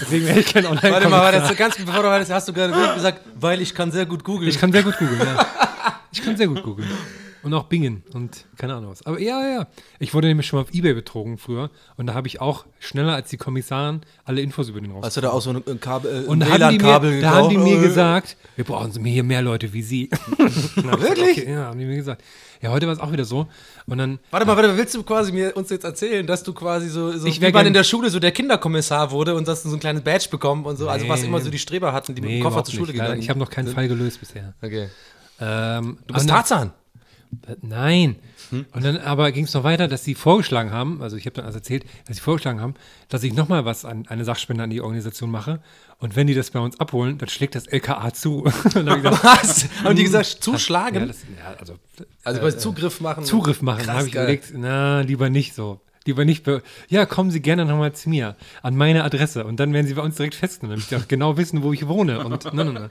Deswegen 0.00 0.26
wäre 0.26 0.40
ich 0.40 0.52
kein 0.52 0.64
Warte 0.64 0.80
mal, 0.88 0.90
war 0.90 0.98
Online-Kommissar. 0.98 1.48
das 1.48 1.56
ganz 1.56 1.76
bevor 1.76 2.02
du 2.02 2.08
weiterst, 2.08 2.32
hast 2.32 2.48
du 2.48 2.52
gerade 2.52 2.94
gesagt, 2.94 3.20
weil 3.36 3.60
ich 3.60 3.72
kann 3.74 3.92
sehr 3.92 4.06
gut 4.06 4.24
googeln. 4.24 4.50
Ich 4.50 4.58
kann 4.58 4.72
sehr 4.72 4.82
gut 4.82 4.98
googeln, 4.98 5.20
ja. 5.20 5.46
Ich 6.10 6.22
kann 6.22 6.36
sehr 6.36 6.48
gut 6.48 6.62
googeln. 6.64 6.90
Und 7.44 7.52
auch 7.54 7.64
Bingen 7.64 8.02
und 8.14 8.46
keine 8.56 8.74
Ahnung 8.74 8.90
was. 8.90 9.04
Aber 9.06 9.20
ja, 9.20 9.46
ja. 9.46 9.66
Ich 9.98 10.14
wurde 10.14 10.28
nämlich 10.28 10.46
schon 10.46 10.58
mal 10.58 10.62
auf 10.62 10.72
Ebay 10.74 10.94
betrogen 10.94 11.36
früher. 11.38 11.70
Und 11.96 12.06
da 12.06 12.14
habe 12.14 12.26
ich 12.26 12.40
auch 12.40 12.64
schneller 12.80 13.14
als 13.14 13.28
die 13.30 13.36
Kommissarin 13.36 14.00
alle 14.24 14.40
Infos 14.40 14.68
über 14.70 14.80
den 14.80 14.90
raus. 14.92 15.02
Hast 15.04 15.16
du 15.18 15.20
da 15.20 15.30
auch 15.30 15.42
so 15.42 15.50
ein, 15.50 15.62
ein 15.68 15.78
Kabel, 15.80 16.24
äh, 16.24 16.26
Und 16.26 16.42
ein 16.42 16.48
da 16.48 16.66
haben, 16.66 16.70
die 16.72 16.78
mir, 16.78 16.84
WLAN-Kabel 16.84 17.20
da 17.20 17.30
haben 17.34 17.48
die 17.50 17.58
mir 17.58 17.64
gekauft? 17.76 17.84
gesagt, 17.86 18.36
wir 18.56 18.64
brauchen 18.64 19.04
hier 19.04 19.22
mehr 19.24 19.42
Leute 19.42 19.72
wie 19.72 19.82
Sie. 19.82 20.10
Wirklich? 20.76 21.38
Okay, 21.38 21.52
ja, 21.52 21.66
haben 21.66 21.78
die 21.78 21.84
mir 21.84 21.96
gesagt. 21.96 22.22
Ja, 22.62 22.70
heute 22.70 22.86
war 22.86 22.94
es 22.94 23.00
auch 23.00 23.12
wieder 23.12 23.26
so. 23.26 23.46
Und 23.86 23.98
dann, 23.98 24.18
Warte 24.30 24.46
mal, 24.46 24.56
warte, 24.56 24.74
willst 24.76 24.94
du 24.94 25.02
quasi 25.02 25.32
mir 25.32 25.54
uns 25.54 25.68
jetzt 25.68 25.84
erzählen, 25.84 26.26
dass 26.26 26.42
du 26.42 26.54
quasi 26.54 26.88
so, 26.88 27.12
so 27.12 27.26
Ich 27.26 27.40
wie 27.42 27.52
man 27.52 27.66
in 27.66 27.74
der 27.74 27.84
Schule 27.84 28.08
so 28.08 28.18
der 28.18 28.32
Kinderkommissar 28.32 29.10
wurde 29.10 29.34
und 29.34 29.46
hast 29.46 29.64
du 29.66 29.68
so 29.68 29.76
ein 29.76 29.80
kleines 29.80 30.02
Badge 30.02 30.28
bekommen 30.30 30.64
und 30.64 30.76
so, 30.78 30.88
also 30.88 31.06
was 31.08 31.20
Nee. 31.20 31.26
immer 31.28 31.40
so 31.40 31.50
die 31.50 31.58
Streber 31.58 31.92
hatten, 31.92 32.14
die 32.14 32.22
mit 32.22 32.30
nee, 32.30 32.38
dem 32.38 32.42
Koffer 32.44 32.64
zur 32.64 32.74
Schule 32.74 32.92
nicht. 32.92 33.00
Gegangen 33.00 33.20
Ich 33.20 33.28
habe 33.28 33.38
noch 33.38 33.50
keinen 33.50 33.68
Fall 33.68 33.86
gelöst 33.86 34.20
bisher. 34.20 34.54
Okay. 34.62 34.88
Ähm, 35.40 35.98
Du 36.06 36.14
bist 36.14 36.28
Tarzan. 36.28 36.72
Nein. 37.62 38.16
Hm? 38.50 38.66
Und 38.72 38.84
dann 38.84 38.98
aber 38.98 39.32
ging 39.32 39.44
es 39.44 39.54
noch 39.54 39.64
weiter, 39.64 39.88
dass 39.88 40.04
sie 40.04 40.14
vorgeschlagen 40.14 40.70
haben, 40.70 41.02
also 41.02 41.16
ich 41.16 41.26
habe 41.26 41.36
dann 41.36 41.46
also 41.46 41.58
erzählt, 41.58 41.84
dass 42.06 42.16
sie 42.16 42.22
vorgeschlagen 42.22 42.60
haben, 42.60 42.74
dass 43.08 43.22
ich 43.22 43.32
nochmal 43.34 43.64
was 43.64 43.84
an 43.84 44.06
eine 44.08 44.24
Sachspende 44.24 44.62
an 44.62 44.70
die 44.70 44.80
Organisation 44.80 45.30
mache. 45.30 45.60
Und 45.98 46.16
wenn 46.16 46.26
die 46.26 46.34
das 46.34 46.50
bei 46.50 46.60
uns 46.60 46.78
abholen, 46.80 47.18
dann 47.18 47.28
schlägt 47.28 47.54
das 47.54 47.66
LKA 47.66 48.12
zu. 48.12 48.44
Und 48.74 48.74
gesagt, 48.74 49.04
Was? 49.24 49.68
Haben 49.82 49.96
die 49.96 50.04
gesagt, 50.04 50.26
zuschlagen? 50.40 51.00
ja, 51.00 51.06
das, 51.06 51.22
ja, 51.22 51.54
also 51.58 51.74
also 52.24 52.40
quasi 52.40 52.58
Zugriff 52.58 53.00
machen. 53.00 53.24
Zugriff 53.24 53.62
machen. 53.62 53.86
Habe 53.86 54.06
ich 54.06 54.12
geil. 54.12 54.24
überlegt, 54.24 54.52
na, 54.54 55.00
lieber 55.00 55.30
nicht 55.30 55.54
so. 55.54 55.80
Lieber 56.06 56.24
nicht. 56.24 56.44
Be 56.44 56.62
ja, 56.88 57.06
kommen 57.06 57.30
Sie 57.30 57.40
gerne 57.40 57.64
nochmal 57.64 57.94
zu 57.94 58.10
mir 58.10 58.36
an 58.62 58.76
meine 58.76 59.04
Adresse 59.04 59.44
und 59.44 59.58
dann 59.58 59.72
werden 59.72 59.86
Sie 59.86 59.94
bei 59.94 60.02
uns 60.02 60.16
direkt 60.16 60.34
festgenommen, 60.34 60.76
damit 60.80 60.88
Sie 60.90 60.96
auch 60.96 61.08
genau 61.08 61.36
wissen, 61.36 61.62
wo 61.62 61.72
ich 61.72 61.86
wohne. 61.88 62.24
Und 62.24 62.44
nein, 62.44 62.66
nein, 62.66 62.72
nein. 62.74 62.90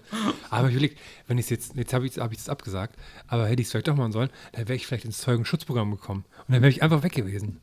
Aber 0.49 0.67
ich 0.69 0.73
überlegt, 0.76 0.97
wenn 1.28 1.38
ich 1.38 1.49
jetzt, 1.49 1.76
jetzt 1.76 1.93
habe 1.93 2.06
ich 2.06 2.13
es 2.13 2.17
hab 2.17 2.32
ich's 2.34 2.49
abgesagt, 2.49 2.95
aber 3.28 3.47
hätte 3.47 3.62
ich 3.62 3.67
es 3.67 3.71
vielleicht 3.71 3.88
doch 3.88 3.95
machen 3.95 4.12
sollen, 4.12 4.30
dann 4.54 4.67
wäre 4.67 4.76
ich 4.76 4.88
vielleicht 4.88 5.06
ins 5.06 5.19
Zeugenschutzprogramm 5.19 5.91
gekommen 5.91 6.26
und 6.47 6.54
dann 6.54 6.62
wäre 6.62 6.71
ich 6.71 6.82
einfach 6.82 7.04
weg 7.04 7.13
gewesen. 7.13 7.60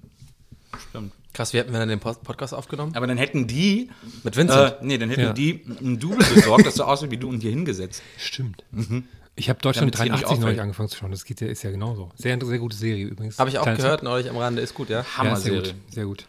Stimmt. 0.89 1.13
Krass, 1.33 1.53
wie 1.53 1.59
hätten 1.59 1.73
wir 1.73 1.79
dann 1.79 1.89
den 1.89 2.01
Podcast 2.01 2.55
aufgenommen? 2.55 2.95
Aber 2.97 3.07
dann 3.07 3.19
hätten 3.19 3.47
die. 3.47 3.91
Mit 4.25 4.37
Vincent. 4.37 4.75
Äh, 4.81 4.85
nee, 4.85 4.99
dann 4.99 5.11
hätten 5.11 5.21
Ja. 5.23 5.33
die 5.33 5.65
ein 5.81 5.99
Double 5.99 6.19
besorgt, 6.35 6.67
das 6.67 6.75
so 6.75 6.85
aussieht 6.85 7.11
wie 7.11 7.17
du 7.17 7.29
und 7.29 7.41
hier 7.41 7.51
hingesetzt. 7.51 8.03
Stimmt. 8.19 8.65
Ich 9.37 9.49
habe 9.49 9.59
Deutschland 9.61 9.95
Damit's 9.95 10.03
hier 10.03 10.13
nicht 10.13 10.23
83 10.25 10.41
neulich 10.45 10.61
angefangen 10.61 10.89
zu 10.89 10.97
schauen. 10.99 11.11
Das 11.13 11.25
geht 11.25 11.41
ja, 11.41 11.47
ist 11.47 11.63
ja 11.63 11.71
genauso. 11.71 12.11
Sehr, 12.17 12.39
sehr 12.43 12.59
gute 12.59 12.77
Serie 12.77 13.07
übrigens. 13.07 13.39
Habe 13.39 13.49
ich 13.51 13.59
auch 13.59 13.63
Kleines- 13.63 13.83
gehört, 13.83 14.03
neulich 14.03 14.29
am 14.29 14.37
Rande, 14.37 14.61
ist 14.61 14.75
gut, 14.75 14.91
ja. 14.91 14.97
Ja, 14.97 15.01
ist 15.03 15.09
sehr 15.09 15.19
Hammer-Serie. 15.25 15.61
gut. 15.63 15.75
Sehr 15.95 16.05
gut. 16.05 16.27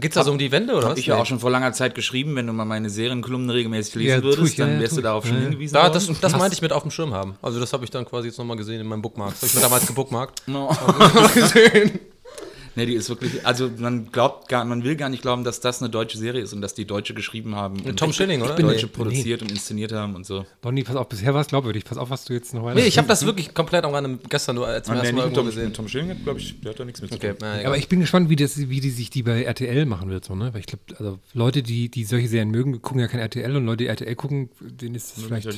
Geht's 0.00 0.14
da 0.14 0.24
so 0.24 0.32
um 0.32 0.38
die 0.38 0.50
Wende 0.50 0.72
oder 0.74 0.86
Hab 0.86 0.92
was? 0.92 0.98
ich 0.98 1.06
ja 1.06 1.16
auch 1.16 1.26
schon 1.26 1.38
vor 1.38 1.50
langer 1.50 1.72
Zeit 1.74 1.94
geschrieben, 1.94 2.34
wenn 2.34 2.46
du 2.46 2.52
mal 2.54 2.64
meine 2.64 2.88
Serienkolumnen 2.88 3.50
regelmäßig 3.50 3.94
lesen 3.96 4.08
Ja, 4.08 4.22
würdest, 4.22 4.52
ich, 4.54 4.58
ja, 4.58 4.64
dann 4.64 4.76
ja, 4.76 4.80
wärst 4.80 4.94
du 4.94 5.00
ich. 5.00 5.02
darauf 5.04 5.24
Ja, 5.24 5.28
schon 5.28 5.36
ja. 5.38 5.42
hingewiesen 5.44 5.74
Da, 5.74 5.90
das, 5.90 6.10
das 6.20 6.32
meinte 6.36 6.54
ich 6.54 6.62
mit 6.62 6.72
auf 6.72 6.82
dem 6.82 6.90
Schirm 6.90 7.12
haben. 7.12 7.36
Also 7.42 7.60
das 7.60 7.72
habe 7.74 7.84
ich 7.84 7.90
dann 7.90 8.06
quasi 8.06 8.28
jetzt 8.28 8.38
nochmal 8.38 8.56
gesehen 8.56 8.80
in 8.80 8.86
meinem 8.86 9.02
Bookmark. 9.02 9.32
Das 9.32 9.42
habe 9.42 9.46
ich 9.48 9.54
mir 9.54 9.60
damals 9.60 9.86
gebookmarkt. 9.86 10.42
No. 10.48 10.74
gesehen. 11.34 12.00
Nee, 12.74 12.86
die 12.86 12.94
ist 12.94 13.08
wirklich, 13.08 13.44
also 13.46 13.70
man 13.76 14.10
glaubt 14.12 14.48
gar, 14.48 14.64
man 14.64 14.82
will 14.84 14.96
gar 14.96 15.08
nicht 15.08 15.22
glauben, 15.22 15.44
dass 15.44 15.60
das 15.60 15.82
eine 15.82 15.90
deutsche 15.90 16.16
Serie 16.18 16.40
ist 16.42 16.52
und 16.52 16.60
dass 16.62 16.74
die 16.74 16.86
Deutsche 16.86 17.12
geschrieben 17.14 17.54
haben. 17.54 17.80
und 17.80 17.98
Tom 17.98 18.12
Schilling, 18.12 18.42
oder? 18.42 18.54
Deutsche 18.56 18.86
Nee. 18.86 18.92
produziert 18.92 19.42
und 19.42 19.50
inszeniert 19.50 19.92
haben 19.92 20.14
und 20.14 20.24
so. 20.26 20.46
Donny, 20.62 20.82
pass 20.82 20.96
auf, 20.96 21.08
bisher 21.08 21.34
war 21.34 21.42
es 21.42 21.48
glaubwürdig. 21.48 21.84
Pass 21.84 21.98
auf, 21.98 22.10
was 22.10 22.24
du 22.24 22.32
jetzt 22.32 22.54
noch 22.54 22.64
weiter. 22.64 22.80
Nee, 22.80 22.86
ich 22.86 22.96
habe 22.98 23.08
das 23.08 23.26
wirklich 23.26 23.52
komplett 23.54 23.84
am 23.84 23.92
Rande 23.94 24.18
gestern 24.28 24.56
nur 24.56 24.66
als 24.66 24.86
zum 24.86 24.96
ersten 24.96 25.14
Mal 25.16 25.22
irgendwo 25.24 25.42
gesehen. 25.44 25.72
Tom 25.74 25.88
Schilling 25.88 26.10
hat, 26.10 26.22
glaube 26.24 26.40
ich, 26.40 26.60
der 26.60 26.70
hat 26.70 26.80
da 26.80 26.84
nichts 26.84 27.02
mit 27.02 27.10
zu 27.10 27.16
Okay, 27.16 27.28
tun. 27.30 27.38
na, 27.40 27.54
egal. 27.56 27.66
Aber 27.66 27.76
ich 27.76 27.88
bin 27.88 28.00
gespannt, 28.00 28.30
wie, 28.30 28.36
das, 28.36 28.56
wie 28.58 28.80
die 28.80 28.90
sich 28.90 29.10
die 29.10 29.22
bei 29.22 29.42
RTL 29.44 29.84
machen 29.86 30.08
wird. 30.10 30.24
So, 30.24 30.34
ne? 30.34 30.52
Weil 30.54 30.60
ich 30.60 30.66
glaube, 30.66 30.82
also 30.98 31.18
Leute, 31.34 31.62
die, 31.62 31.88
die 31.90 32.04
solche 32.04 32.28
Serien 32.28 32.50
mögen, 32.50 32.80
gucken 32.80 33.00
ja 33.00 33.08
kein 33.08 33.20
RTL 33.20 33.54
und 33.56 33.66
Leute, 33.66 33.84
die 33.84 33.86
RTL 33.88 34.14
gucken, 34.14 34.48
denen 34.60 34.94
ist 34.94 35.16
das 35.16 35.24
vielleicht. 35.24 35.48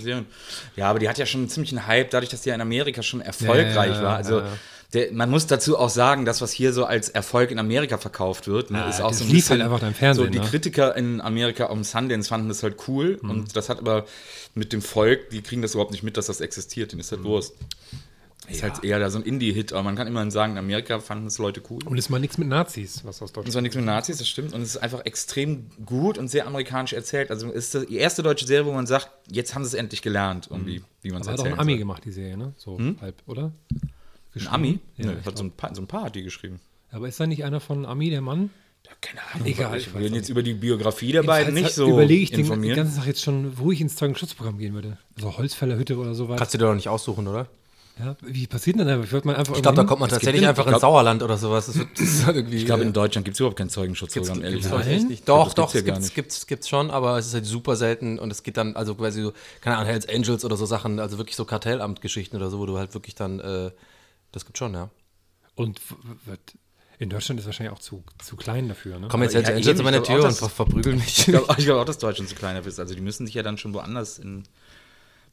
Ja, 0.76 0.90
aber 0.90 0.98
die 0.98 1.08
hat 1.08 1.18
ja 1.18 1.26
schon 1.26 1.42
einen 1.42 1.48
ziemlichen 1.50 1.86
Hype, 1.86 2.10
dadurch, 2.10 2.30
dass 2.30 2.42
die 2.42 2.48
ja 2.48 2.54
in 2.54 2.60
Amerika 2.60 3.02
schon 3.02 3.20
erfolgreich 3.20 3.74
Ja, 3.90 3.96
ja, 3.96 4.02
war. 4.02 4.16
Also 4.16 4.38
ja, 4.40 4.46
ja. 4.46 4.52
Der, 4.94 5.12
man 5.12 5.28
muss 5.28 5.46
dazu 5.46 5.76
auch 5.76 5.90
sagen, 5.90 6.24
das, 6.24 6.40
was 6.40 6.52
hier 6.52 6.72
so 6.72 6.84
als 6.84 7.08
Erfolg 7.08 7.50
in 7.50 7.58
Amerika 7.58 7.98
verkauft 7.98 8.46
wird, 8.46 8.70
ne, 8.70 8.84
Ah, 8.84 8.88
ist 8.88 9.00
auch 9.00 9.08
das 9.10 9.18
so 9.18 9.24
ein 9.24 9.30
bisschen, 9.32 9.60
halt 9.60 9.70
einfach 9.72 9.86
im 9.86 9.92
Fernsehen, 9.94 10.24
So, 10.26 10.30
die 10.30 10.38
ne? 10.38 10.44
Kritiker 10.46 10.96
in 10.96 11.20
Amerika 11.20 11.66
um 11.66 11.82
Sundance 11.84 12.28
fanden 12.28 12.48
das 12.48 12.62
halt 12.62 12.76
cool 12.88 13.18
Mhm. 13.20 13.30
und 13.30 13.56
das 13.56 13.68
hat 13.68 13.78
aber 13.78 14.06
mit 14.54 14.72
dem 14.72 14.80
Volk, 14.82 15.30
die 15.30 15.42
kriegen 15.42 15.60
das 15.62 15.72
überhaupt 15.74 15.90
nicht 15.92 16.02
mit, 16.04 16.16
dass 16.16 16.26
das 16.26 16.40
existiert. 16.40 16.92
Denen 16.92 17.00
ist 17.00 17.10
Mhm. 17.12 17.16
halt 17.16 17.24
Wurst. 17.26 17.54
Ist 18.46 18.62
halt 18.62 18.84
eher 18.84 18.98
da 18.98 19.08
so 19.08 19.18
ein 19.18 19.24
Indie-Hit, 19.24 19.72
aber 19.72 19.82
man 19.82 19.96
kann 19.96 20.06
immerhin 20.06 20.30
sagen, 20.30 20.52
in 20.52 20.58
Amerika 20.58 21.00
fanden 21.00 21.26
es 21.28 21.38
Leute 21.38 21.62
cool. 21.70 21.78
Und 21.86 21.96
es 21.96 22.04
ist 22.04 22.08
mal 22.10 22.18
nichts 22.18 22.36
mit 22.36 22.46
Nazis, 22.46 23.00
was 23.02 23.22
aus 23.22 23.32
Deutschland. 23.32 23.52
zwar 23.52 23.62
nichts 23.62 23.74
mit 23.74 23.86
Nazis, 23.86 24.18
das 24.18 24.28
stimmt. 24.28 24.52
Und 24.52 24.60
es 24.60 24.68
ist 24.68 24.76
einfach 24.76 25.00
extrem 25.06 25.70
gut 25.86 26.18
und 26.18 26.28
sehr 26.28 26.46
amerikanisch 26.46 26.92
erzählt. 26.92 27.30
Also 27.30 27.48
es 27.50 27.74
ist 27.74 27.88
die 27.88 27.96
erste 27.96 28.22
deutsche 28.22 28.46
Serie, 28.46 28.66
wo 28.66 28.72
man 28.72 28.86
sagt, 28.86 29.08
jetzt 29.30 29.54
haben 29.54 29.64
sie 29.64 29.68
es 29.68 29.74
endlich 29.74 30.02
gelernt, 30.02 30.48
irgendwie, 30.50 30.82
wie 31.00 31.10
man 31.10 31.22
es 31.22 31.26
Aber 31.28 31.32
hat 31.32 31.40
auch 31.40 31.44
erzählt. 31.46 31.58
ein 31.58 31.60
Ami 31.62 31.78
gemacht, 31.78 32.02
die 32.04 32.12
Serie, 32.12 32.36
ne? 32.36 32.52
So 32.58 32.78
halb, 33.00 33.14
oder? 33.26 33.50
Ein 34.34 34.46
Ami? 34.48 34.78
Ja, 34.96 35.12
Ja, 35.12 35.16
hat 35.24 35.38
so 35.38 35.44
ein, 35.44 35.50
paar, 35.52 35.74
so 35.74 35.82
ein 35.82 35.86
paar 35.86 36.04
hat 36.04 36.14
die 36.16 36.22
geschrieben. 36.22 36.60
Aber 36.90 37.08
ist 37.08 37.18
da 37.20 37.26
nicht 37.26 37.44
einer 37.44 37.60
von 37.60 37.86
Ami, 37.86 38.10
der 38.10 38.20
Mann? 38.20 38.50
Keine 39.00 39.20
Ahnung. 39.32 39.46
Egal, 39.46 39.78
Ich 39.78 39.94
weiß 39.94 40.10
jetzt 40.10 40.28
über 40.28 40.42
die 40.42 40.52
Biografie 40.54 41.12
der 41.12 41.22
beiden 41.22 41.54
nicht 41.54 41.70
so 41.72 41.88
überlege 41.88 42.22
ich 42.22 42.30
den, 42.30 42.36
die 42.36 42.42
informiert. 42.42 42.76
ganze 42.76 42.94
Sache 42.96 43.08
jetzt 43.08 43.22
schon, 43.22 43.56
wo 43.58 43.72
ich 43.72 43.80
ins 43.80 43.96
Zeugenschutzprogramm 43.96 44.58
gehen 44.58 44.74
würde. 44.74 44.98
Also 45.16 45.36
Holzfällerhütte 45.38 45.96
oder 45.96 46.14
sowas. 46.14 46.36
Kannst 46.38 46.52
du 46.54 46.58
dir 46.58 46.66
doch 46.66 46.74
nicht 46.74 46.88
aussuchen, 46.88 47.26
oder? 47.26 47.48
Ja, 47.98 48.16
wie 48.22 48.46
passiert 48.48 48.78
denn 48.78 48.86
das? 48.88 49.04
Ich 49.06 49.14
einfach 49.14 49.54
Ich 49.56 49.62
glaube, 49.62 49.76
da 49.76 49.84
kommt 49.84 50.00
man 50.00 50.08
Es 50.10 50.14
gibt 50.14 50.22
tatsächlich 50.24 50.42
in- 50.42 50.48
einfach 50.48 50.64
glaub- 50.64 50.74
ins 50.74 50.80
Sauerland 50.82 51.22
oder 51.22 51.36
sowas. 51.38 51.66
Das 51.66 51.78
wird, 51.78 51.88
das 51.98 52.26
halt 52.26 52.36
irgendwie, 52.36 52.56
ich 52.56 52.66
glaube, 52.66 52.82
in 52.82 52.92
Deutschland 52.92 53.24
gibt 53.24 53.36
es 53.36 53.40
überhaupt 53.40 53.56
keinen 53.56 53.70
Zeugenschutzprogramm, 53.70 54.38
ehrlich 54.42 54.50
Gibt's 54.62 54.64
gesagt. 54.66 54.82
glaube 54.82 54.96
ich 54.96 55.00
Nein? 55.02 55.10
nicht. 55.10 55.28
Doch, 55.28 55.54
doch, 55.54 55.72
gibt's 55.72 55.74
ja 55.74 55.78
es 55.80 55.84
gibt's, 55.86 56.00
nicht. 56.00 56.14
gibt's, 56.16 56.46
gibt's 56.48 56.68
schon, 56.68 56.90
aber 56.90 57.18
es 57.18 57.26
ist 57.28 57.34
halt 57.34 57.46
super 57.46 57.76
selten 57.76 58.18
und 58.18 58.30
es 58.32 58.42
geht 58.42 58.56
dann, 58.56 58.74
also 58.76 58.96
quasi 58.96 59.22
so, 59.22 59.32
keine 59.60 59.76
Ahnung, 59.76 59.88
Hells 59.88 60.08
Angels 60.08 60.44
oder 60.44 60.56
so 60.56 60.66
Sachen, 60.66 60.98
also 60.98 61.18
wirklich 61.18 61.36
so 61.36 61.44
Kartellamtgeschichten 61.44 62.36
oder 62.38 62.50
so, 62.50 62.58
wo 62.58 62.66
du 62.66 62.76
halt 62.78 62.92
wirklich 62.94 63.14
dann, 63.14 63.38
äh, 63.40 63.70
das 64.34 64.44
gibt 64.44 64.58
schon, 64.58 64.74
ja. 64.74 64.90
Und 65.54 65.80
in 66.98 67.10
Deutschland 67.10 67.40
ist 67.40 67.46
wahrscheinlich 67.46 67.72
auch 67.74 67.78
zu, 67.80 68.02
zu 68.22 68.36
klein 68.36 68.68
dafür, 68.68 68.98
ne? 68.98 69.08
Kommen 69.08 69.22
jetzt 69.24 69.34
ja, 69.34 69.40
Hells 69.40 69.50
Angels 69.50 69.66
eben, 69.68 69.78
an 69.80 69.84
meine 69.84 70.02
Tür 70.02 70.14
auch, 70.16 70.18
und 70.20 70.24
das- 70.24 70.38
ver 70.38 70.48
verprügeln 70.48 70.96
mich. 70.98 71.18
Ich 71.18 71.24
glaube 71.26 71.54
glaub 71.56 71.80
auch, 71.80 71.84
dass 71.84 71.98
Deutschland 71.98 72.28
zu 72.28 72.34
kleiner 72.36 72.64
ist. 72.64 72.78
Also 72.78 72.94
die 72.94 73.00
müssen 73.00 73.26
sich 73.26 73.34
ja 73.34 73.42
dann 73.42 73.58
schon 73.58 73.74
woanders 73.74 74.18
in 74.18 74.44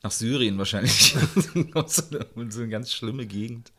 nach 0.04 0.12
Syrien 0.12 0.58
wahrscheinlich. 0.58 1.16
in 1.54 1.72
so 1.88 2.04
eine, 2.12 2.26
in 2.36 2.52
so 2.52 2.62
eine 2.62 2.70
ganz 2.70 2.92
schlimme 2.92 3.26
Gegend, 3.28 3.72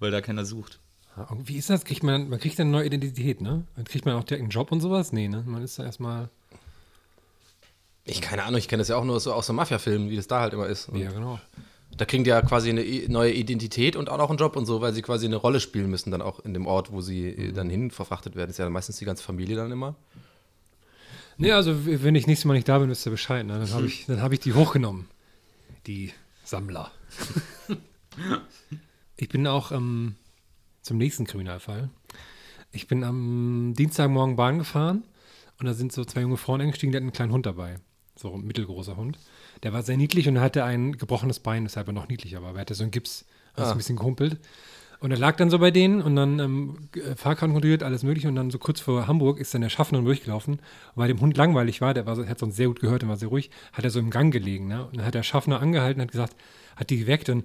weil 0.00 0.10
da 0.10 0.20
keiner 0.20 0.44
sucht. 0.44 0.80
Ja, 1.16 1.28
Wie 1.44 1.56
ist 1.56 1.70
das? 1.70 1.84
Kriegt 1.84 2.02
man, 2.02 2.28
man 2.28 2.40
kriegt 2.40 2.58
eine 2.58 2.70
neue 2.70 2.86
Identität, 2.86 3.40
ne? 3.40 3.64
Dann 3.76 3.84
kriegt 3.84 4.04
man 4.04 4.16
auch 4.16 4.24
direkt 4.24 4.42
einen 4.42 4.50
Job 4.50 4.72
und 4.72 4.80
sowas? 4.80 5.12
Nee, 5.12 5.28
ne? 5.28 5.44
Man 5.46 5.62
ist 5.62 5.78
da 5.78 5.84
erstmal. 5.84 6.28
Ich 8.04 8.20
keine 8.20 8.42
Ahnung, 8.42 8.58
ich 8.58 8.68
kenne 8.68 8.80
das 8.80 8.88
ja 8.88 8.96
auch 8.96 9.04
nur 9.04 9.18
so 9.20 9.32
aus 9.32 9.46
so 9.46 9.52
Mafia-Filmen, 9.52 10.10
wie 10.10 10.16
das 10.16 10.26
da 10.26 10.40
halt 10.40 10.52
immer 10.52 10.66
ist. 10.66 10.88
Und 10.88 10.98
Ja, 10.98 11.10
genau. 11.10 11.40
Da 11.96 12.04
kriegen 12.04 12.24
die 12.24 12.30
ja 12.30 12.42
quasi 12.42 12.70
eine 12.70 12.84
neue 13.08 13.32
Identität 13.32 13.96
und 13.96 14.08
auch 14.08 14.18
noch 14.18 14.28
einen 14.28 14.38
Job 14.38 14.56
und 14.56 14.66
so, 14.66 14.80
weil 14.80 14.92
sie 14.92 15.02
quasi 15.02 15.26
eine 15.26 15.36
Rolle 15.36 15.60
spielen 15.60 15.90
müssen, 15.90 16.10
dann 16.10 16.22
auch 16.22 16.40
in 16.40 16.54
dem 16.54 16.66
Ort, 16.66 16.92
wo 16.92 17.00
sie 17.00 17.28
äh, 17.28 17.52
dann 17.52 17.70
hin 17.70 17.90
verfrachtet 17.90 18.36
werden. 18.36 18.50
ist 18.50 18.58
ja 18.58 18.68
meistens 18.68 18.96
die 18.98 19.04
ganze 19.04 19.22
Familie 19.22 19.56
dann 19.56 19.70
immer. 19.70 19.94
Nee, 21.36 21.52
also 21.52 21.86
wenn 21.86 22.14
ich 22.14 22.26
nächstes 22.26 22.44
Mal 22.44 22.54
nicht 22.54 22.68
da 22.68 22.78
bin, 22.78 22.88
wisst 22.88 23.06
ihr 23.06 23.10
Bescheid. 23.10 23.44
Ne? 23.44 23.58
Dann 23.58 23.72
habe 23.72 23.86
ich, 23.86 24.08
hab 24.08 24.32
ich 24.32 24.40
die 24.40 24.54
hochgenommen. 24.54 25.08
Die 25.86 26.12
Sammler. 26.44 26.92
ich 29.16 29.28
bin 29.28 29.46
auch 29.46 29.72
ähm, 29.72 30.14
zum 30.82 30.98
nächsten 30.98 31.26
Kriminalfall. 31.26 31.90
Ich 32.70 32.86
bin 32.86 33.04
am 33.04 33.74
Dienstagmorgen 33.76 34.36
Bahn 34.36 34.58
gefahren 34.58 35.04
und 35.58 35.66
da 35.66 35.74
sind 35.74 35.92
so 35.92 36.04
zwei 36.04 36.20
junge 36.20 36.36
Frauen 36.36 36.60
eingestiegen, 36.60 36.92
die 36.92 36.96
hatten 36.96 37.06
einen 37.06 37.12
kleinen 37.12 37.32
Hund 37.32 37.46
dabei. 37.46 37.76
So 38.16 38.32
ein 38.34 38.44
mittelgroßer 38.44 38.96
Hund. 38.96 39.18
Der 39.64 39.72
war 39.72 39.82
sehr 39.82 39.96
niedlich 39.96 40.28
und 40.28 40.36
er 40.36 40.42
hatte 40.42 40.62
ein 40.64 40.92
gebrochenes 40.96 41.40
Bein, 41.40 41.64
deshalb 41.64 41.88
er 41.88 41.92
noch 41.92 42.08
niedlicher 42.08 42.40
war. 42.42 42.50
Aber 42.50 42.58
er 42.58 42.60
hatte 42.62 42.74
so 42.74 42.84
einen 42.84 42.90
Gips, 42.92 43.24
also 43.54 43.72
ein 43.72 43.76
bisschen 43.78 43.96
gehumpelt. 43.96 44.38
Und 45.00 45.10
er 45.10 45.18
lag 45.18 45.36
dann 45.36 45.50
so 45.50 45.58
bei 45.58 45.70
denen 45.70 46.00
und 46.00 46.16
dann 46.16 46.38
ähm, 46.38 46.88
äh, 46.94 47.14
Fahrkarten 47.14 47.52
kontrolliert, 47.52 47.82
alles 47.82 48.04
mögliche. 48.04 48.28
Und 48.28 48.36
dann 48.36 48.50
so 48.50 48.58
kurz 48.58 48.80
vor 48.80 49.06
Hamburg 49.06 49.38
ist 49.38 49.52
dann 49.52 49.60
der 49.60 49.68
Schaffner 49.68 50.00
durchgelaufen. 50.00 50.54
Und 50.54 50.60
weil 50.94 51.08
dem 51.08 51.20
Hund 51.20 51.36
langweilig 51.36 51.80
war, 51.80 51.92
der 51.92 52.06
war 52.06 52.14
so, 52.16 52.26
hat 52.26 52.38
sonst 52.38 52.56
sehr 52.56 52.68
gut 52.68 52.80
gehört 52.80 53.02
und 53.02 53.08
war 53.08 53.16
sehr 53.16 53.28
ruhig, 53.28 53.50
hat 53.72 53.84
er 53.84 53.90
so 53.90 53.98
im 53.98 54.10
Gang 54.10 54.32
gelegen. 54.32 54.68
Ne? 54.68 54.84
Und 54.86 54.96
dann 54.96 55.04
hat 55.04 55.14
der 55.14 55.22
Schaffner 55.22 55.60
angehalten 55.60 56.00
und 56.00 56.06
hat 56.06 56.12
gesagt, 56.12 56.36
hat 56.76 56.88
die 56.90 56.98
geweckt 56.98 57.28
und 57.28 57.44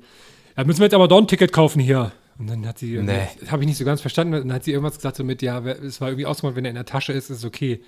ja, 0.55 0.63
müssen 0.63 0.79
wir 0.79 0.85
jetzt 0.85 0.93
aber 0.93 1.07
doch 1.07 1.17
ein 1.17 1.27
Ticket 1.27 1.51
kaufen 1.51 1.79
hier. 1.79 2.11
Und 2.37 2.49
dann 2.49 2.65
hat 2.65 2.77
sie, 2.77 2.97
Nee. 2.97 3.27
das 3.39 3.51
habe 3.51 3.63
ich 3.63 3.67
nicht 3.67 3.77
so 3.77 3.83
ganz 3.83 3.99
verstanden, 3.99 4.33
und 4.35 4.47
dann 4.47 4.53
hat 4.53 4.63
sie 4.63 4.71
irgendwas 4.71 4.95
gesagt 4.95 5.17
so 5.17 5.25
mit, 5.25 5.41
ja, 5.41 5.59
es 5.59 5.99
war 5.99 6.07
irgendwie 6.07 6.25
ausgemacht, 6.25 6.55
wenn 6.55 6.65
er 6.65 6.69
in 6.69 6.75
der 6.75 6.85
Tasche 6.85 7.11
ist, 7.11 7.29
ist 7.29 7.39
es 7.39 7.45
okay. 7.45 7.81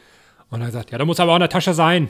Und 0.49 0.59
er 0.59 0.65
hat 0.65 0.73
gesagt, 0.73 0.91
ja, 0.91 0.97
da 0.97 1.05
muss 1.05 1.19
aber 1.21 1.31
auch 1.31 1.37
in 1.37 1.41
der 1.41 1.49
Tasche 1.49 1.73
sein. 1.73 2.09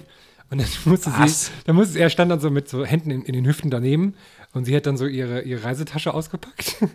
Und 0.51 0.59
dann 0.59 0.67
musste 0.85 1.11
Was? 1.17 1.47
sie, 1.47 1.51
dann 1.65 1.75
musste, 1.75 1.97
er 1.97 2.09
stand 2.09 2.29
dann 2.29 2.39
so 2.39 2.51
mit 2.51 2.69
so 2.69 2.85
Händen 2.85 3.09
in, 3.09 3.23
in 3.23 3.33
den 3.33 3.45
Hüften 3.45 3.71
daneben 3.71 4.13
und 4.53 4.65
sie 4.65 4.75
hat 4.75 4.85
dann 4.85 4.97
so 4.97 5.07
ihre, 5.07 5.41
ihre 5.41 5.63
Reisetasche 5.63 6.13
ausgepackt. 6.13 6.75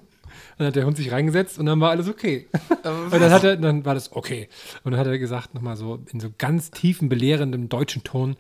Dann 0.59 0.69
hat 0.69 0.77
der 0.77 0.87
Hund 0.87 0.97
sich 0.97 1.13
reingesetzt 1.13 1.59
und 1.59 1.67
dann 1.67 1.83
war 1.83 1.91
alles 1.91 2.09
okay. 2.09 2.49
Und 2.83 3.13
dann, 3.13 3.31
hat 3.31 3.45
er, 3.45 3.59
dann 3.59 3.85
war 3.85 3.93
das 3.93 4.13
okay. 4.13 4.49
Und 4.85 4.93
dann 4.93 4.99
hat 4.99 5.07
er 5.07 5.19
gesagt, 5.19 5.55
nochmal 5.55 5.77
so 5.77 6.03
in 6.11 6.19
so 6.19 6.31
ganz 6.39 6.71
tiefen, 6.71 7.11
belehrendem 7.11 7.69
deutschen 7.69 8.05
Ton, 8.05 8.37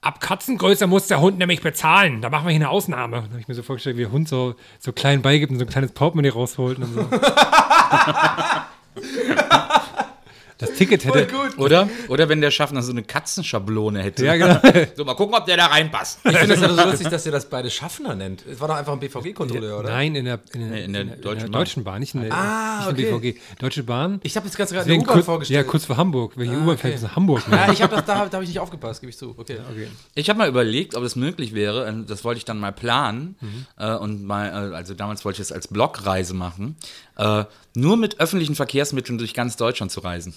ab 0.00 0.20
Katzengröße 0.20 0.86
muss 0.86 1.08
der 1.08 1.20
Hund 1.20 1.38
nämlich 1.38 1.60
bezahlen. 1.60 2.20
Da 2.20 2.30
machen 2.30 2.46
wir 2.46 2.50
hier 2.50 2.60
eine 2.60 2.70
Ausnahme. 2.70 3.16
Und 3.16 3.24
dann 3.24 3.30
habe 3.32 3.40
ich 3.40 3.48
mir 3.48 3.54
so 3.54 3.64
vorgestellt, 3.64 3.96
wie 3.96 4.02
der 4.02 4.12
Hund 4.12 4.28
so, 4.28 4.54
so 4.78 4.92
klein 4.92 5.22
beigibt 5.22 5.50
und 5.50 5.58
so 5.58 5.64
ein 5.64 5.68
kleines 5.68 5.90
Portemonnaie 5.90 6.28
rausholt 6.28 6.78
und 6.78 6.94
so. 6.94 7.00
Das 10.66 10.76
Ticket 10.76 11.04
hätte. 11.04 11.28
Oder? 11.56 11.88
Oder 12.08 12.28
wenn 12.28 12.40
der 12.40 12.50
Schaffner 12.50 12.82
so 12.82 12.90
eine 12.92 13.02
Katzenschablone 13.02 14.02
hätte. 14.02 14.24
Ja, 14.26 14.36
genau. 14.36 14.60
So, 14.96 15.04
mal 15.04 15.14
gucken, 15.14 15.34
ob 15.34 15.46
der 15.46 15.56
da 15.56 15.66
reinpasst. 15.66 16.20
Ich 16.24 16.36
finde 16.36 16.54
es 16.54 16.60
ja 16.60 16.68
so 16.68 16.84
lustig, 16.90 17.08
dass 17.08 17.26
ihr 17.26 17.32
das 17.32 17.48
beide 17.48 17.70
Schaffner 17.70 18.14
nennt. 18.14 18.44
Es 18.46 18.60
war 18.60 18.68
doch 18.68 18.76
einfach 18.76 18.92
ein 18.92 19.00
BVG-Kontrolleur, 19.00 19.80
oder? 19.80 19.90
Nein, 19.90 20.14
in 20.14 20.24
der, 20.24 20.40
in 20.52 20.70
der, 20.70 20.84
in 20.84 20.92
der 20.92 21.04
Deutschen 21.04 21.50
Bahn. 21.50 21.52
Deutschen 21.60 21.84
Bahn, 21.84 22.00
nicht 22.00 22.14
in 22.14 22.22
der, 22.22 22.32
Ah, 22.32 22.78
nicht 22.78 22.98
in 22.98 23.04
der 23.06 23.14
okay. 23.14 23.32
BVG. 23.32 23.60
Deutsche 23.60 23.82
Bahn. 23.82 24.20
Ich 24.22 24.36
habe 24.36 24.46
jetzt 24.46 24.56
ganz 24.56 24.70
gerade 24.70 24.92
U-Bahn 24.94 25.22
vorgestellt. 25.22 25.56
ja, 25.64 25.70
kurz 25.70 25.84
vor 25.86 25.96
Hamburg. 25.96 26.32
Welche 26.36 26.52
U-Bahn 26.52 26.68
okay. 26.70 26.90
fährt 26.90 27.02
nach 27.02 27.16
Hamburg? 27.16 27.42
Ja, 27.50 27.72
ich 27.72 27.82
habe 27.82 27.94
das, 27.96 28.04
da, 28.04 28.26
da 28.26 28.32
habe 28.32 28.44
ich 28.44 28.50
nicht 28.50 28.60
aufgepasst, 28.60 29.00
gebe 29.00 29.10
ich 29.10 29.16
zu. 29.18 29.34
Okay. 29.36 29.58
okay. 29.70 29.88
Ich 30.14 30.28
habe 30.28 30.38
mal 30.38 30.48
überlegt, 30.48 30.94
ob 30.94 31.02
es 31.02 31.16
möglich 31.16 31.54
wäre, 31.54 32.04
das 32.06 32.24
wollte 32.24 32.38
ich 32.38 32.44
dann 32.44 32.58
mal 32.60 32.72
planen, 32.72 33.36
Mhm. 33.40 33.66
äh, 33.78 33.94
und 33.94 34.24
mal, 34.24 34.72
äh, 34.72 34.74
also 34.74 34.94
damals 34.94 35.24
wollte 35.24 35.36
ich 35.42 35.48
es 35.48 35.52
als 35.52 35.68
Blogreise 35.68 36.34
machen, 36.34 36.76
äh, 37.16 37.44
nur 37.74 37.96
mit 37.96 38.20
öffentlichen 38.20 38.54
Verkehrsmitteln 38.54 39.18
durch 39.18 39.34
ganz 39.34 39.56
Deutschland 39.56 39.90
zu 39.92 40.00
reisen. 40.00 40.34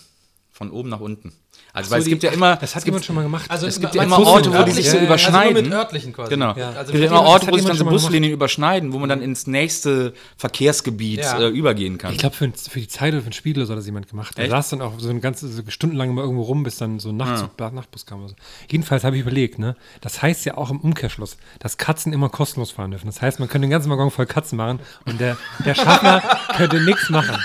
Von 0.58 0.72
oben 0.72 0.89
nach 0.89 1.02
unten. 1.02 1.34
Also, 1.72 1.91
weil 1.91 2.00
es 2.00 2.06
die- 2.06 2.10
gibt 2.10 2.24
ja 2.24 2.32
immer, 2.32 2.56
Das 2.56 2.76
hat 2.76 2.84
jemand 2.86 3.06
schon 3.06 3.15
mal 3.15 3.22
gemacht. 3.22 3.46
Also 3.52 3.67
es 3.67 3.80
gibt 3.80 3.93
ja 3.93 4.02
immer 4.02 4.17
Orte, 4.20 4.52
wo 4.52 4.63
die 4.63 4.72
sich 4.72 4.89
so 4.89 4.96
Ja, 4.96 5.02
ja, 5.04 5.06
überschneiden. 5.08 5.56
Also 5.58 5.62
nur 5.70 5.70
mit 5.70 5.74
örtlichen 5.74 6.13
quasi. 6.13 6.30
Genau. 6.32 6.56
Ja, 6.56 6.70
also 6.70 6.80
es 6.82 6.91
gibt 6.91 7.04
ja 7.04 7.10
immer 7.12 7.22
Orte, 7.22 7.48
wo 7.52 7.58
sich 7.58 7.67
so 7.67 7.74
gemacht. 7.74 7.91
Buslinien 7.93 8.34
überschneiden, 8.34 8.91
wo 8.91 8.98
man 8.98 9.08
dann 9.10 9.22
ins 9.22 9.46
nächste 9.46 10.13
Verkehrsgebiet 10.36 11.20
Ja. 11.20 11.39
äh, 11.39 11.50
übergehen 11.50 12.00
kann. 12.00 12.12
ich 12.13 12.17
glaube, 12.17 12.36
für, 12.36 12.52
für 12.52 12.80
die 12.80 12.88
Zeit 12.88 13.13
oder 13.13 13.22
für 13.22 13.30
ein 13.30 13.34
Spiel 13.34 13.56
oder 13.58 13.67
so 13.67 13.74
hat 13.74 13.78
das 13.80 13.86
jemand 13.86 14.08
gemacht. 14.10 14.39
Echt? 14.39 14.50
saß 14.50 14.70
dann 14.70 14.82
auch 14.82 14.93
so 14.98 15.10
eine 15.10 15.20
ganze 15.20 15.48
so 15.48 15.62
stundenlang 15.67 16.13
mal 16.15 16.22
irgendwo 16.24 16.43
rum, 16.43 16.63
bis 16.63 16.78
dann 16.78 17.00
so 17.00 17.10
ein 17.10 17.17
Nachtzug, 17.17 17.52
Nachtbus 17.60 18.08
kam. 18.08 18.22
Oder 18.22 18.30
so. 18.30 18.36
Jedenfalls 18.72 19.04
habe 19.04 19.15
ich 19.17 19.22
überlegt, 19.22 19.60
ne? 19.60 19.76
Das 20.02 20.24
heißt 20.24 20.43
ja 20.46 20.58
auch 20.58 20.72
im 20.72 20.80
Umkehrschluss, 20.80 21.38
dass 21.60 21.78
Katzen 21.78 22.13
immer 22.13 22.30
kostenlos 22.30 22.72
fahren 22.72 22.89
dürfen. 22.89 23.06
Das 23.06 23.22
heißt, 23.22 23.39
man 23.39 23.48
könnte 23.48 23.67
den 23.67 23.72
ganzen 23.72 23.91
Waggon 23.91 24.10
voll 24.10 24.26
Katzen 24.26 24.58
machen 24.58 24.80
und 25.06 25.20
der, 25.20 25.38
der 25.65 25.76
Schaffner 25.76 26.24
könnte 26.58 26.82
nichts 26.84 27.10
machen. 27.12 27.38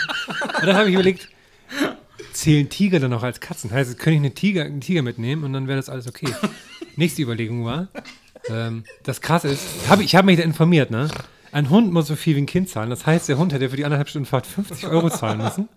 Und 0.60 0.66
dann 0.66 0.76
habe 0.76 0.88
ich 0.88 0.94
überlegt, 0.94 1.28
zählen 2.32 2.68
Tiger 2.68 3.00
dann 3.00 3.12
auch 3.12 3.22
als 3.22 3.40
Katzen? 3.40 3.70
Heißt, 3.70 3.98
könnte 3.98 4.12
ich 4.12 4.24
einen 4.24 4.34
Tiger, 4.34 4.64
einen 4.64 4.80
Tiger 4.80 5.02
mitnehmen 5.02 5.44
und 5.44 5.52
dann 5.52 5.68
wäre 5.68 5.76
das 5.76 5.88
alles 5.88 6.06
okay. 6.06 6.28
Nächste 6.96 7.22
Überlegung 7.22 7.64
war, 7.64 7.88
ähm, 8.48 8.84
das 9.02 9.20
krasse 9.20 9.48
ist, 9.48 9.66
hab, 9.88 10.00
ich 10.00 10.14
habe 10.14 10.26
mich 10.26 10.36
da 10.36 10.42
informiert, 10.42 10.90
ne? 10.90 11.08
Ein 11.52 11.70
Hund 11.70 11.92
muss 11.92 12.06
so 12.06 12.16
viel 12.16 12.36
wie 12.36 12.40
ein 12.40 12.46
Kind 12.46 12.68
zahlen. 12.68 12.90
Das 12.90 13.06
heißt, 13.06 13.28
der 13.28 13.38
Hund 13.38 13.52
hätte 13.52 13.68
für 13.68 13.76
die 13.76 13.84
anderthalb 13.84 14.08
Stunden 14.08 14.26
Fahrt 14.26 14.46
50 14.46 14.86
Euro 14.86 15.10
zahlen 15.10 15.38
müssen. 15.38 15.68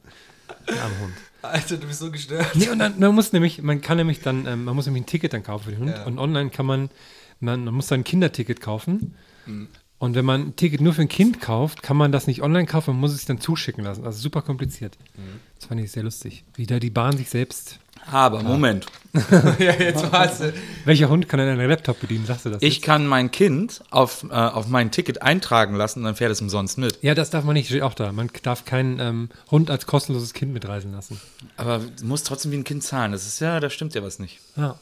Der 0.67 0.81
arme 0.81 0.99
Hund. 0.99 1.13
Alter, 1.41 1.77
du 1.77 1.87
bist 1.87 1.99
so 1.99 2.11
gestört. 2.11 2.55
Nee, 2.55 2.69
und 2.69 2.79
dann, 2.79 2.99
man 2.99 3.13
muss 3.13 3.33
nämlich, 3.33 3.61
man 3.61 3.81
kann 3.81 3.97
nämlich 3.97 4.21
dann, 4.21 4.45
ähm, 4.47 4.63
man 4.63 4.75
muss 4.75 4.85
nämlich 4.85 5.03
ein 5.03 5.05
Ticket 5.05 5.33
dann 5.33 5.43
kaufen 5.43 5.65
für 5.65 5.71
den 5.71 5.79
Hund. 5.79 5.91
Ja. 5.91 6.05
Und 6.05 6.17
online 6.17 6.49
kann 6.49 6.65
man, 6.65 6.89
man, 7.39 7.65
man 7.65 7.73
muss 7.73 7.87
dann 7.87 8.01
ein 8.01 8.03
Kinderticket 8.03 8.61
kaufen. 8.61 9.15
Und 9.97 10.15
wenn 10.15 10.25
man 10.25 10.41
ein 10.41 10.55
Ticket 10.55 10.81
nur 10.81 10.93
für 10.93 11.01
ein 11.01 11.09
Kind 11.09 11.39
kauft, 11.39 11.81
kann 11.81 11.95
man 11.95 12.11
das 12.11 12.27
nicht 12.27 12.41
online 12.41 12.65
kaufen, 12.65 12.91
man 12.91 12.99
muss 12.99 13.13
es 13.13 13.25
dann 13.25 13.39
zuschicken 13.39 13.83
lassen. 13.83 14.05
Also 14.05 14.19
super 14.19 14.41
kompliziert. 14.41 14.97
Das 15.57 15.67
fand 15.67 15.79
ich 15.81 15.91
sehr 15.91 16.03
lustig. 16.03 16.43
Wie 16.55 16.65
da 16.65 16.79
die 16.79 16.89
Bahn 16.89 17.15
sich 17.15 17.29
selbst. 17.29 17.79
Aber, 18.07 18.43
Moment. 18.43 18.85
ja, 19.59 19.71
jetzt 19.73 20.11
war's. 20.11 20.41
Welcher 20.83 21.09
Hund 21.09 21.27
kann 21.27 21.39
denn 21.39 21.49
einen 21.49 21.69
Laptop 21.69 21.99
bedienen? 21.99 22.25
Sagst 22.25 22.45
du 22.45 22.49
das? 22.51 22.61
Ich 22.61 22.75
jetzt? 22.75 22.85
kann 22.85 23.07
mein 23.07 23.31
Kind 23.31 23.83
auf, 23.89 24.25
äh, 24.29 24.33
auf 24.33 24.67
mein 24.67 24.91
Ticket 24.91 25.21
eintragen 25.23 25.75
lassen 25.75 25.99
und 25.99 26.05
dann 26.05 26.15
fährt 26.15 26.31
es 26.31 26.41
umsonst 26.41 26.77
mit. 26.77 26.99
Ja, 27.01 27.15
das 27.15 27.31
darf 27.31 27.45
man 27.45 27.53
nicht, 27.53 27.67
steht 27.67 27.81
auch 27.81 27.95
da. 27.95 28.11
Man 28.11 28.29
darf 28.43 28.65
keinen 28.65 28.99
ähm, 28.99 29.29
Hund 29.49 29.71
als 29.71 29.87
kostenloses 29.87 30.33
Kind 30.33 30.53
mitreisen 30.53 30.91
lassen. 30.91 31.19
Aber 31.57 31.79
du 31.79 32.05
musst 32.05 32.27
trotzdem 32.27 32.51
wie 32.51 32.57
ein 32.57 32.63
Kind 32.63 32.83
zahlen. 32.83 33.11
Das 33.11 33.25
ist 33.25 33.39
ja, 33.39 33.59
da 33.59 33.69
stimmt 33.69 33.95
ja 33.95 34.03
was 34.03 34.19
nicht. 34.19 34.39
Ja. 34.55 34.77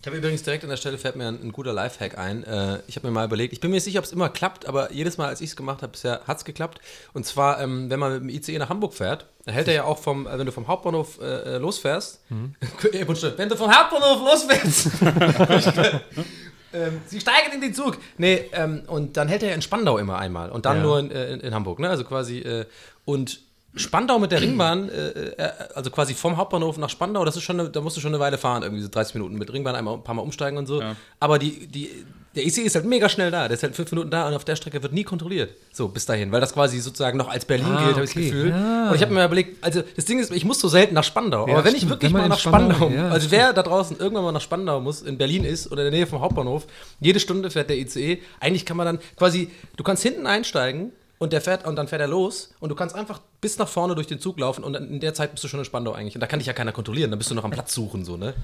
Ich 0.00 0.06
habe 0.06 0.16
übrigens 0.16 0.44
direkt 0.44 0.62
an 0.62 0.70
der 0.70 0.76
Stelle 0.76 0.96
fällt 0.96 1.16
mir 1.16 1.26
ein, 1.26 1.42
ein 1.42 1.50
guter 1.52 1.72
Lifehack 1.72 2.16
ein. 2.16 2.44
Äh, 2.44 2.78
ich 2.86 2.94
habe 2.94 3.08
mir 3.08 3.12
mal 3.12 3.24
überlegt, 3.26 3.52
ich 3.52 3.58
bin 3.60 3.70
mir 3.70 3.76
nicht 3.76 3.84
sicher, 3.84 3.98
ob 3.98 4.04
es 4.04 4.12
immer 4.12 4.28
klappt, 4.28 4.66
aber 4.66 4.92
jedes 4.92 5.18
Mal, 5.18 5.26
als 5.26 5.40
ich 5.40 5.50
es 5.50 5.56
gemacht 5.56 5.82
habe, 5.82 5.90
bisher 5.90 6.20
hat 6.26 6.36
es 6.38 6.44
geklappt. 6.44 6.80
Und 7.14 7.26
zwar, 7.26 7.60
ähm, 7.60 7.90
wenn 7.90 7.98
man 7.98 8.12
mit 8.12 8.20
dem 8.22 8.28
ICE 8.28 8.58
nach 8.58 8.68
Hamburg 8.68 8.94
fährt, 8.94 9.26
dann 9.44 9.54
hält 9.54 9.66
er 9.66 9.74
ja 9.74 9.84
auch 9.84 9.98
vom, 9.98 10.28
äh, 10.28 10.38
wenn 10.38 10.46
du 10.46 10.52
vom 10.52 10.68
Hauptbahnhof 10.68 11.18
äh, 11.20 11.24
äh, 11.24 11.58
losfährst, 11.58 12.20
Buntsche, 13.06 13.34
wenn 13.36 13.48
du 13.48 13.56
vom 13.56 13.72
Hauptbahnhof 13.76 14.20
losfährst, 14.20 14.88
ähm, 16.72 17.00
sie 17.06 17.20
steigen 17.20 17.54
in 17.54 17.60
den 17.60 17.74
Zug. 17.74 17.98
Nee, 18.18 18.44
ähm, 18.52 18.82
und 18.86 19.16
dann 19.16 19.26
hält 19.26 19.42
er 19.42 19.48
ja 19.48 19.54
in 19.56 19.62
Spandau 19.62 19.98
immer 19.98 20.16
einmal 20.18 20.50
und 20.50 20.64
dann 20.64 20.76
Ja. 20.76 20.82
nur 20.84 20.98
in, 21.00 21.10
äh, 21.10 21.32
in, 21.32 21.40
in 21.40 21.54
Hamburg, 21.54 21.80
ne? 21.80 21.88
Also 21.90 22.04
quasi, 22.04 22.38
äh, 22.38 22.66
und 23.04 23.40
Spandau 23.74 24.18
mit 24.18 24.32
der 24.32 24.40
Ringbahn, 24.40 24.88
äh, 24.88 25.08
äh, 25.10 25.50
also 25.74 25.90
quasi 25.90 26.14
vom 26.14 26.36
Hauptbahnhof 26.36 26.78
nach 26.78 26.88
Spandau, 26.90 27.24
das 27.24 27.36
ist 27.36 27.42
schon, 27.42 27.60
eine, 27.60 27.68
da 27.70 27.80
musst 27.80 27.96
du 27.96 28.00
schon 28.00 28.12
eine 28.14 28.20
Weile 28.20 28.38
fahren, 28.38 28.62
irgendwie 28.62 28.82
so 28.82 28.88
30 28.88 29.14
Minuten 29.14 29.36
mit 29.36 29.52
Ringbahn 29.52 29.74
einmal 29.76 29.94
ein 29.94 30.02
paar 30.02 30.14
Mal 30.14 30.22
umsteigen 30.22 30.58
und 30.58 30.66
so. 30.66 30.82
Aber 31.20 31.38
die, 31.38 31.66
die, 31.66 31.90
der 32.34 32.46
IC 32.46 32.58
ist 32.58 32.74
halt 32.76 32.86
mega 32.86 33.08
schnell 33.08 33.30
da, 33.30 33.46
der 33.46 33.56
ist 33.56 33.62
halt 33.62 33.76
fünf 33.76 33.90
Minuten 33.92 34.10
da 34.10 34.26
und 34.26 34.34
auf 34.34 34.44
der 34.44 34.56
Strecke 34.56 34.82
wird 34.82 34.92
nie 34.92 35.04
kontrolliert. 35.04 35.50
So, 35.72 35.88
bis 35.88 36.06
dahin, 36.06 36.32
weil 36.32 36.40
das 36.40 36.54
quasi 36.54 36.78
sozusagen 36.80 37.18
noch 37.18 37.28
als 37.28 37.44
Berlin 37.44 37.66
Ah, 37.66 37.84
gilt, 37.84 37.94
habe 37.96 38.04
ich 38.04 38.14
das. 38.14 38.22
Gefühl. 38.22 38.50
Ja. 38.50 38.88
Und 38.88 38.96
ich 38.96 39.02
habe 39.02 39.12
mir 39.12 39.24
überlegt, 39.24 39.62
also 39.62 39.82
das 39.96 40.04
Ding 40.06 40.18
ist, 40.18 40.32
ich 40.32 40.44
muss 40.44 40.60
so 40.60 40.68
selten 40.68 40.94
nach 40.94 41.04
Spandau, 41.04 41.46
Ja, 41.46 41.54
aber 41.54 41.64
wenn 41.64 41.72
ich 41.72 41.78
stimmt. 41.80 41.90
wirklich 41.92 42.12
Wenn 42.12 42.22
mal 42.22 42.28
nach 42.28 42.38
Spandau, 42.38 42.74
Spandau- 42.74 42.94
ja, 42.96 43.08
also 43.10 43.30
wer 43.30 43.52
da 43.52 43.62
draußen 43.62 43.98
irgendwann 43.98 44.24
mal 44.24 44.32
nach 44.32 44.40
Spandau 44.40 44.80
muss, 44.80 45.02
in 45.02 45.18
Berlin 45.18 45.44
ist 45.44 45.70
oder 45.70 45.82
in 45.84 45.90
der 45.92 46.00
Nähe 46.00 46.06
vom 46.06 46.20
Hauptbahnhof, 46.20 46.66
jede 47.00 47.20
Stunde 47.20 47.50
fährt 47.50 47.68
der 47.70 47.78
ICE. 47.78 48.22
Eigentlich 48.40 48.64
kann 48.64 48.76
man 48.78 48.86
dann 48.86 48.98
quasi, 49.16 49.50
du 49.76 49.84
kannst 49.84 50.02
hinten 50.02 50.26
einsteigen 50.26 50.92
und 51.18 51.32
der 51.32 51.40
fährt 51.40 51.66
und 51.66 51.76
dann 51.76 51.88
fährt 51.88 52.00
er 52.00 52.08
los 52.08 52.50
und 52.60 52.68
du 52.68 52.74
kannst 52.74 52.94
einfach 52.94 53.20
bis 53.40 53.58
nach 53.58 53.68
vorne 53.68 53.94
durch 53.94 54.06
den 54.06 54.20
Zug 54.20 54.38
laufen 54.38 54.62
und 54.64 54.74
in 54.74 55.00
der 55.00 55.14
Zeit 55.14 55.32
bist 55.32 55.42
du 55.44 55.48
schon 55.48 55.58
in 55.60 55.64
Spandau 55.64 55.92
eigentlich. 55.92 56.14
Und 56.14 56.20
da 56.20 56.26
kann 56.26 56.38
dich 56.38 56.46
ja 56.46 56.52
keiner 56.52 56.72
kontrollieren, 56.72 57.10
dann 57.10 57.18
bist 57.18 57.30
du 57.30 57.34
noch 57.34 57.44
am 57.44 57.50
Platz 57.50 57.74
suchen, 57.74 58.04
so, 58.04 58.16
ne? 58.16 58.34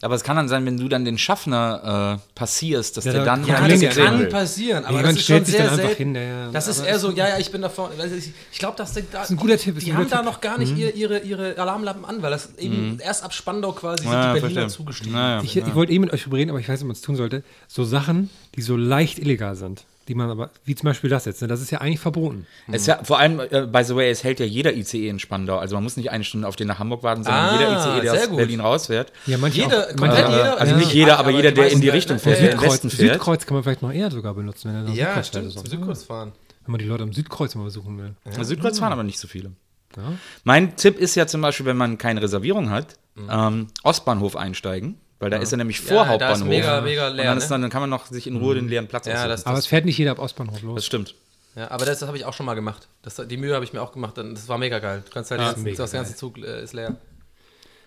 Aber 0.00 0.14
es 0.14 0.22
kann 0.22 0.36
dann 0.36 0.48
sein, 0.48 0.64
wenn 0.64 0.76
du 0.76 0.86
dann 0.88 1.04
den 1.04 1.18
Schaffner 1.18 2.20
äh, 2.24 2.28
passierst, 2.38 2.96
dass 2.96 3.04
Ja, 3.04 3.10
der 3.14 3.24
da- 3.24 3.34
dann 3.34 3.44
Ja, 3.44 3.66
das 3.66 3.80
kann 3.96 4.18
will. 4.20 4.26
passieren, 4.28 4.84
aber 4.84 4.98
Jemand 4.98 5.16
das 5.16 5.20
ist 5.22 5.26
schon 5.26 5.44
sehr 5.44 5.58
dann 5.64 5.70
einfach 5.70 5.84
selten. 5.88 5.96
hin, 5.96 6.14
ja, 6.14 6.22
ja. 6.22 6.50
Das 6.52 6.68
ist 6.68 6.78
Aber 6.78 6.88
eher 6.88 6.98
so, 7.00 7.10
ja, 7.10 7.28
ja, 7.30 7.38
ich 7.38 7.50
bin 7.50 7.62
da 7.62 7.68
vorne. 7.68 7.94
Also 8.00 8.14
ich 8.14 8.30
ich 8.52 8.58
glaube, 8.60 8.76
dass 8.76 8.92
die, 8.92 9.02
da, 9.10 9.24
ist 9.24 9.30
ein 9.30 9.36
guter 9.36 9.58
Tipp, 9.58 9.76
ist 9.76 9.84
die 9.84 9.90
ein 9.90 9.96
haben 9.96 10.04
guter 10.04 10.16
da 10.18 10.22
Tipp. 10.22 10.30
noch 10.32 10.40
gar 10.40 10.56
nicht 10.58 10.76
ihr, 10.76 10.94
ihre, 10.94 11.18
ihre 11.18 11.58
Alarmlampen 11.58 12.04
an, 12.04 12.22
weil 12.22 12.30
das 12.30 12.54
eben 12.58 13.00
erst 13.00 13.24
ab 13.24 13.34
Spandau 13.34 13.72
quasi 13.72 14.04
sind 14.04 14.12
Mhm. 14.12 14.14
Ja, 14.14 14.34
die 14.34 14.40
Berliner 14.40 14.60
verstehe. 14.60 14.76
zugestiegen. 14.76 15.14
Ja, 15.14 15.30
ja. 15.38 15.42
Ich, 15.42 15.56
ich 15.56 15.74
wollte 15.74 15.92
eh 15.92 15.98
mit 15.98 16.12
euch 16.12 16.30
reden, 16.30 16.50
aber 16.50 16.60
ich 16.60 16.68
weiß 16.68 16.74
nicht, 16.78 16.82
ob 16.82 16.88
man 16.88 16.94
es 16.94 17.00
tun 17.00 17.16
sollte. 17.16 17.42
So 17.66 17.82
Sachen, 17.82 18.30
die 18.54 18.62
so 18.62 18.76
leicht 18.76 19.18
illegal 19.18 19.56
sind, 19.56 19.84
die 20.08 20.14
man 20.14 20.30
aber, 20.30 20.50
wie 20.64 20.74
zum 20.74 20.86
Beispiel 20.86 21.10
das 21.10 21.24
jetzt, 21.26 21.42
ne, 21.42 21.48
das 21.48 21.60
ist 21.60 21.70
ja 21.70 21.80
eigentlich 21.80 22.00
verboten. 22.00 22.46
Es 22.68 22.82
ist 22.82 22.86
ja, 22.88 23.04
vor 23.04 23.18
allem, 23.18 23.40
äh, 23.40 23.66
by 23.66 23.84
the 23.84 23.94
way, 23.94 24.10
es 24.10 24.24
hält 24.24 24.40
ja 24.40 24.46
jeder 24.46 24.74
ICE 24.74 25.08
in 25.08 25.18
Spandau. 25.18 25.58
Also 25.58 25.76
man 25.76 25.84
muss 25.84 25.96
nicht 25.96 26.10
eine 26.10 26.24
Stunde 26.24 26.48
auf 26.48 26.56
den 26.56 26.66
nach 26.66 26.78
Hamburg 26.78 27.02
warten, 27.02 27.22
sondern 27.24 27.44
Ah, 27.44 27.52
jeder 27.58 27.72
ICE, 27.78 28.00
der 28.02 28.10
sehr 28.12 28.22
aus 28.22 28.28
gut. 28.28 28.36
Berlin 28.38 28.60
rausfährt. 28.60 29.12
Ja, 29.26 29.38
manche 29.38 29.60
Jeder, 29.62 29.84
auch, 29.84 29.88
komplett 29.88 30.00
manche, 30.24 30.30
jeder. 30.36 30.60
Also 30.60 30.72
Ja. 30.72 30.78
nicht 30.78 30.92
jeder, 30.92 31.18
aber 31.18 31.30
die 31.30 31.36
jeder, 31.36 31.52
der 31.52 31.70
in 31.70 31.80
die 31.80 31.88
Richtung 31.90 32.16
ne? 32.16 32.20
fährt, 32.20 32.38
der 32.40 32.44
in 32.44 32.50
den 32.50 32.58
Südkreuz, 32.58 32.72
Westen 32.72 32.90
fährt. 32.90 33.12
Südkreuz 33.12 33.46
kann 33.46 33.54
man 33.54 33.62
vielleicht 33.64 33.82
noch 33.82 33.92
eher 33.92 34.10
sogar 34.10 34.34
benutzen, 34.34 34.68
wenn 34.68 34.76
er 34.76 34.82
nach 34.82 34.94
Ja, 34.94 35.06
Südkreuz 35.06 35.26
stimmt, 35.28 35.52
fährt 35.52 35.66
zum. 35.68 35.70
Südkreuz 35.78 36.04
fahren. 36.04 36.32
Wenn 36.64 36.72
man 36.72 36.78
die 36.80 36.86
Leute 36.86 37.02
am 37.02 37.12
Südkreuz 37.12 37.54
mal 37.54 37.64
besuchen 37.64 37.98
will. 37.98 38.14
Ja. 38.34 38.44
Südkreuz 38.44 38.78
fahren 38.78 38.92
aber 38.92 39.02
nicht 39.04 39.18
so 39.18 39.28
viele. 39.28 39.52
Ja. 39.96 40.02
Mein 40.44 40.76
Tipp 40.76 40.98
ist 40.98 41.14
ja 41.14 41.26
zum 41.26 41.40
Beispiel, 41.40 41.66
wenn 41.66 41.76
man 41.78 41.98
keine 41.98 42.20
Reservierung 42.22 42.70
hat, 42.70 42.96
ähm, 43.30 43.68
Ostbahnhof 43.82 44.36
einsteigen, 44.36 44.96
weil 45.20 45.30
da 45.30 45.38
ist 45.38 45.52
er 45.52 45.58
nämlich 45.58 45.80
vor 45.80 45.96
Ja, 45.96 46.02
da 46.04 46.08
Hauptbahnhof. 46.10 46.38
ist 46.38 46.44
mega, 46.44 46.80
mega 46.80 47.08
leer, 47.08 47.22
Und 47.22 47.26
dann, 47.26 47.38
ist 47.38 47.44
ne? 47.44 47.48
dann, 47.50 47.62
dann 47.62 47.70
kann 47.70 47.80
man 47.80 47.90
noch 47.90 48.06
sich 48.06 48.26
in 48.26 48.36
Ruhe 48.36 48.54
den 48.54 48.68
leeren 48.68 48.86
Platz 48.88 49.06
Ja, 49.06 49.14
aussuchen. 49.14 49.28
das, 49.30 49.46
Aber 49.46 49.56
das, 49.56 49.64
es 49.64 49.68
fährt 49.68 49.84
nicht 49.84 49.98
jeder 49.98 50.12
ab 50.12 50.18
Ostbahnhof 50.18 50.62
los. 50.62 50.76
das 50.76 50.86
stimmt. 50.86 51.14
ja, 51.56 51.70
aber 51.70 51.84
das, 51.86 52.02
habe 52.02 52.16
ich 52.16 52.24
auch 52.24 52.34
schon 52.34 52.46
mal 52.46 52.54
gemacht. 52.54 52.88
Das, 53.02 53.16
die 53.16 53.36
Mühe 53.36 53.54
habe 53.54 53.64
ich 53.64 53.72
mir 53.72 53.82
auch 53.82 53.92
gemacht. 53.92 54.16
Das 54.16 54.48
war 54.48 54.58
mega 54.58 54.78
geil. 54.78 55.02
Du 55.04 55.12
kannst 55.12 55.30
halt, 55.30 55.40
ganzen, 55.40 55.62
mega 55.64 55.76
das 55.76 55.92
ganze 55.92 56.14
Zug 56.16 56.38
äh, 56.38 56.62
ist 56.62 56.72
leer. 56.72 56.96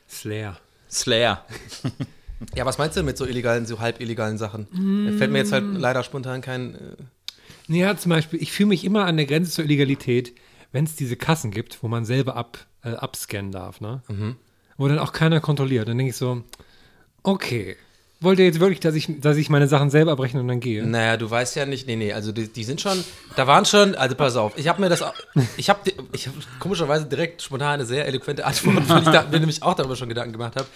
Slayer. 0.10 0.58
Slayer. 0.90 1.46
Ja, 2.56 2.66
was 2.66 2.80
meinst 2.80 2.98
du 2.98 3.04
mit 3.04 3.20
so 3.20 3.26
illegalen, 3.28 3.68
so 3.68 3.80
halb 3.80 4.02
illegalen 4.02 4.40
Sachen? 4.40 4.66
Da 5.06 5.16
Fällt 5.16 5.30
mir 5.32 5.38
jetzt 5.38 5.52
halt 5.52 5.64
leider 5.76 6.04
spontan 6.04 6.42
kein. 6.42 6.74
Äh, 6.74 7.78
Ja, 7.78 7.96
zum 7.96 8.10
Beispiel, 8.10 8.42
ich 8.42 8.52
fühle 8.52 8.70
mich 8.70 8.84
immer 8.84 9.06
an 9.06 9.16
der 9.16 9.28
Grenze 9.28 9.52
zur 9.52 9.64
Illegalität, 9.66 10.34
wenn 10.72 10.86
es 10.86 10.96
diese 10.96 11.16
Kassen 11.16 11.52
gibt, 11.52 11.84
wo 11.84 11.88
man 11.88 12.04
selber 12.04 12.36
ab, 12.36 12.58
äh, 12.84 12.94
abscannen 12.96 13.52
darf, 13.52 13.80
ne? 13.80 14.02
Wo 14.76 14.88
dann 14.88 14.98
auch 14.98 15.14
keiner 15.14 15.40
kontrolliert. 15.40 15.88
Dann 15.88 16.00
denke 16.00 16.10
ich 16.10 16.18
so, 16.18 16.42
okay, 17.24 17.78
wollt 18.22 18.38
ihr 18.38 18.46
jetzt 18.46 18.60
wirklich, 18.60 18.80
dass 18.80 18.94
ich, 18.94 19.08
dass 19.20 19.36
ich 19.38 19.50
meine 19.50 19.68
Sachen 19.68 19.90
selber 19.90 20.12
abrechne 20.12 20.42
und 20.42 20.48
dann 20.48 20.60
gehe? 20.60 20.86
Naja, 20.86 21.18
du 21.18 21.30
weißt 21.30 21.56
ja 21.56 21.66
nicht, 21.66 21.88
nee, 21.88 21.96
nee, 21.96 22.14
also 22.14 22.32
die, 22.32 22.48
die 22.48 22.64
sind 22.64 22.80
schon, 22.80 23.04
da 23.36 23.48
waren 23.48 23.66
schon, 23.66 23.96
also 23.96 24.16
pass 24.16 24.36
auf, 24.36 24.54
ich 24.58 24.68
habe 24.68 24.80
mir 24.80 24.90
das, 24.90 25.04
ich 25.58 25.70
habe 25.70 25.80
ich 26.14 26.28
hab 26.28 26.34
komischerweise 26.60 27.06
direkt 27.06 27.42
spontan 27.42 27.74
eine 27.74 27.86
sehr 27.86 28.06
eloquente 28.06 28.46
Antwort, 28.46 28.88
weil 28.88 29.00
ich 29.00 29.10
da, 29.10 29.24
mir 29.24 29.40
nämlich 29.40 29.64
auch 29.64 29.74
darüber 29.74 29.96
schon 29.96 30.08
Gedanken 30.08 30.34
gemacht 30.34 30.56
habe. 30.56 30.68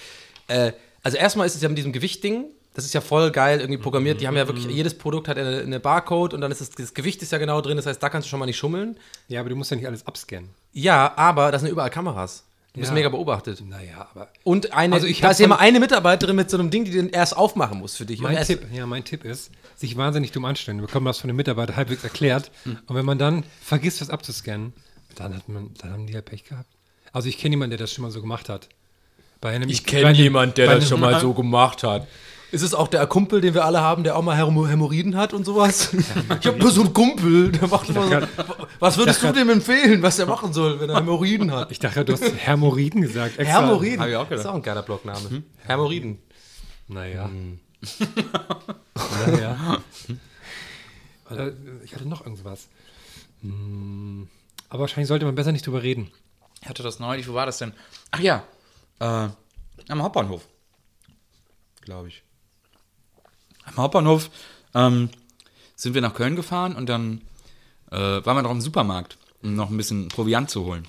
Äh, 0.47 0.71
also 1.03 1.17
erstmal 1.17 1.45
ist 1.45 1.55
es 1.55 1.61
ja 1.61 1.69
mit 1.69 1.77
diesem 1.77 1.93
Gewichtding, 1.93 2.45
das 2.73 2.83
ist 2.83 2.95
ja 2.95 3.01
voll 3.01 3.29
geil 3.29 3.59
irgendwie 3.61 3.81
programmiert, 3.81 4.21
die 4.21 4.27
haben 4.27 4.35
ja 4.35 4.47
wirklich, 4.47 4.65
jedes 4.65 4.97
Produkt 4.97 5.27
hat 5.27 5.37
eine, 5.37 5.59
eine 5.59 5.79
Barcode 5.79 6.33
und 6.33 6.41
dann 6.41 6.51
ist 6.51 6.61
das, 6.61 6.71
das 6.71 6.95
Gewicht 6.95 7.21
ist 7.21 7.31
ja 7.31 7.37
genau 7.37 7.61
drin, 7.61 7.77
das 7.77 7.85
heißt, 7.85 8.01
da 8.01 8.09
kannst 8.09 8.25
du 8.25 8.29
schon 8.31 8.39
mal 8.39 8.47
nicht 8.47 8.57
schummeln. 8.57 8.97
Ja, 9.27 9.39
aber 9.41 9.49
du 9.49 9.55
musst 9.55 9.69
ja 9.69 9.77
nicht 9.77 9.85
alles 9.85 10.05
abscannen. 10.07 10.49
Ja, 10.73 11.13
aber 11.15 11.51
da 11.51 11.59
sind 11.59 11.69
überall 11.69 11.91
Kameras. 11.91 12.43
Du 12.75 12.81
bist 12.81 12.91
Ja. 12.91 12.93
mega 12.95 13.09
beobachtet. 13.09 13.63
Naja, 13.67 14.07
aber 14.13 14.29
Und 14.43 14.73
eine, 14.73 14.93
Also 14.95 15.07
ich 15.07 15.21
da 15.21 15.31
ist 15.31 15.39
ja 15.39 15.45
immer 15.45 15.59
eine 15.59 15.79
Mitarbeiterin 15.79 16.35
mit 16.35 16.49
so 16.49 16.57
einem 16.57 16.69
Ding, 16.69 16.85
die 16.85 16.91
den 16.91 17.09
erst 17.09 17.35
aufmachen 17.35 17.79
muss 17.79 17.95
für 17.95 18.05
dich. 18.05 18.19
Mein 18.21 18.35
Tipp, 18.45 18.67
ja, 18.71 18.85
mein 18.85 19.03
Tipp 19.03 19.23
ist, 19.25 19.49
sich 19.75 19.95
wahnsinnig 19.97 20.31
dumm 20.33 20.45
anstellen. 20.45 20.79
Wir 20.79 20.85
bekommen 20.87 21.05
das 21.05 21.17
von 21.19 21.27
den 21.29 21.35
Mitarbeitern 21.37 21.75
halbwegs 21.77 22.03
erklärt. 22.03 22.51
Und 22.65 22.95
wenn 22.95 23.05
man 23.05 23.17
dann 23.17 23.43
vergisst, 23.61 24.01
was 24.01 24.09
abzuscannen, 24.09 24.73
dann 25.15 25.35
hat 25.35 25.47
man, 25.49 25.71
dann 25.81 25.91
haben 25.93 26.07
die 26.07 26.13
ja 26.13 26.21
Pech 26.21 26.43
gehabt. 26.43 26.67
Also 27.13 27.29
ich 27.29 27.37
kenne 27.37 27.53
jemanden, 27.53 27.71
der 27.71 27.79
das 27.79 27.93
schon 27.93 28.03
mal 28.03 28.11
so 28.11 28.21
gemacht 28.21 28.49
hat. 28.49 28.67
Bei 29.41 29.51
einem, 29.51 29.69
bei 29.69 30.09
einem- 30.09 30.33
bei 30.33 30.63
einem- 30.73 30.81
so 31.21 31.33
gemacht 31.33 31.83
hat. 31.83 32.07
Ist 32.55 32.61
es 32.61 32.73
auch 32.73 32.87
der 32.87 33.05
Kumpel, 33.05 33.41
den 33.41 33.53
wir 33.53 33.65
alle 33.65 33.81
haben, 33.81 34.05
der 34.05 34.15
auch 34.15 34.21
mal 34.21 34.37
Hämo- 34.37 34.65
Hämorrhoiden 34.65 35.17
hat 35.17 35.33
und 35.33 35.43
sowas? 35.45 35.89
Ich 36.39 36.47
habe 36.47 36.57
nur 36.57 36.71
so 36.71 36.81
einen 36.83 36.93
Kumpel, 36.93 37.51
der 37.51 37.67
macht 37.67 37.89
immer 37.89 38.07
so. 38.21 38.27
Was 38.79 38.97
würdest 38.97 39.21
du 39.23 39.33
dem 39.33 39.49
empfehlen, 39.49 40.01
was 40.01 40.19
er 40.19 40.25
machen 40.25 40.53
soll, 40.53 40.79
wenn 40.79 40.89
er 40.89 40.95
Hämorrhoiden 40.97 41.51
hat? 41.51 41.69
Ich 41.71 41.79
dachte, 41.79 42.05
du 42.05 42.13
hast 42.13 42.23
Hermoriden 42.23 43.01
gesagt. 43.01 43.37
Extra. 43.37 43.59
Hämorrhoiden. 43.61 43.99
Hab 43.99 44.07
ich 44.07 44.15
auch 44.15 44.29
Das 44.29 44.39
ist 44.39 44.45
auch 44.45 44.55
ein 44.55 44.61
geiler 44.61 44.83
Blogname. 44.83 45.43
Hämorrhoiden. 45.67 46.17
Naja. 46.87 47.25
Hm. 47.25 47.59
naja. 49.27 49.79
Ich 51.83 51.93
hatte 51.95 52.07
noch 52.07 52.21
irgendwas. 52.25 52.67
Hm, 53.41 54.27
Aber 54.69 54.81
wahrscheinlich 54.81 55.07
sollte 55.07 55.25
man 55.25 55.35
besser 55.35 55.51
nicht 55.51 55.65
drüber 55.65 55.81
reden. 55.83 56.11
Ich 56.61 56.69
hatte 56.69 56.83
das 56.83 56.99
neulich, 56.99 57.27
wo 57.27 57.33
war 57.33 57.45
das 57.47 57.57
denn? 57.57 57.73
Ach 58.11 58.19
ja, 58.19 58.43
äh, 58.99 59.27
am 59.89 60.03
Hauptbahnhof. 60.03 60.47
Glaube 61.81 62.07
ich. 62.09 62.23
Am 63.65 63.77
Hauptbahnhof 63.77 64.29
ähm, 64.73 65.09
sind 65.75 65.93
wir 65.93 66.01
nach 66.01 66.13
Köln 66.13 66.35
gefahren 66.35 66.75
und 66.75 66.87
dann 66.87 67.21
äh, 67.91 67.97
waren 67.97 68.37
wir 68.37 68.41
noch 68.41 68.51
im 68.51 68.61
Supermarkt, 68.61 69.17
um 69.43 69.55
noch 69.55 69.69
ein 69.69 69.77
bisschen 69.77 70.07
Proviant 70.07 70.49
zu 70.49 70.65
holen. 70.65 70.85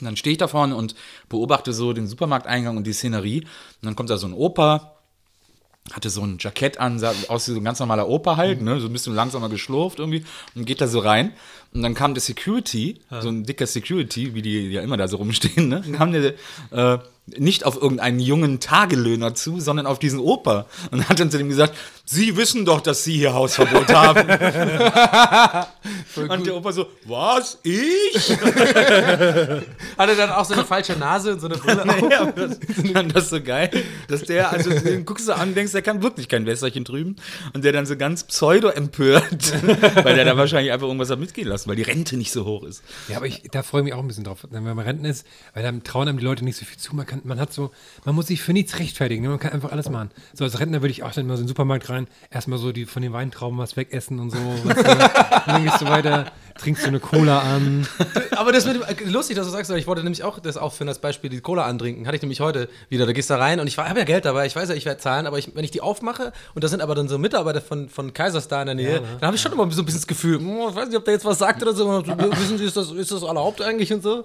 Und 0.00 0.06
dann 0.06 0.16
stehe 0.16 0.32
ich 0.32 0.38
da 0.38 0.48
vorne 0.48 0.76
und 0.76 0.94
beobachte 1.28 1.72
so 1.72 1.92
den 1.92 2.06
Supermarkteingang 2.06 2.76
und 2.76 2.86
die 2.86 2.92
Szenerie. 2.92 3.40
Und 3.40 3.82
dann 3.82 3.96
kommt 3.96 4.10
da 4.10 4.16
so 4.16 4.26
ein 4.26 4.32
Opa, 4.32 4.94
hatte 5.92 6.10
so 6.10 6.22
ein 6.22 6.38
Jackett 6.40 6.80
an, 6.80 6.98
sah 6.98 7.12
aus 7.28 7.46
wie 7.48 7.52
so 7.52 7.60
ein 7.60 7.64
ganz 7.64 7.78
normaler 7.78 8.08
Opa 8.08 8.36
halt, 8.36 8.62
ne? 8.62 8.80
so 8.80 8.86
ein 8.86 8.92
bisschen 8.92 9.14
langsamer 9.14 9.48
geschlurft 9.48 9.98
irgendwie 9.98 10.24
und 10.54 10.64
geht 10.64 10.80
da 10.80 10.88
so 10.88 10.98
rein. 10.98 11.32
Und 11.72 11.82
dann 11.82 11.94
kam 11.94 12.14
der 12.14 12.22
Security, 12.22 13.00
so 13.20 13.28
ein 13.28 13.44
dicker 13.44 13.66
Security, 13.66 14.34
wie 14.34 14.42
die 14.42 14.70
ja 14.70 14.82
immer 14.82 14.96
da 14.96 15.06
so 15.08 15.18
rumstehen, 15.18 15.68
ne? 15.68 15.82
Dann 15.82 15.92
kam 15.92 16.12
der 16.12 16.34
äh, 16.70 16.98
nicht 17.26 17.64
auf 17.64 17.80
irgendeinen 17.80 18.20
jungen 18.20 18.60
Tagelöhner 18.60 19.34
zu, 19.34 19.58
sondern 19.60 19.86
auf 19.86 19.98
diesen 19.98 20.20
Opa. 20.20 20.66
Und 20.90 21.08
hat 21.08 21.20
dann 21.20 21.30
zu 21.30 21.38
dem 21.38 21.48
gesagt, 21.48 21.74
Sie 22.06 22.36
wissen 22.36 22.66
doch, 22.66 22.82
dass 22.82 23.02
Sie 23.02 23.16
hier 23.16 23.32
Hausverbot 23.32 23.88
haben. 23.94 24.28
und 26.28 26.46
der 26.46 26.54
Opa 26.54 26.72
so, 26.72 26.86
was? 27.06 27.58
Ich? 27.62 28.30
Hat 29.98 30.08
er 30.08 30.14
dann 30.14 30.30
auch 30.30 30.44
so 30.44 30.52
eine 30.52 30.66
falsche 30.66 30.92
Nase 30.94 31.32
und 31.32 31.40
so 31.40 31.46
eine 31.46 31.56
Brille 31.56 31.82
auf? 31.82 32.10
Ja, 32.10 32.20
aber 32.20 32.32
das, 32.32 32.58
ich 32.82 32.92
fand 32.92 33.16
das 33.16 33.30
so 33.30 33.40
geil, 33.40 33.70
dass 34.08 34.22
der, 34.22 34.50
also 34.50 34.68
den 34.68 35.06
guckst 35.06 35.28
du 35.28 35.32
an 35.32 35.48
und 35.48 35.56
denkst, 35.56 35.72
der 35.72 35.80
kann 35.80 36.02
wirklich 36.02 36.28
kein 36.28 36.44
Wässerchen 36.44 36.84
drüben. 36.84 37.16
Und 37.54 37.64
der 37.64 37.72
dann 37.72 37.86
so 37.86 37.96
ganz 37.96 38.24
pseudo 38.24 38.68
empört, 38.68 39.54
weil 40.04 40.14
der 40.14 40.26
da 40.26 40.36
wahrscheinlich 40.36 40.72
einfach 40.72 40.86
irgendwas 40.86 41.08
hat 41.08 41.20
mitgehen 41.20 41.48
lassen, 41.48 41.70
weil 41.70 41.76
die 41.76 41.82
Rente 41.82 42.18
nicht 42.18 42.32
so 42.32 42.44
hoch 42.44 42.64
ist. 42.64 42.82
Ja, 43.08 43.16
aber 43.16 43.26
ich, 43.26 43.44
da 43.50 43.62
freue 43.62 43.80
ich 43.80 43.84
mich 43.84 43.94
auch 43.94 44.00
ein 44.00 44.08
bisschen 44.08 44.24
drauf, 44.24 44.46
wenn 44.50 44.62
man 44.62 44.78
Renten 44.78 45.06
ist, 45.06 45.26
weil 45.54 45.62
dann 45.62 45.82
trauen 45.84 46.06
einem 46.06 46.18
die 46.18 46.24
Leute 46.24 46.44
nicht 46.44 46.58
so 46.58 46.66
viel 46.66 46.76
zu. 46.76 46.94
Man, 46.94 47.06
kann, 47.14 47.28
man 47.28 47.40
hat 47.40 47.52
so, 47.52 47.70
man 48.04 48.14
muss 48.14 48.26
sich 48.26 48.42
für 48.42 48.52
nichts 48.52 48.78
rechtfertigen, 48.78 49.22
ne? 49.22 49.28
man 49.28 49.38
kann 49.38 49.52
einfach 49.52 49.72
alles 49.72 49.88
machen. 49.88 50.10
So 50.32 50.44
als 50.44 50.58
Rentner 50.58 50.82
würde 50.82 50.90
ich 50.90 51.02
auch 51.02 51.12
dann 51.12 51.26
mal 51.26 51.36
so 51.36 51.40
in 51.40 51.44
den 51.44 51.48
Supermarkt 51.48 51.88
rein, 51.88 52.06
erstmal 52.30 52.58
so 52.58 52.72
die 52.72 52.86
von 52.86 53.02
den 53.02 53.12
Weintrauben 53.12 53.58
was 53.58 53.76
wegessen 53.76 54.18
und 54.18 54.30
so. 54.30 54.38
Du? 54.38 54.68
und 54.68 54.76
dann 55.46 55.64
gehst 55.64 55.80
du 55.80 55.86
weiter, 55.86 56.32
trinkst 56.58 56.84
du 56.84 56.88
eine 56.88 57.00
Cola 57.00 57.40
an. 57.40 57.86
Aber 58.36 58.52
das 58.52 58.66
mit 58.66 58.76
dem, 58.76 58.82
äh, 58.82 59.10
lustig, 59.10 59.36
dass 59.36 59.46
du 59.46 59.52
sagst, 59.52 59.70
weil 59.70 59.78
ich 59.78 59.86
wollte 59.86 60.02
nämlich 60.02 60.22
auch 60.22 60.38
das 60.38 60.56
aufführen 60.56 60.88
als 60.88 60.98
Beispiel, 60.98 61.30
die 61.30 61.40
Cola 61.40 61.64
antrinken. 61.64 62.06
Hatte 62.06 62.16
ich 62.16 62.22
nämlich 62.22 62.40
heute 62.40 62.68
wieder. 62.88 63.06
Da 63.06 63.12
gehst 63.12 63.30
du 63.30 63.34
da 63.34 63.40
rein 63.40 63.60
und 63.60 63.66
ich 63.66 63.78
habe 63.78 63.98
ja 63.98 64.04
Geld 64.04 64.24
dabei, 64.24 64.46
ich 64.46 64.54
weiß 64.54 64.68
ja, 64.68 64.74
ich 64.74 64.84
werde 64.84 65.00
zahlen, 65.00 65.26
aber 65.26 65.38
ich, 65.38 65.54
wenn 65.54 65.64
ich 65.64 65.70
die 65.70 65.80
aufmache 65.80 66.32
und 66.54 66.64
da 66.64 66.68
sind 66.68 66.80
aber 66.80 66.94
dann 66.94 67.08
so 67.08 67.18
Mitarbeiter 67.18 67.60
von, 67.60 67.88
von 67.88 68.12
Kaiserstar 68.12 68.62
in 68.62 68.66
der 68.66 68.74
Nähe, 68.74 69.02
dann 69.20 69.26
habe 69.26 69.36
ich 69.36 69.42
schon 69.42 69.52
immer 69.52 69.70
so 69.70 69.82
ein 69.82 69.84
bisschen 69.84 70.00
das 70.00 70.06
Gefühl, 70.06 70.38
hm, 70.38 70.68
ich 70.70 70.76
weiß 70.76 70.88
nicht, 70.88 70.96
ob 70.96 71.04
der 71.04 71.14
jetzt 71.14 71.24
was 71.24 71.38
sagt 71.38 71.62
oder 71.62 71.74
so. 71.74 71.84
so, 71.84 72.06
Wissen 72.06 72.58
Sie, 72.58 72.64
ist 72.64 72.76
das, 72.76 72.90
ist 72.90 73.10
das 73.10 73.22
erlaubt 73.22 73.60
eigentlich 73.62 73.92
und 73.92 74.02
so? 74.02 74.24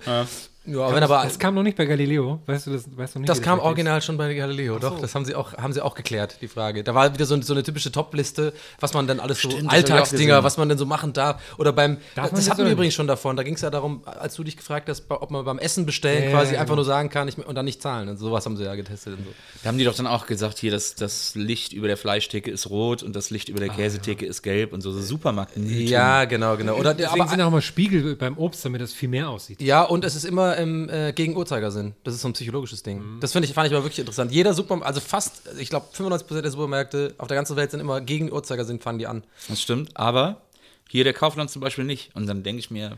Ja, 0.65 0.93
wenn 0.93 1.03
aber. 1.03 1.23
Das 1.23 1.39
kam 1.39 1.55
noch 1.55 1.63
nicht 1.63 1.77
bei 1.77 1.85
Galileo, 1.85 2.41
weißt 2.45 2.67
du 2.67 2.71
das? 2.71 2.85
Weißt 2.95 3.15
du 3.15 3.19
nicht, 3.19 3.29
Das 3.29 3.41
kam 3.41 3.57
wirklich 3.57 3.65
original 3.65 4.01
schon 4.01 4.17
bei 4.17 4.33
Galileo, 4.33 4.77
doch. 4.77 4.99
Das 4.99 5.15
haben 5.15 5.25
sie, 5.25 5.33
auch, 5.33 5.53
haben 5.53 5.73
sie 5.73 5.81
auch 5.81 5.95
geklärt, 5.95 6.37
die 6.41 6.47
Frage. 6.47 6.83
Da 6.83 6.93
war 6.93 7.13
wieder 7.13 7.25
so, 7.25 7.41
so 7.41 7.53
eine 7.53 7.63
typische 7.63 7.91
Top-Liste, 7.91 8.53
was 8.79 8.93
man 8.93 9.07
dann 9.07 9.19
alles 9.19 9.41
so, 9.41 9.49
Stimmt, 9.49 9.65
das 9.65 9.69
auch 9.69 9.75
Alltagsdinger, 9.77 10.43
was 10.43 10.57
man 10.57 10.69
denn 10.69 10.77
so 10.77 10.85
machen 10.85 11.13
darf. 11.13 11.41
Oder 11.57 11.71
beim, 11.71 11.97
Darf 12.21 12.31
das 12.31 12.39
das 12.39 12.49
hatten 12.49 12.65
wir 12.65 12.71
übrigens 12.71 12.93
schon 12.93 13.07
davon, 13.07 13.35
da 13.37 13.43
ging 13.43 13.55
es 13.55 13.61
ja 13.61 13.69
darum, 13.69 14.01
als 14.05 14.35
du 14.35 14.43
dich 14.43 14.57
gefragt 14.57 14.89
hast, 14.89 15.05
ob 15.09 15.31
man 15.31 15.45
beim 15.45 15.59
Essen 15.59 15.85
bestellen 15.85 16.25
Ja, 16.25 16.31
quasi 16.31 16.53
ja, 16.53 16.59
einfach 16.61 16.73
genau. 16.73 16.75
nur 16.77 16.85
sagen 16.85 17.09
kann 17.09 17.27
ich, 17.27 17.37
und 17.37 17.55
dann 17.55 17.65
nicht 17.65 17.81
zahlen. 17.81 18.09
Und 18.09 18.17
sowas 18.17 18.45
haben 18.45 18.57
sie 18.57 18.63
ja 18.63 18.75
getestet 18.75 19.17
und 19.17 19.25
so. 19.25 19.31
Da 19.63 19.69
haben 19.69 19.77
die 19.77 19.83
doch 19.83 19.95
dann 19.95 20.07
auch 20.07 20.25
gesagt, 20.25 20.57
hier, 20.59 20.71
das, 20.71 20.95
das 20.95 21.35
Licht 21.35 21.73
über 21.73 21.87
der 21.87 21.97
Fleischtheke 21.97 22.49
ist 22.51 22.69
rot 22.69 23.03
und 23.03 23.15
das 23.15 23.29
Licht 23.29 23.49
über 23.49 23.59
der 23.59 23.69
Käsetheke 23.69 24.25
ist 24.25 24.41
gelb 24.41 24.73
und 24.73 24.81
so, 24.81 24.91
so 24.91 25.01
Supermarkt. 25.01 25.57
Ja, 25.57 26.25
genau, 26.25 26.57
genau. 26.57 26.75
Oder, 26.75 26.93
Deswegen 26.93 27.21
aber, 27.21 27.29
sind 27.29 27.41
auch 27.41 27.51
mal 27.51 27.61
Spiegel 27.61 28.15
beim 28.15 28.37
Obst, 28.37 28.63
damit 28.65 28.81
das 28.81 28.93
viel 28.93 29.09
mehr 29.09 29.29
aussieht. 29.29 29.61
ja, 29.61 29.83
und 29.83 30.03
es 30.05 30.15
ist 30.15 30.25
immer 30.25 30.57
im, 30.57 30.89
äh, 30.89 31.13
gegen 31.13 31.35
Uhrzeigersinn. 31.35 31.93
Das 32.03 32.13
ist 32.13 32.21
so 32.21 32.27
ein 32.29 32.33
psychologisches 32.33 32.83
Ding. 32.83 33.01
Das 33.19 33.31
finde 33.31 33.47
ich, 33.47 33.53
fand 33.53 33.67
ich 33.67 33.73
aber 33.73 33.83
wirklich 33.83 33.99
interessant. 33.99 34.31
Jeder 34.31 34.53
Supermarkt, 34.53 34.87
also 34.87 35.01
fast, 35.01 35.41
ich 35.59 35.69
glaube 35.69 35.87
95% 35.95 36.41
der 36.41 36.51
Supermärkte 36.51 37.13
auf 37.17 37.27
der 37.27 37.35
ganzen 37.35 37.55
Welt 37.55 37.71
sind 37.71 37.79
immer 37.79 38.01
gegen 38.01 38.31
Uhrzeigersinn, 38.31 38.79
fangen 38.79 38.99
die 38.99 39.07
an. 39.07 39.23
Das 39.47 39.61
stimmt, 39.61 39.95
aber 39.95 40.41
hier 40.89 41.03
der 41.03 41.13
Kaufland 41.13 41.49
zum 41.49 41.61
Beispiel 41.61 41.85
nicht. 41.85 42.15
Und 42.15 42.27
dann 42.27 42.43
denke 42.43 42.59
ich 42.59 42.71
mir, 42.71 42.97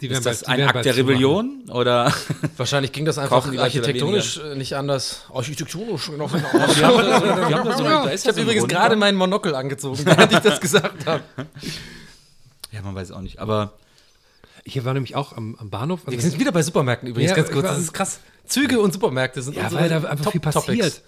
ist 0.00 0.24
das 0.24 0.40
die 0.40 0.46
ein 0.46 0.62
Akt 0.62 0.84
der. 0.84 0.96
Rebellion 0.96 1.68
oder 1.70 2.12
Wahrscheinlich 2.56 2.92
ging 2.92 3.04
das 3.04 3.18
einfach 3.18 3.52
architektonisch 3.58 4.40
nicht 4.54 4.74
anders. 4.76 5.24
Architektonisch 5.32 6.10
noch 6.10 6.32
die 6.32 6.40
haben 6.40 6.98
da 6.98 7.20
so, 7.20 7.26
die 7.26 7.54
haben 7.54 7.68
da 7.68 7.76
so, 7.76 7.84
da 7.84 8.04
ist 8.04 8.24
Ich 8.24 8.28
habe 8.28 8.40
übrigens 8.42 8.68
gerade 8.68 8.94
meinen 8.94 9.16
Monokel 9.16 9.54
angezogen, 9.56 10.04
während 10.04 10.32
ich 10.32 10.38
das 10.38 10.60
gesagt 10.60 11.06
habe. 11.06 11.22
Ja, 12.70 12.82
man 12.82 12.94
weiß 12.94 13.12
auch 13.12 13.22
nicht, 13.22 13.38
aber 13.38 13.72
Ich 14.62 14.84
war 14.84 14.92
nämlich 14.92 15.16
auch 15.16 15.34
am, 15.34 15.56
am 15.58 15.70
Bahnhof. 15.70 16.00
Also 16.04 16.12
Wir 16.12 16.20
sind 16.20 16.38
wieder 16.38 16.52
bei 16.52 16.62
Supermärkten 16.62 17.08
übrigens, 17.08 17.30
Ja, 17.30 17.36
ganz 17.36 17.50
kurz. 17.50 17.66
Das 17.66 17.78
ist 17.78 17.94
krass. 17.94 18.20
Züge 18.44 18.78
und 18.78 18.92
Supermärkte 18.92 19.40
sind 19.40 19.56
Ja, 19.56 19.64
unsere 19.64 19.80
weil 19.80 19.88
da 19.88 19.96
einfach 19.96 20.24
Top 20.24 20.32
viel 20.32 20.40
passiert. 20.42 20.66
Topics. 20.66 21.02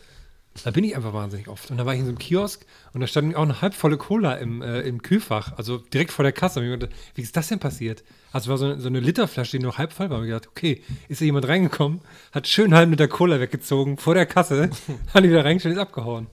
Da 0.64 0.72
bin 0.72 0.84
ich 0.84 0.96
einfach 0.96 1.14
wahnsinnig 1.14 1.48
oft. 1.48 1.70
Und 1.70 1.78
da 1.78 1.86
war 1.86 1.94
ich 1.94 2.01
in 2.01 2.07
so 2.07 2.11
einem 2.11 2.18
Kiosk 2.18 2.66
und 2.92 3.01
da 3.01 3.07
stand 3.07 3.36
auch 3.36 3.42
eine 3.42 3.62
halbvolle 3.62 3.96
Cola 3.96 4.34
im, 4.34 4.62
äh, 4.62 4.80
im 4.80 5.01
Kühlfach, 5.01 5.57
also 5.57 5.78
direkt 5.78 6.11
vor 6.11 6.24
der 6.24 6.32
Kasse. 6.32 6.61
Und 6.61 6.66
ich 6.66 6.78
dachte, 6.78 6.94
wie 7.14 7.22
ist 7.22 7.36
das 7.36 7.48
denn 7.48 7.61
passiert? 7.61 8.03
Also 8.32 8.51
war 8.51 8.59
so 8.59 8.66
eine, 8.66 8.80
so 8.80 8.88
eine 8.88 9.01
Literflasche, 9.01 9.59
die 9.59 9.64
noch 9.64 9.78
halb 9.78 9.92
voll 9.92 10.11
war. 10.11 10.18
Und 10.18 10.24
ich 10.24 10.30
gedacht, 10.30 10.48
okay, 10.48 10.82
ist 11.09 11.20
da 11.20 11.24
jemand 11.24 11.46
reingekommen, 11.46 12.01
hat 12.32 12.48
schön 12.48 12.66
einen 12.66 12.74
halben 12.74 12.90
Liter 12.92 13.09
Cola 13.09 13.40
weggezogen 13.40 13.96
vor 13.96 14.14
der 14.14 14.26
Kasse, 14.26 14.70
hat 15.14 15.24
die 15.24 15.30
wieder 15.30 15.44
reingestellt, 15.44 15.76
ist 15.76 15.80
abgehauen. 15.80 16.26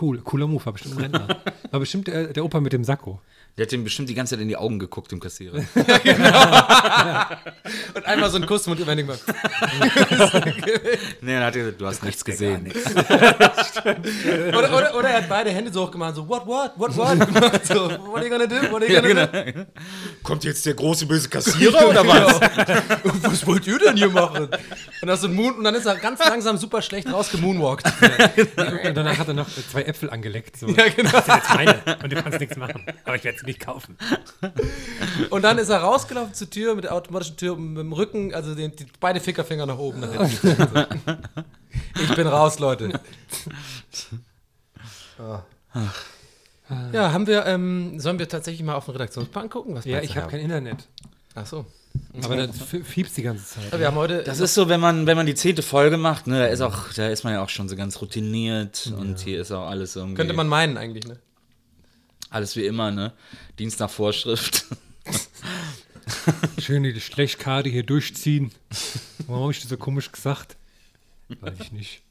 Cool, 0.00 0.18
cooler 0.18 0.46
Move, 0.46 0.64
war 0.64 0.72
bestimmt 0.72 0.96
ein 0.96 1.02
Rentner. 1.02 1.42
War 1.70 1.80
bestimmt 1.80 2.06
der, 2.06 2.32
der 2.32 2.44
Opa 2.44 2.60
mit 2.60 2.72
dem 2.72 2.84
Sakko. 2.84 3.20
Der 3.56 3.66
hat 3.66 3.72
ihm 3.72 3.84
bestimmt 3.84 4.08
die 4.08 4.14
ganze 4.14 4.34
Zeit 4.34 4.42
in 4.42 4.48
die 4.48 4.56
Augen 4.56 4.78
geguckt, 4.78 5.12
dem 5.12 5.20
Kassierer. 5.20 5.56
Und 7.94 8.06
einmal 8.06 8.30
so 8.30 8.38
ein 8.38 8.46
Kuss 8.46 8.66
mit 8.66 8.78
überlegen 8.78 9.08
mal. 9.08 9.18
nee, 11.20 11.34
dann 11.34 11.44
hat 11.44 11.56
er 11.56 11.62
gesagt, 11.62 11.80
du 11.80 11.86
hast 11.86 12.02
nichts 12.02 12.24
gesehen. 12.24 12.72
Oder, 14.50 14.76
oder, 14.76 14.94
oder 14.94 15.08
er 15.08 15.18
hat 15.18 15.28
beide 15.28 15.50
Hände 15.50 15.72
so 15.72 15.86
hoch 15.86 15.90
gemacht, 15.90 16.14
so, 16.14 16.28
what, 16.28 16.46
what, 16.46 16.72
what, 16.76 16.96
what? 16.96 17.18
So, 17.66 17.88
what 17.90 18.16
are 18.16 18.24
you 18.24 18.30
gonna 18.30 18.46
do? 18.46 18.56
What 18.70 18.82
are 18.82 18.88
you 18.88 18.94
Ja, 18.94 19.00
gonna 19.00 19.26
genau. 19.26 19.66
Kommt 20.22 20.44
jetzt 20.44 20.64
der 20.66 20.74
große 20.74 21.06
böse 21.06 21.28
Kassierer 21.28 21.88
oder 21.88 22.06
was? 22.06 22.40
do? 22.40 22.46
Was 23.22 23.46
wollt 23.46 23.66
ihr 23.66 23.78
denn 23.78 23.96
hier 23.96 24.10
machen? 24.10 24.48
Und, 25.02 25.06
das 25.08 25.20
so 25.20 25.28
ein 25.28 25.34
Moon, 25.34 25.54
und 25.56 25.64
dann 25.64 25.74
ist 25.74 25.86
er 25.86 25.96
ganz 25.96 26.20
langsam 26.24 26.56
super 26.58 26.82
schlecht 26.82 27.10
rausgemoonwalkt. 27.12 27.86
Und 27.86 28.96
danach 28.96 29.18
hat 29.18 29.28
er 29.28 29.34
noch 29.34 29.48
zwei 29.70 29.82
Äpfel 29.82 30.10
angeleckt. 30.10 30.56
So. 30.58 30.68
Ja, 30.68 30.88
genau. 30.88 31.10
Das 31.10 31.24
sind 31.26 31.36
jetzt 31.36 31.54
meine 31.54 31.80
und 32.02 32.12
du 32.12 32.22
kannst 32.22 32.40
nichts 32.40 32.56
machen. 32.56 32.84
Aber 33.04 33.16
ich 33.16 33.24
werde 33.24 33.38
sie 33.40 33.46
nicht 33.46 33.60
kaufen. 33.60 33.96
Und 35.30 35.42
dann 35.42 35.58
ist 35.58 35.68
er 35.68 35.78
rausgelaufen 35.78 36.34
zur 36.34 36.48
Tür 36.50 36.74
mit 36.74 36.84
der 36.84 36.94
automatischen 36.94 37.36
Tür 37.36 37.56
mit 37.56 37.78
dem 37.78 37.92
Rücken, 37.92 38.34
also 38.34 38.54
den, 38.54 38.74
die, 38.76 38.86
beide 39.00 39.20
Fickerfinger 39.20 39.66
nach 39.66 39.78
oben. 39.78 40.00
Nach 40.00 40.12
hinten. 40.12 40.86
ich 42.02 42.14
bin 42.14 42.26
raus, 42.26 42.58
Leute. 42.58 43.00
Ah. 45.72 46.82
Ja, 46.92 47.12
haben 47.12 47.26
wir, 47.26 47.44
ähm, 47.44 48.00
sollen 48.00 48.18
wir 48.18 48.26
tatsächlich 48.26 48.64
mal 48.64 48.74
auf 48.74 48.86
den 48.86 48.92
Redaktionsplan 48.92 49.50
gucken? 49.50 49.74
Was 49.74 49.84
Ja, 49.84 50.00
ich 50.00 50.16
habe 50.16 50.28
kein 50.28 50.40
Internet. 50.40 50.88
Ach 51.34 51.44
so. 51.44 51.66
Aber 52.22 52.36
das 52.36 52.56
fiebst 52.62 53.16
die 53.16 53.22
ganze 53.22 53.44
Zeit. 53.44 53.78
Wir 53.78 53.86
haben 53.86 53.96
heute. 53.96 54.22
Das 54.22 54.40
ist 54.40 54.54
so, 54.54 54.68
wenn 54.68 54.80
man, 54.80 55.06
wenn 55.06 55.16
man 55.16 55.26
die 55.26 55.34
zehnte 55.34 55.62
Folge 55.62 55.96
macht, 55.96 56.26
ne, 56.26 56.38
da 56.38 56.46
ist 56.46 56.60
auch, 56.60 56.92
da 56.94 57.08
ist 57.08 57.22
man 57.24 57.34
ja 57.34 57.42
auch 57.42 57.48
schon 57.48 57.68
so 57.68 57.76
ganz 57.76 58.00
routiniert 58.00 58.92
und 58.96 59.20
hier 59.20 59.40
ist 59.40 59.52
auch 59.52 59.68
alles 59.68 59.96
irgendwie. 59.96 60.16
könnte 60.16 60.32
man 60.34 60.48
meinen 60.48 60.76
eigentlich, 60.76 61.06
ne? 61.06 61.18
Alles 62.30 62.56
wie 62.56 62.64
immer, 62.64 62.90
ne? 62.90 63.12
Dienst 63.58 63.80
nach 63.80 63.90
Vorschrift. 63.90 64.64
Schön 66.58 66.82
die 66.82 67.00
Schlechtkarte 67.00 67.68
hier 67.68 67.82
durchziehen. 67.82 68.52
Warum 69.26 69.42
habe 69.42 69.52
ich 69.52 69.60
das 69.60 69.68
so 69.68 69.76
komisch 69.76 70.10
gesagt? 70.10 70.56
Weiß 71.40 71.54
ich 71.60 71.72
nicht. 71.72 72.02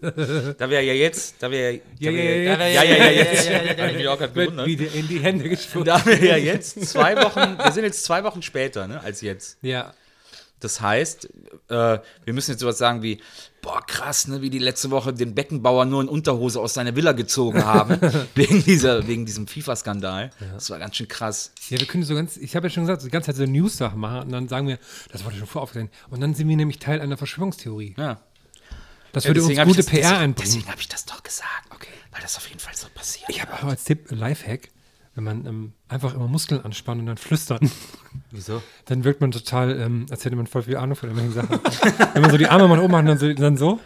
Da 0.00 0.68
wäre 0.70 0.82
ja 0.82 0.92
jetzt, 0.92 1.36
da 1.38 1.50
wäre 1.50 1.80
Ja, 1.98 2.10
ja, 2.10 2.22
ja, 2.22 2.66
ja, 2.66 2.66
ja, 2.66 2.82
ja, 2.82 2.94
ja, 2.94 3.10
jetzt. 3.10 3.48
Wird 3.48 4.34
gewundert. 4.34 4.66
wieder 4.66 4.92
in 4.92 5.08
die 5.08 5.20
Hände 5.20 5.48
gespuckt. 5.48 5.88
Da 5.88 6.04
wir 6.04 6.22
ja 6.22 6.36
jetzt 6.36 6.86
zwei 6.86 7.16
Wochen, 7.16 7.56
wir 7.58 7.72
sind 7.72 7.84
jetzt 7.84 8.04
zwei 8.04 8.22
Wochen 8.24 8.42
später, 8.42 8.86
ne, 8.86 9.00
als 9.00 9.22
jetzt. 9.22 9.58
Ja. 9.62 9.94
Das 10.60 10.80
heißt, 10.80 11.26
äh, 11.68 11.98
wir 12.24 12.32
müssen 12.32 12.52
jetzt 12.52 12.60
sowas 12.60 12.78
sagen 12.78 13.02
wie, 13.02 13.20
boah, 13.60 13.84
krass, 13.86 14.26
ne, 14.26 14.40
wie 14.40 14.48
die 14.48 14.58
letzte 14.58 14.90
Woche 14.90 15.12
den 15.12 15.34
Beckenbauer 15.34 15.84
nur 15.84 16.00
in 16.00 16.08
Unterhose 16.08 16.60
aus 16.60 16.72
seiner 16.74 16.96
Villa 16.96 17.12
gezogen 17.12 17.62
haben, 17.64 17.98
wegen, 18.34 18.64
dieser, 18.64 19.06
wegen 19.06 19.26
diesem 19.26 19.46
FIFA-Skandal. 19.46 20.30
Das 20.54 20.70
war 20.70 20.78
ganz 20.78 20.96
schön 20.96 21.08
krass. 21.08 21.52
Ja, 21.68 21.78
wir 21.78 21.86
können 21.86 22.04
so 22.04 22.14
ganz, 22.14 22.36
ich 22.38 22.56
habe 22.56 22.68
ja 22.68 22.70
schon 22.70 22.84
gesagt, 22.84 23.02
die 23.04 23.10
ganze 23.10 23.26
Zeit 23.26 23.36
so 23.36 23.44
News-Sachen 23.44 24.00
machen 24.00 24.20
und 24.22 24.32
dann 24.32 24.48
sagen 24.48 24.66
wir, 24.68 24.78
das 25.12 25.24
wurde 25.24 25.36
schon 25.36 25.46
voraufgesehen. 25.46 25.90
Und 26.08 26.20
dann 26.20 26.34
sind 26.34 26.48
wir 26.48 26.56
nämlich 26.56 26.78
Teil 26.78 27.00
einer 27.02 27.16
Verschwörungstheorie. 27.18 27.94
Ja. 27.98 28.18
Das 29.12 29.26
würde 29.26 29.42
uns 29.42 29.58
hab 29.58 29.66
ich 29.66 29.74
gute 29.76 29.76
das- 29.82 29.86
PR 29.86 30.00
deswegen- 30.00 30.16
einbringen. 30.22 30.50
Deswegen 30.52 30.68
habe 30.70 30.80
ich 30.80 30.88
das 30.88 31.04
doch 31.04 31.22
gesagt. 31.22 31.48
Okay. 31.74 31.88
Weil 32.12 32.22
das 32.22 32.36
auf 32.38 32.46
jeden 32.48 32.60
Fall 32.60 32.74
so 32.74 32.86
passiert. 32.94 33.28
Ich 33.28 33.42
habe 33.42 33.52
auch 33.54 33.64
als 33.64 33.84
Tipp 33.84 34.10
Lifehack, 34.10 34.68
wenn 35.16 35.24
man 35.24 35.46
ähm, 35.46 35.72
einfach 35.88 36.14
immer 36.14 36.28
Muskeln 36.28 36.64
anspannt 36.64 37.00
und 37.00 37.06
dann 37.06 37.16
flüstern, 37.16 37.58
Wieso? 38.30 38.62
dann 38.84 39.02
wirkt 39.02 39.20
man 39.22 39.32
total, 39.32 39.80
ähm, 39.80 40.06
als 40.10 40.24
hätte 40.24 40.36
man 40.36 40.46
voll 40.46 40.62
viel 40.62 40.76
Ahnung 40.76 40.94
von 40.94 41.08
irgendwelchen 41.08 41.48
Sachen. 41.48 41.60
wenn 42.12 42.22
man 42.22 42.30
so 42.30 42.36
die 42.36 42.46
Arme 42.46 42.68
mal 42.68 42.78
oben 42.78 42.92
macht 42.92 43.00
und 43.00 43.06
dann 43.08 43.18
so, 43.18 43.32
dann 43.32 43.56
so, 43.56 43.80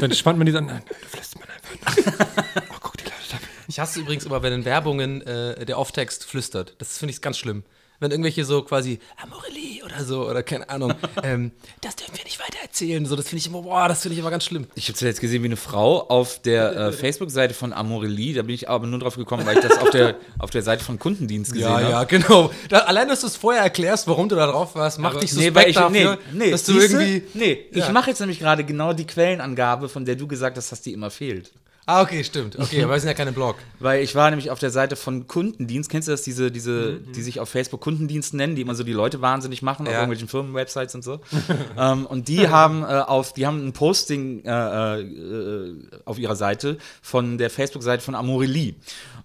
dann 0.00 0.12
spannt 0.12 0.38
man 0.38 0.46
die 0.46 0.52
dann 0.52 0.70
an. 0.70 0.82
Dann 0.88 1.08
flüstert 1.08 1.42
man 1.42 1.48
einfach. 1.50 2.24
Oh, 2.70 2.76
guck, 2.80 2.96
die 2.98 3.04
Leute 3.04 3.14
da. 3.32 3.36
Ich 3.66 3.80
hasse 3.80 4.00
übrigens 4.00 4.24
immer, 4.24 4.42
wenn 4.42 4.52
in 4.52 4.64
Werbungen 4.64 5.22
äh, 5.22 5.66
der 5.66 5.78
Off-Text 5.78 6.24
flüstert. 6.24 6.76
Das 6.78 6.98
finde 6.98 7.12
ich 7.12 7.20
ganz 7.20 7.36
schlimm. 7.36 7.64
Wenn 8.00 8.12
irgendwelche 8.12 8.44
so 8.44 8.62
quasi 8.62 9.00
Amorelie 9.20 9.82
oder 9.84 10.04
so 10.04 10.28
oder 10.28 10.42
keine 10.44 10.68
Ahnung, 10.70 10.94
ähm, 11.24 11.50
das 11.80 11.96
dürfen 11.96 12.16
wir 12.16 12.24
nicht 12.24 12.38
weiter 12.38 12.58
erzählen. 12.62 13.04
So, 13.06 13.16
das 13.16 13.28
finde 13.28 13.40
ich 13.40 13.46
immer, 13.48 13.62
boah, 13.62 13.88
das 13.88 14.02
finde 14.02 14.12
ich 14.14 14.20
immer 14.20 14.30
ganz 14.30 14.44
schlimm. 14.44 14.66
Ich 14.76 14.86
habe 14.88 14.96
zuletzt 14.96 15.20
gesehen, 15.20 15.42
wie 15.42 15.46
eine 15.46 15.56
Frau 15.56 16.02
auf 16.08 16.40
der 16.40 16.76
äh, 16.76 16.92
Facebook-Seite 16.92 17.54
von 17.54 17.72
Amorelie, 17.72 18.34
da 18.34 18.42
bin 18.42 18.54
ich 18.54 18.68
aber 18.68 18.86
nur 18.86 19.00
drauf 19.00 19.16
gekommen, 19.16 19.44
weil 19.46 19.56
ich 19.58 19.64
das 19.64 19.78
auf 19.78 19.90
der, 19.90 20.14
auf 20.38 20.50
der 20.50 20.62
Seite 20.62 20.84
von 20.84 20.98
Kundendienst 20.98 21.52
gesehen 21.52 21.66
Ja, 21.68 21.74
habe. 21.80 21.90
ja, 21.90 22.04
genau. 22.04 22.50
Da, 22.68 22.78
allein, 22.80 23.08
dass 23.08 23.22
du 23.22 23.26
es 23.26 23.34
vorher 23.36 23.62
erklärst, 23.62 24.06
warum 24.06 24.28
du 24.28 24.36
da 24.36 24.46
drauf 24.46 24.74
warst, 24.76 24.98
macht 25.00 25.22
dich 25.22 25.32
Nee, 25.32 25.46
suspekt 25.46 25.56
weil 25.56 25.68
ich, 25.70 25.76
dafür, 25.76 26.18
nee, 26.32 26.44
nee, 26.46 26.50
dass 26.52 26.64
du 26.64 26.78
irgendwie... 26.78 27.22
Nee, 27.34 27.66
ich 27.72 27.78
Ja. 27.78 27.90
mache 27.92 28.10
jetzt 28.10 28.20
nämlich 28.20 28.38
gerade 28.38 28.62
genau 28.64 28.92
die 28.92 29.06
Quellenangabe, 29.06 29.88
von 29.88 30.04
der 30.04 30.14
du 30.14 30.26
gesagt 30.28 30.56
hast, 30.56 30.70
dass 30.70 30.82
die 30.82 30.92
immer 30.92 31.10
fehlt. 31.10 31.50
Ah, 31.90 32.02
okay, 32.02 32.22
stimmt. 32.22 32.58
Okay, 32.58 32.82
aber 32.84 32.92
wir 32.92 33.00
sind 33.00 33.08
ja 33.08 33.14
keine 33.14 33.32
Blog. 33.32 33.56
Weil 33.80 34.02
ich 34.02 34.14
war 34.14 34.28
nämlich 34.28 34.50
auf 34.50 34.58
der 34.58 34.68
Seite 34.70 34.94
von 34.94 35.26
Kundendienst. 35.26 35.88
Kennst 35.88 36.06
du 36.06 36.12
das, 36.12 36.20
diese, 36.20 36.50
diese, 36.50 37.00
Mhm, 37.00 37.12
die 37.14 37.22
sich 37.22 37.40
auf 37.40 37.48
Facebook 37.48 37.80
Kundendienst 37.80 38.34
nennen, 38.34 38.54
die 38.56 38.60
immer 38.62 38.74
so 38.74 38.84
die 38.84 38.92
Leute 38.92 39.22
wahnsinnig 39.22 39.62
machen 39.62 39.86
auf 39.86 39.92
Ja. 39.94 40.00
irgendwelchen 40.00 40.28
Firmenwebsites 40.28 40.94
und 40.94 41.02
so. 41.02 41.20
ähm, 41.78 42.04
und 42.04 42.28
die 42.28 42.46
haben 42.50 42.82
äh, 42.82 42.86
auf, 42.86 43.32
die 43.32 43.46
haben 43.46 43.66
ein 43.66 43.72
Posting 43.72 44.44
äh, 44.44 45.00
äh, 45.00 45.76
auf 46.04 46.18
ihrer 46.18 46.36
Seite 46.36 46.76
von 47.00 47.38
der 47.38 47.48
Facebook-Seite 47.48 48.02
von 48.02 48.14
Amorelie. 48.14 48.74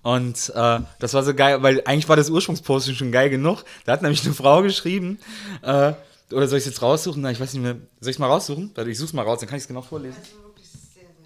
Und 0.02 0.54
äh, 0.56 0.80
das 1.00 1.14
war 1.14 1.24
so 1.24 1.34
geil, 1.34 1.62
weil 1.64 1.82
eigentlich 1.86 2.08
war 2.08 2.16
das 2.16 2.30
Ursprungsposting 2.30 2.96
schon 2.96 3.12
geil 3.12 3.30
genug. 3.30 3.66
Da 3.86 3.92
hat 3.92 4.02
nämlich 4.04 4.24
eine 4.24 4.34
Frau 4.34 4.62
geschrieben, 4.62 5.20
äh, 5.64 5.92
oder 6.32 6.48
soll 6.48 6.60
ich 6.60 6.66
es 6.66 6.72
jetzt 6.72 6.82
raussuchen? 6.82 7.22
Nein, 7.22 7.34
ich 7.34 7.42
weiß 7.42 7.54
nicht 7.54 7.62
mehr. 7.62 7.76
Soll 8.00 8.10
ich 8.12 8.16
es 8.16 8.20
mal 8.20 8.28
raussuchen? 8.28 8.72
Ich 8.88 8.98
suche 8.98 9.08
es 9.08 9.14
mal 9.14 9.24
raus, 9.24 9.40
dann 9.42 9.50
kann 9.50 9.58
ich 9.58 9.64
es 9.64 9.68
genau 9.68 9.82
vorlesen. 9.82 10.18
Aber 10.42 10.53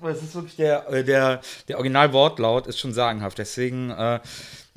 es 0.04 0.24
ist 0.24 0.36
wirklich 0.36 0.56
der, 0.56 0.88
äh, 0.90 1.04
der, 1.04 1.42
der 1.68 1.78
Originalwortlaut 1.78 2.68
ist 2.68 2.80
schon 2.80 2.94
sagenhaft. 2.94 3.38
Deswegen 3.38 3.90
äh, 3.92 4.20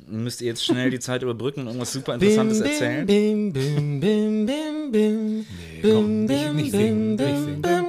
müsst 0.07 0.41
ihr 0.41 0.47
jetzt 0.47 0.65
schnell 0.65 0.89
die 0.89 0.99
Zeit 0.99 1.21
überbrücken 1.23 1.61
und 1.61 1.67
irgendwas 1.67 1.93
super 1.93 2.15
Interessantes 2.15 2.61
erzählen. 2.61 3.05
Bim, 3.05 3.53
bim, 3.53 3.99
bim, 3.99 4.45
bim, 4.45 4.91
bim. 4.91 5.45
Komm, 5.81 6.25
nicht, 6.25 6.53
nicht 6.53 6.71
singen, 6.71 7.15
nicht 7.15 7.27
singen. 7.27 7.81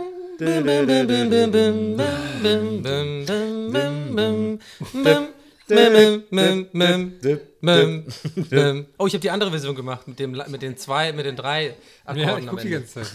Oh, 8.98 9.06
ich 9.06 9.14
habe 9.14 9.20
die 9.20 9.30
andere 9.30 9.50
Version 9.50 9.74
gemacht 9.74 10.08
mit, 10.08 10.18
dem, 10.18 10.32
mit 10.48 10.62
den 10.62 10.76
zwei, 10.76 11.12
mit 11.12 11.24
den 11.26 11.36
drei 11.36 11.74
Akkorden 12.04 12.28
Ja, 12.28 12.38
ich 12.38 12.48
am 12.48 12.56
gucke 12.56 12.62
die 12.62 12.70
ganze 12.70 13.02
Zeit. 13.02 13.12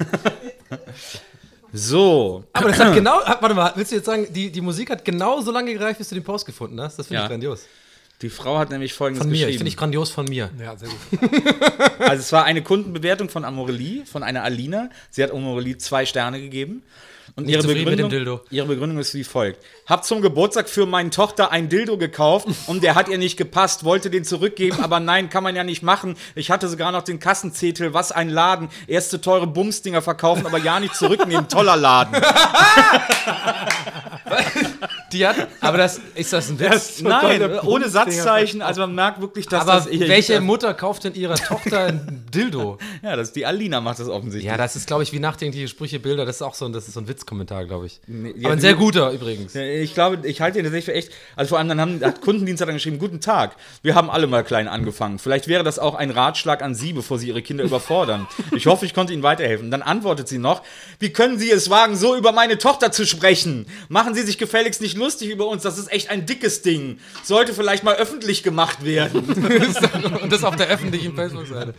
So, 1.74 2.44
Aber 2.54 2.70
das 2.70 2.80
hat 2.80 2.94
genau, 2.94 3.20
warte 3.26 3.54
mal, 3.54 3.72
willst 3.76 3.92
du 3.92 3.96
jetzt 3.98 4.06
sagen, 4.06 4.28
die, 4.34 4.52
die 4.52 4.62
Musik 4.62 4.90
hat 4.90 5.04
genau 5.04 5.42
so 5.42 5.52
lange 5.52 5.74
gereicht, 5.74 5.98
bis 5.98 6.10
du 6.10 6.16
den 6.16 6.24
Post 6.24 6.46
gefunden 6.46 6.80
hast? 6.82 6.98
Das 6.98 7.08
finde 7.08 7.20
Ja. 7.20 7.26
ich 7.26 7.30
grandios. 7.30 7.62
die 8.22 8.30
Frau 8.30 8.58
hat 8.58 8.70
nämlich 8.72 8.94
folgendes 8.94 9.22
Von 9.24 9.30
mir, 9.30 9.36
ich 9.36 9.42
geschrieben. 9.42 9.58
finde 9.60 9.70
ich 9.70 9.78
grandios 9.78 10.10
von 10.10 10.26
mir. 10.26 10.50
Ja, 10.60 10.76
sehr 10.78 10.90
gut. 10.90 11.30
Also 12.00 12.22
es 12.22 12.32
war 12.32 12.46
eine 12.46 12.64
Kundenbewertung 12.64 13.30
von 13.30 13.44
Amorelie, 13.46 14.06
von 14.06 14.24
einer 14.24 14.44
Alina. 14.44 14.90
Sie 15.12 15.22
hat 15.22 15.32
Amorelie 15.32 15.78
zwei 15.78 16.06
Sterne 16.06 16.40
gegeben. 16.42 16.84
Und 17.36 17.50
ihre 17.50 17.64
Begründung, 17.64 18.40
ihre 18.50 18.68
Begründung 18.68 19.00
ist 19.00 19.14
wie 19.14 19.24
folgt. 19.24 19.64
Hab 19.86 20.06
zum 20.06 20.22
Geburtstag 20.22 20.70
für 20.70 20.86
meine 20.86 21.10
Tochter 21.10 21.52
ein 21.52 21.70
Dildo 21.70 21.98
gekauft 21.98 22.48
und 22.68 22.84
der 22.84 22.96
hat 22.96 23.10
ihr 23.10 23.18
nicht 23.18 23.38
gepasst, 23.38 23.84
wollte 23.84 24.10
den 24.10 24.24
zurückgeben, 24.24 24.80
aber 24.82 25.00
nein, 25.00 25.30
kann 25.30 25.44
man 25.44 25.56
ja 25.56 25.64
nicht 25.64 25.84
machen. 25.84 26.16
Ich 26.36 26.52
hatte 26.52 26.68
sogar 26.68 26.92
noch 26.92 27.04
den 27.04 27.20
Kassenzettel, 27.20 27.94
was 27.94 28.12
ein 28.12 28.30
Laden. 28.30 28.70
Erste 28.88 29.22
teure 29.22 29.48
Bumsdinger 29.48 30.02
verkaufen, 30.02 30.46
aber 30.46 30.58
ja 30.58 30.80
nicht 30.80 30.96
zurücknehmen. 30.96 31.48
Toller 31.58 31.78
Laden. 31.78 32.22
Die 35.14 35.26
hat, 35.26 35.48
aber 35.62 35.78
das, 35.78 36.02
ist 36.16 36.34
das 36.34 36.50
ein 36.50 36.60
Witz? 36.60 37.02
Nein, 37.02 37.40
tolle 37.40 37.62
ohne 37.64 37.88
Satzzeichen. 37.88 38.62
Also 38.62 38.82
man 38.82 38.94
merkt 38.94 39.22
wirklich, 39.22 39.48
dass 39.48 39.62
Aber 39.62 39.76
das... 39.76 39.88
welche 39.90 40.42
Mutter 40.42 40.74
kauft 40.74 41.06
denn 41.06 41.14
ihrer 41.14 41.36
Tochter 41.36 41.86
ein 41.86 42.26
Dildo? 42.34 42.78
Ja, 43.02 43.16
das 43.16 43.32
die 43.32 43.46
Alina 43.46 43.80
macht 43.80 44.00
das 44.00 44.10
offensichtlich. 44.10 44.50
Ja, 44.50 44.58
das 44.58 44.76
ist, 44.76 44.88
glaube 44.88 45.04
ich, 45.04 45.14
wie 45.14 45.20
nachdenkliche 45.20 45.68
Sprüche, 45.68 46.00
Bilder. 46.00 46.26
Das 46.26 46.38
ist 46.38 46.42
auch 46.42 46.56
so 46.56 46.66
ein, 46.66 46.74
das 46.74 46.88
ist 46.88 46.96
so 46.96 47.00
ein 47.00 47.08
Witzkommentar, 47.18 47.66
glaube 47.66 47.88
ich. 47.88 48.00
ja, 48.08 48.46
Aber 48.46 48.54
ein 48.54 48.60
sehr 48.60 48.76
guter 48.76 49.12
übrigens. 49.12 49.56
Ich 49.56 49.94
glaube, 49.96 50.28
ich 50.28 50.40
halte 50.40 50.60
den 50.60 50.66
tatsächlich 50.66 50.86
für 50.86 50.94
echt. 50.94 51.12
Also 51.36 51.50
vor 51.50 51.58
allem 51.58 51.68
dann 51.70 51.82
haben, 51.82 52.02
hat 52.04 52.22
Kundendienst 52.22 52.62
hat 52.62 52.68
dann 52.70 52.76
geschrieben: 52.76 53.00
Guten 53.00 53.22
Tag, 53.22 53.56
wir 53.82 53.96
haben 53.96 54.10
alle 54.12 54.28
mal 54.28 54.44
klein 54.44 54.68
angefangen. 54.68 55.18
Vielleicht 55.18 55.48
wäre 55.48 55.64
das 55.64 55.80
auch 55.80 55.96
ein 55.96 56.12
Ratschlag 56.12 56.62
an 56.62 56.76
Sie, 56.76 56.94
bevor 56.94 57.18
Sie 57.18 57.28
Ihre 57.30 57.42
Kinder 57.42 57.64
überfordern. 57.64 58.28
Ich 58.56 58.68
hoffe, 58.68 58.86
ich 58.86 58.94
konnte 58.94 59.14
Ihnen 59.14 59.24
weiterhelfen. 59.24 59.72
Dann 59.72 59.82
antwortet 59.82 60.28
sie 60.28 60.38
noch: 60.38 60.62
Wie 61.00 61.12
können 61.12 61.40
Sie 61.40 61.50
es 61.50 61.70
wagen, 61.72 61.96
so 61.96 62.16
über 62.16 62.32
meine 62.32 62.58
Tochter 62.60 62.92
zu 62.92 63.06
sprechen? 63.06 63.66
Machen 63.90 64.14
Sie 64.14 64.22
sich 64.22 64.38
gefälligst 64.38 64.80
nicht 64.82 64.96
lustig 64.96 65.30
über 65.30 65.48
uns. 65.48 65.64
Das 65.64 65.78
ist 65.80 65.92
echt 65.92 66.12
ein 66.12 66.26
dickes 66.28 66.62
Ding. 66.62 67.00
Sollte 67.24 67.54
vielleicht 67.56 67.84
mal 67.84 67.96
öffentlich 67.96 68.44
gemacht 68.44 68.86
werden. 68.86 69.24
Und 70.22 70.32
das 70.32 70.44
auf 70.44 70.56
der 70.56 70.68
öffentlichen 70.68 71.16
Facebook-Seite. 71.16 71.74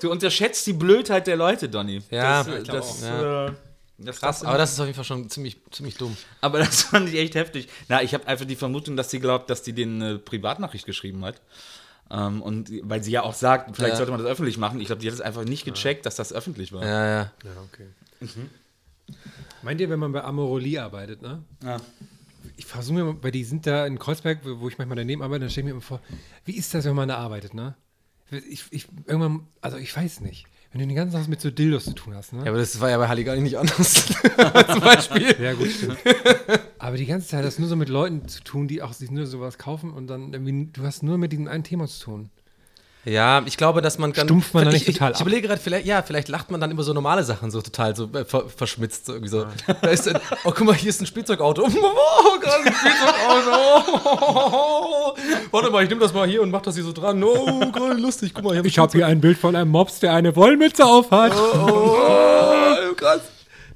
Du 0.00 0.10
unterschätzt 0.10 0.66
die 0.66 0.72
Blödheit 0.72 1.26
der 1.26 1.36
Leute, 1.36 1.68
Donny. 1.68 2.00
Ja, 2.10 2.42
das, 2.42 2.64
das- 2.64 2.80
das, 2.80 3.02
ja. 3.02 3.46
äh, 3.46 3.52
das 4.04 4.20
Krass, 4.20 4.44
aber 4.44 4.58
das 4.58 4.72
ist 4.72 4.80
auf 4.80 4.86
jeden 4.86 4.96
Fall 4.96 5.04
schon 5.04 5.28
ziemlich, 5.30 5.58
ziemlich 5.70 5.96
dumm. 5.96 6.16
Aber 6.40 6.58
das 6.58 6.82
fand 6.84 7.08
ich 7.08 7.16
echt 7.16 7.34
heftig. 7.34 7.68
Na, 7.88 8.02
ich 8.02 8.14
habe 8.14 8.26
einfach 8.26 8.44
die 8.46 8.56
Vermutung, 8.56 8.96
dass 8.96 9.10
sie 9.10 9.20
glaubt, 9.20 9.50
dass 9.50 9.62
die 9.62 9.72
den 9.72 10.02
eine 10.02 10.18
Privatnachricht 10.18 10.86
geschrieben 10.86 11.24
hat. 11.24 11.40
Ähm, 12.10 12.42
und 12.42 12.70
weil 12.82 13.02
sie 13.04 13.12
ja 13.12 13.22
auch 13.22 13.34
sagt, 13.34 13.76
vielleicht 13.76 13.92
Ja. 13.92 13.96
sollte 13.96 14.10
man 14.12 14.20
das 14.22 14.28
öffentlich 14.30 14.58
machen. 14.58 14.80
Ich 14.80 14.86
glaube, 14.86 15.00
die 15.00 15.06
hat 15.06 15.14
es 15.14 15.20
einfach 15.20 15.44
nicht 15.44 15.64
gecheckt, 15.64 16.06
dass 16.06 16.16
das 16.16 16.32
öffentlich 16.32 16.72
war. 16.72 16.82
Ja, 16.84 17.06
ja. 17.06 17.32
Ja, 17.44 17.50
okay. 17.72 17.86
Meint 19.62 19.80
ihr, 19.80 19.90
wenn 19.90 19.98
man 19.98 20.12
bei 20.12 20.22
Amorelie 20.22 20.78
arbeitet, 20.82 21.22
ne? 21.22 21.42
Ja. 21.62 21.76
Ich 22.56 22.64
versuche 22.66 22.94
mir, 22.94 23.04
mal- 23.04 23.16
weil 23.22 23.30
die 23.32 23.44
sind 23.44 23.66
da 23.66 23.86
in 23.86 23.98
Kreuzberg, 23.98 24.40
wo 24.44 24.60
wo 24.60 24.68
ich 24.68 24.78
manchmal 24.78 24.96
daneben 24.96 25.22
arbeite, 25.22 25.40
dann 25.40 25.50
stelle 25.50 25.62
ich 25.62 25.66
mir 25.66 25.70
immer 25.72 25.80
vor, 25.82 26.00
wie 26.44 26.56
ist 26.56 26.72
das, 26.72 26.84
wenn 26.84 26.94
man 26.94 27.08
da 27.08 27.16
arbeitet, 27.18 27.54
ne? 27.54 27.74
Ich, 28.30 28.64
ich, 28.70 28.86
irgendwann, 29.06 29.46
also 29.60 29.76
ich 29.76 29.94
weiß 29.94 30.20
nicht. 30.20 30.46
Wenn 30.72 30.82
du 30.82 30.86
den 30.86 30.94
ganzen 30.94 31.16
Tag 31.16 31.26
mit 31.26 31.40
so 31.40 31.50
Dildos 31.50 31.84
zu 31.84 31.94
tun 31.94 32.14
hast, 32.14 32.32
ne? 32.32 32.44
Ja, 32.44 32.50
aber 32.50 32.58
das 32.58 32.80
war 32.80 32.90
ja 32.90 32.98
bei 32.98 33.08
Halligalli 33.08 33.40
nicht 33.40 33.58
anders. 33.58 34.06
Zum 34.06 34.80
Beispiel. 34.80 35.34
Ja, 35.42 35.54
gut, 35.54 35.68
stimmt. 35.68 35.98
Aber 36.78 36.96
die 36.96 37.06
ganze 37.06 37.26
Zeit 37.26 37.44
hast 37.44 37.58
du 37.58 37.62
nur 37.62 37.68
so 37.68 37.74
mit 37.74 37.88
Leuten 37.88 38.28
zu 38.28 38.42
tun, 38.44 38.68
die 38.68 38.80
auch 38.80 38.92
sich 38.92 39.10
nur 39.10 39.26
sowas 39.26 39.58
kaufen 39.58 39.92
und 39.92 40.06
dann 40.06 40.32
irgendwie, 40.32 40.68
du 40.72 40.84
hast 40.84 41.02
nur 41.02 41.18
mit 41.18 41.32
diesem 41.32 41.48
einen 41.48 41.64
Thema 41.64 41.88
zu 41.88 42.04
tun. 42.04 42.30
Ja, 43.04 43.42
ich 43.46 43.56
glaube, 43.56 43.80
dass 43.80 43.96
man 43.98 44.12
dann. 44.12 44.26
Stumpft 44.26 44.52
man 44.52 44.64
da 44.64 44.70
ich, 44.70 44.80
nicht 44.80 44.88
ich, 44.88 44.94
total 44.96 45.12
ich 45.12 45.16
ab? 45.16 45.22
überlege 45.22 45.48
gerade, 45.48 45.60
vielleicht, 45.60 45.86
ja, 45.86 46.02
vielleicht 46.02 46.28
lacht 46.28 46.50
man 46.50 46.60
dann 46.60 46.70
immer 46.70 46.82
so 46.82 46.92
normale 46.92 47.24
Sachen 47.24 47.50
so 47.50 47.62
total 47.62 47.96
so 47.96 48.10
äh, 48.12 48.26
ver, 48.26 48.44
verschmitzt, 48.54 49.06
so 49.06 49.12
irgendwie 49.14 49.30
so. 49.30 49.46
Da 49.80 49.88
ist 49.88 50.06
dann, 50.06 50.20
oh, 50.44 50.52
guck 50.54 50.66
mal, 50.66 50.74
hier 50.74 50.90
ist 50.90 51.00
ein 51.00 51.06
Spielzeugauto. 51.06 51.66
Oh, 52.22 52.38
gerade 52.38 52.64
ein 52.64 52.74
Spielzeugauto. 52.74 54.00
Oh, 54.04 55.16
warte 55.50 55.70
mal, 55.70 55.82
ich 55.82 55.88
nehme 55.88 56.00
das 56.00 56.12
mal 56.12 56.28
hier 56.28 56.42
und 56.42 56.50
mach 56.50 56.62
das 56.62 56.74
hier 56.74 56.84
so 56.84 56.92
dran. 56.92 57.22
Oh, 57.24 57.70
gerade 57.72 57.94
lustig. 57.94 58.32
Guck 58.34 58.44
mal, 58.44 58.54
hier 58.54 58.64
Ich 58.64 58.78
habe 58.78 58.92
hier 58.92 59.06
ein 59.06 59.20
Bild 59.20 59.38
von 59.38 59.56
einem 59.56 59.70
Mops, 59.70 60.00
der 60.00 60.12
eine 60.12 60.36
Wollmütze 60.36 60.84
aufhat. 60.84 61.32
Oh, 61.34 62.94
krass. 62.96 63.20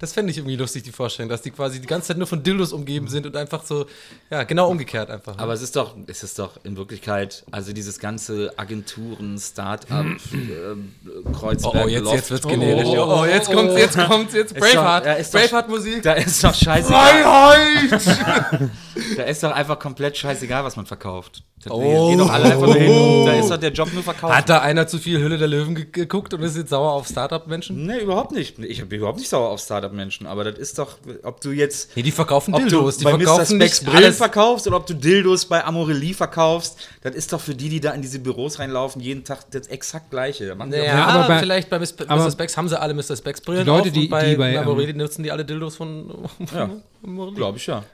Das 0.04 0.12
fände 0.12 0.30
ich 0.30 0.36
irgendwie 0.36 0.56
lustig, 0.56 0.82
die 0.82 0.92
Vorstellung, 0.92 1.30
dass 1.30 1.40
die 1.40 1.50
quasi 1.50 1.80
die 1.80 1.86
ganze 1.86 2.08
Zeit 2.08 2.18
nur 2.18 2.26
von 2.26 2.42
Dildos 2.42 2.74
umgeben 2.74 3.08
sind 3.08 3.24
und 3.24 3.34
einfach 3.36 3.64
so, 3.64 3.86
ja, 4.28 4.42
genau 4.42 4.68
umgekehrt 4.68 5.08
einfach. 5.08 5.38
Aber 5.38 5.54
es 5.54 5.62
ist 5.62 5.76
doch, 5.76 5.96
es 6.06 6.22
ist 6.22 6.38
doch 6.38 6.62
in 6.62 6.76
Wirklichkeit, 6.76 7.42
also 7.50 7.72
dieses 7.72 7.98
ganze 7.98 8.52
Agenturen, 8.58 9.38
Start-up, 9.38 10.04
äh, 10.34 11.32
Kreuzberg, 11.32 11.74
oh, 11.74 11.84
oh, 11.84 11.88
jetzt, 11.88 12.02
Loft- 12.04 12.16
jetzt 12.16 12.30
wird's 12.32 12.46
generisch. 12.46 12.86
Oh, 12.88 13.20
oh, 13.20 13.24
jetzt 13.24 13.50
kommt's, 13.50 13.76
jetzt 13.78 13.96
kommt's, 13.98 14.34
jetzt 14.34 14.52
Ist 14.52 14.60
doch- 14.62 14.72
Braveheart. 14.74 15.06
ja, 15.06 15.12
ist 15.14 15.34
doch- 15.34 15.40
Braveheart-Musik. 15.40 16.02
Da 16.02 16.12
ist 16.12 16.44
doch 16.44 16.54
scheißegal. 16.54 17.22
Freiheit! 17.22 18.70
Da 19.16 19.24
ist 19.24 19.42
doch 19.42 19.50
einfach 19.50 19.78
komplett 19.80 20.16
scheißegal, 20.16 20.62
was 20.64 20.76
man 20.76 20.86
verkauft. 20.86 21.42
Da 21.64 21.70
Oh. 21.72 22.08
gehen 22.08 22.18
doch 22.18 22.30
alle 22.30 22.44
einfach 22.44 22.66
nur 22.66 22.74
hin. 22.76 23.26
Da 23.26 23.32
ist 23.34 23.50
doch 23.50 23.56
der 23.56 23.72
Job 23.72 23.92
nur 23.92 24.02
verkauft. 24.02 24.34
Hat 24.34 24.48
da 24.48 24.60
einer 24.60 24.86
zu 24.86 24.98
viel 24.98 25.18
Hülle 25.20 25.38
der 25.38 25.48
Löwen 25.48 25.74
ge 25.74 25.86
geguckt 25.90 26.34
und 26.34 26.42
ist 26.42 26.56
jetzt 26.56 26.70
sauer 26.70 26.92
auf 26.92 27.06
Startup-Menschen? 27.08 27.86
Nee, 27.86 28.00
überhaupt 28.00 28.32
nicht. 28.32 28.58
Ich 28.58 28.84
bin 28.86 28.98
überhaupt 28.98 29.18
nicht 29.18 29.28
sauer 29.30 29.48
auf 29.48 29.60
Startup-Menschen, 29.60 30.26
aber 30.26 30.44
das 30.44 30.58
ist 30.58 30.78
doch, 30.78 30.98
ob 31.22 31.40
du 31.40 31.50
jetzt 31.52 31.96
Nee, 31.96 32.02
die 32.02 32.10
verkaufen 32.10 32.52
ob 32.54 32.60
Dildos. 32.60 32.94
du 32.96 32.98
Die 33.00 33.04
bei 33.04 33.12
Mr. 33.12 33.18
verkaufen 33.22 33.56
Specs 33.56 33.80
nicht 33.80 33.84
Brillen 33.90 34.04
alles. 34.04 34.16
verkaufst 34.18 34.66
oder 34.66 34.76
ob 34.76 34.86
du 34.86 34.94
Dildos 34.94 35.46
bei 35.46 35.64
Amorelie 35.64 36.14
verkaufst, 36.14 36.76
das 37.02 37.14
ist 37.14 37.32
doch 37.32 37.40
für 37.40 37.54
die, 37.54 37.68
die 37.68 37.80
da 37.80 37.92
in 37.92 38.02
diese 38.02 38.18
Büros 38.18 38.58
reinlaufen, 38.58 39.00
jeden 39.00 39.24
Tag 39.24 39.50
das 39.50 39.66
exakt 39.68 40.10
gleiche. 40.10 40.54
Machen 40.54 40.70
Naja, 40.70 41.04
auch- 41.06 41.12
aber 41.14 41.28
bei- 41.28 41.38
vielleicht 41.40 41.70
bei 41.70 41.78
Mr. 41.78 42.30
Specs 42.30 42.56
haben 42.56 42.68
sie 42.68 42.78
alle 42.80 42.94
Mr. 42.94 43.16
Specs 43.16 43.40
Brillen 43.40 43.64
Die 43.64 43.70
Leute, 43.70 43.88
auf 43.88 43.92
die- 43.94 44.00
und 44.04 44.10
bei, 44.10 44.30
die 44.30 44.36
bei, 44.36 44.58
Amorelie 44.58 44.90
ähm, 44.90 44.98
nutzen 44.98 45.22
die 45.22 45.32
alle 45.32 45.44
Dildos 45.44 45.76
von, 45.76 46.10
von 46.46 46.58
Ja. 46.58 46.70
Amorelie. 47.02 47.36
glaube 47.36 47.58
ich 47.58 47.66
ja. 47.66 47.84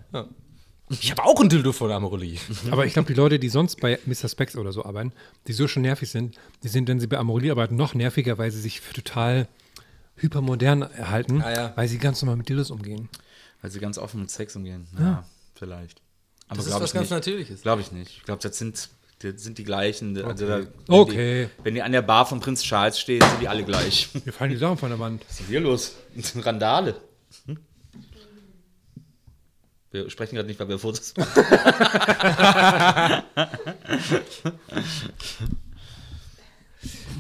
Ich 0.91 1.11
habe 1.13 1.25
auch 1.25 1.41
ein 1.41 1.49
Dildo 1.49 1.73
von 1.73 1.91
Amorelie. 1.93 2.39
Aber 2.71 2.85
ich 2.85 2.93
glaube, 2.95 3.07
die 3.07 3.15
Leute, 3.19 3.39
die 3.39 3.49
sonst 3.49 3.81
bei 3.81 3.99
Mr. 4.07 4.29
Specs 4.29 4.57
oder 4.57 4.73
so 4.73 4.85
arbeiten, 4.85 5.13
die 5.47 5.53
so 5.53 5.69
schon 5.69 5.83
nervig 5.83 6.11
sind, 6.11 6.37
die 6.65 6.69
sind, 6.69 6.89
wenn 6.89 6.99
sie 6.99 7.07
bei 7.07 7.17
Amorelie 7.19 7.53
arbeiten, 7.53 7.77
noch 7.77 7.95
nerviger, 7.95 8.39
weil 8.39 8.51
sie 8.51 8.61
sich 8.61 8.81
für 8.81 8.93
total 8.95 9.47
hypermodern 10.17 10.83
erhalten, 10.83 11.43
Ah, 11.43 11.53
ja. 11.53 11.73
weil 11.77 11.89
sie 11.89 11.99
ganz 11.99 12.21
normal 12.23 12.37
mit 12.37 12.49
Dildos 12.49 12.71
umgehen. 12.71 13.09
Weil 13.63 13.71
sie 13.71 13.79
ganz 13.79 13.99
offen 13.99 14.21
mit 14.21 14.31
Sex 14.31 14.57
umgehen. 14.57 14.87
Ja, 14.99 15.25
vielleicht. 15.55 16.03
Aber 16.49 16.57
Das 16.57 16.67
ist 16.67 16.71
glaube 16.73 16.83
was 16.85 16.91
ich 16.91 16.95
ganz 16.95 17.05
nicht. 17.05 17.17
Natürliches. 17.17 17.63
Glaube 17.63 17.81
ich 17.83 17.93
nicht. 17.93 18.17
Ich 18.19 18.23
glaube, 18.25 18.43
das 18.43 18.59
sind, 18.59 18.89
das 19.21 19.43
sind 19.43 19.59
die 19.59 19.65
gleichen. 19.65 20.21
Also 20.25 20.47
da, 20.49 20.59
wenn 20.59 20.69
Okay. 20.89 21.45
Die, 21.61 21.65
wenn 21.65 21.75
die 21.75 21.83
an 21.83 21.93
der 21.93 22.03
Bar 22.03 22.27
von 22.27 22.41
Prinz 22.41 22.63
Charles 22.63 22.99
stehen, 22.99 23.21
sind 23.21 23.41
die 23.41 23.49
alle 23.49 23.63
gleich. 23.65 24.09
Was 24.13 24.27
Wir 24.27 24.33
fallen 24.33 24.51
die 24.51 24.57
Sachen 24.57 24.77
von 24.77 24.91
der 24.91 24.99
Wand. 24.99 25.25
ist 25.31 25.39
denn 25.41 25.47
hier 25.47 25.61
los? 25.61 25.95
Das 26.17 26.29
sind 26.33 26.45
Randale. 26.45 26.97
Hm? 27.47 27.59
Wir 29.93 30.09
sprechen 30.09 30.37
gerade 30.37 30.47
nicht, 30.47 30.61
weil 30.61 30.69
wir 30.69 30.79
Fotos 30.79 31.15
machen. 31.17 31.45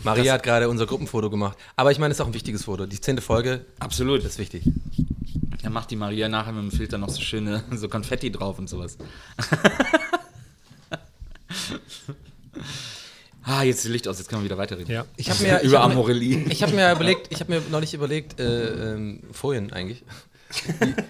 Maria 0.04 0.34
hat 0.34 0.42
gerade 0.44 0.68
unser 0.68 0.86
Gruppenfoto 0.86 1.30
gemacht. 1.30 1.58
Aber 1.76 1.90
ich 1.90 1.98
meine, 1.98 2.12
es 2.12 2.18
ist 2.18 2.20
auch 2.22 2.26
ein 2.28 2.34
wichtiges 2.34 2.64
Foto. 2.64 2.86
Die 2.86 3.00
zehnte 3.00 3.22
Folge, 3.22 3.64
Absolut. 3.80 4.20
das 4.20 4.32
ist 4.32 4.38
wichtig. 4.38 4.62
Dann 5.62 5.72
macht 5.72 5.90
die 5.90 5.96
Maria 5.96 6.28
nachher 6.28 6.52
mit 6.52 6.62
dem 6.62 6.76
Filter 6.76 6.96
noch 6.96 7.08
so 7.10 7.20
schöne 7.20 7.64
so 7.74 7.88
Konfetti 7.88 8.30
drauf 8.30 8.58
und 8.58 8.68
sowas. 8.68 8.96
ah, 13.42 13.62
jetzt 13.64 13.84
ist 13.84 13.90
Licht 13.90 14.06
aus, 14.08 14.18
jetzt 14.18 14.28
können 14.28 14.42
wir 14.42 14.46
wieder 14.46 14.58
weiterreden. 14.58 14.90
Ja. 14.90 15.04
Ich 15.16 15.28
habe 15.28 15.42
mir, 15.42 15.60
Über 15.60 15.80
Amorelie. 15.80 16.44
ich 16.48 16.62
hab 16.62 16.72
mir 16.72 16.92
überlegt, 16.92 17.26
ich 17.30 17.40
habe 17.40 17.52
mir 17.52 17.62
neulich 17.70 17.92
überlegt, 17.94 18.38
äh, 18.40 18.92
ähm, 18.94 19.24
vorhin 19.32 19.72
eigentlich, 19.72 20.04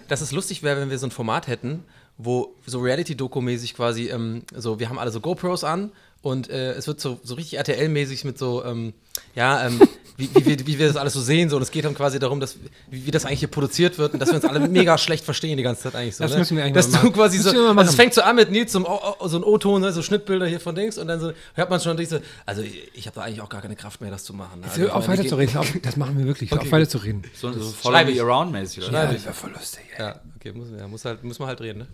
dass 0.09 0.21
es 0.21 0.33
lustig 0.33 0.63
wäre, 0.63 0.81
wenn 0.81 0.91
wir 0.91 0.99
so 0.99 1.07
ein 1.07 1.11
Format 1.11 1.47
hätten, 1.47 1.85
wo 2.19 2.55
so 2.67 2.81
Reality-Doku-mäßig 2.81 3.75
quasi, 3.75 4.09
ähm, 4.09 4.43
so, 4.55 4.79
wir 4.79 4.89
haben 4.89 4.99
alle 4.99 5.11
so 5.11 5.21
GoPros 5.21 5.65
an 5.65 5.93
und 6.23 6.51
äh, 6.51 6.73
es 6.73 6.87
wird 6.87 7.01
so, 7.01 7.19
so 7.23 7.35
richtig 7.35 7.59
RTL-mäßig 7.59 8.25
mit 8.27 8.39
so, 8.39 8.65
ähm, 8.65 8.93
ja, 9.35 9.67
ähm, 9.67 9.81
wie, 10.17 10.29
wie, 10.35 10.47
wir, 10.47 10.67
wie 10.67 10.79
wir 10.79 10.89
das 10.89 10.97
alles 10.97 11.13
so 11.13 11.21
sehen, 11.21 11.49
so, 11.51 11.57
und 11.57 11.63
es 11.63 11.71
geht 11.71 11.85
dann 11.85 11.95
quasi 11.95 12.19
darum, 12.19 12.41
dass, 12.41 12.57
wie, 12.91 13.07
wie 13.07 13.11
das 13.11 13.25
eigentlich 13.25 13.41
hier 13.41 13.49
produziert 13.49 13.99
wird 13.99 14.13
und 14.13 14.21
dass 14.21 14.29
wir 14.31 14.37
uns 14.37 14.45
alle 14.45 14.69
mega 14.69 14.99
schlecht 14.99 15.25
verstehen 15.25 15.57
die 15.57 15.63
ganze 15.63 15.83
Zeit 15.83 15.95
eigentlich 15.95 16.17
so. 16.17 16.25
Das 16.25 16.33
ne? 16.33 16.39
müssen 16.39 16.57
wir 16.57 16.65
eigentlich 16.65 16.75
Dass 16.75 16.91
mal 16.91 17.03
du 17.03 17.11
quasi 17.11 17.39
so, 17.39 17.51
also 17.51 17.81
es 17.81 17.95
fängt 17.95 18.15
so 18.15 18.23
an 18.23 18.37
mit 18.37 18.51
Nils, 18.51 18.73
so, 18.73 18.81
so 19.25 19.37
ein 19.37 19.45
O-Ton, 19.45 19.81
ne, 19.81 19.93
so 19.93 20.03
Schnittbilder 20.03 20.47
hier 20.47 20.61
von 20.61 20.75
Dings 20.75 20.99
und 20.99 21.09
dann 21.09 21.21
so, 21.21 21.33
hört 21.55 21.71
man 21.71 21.81
schon 21.81 21.97
diese, 21.97 22.23
also 22.47 22.63
ich 22.63 23.07
habe 23.07 23.15
da 23.15 23.23
eigentlich 23.23 23.41
auch 23.41 23.49
gar 23.49 23.63
keine 23.63 23.77
Kraft 23.77 24.01
mehr, 24.01 24.11
das 24.11 24.25
zu 24.25 24.35
machen. 24.35 24.61
Ne? 24.61 24.67
Also, 24.69 24.85
ich 24.85 24.91
auf 24.91 25.09
weiter 25.09 25.27
zu 25.27 25.37
reden. 25.37 25.57
Auf, 25.57 25.73
das 25.83 25.97
machen 25.97 26.19
wir 26.19 26.27
wirklich. 26.27 26.53
auf 26.53 26.71
weiter 26.71 26.89
zu 26.89 26.99
reden. 26.99 27.23
So, 27.35 27.53
so 27.53 27.61
Follow 27.71 27.99
ich. 28.09 28.17
Me 28.17 28.23
Around 28.23 28.53
mäßig, 28.53 28.89
oder? 28.89 29.05
Ja, 29.05 29.11
ich. 29.11 29.17
das 29.17 29.25
wäre 29.25 29.35
voll 29.35 29.53
lustig. 29.53 29.83
ey. 29.97 30.05
Ja, 30.05 30.21
okay, 30.37 30.53
muss, 30.53 30.69
ja, 30.77 30.89
muss, 30.89 31.05
halt, 31.05 31.25
muss 31.25 31.39
man 31.39 31.49
halt 31.49 31.61
reden, 31.61 31.81
ne? 31.81 31.87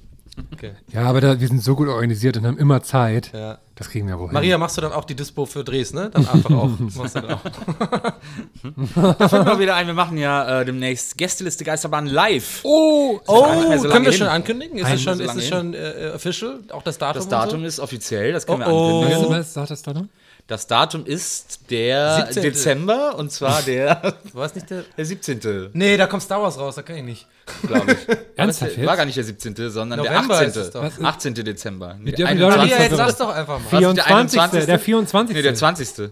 Okay. 0.52 0.72
Ja, 0.92 1.02
aber 1.04 1.20
da, 1.20 1.40
wir 1.40 1.48
sind 1.48 1.62
so 1.62 1.74
gut 1.76 1.88
organisiert 1.88 2.36
und 2.36 2.46
haben 2.46 2.58
immer 2.58 2.82
Zeit. 2.82 3.30
Ja. 3.32 3.58
Das 3.74 3.90
kriegen 3.90 4.06
wir 4.08 4.18
wohl. 4.18 4.26
hin. 4.26 4.34
Maria, 4.34 4.58
machst 4.58 4.76
du 4.76 4.80
dann 4.80 4.92
auch 4.92 5.04
die 5.04 5.14
Dispo 5.14 5.44
für 5.46 5.64
Drehs, 5.64 5.92
ne? 5.92 6.10
Dann 6.12 6.26
einfach 6.28 6.50
auch. 6.50 6.70
Machst 6.96 7.16
du 7.16 7.20
dann 7.20 7.32
auch. 7.34 7.40
Da 9.18 9.28
fällt 9.28 9.44
mir 9.46 9.58
wieder 9.58 9.76
ein, 9.76 9.86
wir 9.86 9.94
machen 9.94 10.16
ja 10.18 10.60
äh, 10.60 10.64
demnächst 10.64 11.16
Gästeliste 11.18 11.64
Geisterbahn 11.64 12.06
live. 12.06 12.60
Oh, 12.64 13.18
Oh, 13.26 13.46
nicht 13.54 13.68
mehr 13.68 13.78
so 13.78 13.88
können 13.88 14.04
wir 14.04 14.12
hin. 14.12 14.18
schon 14.20 14.28
ankündigen? 14.28 14.78
Ist 14.78 14.90
es 14.92 15.02
schon, 15.02 15.18
so 15.18 15.24
ist 15.24 15.34
es 15.36 15.48
schon 15.48 15.74
äh, 15.74 16.12
official? 16.14 16.60
Auch 16.70 16.82
das 16.82 16.98
Datum? 16.98 17.14
Das 17.20 17.28
Datum 17.28 17.60
Und 17.60 17.64
ist 17.66 17.78
offiziell, 17.80 18.32
das 18.32 18.46
können 18.46 18.62
Oh, 18.62 18.66
oh. 18.66 19.00
wir 19.02 19.06
Weißt 19.08 19.12
du, 19.12 19.14
ankündigen. 19.16 19.38
was 19.40 19.54
sagt 19.54 19.70
das 19.70 19.82
Datum? 19.82 20.08
Das 20.48 20.68
Datum 20.68 21.04
ist 21.06 21.70
der 21.70 22.26
17.. 22.26 22.42
Dezember 22.42 23.16
und 23.16 23.32
zwar 23.32 23.62
der? 23.62 24.14
War 24.32 24.46
es 24.46 24.54
nicht 24.54 24.70
der. 24.70 24.84
der 24.96 25.04
17. 25.04 25.70
Nee, 25.72 25.96
da 25.96 26.06
kommt 26.06 26.22
Star 26.22 26.40
Wars 26.40 26.56
raus, 26.56 26.76
da 26.76 26.82
kann 26.82 26.96
ich 26.96 27.02
nicht. 27.02 27.26
glaube 27.66 27.92
ich. 27.92 28.16
Ernsthaft 28.36 28.84
War 28.84 28.96
gar 28.96 29.04
nicht 29.06 29.16
der 29.16 29.24
17., 29.24 29.54
sondern 29.70 29.98
November 29.98 30.38
der 30.38 30.46
ist 30.48 30.56
es 30.56 30.68
18. 30.68 30.72
doch. 30.82 30.98
Was? 30.98 31.04
18. 31.04 31.34
Dezember. 31.34 31.96
Nee, 32.00 32.12
die 32.12 32.24
21. 32.24 32.40
Leute 32.40 32.56
Maria, 32.58 32.70
jetzt 32.70 32.76
verwirren. 32.88 32.96
sag's 33.08 33.18
doch 33.18 33.30
einfach 33.34 33.58
mal. 33.58 33.94
der 33.94 34.04
24. 34.04 34.40
21.? 34.40 34.66
Der 34.66 34.78
24. 34.78 35.34
Nee, 35.36 35.42
der 35.42 35.54
20. 35.56 36.10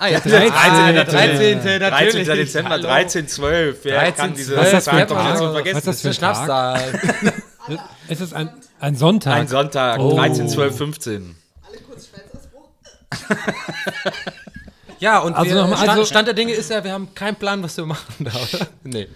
Ah, 0.00 0.06
ja, 0.08 0.20
Der 0.20 0.50
13. 0.50 0.94
der 0.94 1.04
13. 1.04 1.62
13. 1.62 1.80
natürlich. 1.90 2.28
Dezember, 2.28 2.70
Hallo. 2.70 2.82
13, 2.84 3.26
12. 3.26 3.78
Wer 3.82 3.94
13, 4.00 4.14
kann 4.16 4.34
diese 4.34 4.54
12, 4.54 4.60
Was 4.60 4.66
ist 4.66 4.72
das 4.74 4.84
für 4.84 4.90
ein 4.90 4.96
wer 4.98 5.06
kann 5.06 5.16
Tag? 5.16 5.32
das 5.40 5.52
vergessen? 5.52 5.76
Was 5.76 5.78
ist 5.78 5.86
das 5.88 6.00
für 6.02 6.08
ein? 6.08 6.14
Schnapszahl. 6.14 6.82
Es 8.08 8.20
ist 8.20 8.34
ein, 8.34 8.50
ein 8.80 8.96
Sonntag. 8.96 9.34
Ein 9.34 9.48
Sonntag, 9.48 9.98
Oh. 9.98 10.14
13, 10.16 10.48
12, 10.48 10.76
15. 10.76 11.36
Ja, 15.00 15.20
und 15.20 15.34
Also 15.34 15.50
wir, 15.50 15.54
noch 15.62 15.68
mal- 15.68 15.76
Stand, 15.76 15.90
also- 15.90 16.04
Stand 16.06 16.26
der 16.26 16.34
Dinge 16.34 16.52
ist 16.54 16.70
ja, 16.70 16.82
wir 16.82 16.90
haben 16.92 17.14
keinen 17.14 17.36
Plan, 17.36 17.62
was 17.62 17.76
wir 17.76 17.86
machen 17.86 18.04
da, 18.18 18.32
oder? 18.32 18.66
Nee. 18.82 19.06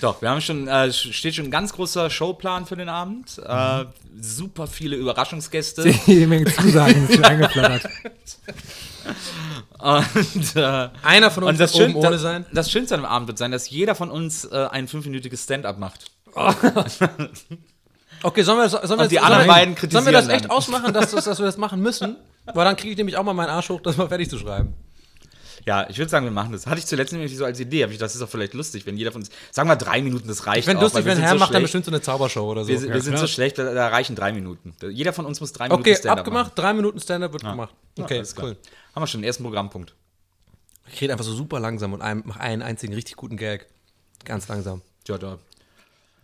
Doch, 0.00 0.22
wir 0.22 0.30
haben 0.30 0.40
schon, 0.40 0.66
äh, 0.66 0.90
steht 0.90 1.34
schon 1.34 1.44
ein 1.46 1.50
ganz 1.50 1.74
großer 1.74 2.08
Showplan 2.08 2.64
für 2.64 2.76
den 2.76 2.88
Abend. 2.88 3.38
Äh, 3.44 3.84
super 4.18 4.66
viele 4.66 4.96
Überraschungsgäste. 4.96 5.86
Jede 6.06 6.26
Menge 6.26 6.46
Zusagen 6.50 7.06
sind 7.06 7.16
schon 7.16 7.24
eingeflattert. 7.24 7.86
Und, 9.78 10.56
äh, 10.56 10.88
Einer 11.02 11.30
von 11.30 11.42
uns 11.44 11.50
und 11.52 11.60
das, 11.60 11.74
oben 11.74 11.84
Schön, 11.92 11.96
ohne 11.96 12.18
sein. 12.18 12.46
das 12.54 12.70
Schönste 12.70 12.94
an 12.94 13.02
dem 13.02 13.06
Abend 13.06 13.28
wird 13.28 13.36
sein, 13.36 13.50
dass 13.52 13.68
jeder 13.68 13.94
von 13.94 14.10
uns 14.10 14.46
äh, 14.46 14.68
ein 14.70 14.88
fünfminütiges 14.88 15.44
Stand-up 15.44 15.78
macht. 15.78 16.10
Okay, 18.22 18.42
sollen 18.42 18.58
wir, 18.58 18.68
sollen 18.70 18.82
wir, 18.82 18.88
sollen 18.88 18.98
Sollen 19.90 20.06
wir 20.06 20.12
das 20.12 20.28
echt 20.28 20.44
dann. 20.44 20.50
ausmachen, 20.50 20.94
dass, 20.94 21.10
das, 21.10 21.26
dass 21.26 21.38
wir 21.38 21.44
das 21.46 21.58
machen 21.58 21.80
müssen? 21.80 22.16
Weil 22.54 22.64
dann 22.64 22.76
kriege 22.76 22.92
ich 22.92 22.96
nämlich 22.96 23.16
auch 23.16 23.24
mal 23.24 23.32
meinen 23.34 23.50
Arsch 23.50 23.68
hoch, 23.68 23.80
das 23.80 23.96
mal 23.96 24.08
fertig 24.08 24.30
zu 24.30 24.38
schreiben. 24.38 24.74
Ja, 25.64 25.88
ich 25.90 25.98
würde 25.98 26.08
sagen, 26.08 26.24
wir 26.24 26.30
machen 26.30 26.52
das. 26.52 26.66
Hatte 26.68 26.78
ich 26.78 26.86
zuletzt 26.86 27.12
nämlich 27.12 27.36
so 27.36 27.44
als 27.44 27.58
Idee, 27.58 27.82
aber 27.82 27.92
ich 27.92 27.98
dachte, 27.98 28.04
das 28.06 28.14
ist 28.14 28.20
doch 28.22 28.28
vielleicht 28.28 28.54
lustig, 28.54 28.86
wenn 28.86 28.96
jeder 28.96 29.10
von 29.10 29.22
uns, 29.22 29.30
sagen 29.50 29.68
wir 29.68 29.74
drei 29.74 30.00
Minuten, 30.00 30.28
das 30.28 30.46
reicht 30.46 30.68
auch, 30.68 30.80
lustig, 30.80 31.04
wenn 31.04 31.18
Herr 31.18 31.32
so 31.32 31.38
macht 31.38 31.52
dann 31.52 31.62
bestimmt 31.62 31.84
so 31.84 31.90
eine 31.90 32.00
Zaubershow 32.00 32.48
oder 32.48 32.62
so. 32.62 32.68
Wir, 32.68 32.78
sind- 32.78 32.92
wir 32.92 33.00
sind 33.00 33.14
klar. 33.14 33.26
so 33.26 33.32
schlecht, 33.32 33.58
da, 33.58 33.74
da 33.74 33.88
reichen 33.88 34.14
drei 34.14 34.32
Minuten. 34.32 34.74
Jeder 34.90 35.12
von 35.12 35.26
uns 35.26 35.40
muss 35.40 35.52
drei 35.52 35.64
Minuten 35.64 35.80
Okay, 35.80 35.96
Stand-up 35.96 36.18
abgemacht, 36.20 36.44
machen. 36.46 36.52
drei 36.54 36.72
Minuten 36.72 37.00
Stand-up 37.00 37.32
wird 37.32 37.42
gemacht. 37.42 37.74
Okay, 37.98 38.18
alles 38.18 38.34
klar. 38.36 38.46
cool. 38.48 38.56
Haben 38.94 39.02
wir 39.02 39.06
schon 39.08 39.20
den 39.22 39.26
ersten 39.26 39.42
Programmpunkt. 39.42 39.94
Ich 40.92 41.00
rede 41.00 41.12
einfach 41.12 41.24
so 41.24 41.34
super 41.34 41.58
langsam 41.58 41.92
und 41.94 42.00
ein, 42.00 42.22
mach 42.24 42.36
einen 42.36 42.62
einzigen 42.62 42.94
richtig 42.94 43.16
guten 43.16 43.36
Gag. 43.36 43.66
Ganz 44.24 44.46
langsam. 44.46 44.82
Ja, 45.08 45.18
da. 45.18 45.38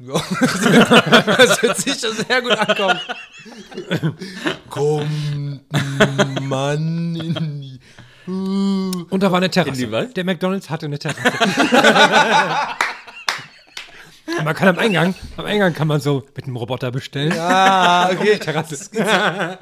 Ja. 0.07 1.37
das 1.37 1.63
wird 1.63 1.77
sicher 1.79 2.13
sehr 2.13 2.43
gut 2.43 2.53
ankommen. 2.53 2.99
Kommt 4.69 5.61
ein 5.73 6.49
Mann 6.49 7.15
in 7.15 7.61
die. 7.63 7.81
Und 8.27 9.23
da 9.23 9.31
war 9.31 9.39
eine 9.39 9.51
Terrasse. 9.51 9.71
In 9.71 9.79
die 9.79 9.93
was? 9.93 10.13
Der 10.15 10.25
McDonalds 10.25 10.71
hatte 10.71 10.87
eine 10.87 10.99
Terrasse. 10.99 11.21
Und 14.39 14.45
man 14.45 14.55
kann 14.55 14.69
am 14.69 14.79
Eingang, 14.79 15.15
am 15.37 15.45
Eingang 15.45 15.73
kann 15.73 15.89
man 15.89 16.01
so 16.01 16.25
mit 16.35 16.47
einem 16.47 16.57
Roboter 16.57 16.91
bestellen. 16.91 17.33
Ah, 17.39 18.11
okay. 18.13 18.39
Terrasse. 18.39 18.77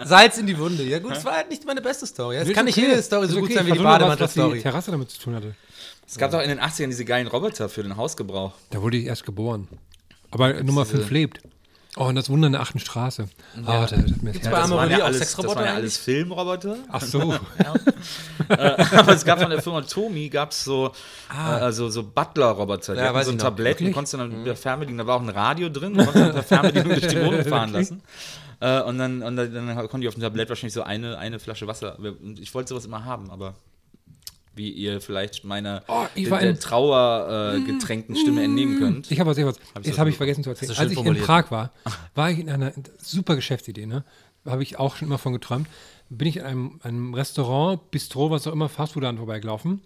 Salz 0.05 0.39
in 0.39 0.47
die 0.47 0.59
Wunde. 0.59 0.83
Ja, 0.85 0.99
gut, 1.01 1.13
das 1.13 1.25
war 1.25 1.35
halt 1.37 1.51
nicht 1.51 1.67
meine 1.67 1.81
beste 1.83 2.07
Story. 2.07 2.37
Es 2.37 2.53
kann 2.53 2.65
nicht 2.65 2.77
jede 2.77 3.03
Story 3.03 3.27
so 3.27 3.35
Ist 3.35 3.41
gut 3.41 3.45
okay, 3.51 3.55
sein 3.55 3.67
wie 3.67 3.71
ich 3.73 3.79
die 3.79 3.85
was 3.85 3.95
die 3.95 3.99
Bademantel-Story. 3.99 4.61
Terrasse 4.63 4.91
damit 4.91 5.11
zu 5.11 5.21
tun 5.21 5.35
hatte. 5.35 5.55
Es 6.07 6.19
gab 6.19 6.31
doch 6.33 6.41
in 6.41 6.49
den 6.49 6.61
80ern 6.61 6.87
diese 6.89 7.05
geilen 7.05 7.29
Roboter 7.29 7.69
für 7.69 7.83
den 7.83 7.97
Hausgebrauch. 7.97 8.53
Da 8.71 8.83
wurde 8.83 8.97
ich 8.97 9.07
erst 9.07 9.25
geboren. 9.25 9.69
Aber 10.31 10.63
Nummer 10.63 10.85
5 10.87 11.11
lebt. 11.11 11.41
Oh, 11.97 12.05
und 12.05 12.15
das 12.15 12.31
Wunder 12.31 12.47
in 12.47 12.53
der 12.53 12.63
achten 12.63 12.79
Straße. 12.79 13.29
Ah, 13.67 13.85
da, 13.85 13.97
das 13.97 14.23
mir 14.23 14.33
das 14.33 14.43
bei 14.45 14.53
waren 14.53 14.91
ja 14.91 14.99
auch 14.99 15.05
alles, 15.07 15.19
das 15.19 15.29
Sexroboter 15.33 15.57
waren 15.57 15.67
ja 15.67 15.75
alles 15.75 15.97
Filmroboter. 15.99 16.77
Ach 16.89 17.03
so. 17.03 17.35
Aber 18.49 19.13
es 19.13 19.25
gab 19.25 19.41
von 19.41 19.51
der 19.51 19.61
Firma 19.61 19.81
Tomi 19.83 20.29
gab 20.29 20.53
es 20.53 20.63
so, 20.63 20.93
äh, 21.33 21.37
also 21.37 21.89
so 21.91 22.05
Butler-Roboter. 22.05 22.95
Die 22.95 23.01
Ja, 23.01 23.13
hatten 23.13 23.25
so 23.25 23.31
ein 23.33 23.37
noch. 23.39 23.43
Tablett, 23.43 23.81
die 23.81 23.91
konntest 23.91 24.15
du 24.15 24.19
dann 24.19 24.45
per 24.45 24.55
Fernbedienung, 24.55 24.99
da 24.99 25.07
war 25.09 25.17
auch 25.17 25.23
ein 25.23 25.29
Radio 25.31 25.69
drin, 25.69 25.95
du 25.95 26.05
konntest 26.05 26.33
per 26.33 26.43
Fernbedienung 26.45 26.91
durch 26.91 27.09
die 27.09 27.21
Wohnung 27.21 27.45
fahren 27.47 27.73
lassen. 27.73 28.03
Äh, 28.61 28.83
und 28.83 28.99
dann, 28.99 29.23
und 29.23 29.35
dann, 29.37 29.53
dann 29.53 29.89
konnte 29.89 30.05
ich 30.05 30.09
auf 30.09 30.15
dem 30.15 30.23
Tablett 30.23 30.49
wahrscheinlich 30.49 30.75
so 30.75 30.83
eine, 30.83 31.19
eine 31.19 31.41
Flasche 31.41 31.67
Wasser. 31.67 31.99
Ich 32.39 32.55
wollte 32.55 32.69
sowas 32.69 32.85
immer 32.85 33.05
haben, 33.05 33.31
aber 33.31 33.55
wie 34.61 34.71
ihr 34.71 35.01
vielleicht 35.01 35.43
meiner 35.45 35.83
Oh, 35.89 36.05
der 36.15 36.41
in- 36.43 36.61
trauergetränkten 36.61 38.15
Stimme 38.15 38.45
entnehmen 38.45 38.79
könnt. 38.79 39.11
Ich 39.11 39.19
habe 39.19 39.31
was, 39.31 39.39
ich 39.39 39.45
hab 39.45 39.55
was. 39.55 39.61
das 39.75 39.87
Jetzt 39.87 39.99
habe 39.99 40.11
ich 40.11 40.17
vergessen 40.17 40.45
zu 40.45 40.51
erzählen. 40.51 40.71
Als 40.71 40.79
ich 40.81 40.89
in 40.91 40.95
formuliert. 41.05 41.25
Prag 41.27 41.51
war, 41.51 41.71
war 42.15 42.31
ich 42.31 42.39
in 42.39 42.51
einer 42.51 42.73
super 42.99 43.37
Geschäftsidee, 43.37 43.87
ne? 43.87 44.05
Habe 44.47 44.63
ich 44.63 44.79
auch 44.79 44.97
schon 44.97 45.09
immer 45.09 45.19
von 45.19 45.33
geträumt. 45.33 45.67
Bin 46.11 46.29
ich 46.29 46.37
in 46.37 46.43
einem, 46.43 46.81
einem 46.83 47.15
Restaurant, 47.15 47.91
Bistro, 47.91 48.31
was 48.31 48.47
auch 48.47 48.53
immer, 48.53 48.69
Fastfood-Laden 48.69 49.19
vorbeigelaufen, 49.19 49.81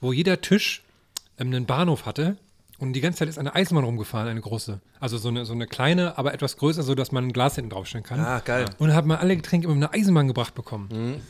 wo 0.00 0.12
jeder 0.12 0.40
Tisch 0.40 0.82
ähm, 1.38 1.48
einen 1.48 1.66
Bahnhof 1.66 2.06
hatte 2.06 2.36
und 2.78 2.92
die 2.92 3.00
ganze 3.00 3.20
Zeit 3.20 3.28
ist 3.28 3.38
eine 3.38 3.54
Eisenbahn 3.54 3.84
rumgefahren, 3.84 4.28
eine 4.28 4.40
große. 4.40 4.80
Also 5.00 5.18
so 5.18 5.28
eine, 5.28 5.44
so 5.44 5.52
eine 5.54 5.66
kleine, 5.66 6.18
aber 6.18 6.34
etwas 6.34 6.56
größer, 6.56 6.82
so 6.82 6.94
dass 6.94 7.10
man 7.10 7.24
ein 7.24 7.32
Glas 7.32 7.54
hinten 7.56 7.70
draufstellen 7.70 8.04
kann. 8.04 8.20
Ah, 8.20 8.40
geil. 8.44 8.66
Und 8.78 8.92
haben 8.94 9.08
wir 9.08 9.18
alle 9.20 9.34
Getränke 9.36 9.66
immer 9.66 9.74
mit 9.74 9.84
einer 9.84 9.94
Eisenbahn 9.94 10.28
gebracht 10.28 10.54
bekommen. 10.54 11.20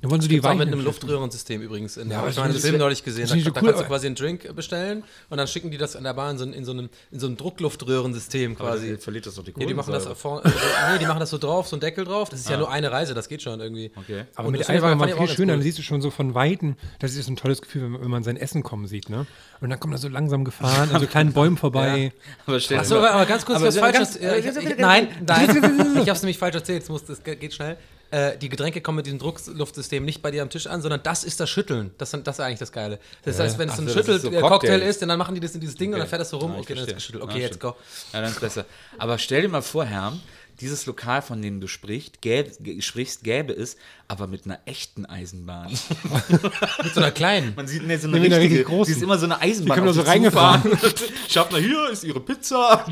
Dann 0.00 0.10
wollen 0.10 0.20
sie 0.20 0.28
die 0.28 0.42
Weichen 0.44 0.58
mit 0.58 0.68
einem. 0.68 0.80
Luftröhrensystem 0.80 1.60
übrigens. 1.60 1.96
In, 1.96 2.08
Ja, 2.08 2.14
ja, 2.14 2.18
aber 2.20 2.30
ich 2.30 2.36
habe 2.38 2.48
einen 2.50 2.58
Film 2.58 2.78
neulich 2.78 3.02
gesehen. 3.02 3.26
Da, 3.28 3.34
so 3.36 3.50
kannst 3.52 3.62
cool, 3.62 3.72
du 3.82 3.84
quasi 3.88 4.06
einen 4.06 4.14
Drink 4.14 4.54
bestellen 4.54 5.02
und 5.28 5.38
dann 5.38 5.48
schicken 5.48 5.70
die 5.70 5.78
das 5.78 5.96
an 5.96 6.04
der 6.04 6.14
Bahn 6.14 6.38
so 6.38 6.44
in, 6.44 6.52
in, 6.52 6.64
so, 6.64 6.72
einem, 6.72 6.88
in 7.10 7.18
so 7.18 7.26
einem 7.26 7.36
Druckluftröhrensystem 7.36 8.56
quasi. 8.56 8.88
Quasi 8.90 8.98
verliert 8.98 9.26
das 9.26 9.34
doch 9.34 9.44
die 9.44 9.52
Nee, 9.56 9.66
die 9.66 9.74
machen 9.74 9.92
das 9.92 10.06
vor, 10.06 10.44
äh, 10.44 10.48
nee, 10.92 10.98
die 11.00 11.06
machen 11.06 11.20
das 11.20 11.30
so 11.30 11.38
drauf, 11.38 11.68
so 11.68 11.76
ein 11.76 11.80
Deckel 11.80 12.04
drauf. 12.04 12.28
Das 12.28 12.40
ist 12.40 12.48
ja 12.48 12.56
nur 12.56 12.70
eine 12.70 12.92
Reise, 12.92 13.14
das 13.14 13.28
geht 13.28 13.42
schon 13.42 13.60
irgendwie. 13.60 13.90
Okay. 13.96 14.24
Aber 14.34 14.48
Und 14.48 14.52
mit 14.52 14.64
fand 14.64 14.80
war 14.82 15.08
viel 15.08 15.16
schöner. 15.28 15.38
cool. 15.38 15.46
Dann 15.46 15.62
siehst 15.62 15.78
du 15.78 15.82
schon 15.82 16.00
so 16.00 16.10
von 16.10 16.34
Weitem, 16.34 16.76
das 17.00 17.14
ist 17.16 17.28
ein 17.28 17.36
tolles 17.36 17.60
Gefühl, 17.62 17.82
wenn 17.82 17.90
man, 17.92 18.02
wenn 18.02 18.10
man 18.10 18.22
sein 18.22 18.36
Essen 18.36 18.62
kommen 18.62 18.86
sieht, 18.86 19.10
ne? 19.10 19.26
Und 19.60 19.70
dann 19.70 19.80
kommt 19.80 19.94
er 19.94 19.98
so 19.98 20.08
langsam 20.08 20.44
gefahren, 20.44 20.90
an 20.94 21.00
so 21.00 21.06
kleinen 21.06 21.32
Bäumen 21.34 21.56
vorbei. 21.56 22.12
Aber 22.46 22.58
dir 22.58 22.78
Achso, 22.78 22.94
mal- 22.94 23.08
aber, 23.08 23.14
aber 23.14 23.26
ganz 23.26 23.44
kurz 23.44 23.56
Aber 23.56 23.66
was 23.66 23.74
so 23.74 23.80
falsch. 23.80 23.96
ganz- 23.96 24.16
äh, 24.16 24.76
nein, 24.78 25.08
nein, 25.26 25.48
ich 25.94 26.00
habe 26.00 26.10
es 26.12 26.22
nämlich 26.22 26.38
falsch 26.38 26.54
erzählt. 26.54 26.84
Es 26.88 27.22
geht 27.24 27.54
schnell. 27.54 27.76
Äh, 28.10 28.36
die 28.38 28.48
Getränke 28.48 28.80
kommen 28.80 28.96
mit 28.96 29.06
diesem 29.06 29.18
Druckluftsystem 29.18 30.04
nicht 30.04 30.22
bei 30.22 30.30
dir 30.30 30.42
am 30.42 30.50
Tisch 30.50 30.66
an, 30.66 30.80
sondern 30.82 31.02
das 31.02 31.24
ist 31.24 31.40
das 31.40 31.50
Schütteln. 31.50 31.90
Das, 31.98 32.10
das 32.10 32.20
ist 32.36 32.40
eigentlich 32.40 32.58
das 32.58 32.72
Geile. 32.72 32.98
Das 33.24 33.38
heißt, 33.38 33.58
wenn 33.58 33.68
es 33.68 33.76
so 33.76 33.82
ein 33.82 33.88
Schüttelcocktail 33.88 34.40
Cocktail. 34.40 34.82
ist, 34.82 35.02
dann 35.02 35.18
machen 35.18 35.34
die 35.34 35.40
das 35.40 35.54
in 35.54 35.60
dieses 35.60 35.76
Ding 35.76 35.92
und 35.92 35.98
dann 35.98 36.08
fährt 36.08 36.20
das 36.22 36.30
so 36.30 36.38
rum. 36.38 36.52
Ah, 36.56 36.58
okay, 36.60 36.74
dann 36.74 36.86
ist 36.86 36.94
geschüttelt. 36.94 37.22
Ah, 37.24 37.26
Okay, 37.26 37.40
jetzt 37.40 37.56
stimmt. 37.56 37.60
go. 37.74 37.76
Ja, 38.12 38.20
dann 38.22 38.30
ist 38.30 38.40
besser. 38.40 38.64
Aber 38.98 39.18
stell 39.18 39.42
dir 39.42 39.48
mal 39.48 39.62
vor, 39.62 39.84
Herm, 39.84 40.20
dieses 40.60 40.86
Lokal, 40.86 41.22
von 41.22 41.40
dem 41.40 41.60
du 41.60 41.66
sprichst, 41.68 42.20
gäbe, 42.20 42.50
sprichst, 42.82 43.22
gäbe 43.24 43.52
es, 43.52 43.76
aber 44.08 44.26
mit 44.26 44.44
einer 44.44 44.58
echten 44.66 45.06
Eisenbahn. 45.06 45.70
Mit 46.82 46.94
so 46.94 47.00
einer 47.00 47.10
kleinen. 47.10 47.54
Man 47.54 47.66
sieht 47.68 47.82
nee, 47.86 47.96
so 47.96 48.08
eine 48.08 48.16
einer 48.16 48.24
richtige, 48.26 48.40
richtig 48.42 48.66
großen. 48.66 48.92
die 48.92 48.98
ist 48.98 49.02
immer 49.02 49.18
so 49.18 49.26
eine 49.26 49.40
Eisenbahn. 49.40 49.76
Die 49.82 49.88
auf 49.88 49.96
da 49.96 50.02
so 50.02 50.08
reingefahren. 50.08 50.62
zufahren. 50.80 50.94
Schaffner, 51.28 51.58
hier 51.58 51.90
ist 51.90 52.04
ihre 52.04 52.20
Pizza. 52.20 52.84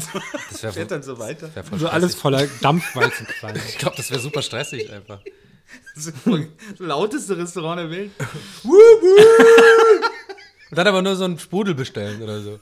Das 0.51 0.63
wäre 0.63 0.73
Fährt 0.73 0.91
dann 0.91 1.03
so 1.03 1.19
weiter. 1.19 1.51
wär 1.55 1.65
voll 1.65 1.79
So 1.79 1.89
alles 1.89 2.13
stressig. 2.13 2.23
voller 2.23 2.47
Dampfwalzenqualm. 2.61 3.57
Ich 3.69 3.79
glaube, 3.79 3.97
das 3.97 4.11
wäre 4.11 4.21
super 4.21 4.43
stressig 4.43 4.91
einfach. 4.93 5.21
Das 5.95 6.07
ist 6.07 6.15
das 6.25 6.79
lauteste 6.79 7.37
Restaurant 7.37 7.81
der 7.81 7.91
Welt. 7.91 8.11
Und 10.71 10.79
dann 10.79 10.87
aber 10.89 11.01
nur 11.01 11.15
so 11.15 11.25
einen 11.25 11.39
Sprudel 11.39 11.75
bestellen 11.75 12.21
oder 12.23 12.41
so. 12.41 12.59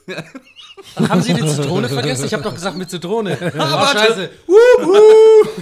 Ach, 0.95 1.09
haben 1.09 1.21
Sie 1.21 1.33
die 1.33 1.45
Zitrone 1.47 1.89
vergessen? 1.89 2.25
Ich 2.25 2.33
habe 2.33 2.43
doch 2.43 2.53
gesagt 2.53 2.77
mit 2.77 2.89
Zitrone. 2.89 3.35
Ah, 3.57 3.87
scheiße. 3.91 4.29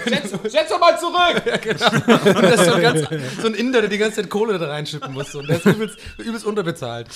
Setz, 0.06 0.52
setz 0.52 0.70
doch 0.70 0.80
mal 0.80 1.00
zurück! 1.00 1.41
Und 2.36 2.44
das 2.44 2.62
ist 2.62 2.70
so, 2.70 2.80
ganz, 2.82 3.02
so 3.41 3.48
ein 3.48 3.54
Inder, 3.54 3.82
der 3.82 3.89
die 3.89 3.98
ganze 3.98 4.18
Zeit 4.18 4.30
Kohle 4.30 4.58
da 4.60 4.68
reinschippen 4.68 5.14
muss. 5.14 5.34
Und 5.36 5.48
der 5.48 5.58
ist 5.58 5.66
übelst, 5.66 5.98
übelst 6.18 6.46
unterbezahlt. 6.46 7.08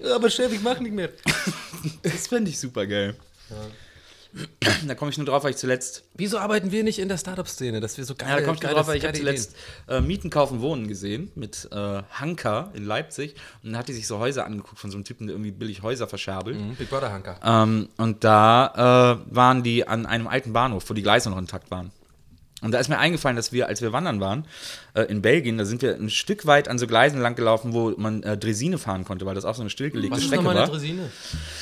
Ja, 0.00 0.14
aber 0.16 0.30
Chef, 0.30 0.52
ich 0.52 0.62
mach 0.62 0.78
nicht 0.80 0.94
mehr. 0.94 1.10
Das 2.02 2.28
fände 2.28 2.48
ich 2.48 2.58
super 2.60 2.86
geil. 2.86 3.16
Da 4.86 4.94
komme 4.94 5.10
ich 5.10 5.18
nur 5.18 5.26
drauf, 5.26 5.44
weil 5.44 5.50
ich 5.50 5.56
zuletzt. 5.56 6.04
Wieso 6.14 6.38
arbeiten 6.38 6.72
wir 6.72 6.82
nicht 6.84 6.98
in 6.98 7.08
der 7.08 7.18
Startup-Szene, 7.18 7.80
dass 7.80 7.98
wir 7.98 8.04
so 8.04 8.14
geile, 8.14 8.30
Ja, 8.30 8.36
da 8.38 8.42
komme 8.42 8.56
ich 8.56 8.62
nur 8.62 8.72
drauf, 8.72 8.86
weil 8.86 8.96
ich 8.96 9.04
habe 9.04 9.16
zuletzt 9.16 9.54
äh, 9.88 10.00
Mieten, 10.00 10.30
Kaufen, 10.30 10.60
Wohnen 10.60 10.88
gesehen 10.88 11.30
mit 11.34 11.68
äh, 11.70 12.02
Hanka 12.10 12.70
in 12.74 12.84
Leipzig. 12.84 13.34
Und 13.62 13.70
dann 13.70 13.78
hat 13.78 13.88
die 13.88 13.92
sich 13.92 14.06
so 14.06 14.18
Häuser 14.18 14.44
angeguckt 14.44 14.78
von 14.78 14.90
so 14.90 14.96
einem 14.96 15.04
Typen, 15.04 15.26
der 15.26 15.34
irgendwie 15.34 15.52
billig 15.52 15.82
Häuser 15.82 16.08
verscherbelt. 16.08 16.56
Ideen. 16.56 16.76
Big 16.76 16.90
Brother 16.90 17.12
Hanker. 17.12 17.38
Ähm, 17.44 17.88
und 17.96 18.24
da 18.24 19.18
äh, 19.30 19.34
waren 19.34 19.62
die 19.62 19.86
an 19.86 20.06
einem 20.06 20.26
alten 20.26 20.52
Bahnhof, 20.52 20.88
wo 20.88 20.94
die 20.94 21.02
Gleise 21.02 21.30
noch 21.30 21.38
intakt 21.38 21.70
waren. 21.70 21.90
Und 22.62 22.72
da 22.72 22.78
ist 22.78 22.88
mir 22.88 22.98
eingefallen, 22.98 23.36
dass 23.36 23.52
wir, 23.52 23.66
als 23.66 23.82
wir 23.82 23.92
wandern 23.92 24.20
waren, 24.20 24.46
äh, 24.94 25.02
in 25.02 25.20
Belgien, 25.20 25.58
da 25.58 25.64
sind 25.64 25.82
wir 25.82 25.96
ein 25.96 26.10
Stück 26.10 26.46
weit 26.46 26.68
an 26.68 26.78
so 26.78 26.86
Gleisen 26.86 27.20
lang 27.20 27.34
gelaufen, 27.34 27.72
wo 27.72 27.92
man 27.96 28.22
äh, 28.22 28.38
Dresine 28.38 28.78
fahren 28.78 29.04
konnte, 29.04 29.26
weil 29.26 29.34
das 29.34 29.44
auch 29.44 29.54
so 29.54 29.62
eine 29.62 29.70
stillgelegte 29.70 30.12
Was 30.16 30.20
ist 30.20 30.26
Strecke 30.28 30.48
eine 30.48 30.60
war. 30.60 30.66
Dresine? 30.68 31.10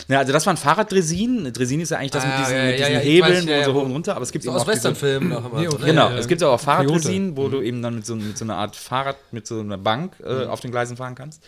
Ja, 0.09 0.19
also 0.19 0.33
das 0.33 0.47
waren 0.47 0.57
Fahrraddresinen. 0.59 1.53
Dresine 1.53 1.83
ist 1.83 1.91
ja 1.91 1.99
eigentlich 1.99 2.11
das 2.11 2.25
Ah, 2.25 2.29
mit 2.29 2.39
diesen, 2.39 2.57
ja, 2.57 2.65
mit 2.65 2.79
ja, 2.79 2.87
diesen 2.87 2.93
ja, 2.93 3.01
ich 3.01 3.07
Hebeln, 3.07 3.33
weiß, 3.33 3.45
ja, 3.45 3.51
wo 3.51 3.59
ja, 3.59 3.65
so 3.65 3.75
hoch 3.75 3.83
und 3.85 3.93
runter. 3.93 4.15
Aber 4.17 4.23
es 4.23 4.33
gibt 4.33 4.45
So 4.45 4.51
eben 4.51 4.59
aus 4.61 4.67
Westernfilmen 4.67 5.33
auch 5.33 5.53
immer. 5.53 5.79
Genau, 5.79 6.11
es 6.11 6.29
gibt 6.29 6.43
auch. 6.43 6.61
Fahrraddresinen, 6.61 7.37
wo 7.37 7.49
du 7.49 7.63
eben 7.63 7.81
dann 7.83 7.95
mit 7.97 8.07
so, 8.07 8.15
mit 8.17 8.37
so 8.37 8.45
einer 8.45 8.57
Art 8.57 8.77
Fahrrad, 8.77 9.17
mit 9.33 9.47
so 9.47 9.61
einer 9.61 9.79
Bank 9.79 10.13
äh, 10.23 10.45
auf 10.45 10.61
den 10.61 10.71
Gleisen 10.71 10.97
fahren 10.97 11.15
kannst. 11.15 11.43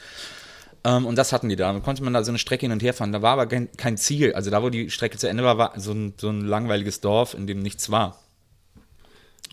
Ähm, 0.85 1.07
und 1.07 1.17
das 1.17 1.33
hatten 1.33 1.49
die 1.49 1.57
da. 1.57 1.73
Dann 1.73 1.83
konnte 1.83 2.03
man 2.03 2.13
da 2.13 2.25
so 2.25 2.31
eine 2.31 2.39
Strecke 2.39 2.63
hin 2.63 2.73
und 2.73 2.83
her 2.83 2.95
fahren. 2.95 3.13
Da 3.13 3.23
war 3.23 3.35
aber 3.35 3.47
kein, 3.47 3.71
kein 3.77 3.97
Ziel. 3.97 4.33
Also 4.35 4.51
da, 4.51 4.63
wo 4.63 4.71
die 4.71 4.91
Strecke 4.91 5.19
zu 5.19 5.29
Ende 5.29 5.45
war, 5.45 5.59
war 5.59 5.73
so 5.77 5.93
ein, 5.93 6.15
so 6.17 6.29
ein 6.29 6.41
langweiliges 6.41 7.01
Dorf, 7.01 7.35
in 7.35 7.47
dem 7.47 7.61
nichts 7.61 7.91
war. 7.91 8.22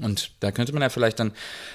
Und 0.01 0.31
da 0.39 0.51
könnte 0.51 0.73
man 0.73 0.81
ja 0.81 0.89
vielleicht 0.89 1.19
dann 1.19 1.33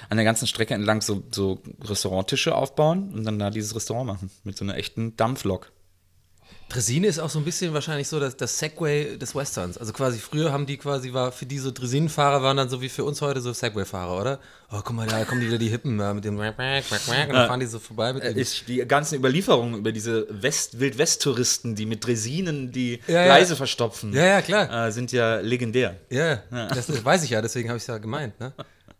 an 0.09 0.17
der 0.17 0.25
ganzen 0.25 0.47
Strecke 0.47 0.73
entlang 0.73 1.01
so, 1.01 1.23
so 1.31 1.61
Restauranttische 1.83 2.55
aufbauen 2.55 3.13
und 3.13 3.23
dann 3.23 3.39
da 3.39 3.49
dieses 3.49 3.75
Restaurant 3.75 4.07
machen. 4.07 4.31
Mit 4.43 4.57
so 4.57 4.65
einer 4.65 4.77
echten 4.77 5.15
Dampflok. 5.15 5.71
Dresine 6.69 7.07
ist 7.07 7.19
auch 7.19 7.29
so 7.29 7.37
ein 7.39 7.45
bisschen 7.45 7.73
wahrscheinlich 7.73 8.07
so 8.07 8.19
das, 8.19 8.35
das 8.37 8.57
Segway 8.57 9.17
des 9.17 9.35
Westerns. 9.35 9.77
Also 9.77 9.93
quasi 9.93 10.17
früher 10.19 10.51
haben 10.51 10.65
die 10.65 10.77
quasi, 10.77 11.13
war 11.13 11.31
für 11.31 11.45
diese 11.45 11.71
Dresinenfahrer 11.71 12.41
waren 12.41 12.57
dann 12.57 12.69
so 12.69 12.81
wie 12.81 12.89
für 12.89 13.03
uns 13.03 13.21
heute 13.21 13.39
so 13.39 13.53
Segway-Fahrer, 13.53 14.19
oder? 14.19 14.39
Oh, 14.71 14.81
guck 14.83 14.93
mal, 14.95 15.05
da 15.07 15.23
kommen 15.25 15.41
die 15.41 15.47
wieder 15.47 15.59
die 15.59 15.69
Hippen 15.69 15.99
ja, 15.99 16.13
mit 16.13 16.25
dem 16.25 16.37
und 16.37 16.43
dann 16.57 16.83
fahren 17.47 17.59
die 17.59 17.67
so 17.67 17.77
vorbei 17.79 18.13
mit 18.13 18.23
dem. 18.23 18.35
ist 18.35 18.67
die 18.67 18.77
ganzen 18.87 19.15
Überlieferungen 19.15 19.77
über 19.79 19.91
diese 19.91 20.27
West 20.29 20.79
Wild-West-Touristen, 20.79 21.75
die 21.75 21.85
mit 21.85 22.05
Dresinen 22.05 22.71
die 22.71 22.99
Ja, 23.07 23.13
ja. 23.13 23.25
Gleise 23.25 23.55
verstopfen, 23.55 24.11
Ja, 24.11 24.25
ja, 24.25 24.41
klar. 24.41 24.87
äh, 24.87 24.91
sind 24.91 25.11
ja 25.11 25.37
legendär. 25.37 25.97
Ja, 26.09 26.41
das, 26.49 26.87
das 26.87 27.05
weiß 27.05 27.23
ich 27.23 27.29
ja, 27.29 27.41
deswegen 27.41 27.69
habe 27.69 27.77
ich 27.77 27.83
es 27.83 27.87
ja 27.87 27.99
gemeint, 27.99 28.39
ne? 28.39 28.53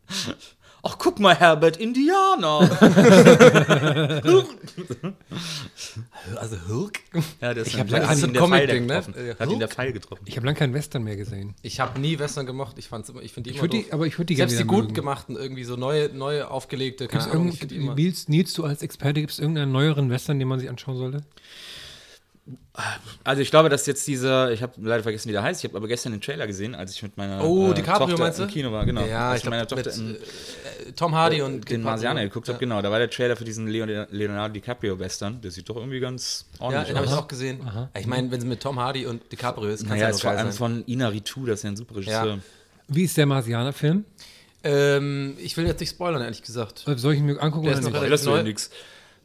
Ach, 0.88 0.98
guck 1.00 1.20
mal, 1.20 1.34
Herbert, 1.36 1.78
Indianer. 1.78 2.70
Also 6.40 6.56
Hirk? 6.68 7.00
ja, 7.42 7.52
lange- 7.52 7.56
hat 7.56 7.62
das 7.62 8.18
ist 8.18 8.24
ihn 8.24 8.30
ein 8.30 8.34
der 8.34 8.42
Pfeil 8.44 8.68
Comic-Ding, 8.68 8.86
ne? 8.86 8.94
getroffen. 8.96 9.36
Hat 9.40 9.52
ihn 9.52 9.60
der 9.60 9.68
Pfeil 9.68 9.94
getroffen. 9.94 10.24
Ich 10.26 10.36
habe 10.38 10.46
lange 10.46 10.58
keinen 10.58 10.74
Western 10.74 11.04
mehr 11.04 11.16
gesehen. 11.16 11.54
Ich 11.62 11.80
habe 11.80 12.00
nie 12.00 12.20
Western 12.20 12.46
gemocht, 12.46 12.78
ich 12.78 12.88
fand's 12.88 13.10
immer, 13.10 13.22
ich 13.22 13.34
finde 13.34 13.50
die 13.50 13.56
Ich 13.56 13.62
immer 13.62 13.72
würd 13.72 13.86
die- 13.88 13.94
aber 13.94 14.08
ich 14.08 14.18
würd 14.18 14.30
die 14.30 14.36
gerne 14.36 14.50
Selbst 14.50 14.64
die 14.64 14.68
gut 14.68 14.82
mögen. 14.86 14.94
gemachten, 14.94 15.36
irgendwie 15.36 15.64
so 15.64 15.76
neue, 15.76 16.10
neue 16.10 16.50
aufgelegte, 16.50 17.08
keine 17.08 17.24
Gibt's 17.24 17.36
Ahnung, 17.36 17.50
ich 17.50 17.96
Nils, 17.96 18.28
Nils, 18.28 18.54
du 18.54 18.64
als 18.64 18.82
Experte, 18.82 19.22
gibt 19.22 19.34
es 19.34 19.40
irgendeinen 19.40 19.72
neueren 19.72 20.10
Western, 20.10 20.40
den 20.40 20.48
man 20.48 20.60
sich 20.60 20.70
anschauen 20.70 20.98
sollte? 20.98 21.22
Also 23.24 23.42
ich 23.42 23.50
glaube, 23.50 23.70
dass 23.70 23.88
jetzt 23.88 24.06
dieser, 24.08 24.52
ich 24.52 24.62
habe 24.62 24.74
leider 24.82 25.02
vergessen, 25.02 25.30
wie 25.30 25.32
der 25.32 25.42
heißt, 25.42 25.64
ich 25.64 25.70
habe 25.70 25.78
aber 25.78 25.88
gestern 25.88 26.12
den 26.12 26.22
Trailer 26.22 26.46
gesehen, 26.46 26.76
als 26.76 26.94
ich 26.94 27.02
mit 27.02 27.18
meiner 27.18 27.44
Oh, 27.44 27.72
äh, 27.72 27.74
DiCaprio 27.74 28.10
Tochter 28.10 28.22
meinst 28.24 28.38
du? 28.40 28.44
im 28.44 28.50
Kino 28.50 28.72
war, 28.72 28.86
genau. 28.86 29.04
Ja, 29.06 29.30
als 29.32 29.38
ich 29.40 29.40
ich 29.40 29.46
mit 29.46 29.52
meiner 29.52 29.66
glaub, 29.66 29.82
Tochter 29.84 30.00
mit, 30.02 30.18
in, 30.20 30.90
äh, 30.90 30.92
Tom 30.92 31.16
Hardy 31.16 31.42
und 31.42 31.68
den 31.70 31.82
Marsianer 31.82 32.22
geguckt 32.22 32.48
habe, 32.48 32.58
ja. 32.58 32.60
genau, 32.60 32.82
da 32.84 32.92
war 32.92 33.00
der 33.00 33.10
Trailer 33.10 33.36
für 33.36 33.46
diesen 33.46 33.68
Leo- 33.68 34.06
Leonardo 34.12 34.54
DiCaprio 34.54 35.00
Western, 35.00 35.42
der 35.42 35.50
sieht 35.50 35.68
doch 35.70 35.78
irgendwie 35.78 36.00
ganz 36.00 36.46
Ja, 36.60 36.66
ordentlich 36.66 36.88
den 36.90 36.96
habe 36.98 37.06
ich 37.08 37.12
aus. 37.14 37.18
auch 37.20 37.28
gesehen. 37.28 37.62
Ja, 37.66 37.90
Ich 37.98 38.06
meine, 38.06 38.30
wenn 38.30 38.40
es 38.40 38.46
mit 38.46 38.60
Tom 38.62 38.80
Hardy 38.80 39.08
und 39.08 39.32
DiCaprio 39.32 39.70
ist, 39.70 39.80
kann 39.88 39.88
es 39.88 39.90
Naja, 39.94 40.04
ja 40.04 40.10
ist 40.10 40.16
nur 40.16 40.32
vor 40.32 40.32
allem 40.40 40.52
sein. 40.52 40.58
von 40.58 40.84
Ina 40.88 41.08
Ritu, 41.08 41.46
das 41.48 41.60
ist 41.60 41.64
ja 41.64 41.70
ein 41.72 41.78
super 41.78 41.96
Regisseur. 41.96 42.26
Ja. 42.36 42.38
Wie 42.90 43.04
ist 43.06 43.18
der 43.18 43.26
Marsianer-Film? 43.26 44.06
Ähm, 44.64 45.36
ich 45.40 45.56
will 45.58 45.66
jetzt 45.66 45.80
nicht 45.80 45.90
spoilern, 45.92 46.22
ehrlich 46.22 46.42
gesagt. 46.44 46.88
Äh, 46.88 46.96
Soll 46.98 47.14
ich 47.14 47.20
ihn 47.20 47.26
mir 47.26 47.42
angucken 47.42 47.66
Der 47.66 47.72
oder 47.74 47.80
ist 47.80 47.86
noch 47.94 48.02
nicht? 48.02 48.26
relativ 48.26 48.44
nix. 48.44 48.70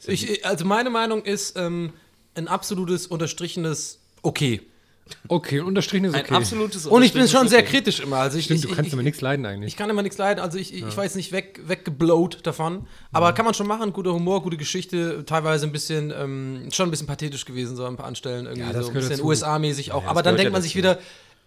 Ich, 0.06 0.46
also 0.46 0.64
meine 0.64 0.88
Meinung 0.88 1.22
ist 1.24 1.58
ähm, 1.58 1.92
ein 2.40 2.48
absolutes 2.48 3.06
unterstrichenes 3.06 3.98
Okay. 4.22 4.60
Okay, 5.26 5.58
unterstrichen 5.58 6.04
ist 6.04 6.14
Ein 6.14 6.20
okay. 6.20 6.34
absolutes 6.34 6.86
Und 6.86 7.02
ich 7.02 7.12
bin 7.12 7.26
schon 7.26 7.48
sehr 7.48 7.60
Okay. 7.60 7.68
kritisch 7.68 7.98
immer. 7.98 8.18
Also 8.18 8.38
ich, 8.38 8.44
Stimmt, 8.44 8.60
ich, 8.64 8.70
du 8.70 8.74
kannst 8.76 8.88
ich, 8.88 8.92
aber 8.94 9.02
nichts 9.02 9.20
leiden 9.20 9.44
eigentlich. 9.44 9.68
Ich 9.72 9.76
kann 9.76 9.90
immer 9.90 10.02
nichts 10.02 10.18
leiden, 10.18 10.40
also 10.40 10.56
ich, 10.56 10.72
ich, 10.72 10.84
ich 10.86 10.96
war 10.96 11.02
jetzt 11.02 11.16
nicht 11.16 11.32
weg, 11.32 11.60
weggeblowt 11.66 12.46
davon. 12.46 12.86
Aber 13.10 13.32
kann 13.32 13.44
man 13.44 13.54
schon 13.54 13.66
machen, 13.66 13.92
guter 13.92 14.12
Humor, 14.14 14.40
gute 14.42 14.56
Geschichte, 14.56 15.24
teilweise 15.26 15.66
ein 15.66 15.72
bisschen, 15.72 16.12
ähm, 16.16 16.68
schon 16.72 16.86
ein 16.88 16.90
bisschen 16.92 17.08
pathetisch 17.08 17.44
gewesen, 17.44 17.74
so 17.76 17.84
an 17.86 17.94
ein 17.94 17.96
paar 17.96 18.06
Anstellen, 18.06 18.46
irgendwie 18.46 18.68
Ja, 18.68 18.72
das 18.72 18.86
so 18.86 18.92
ein 18.92 18.94
bisschen. 18.94 19.20
USA-mäßig 19.24 19.90
auch. 19.92 20.04
Ja, 20.04 20.10
Aber 20.10 20.22
dann 20.22 20.36
denkt 20.36 20.50
ja 20.50 20.52
man 20.52 20.62
sich 20.62 20.72
dazu. 20.74 20.78
wieder, 20.78 20.98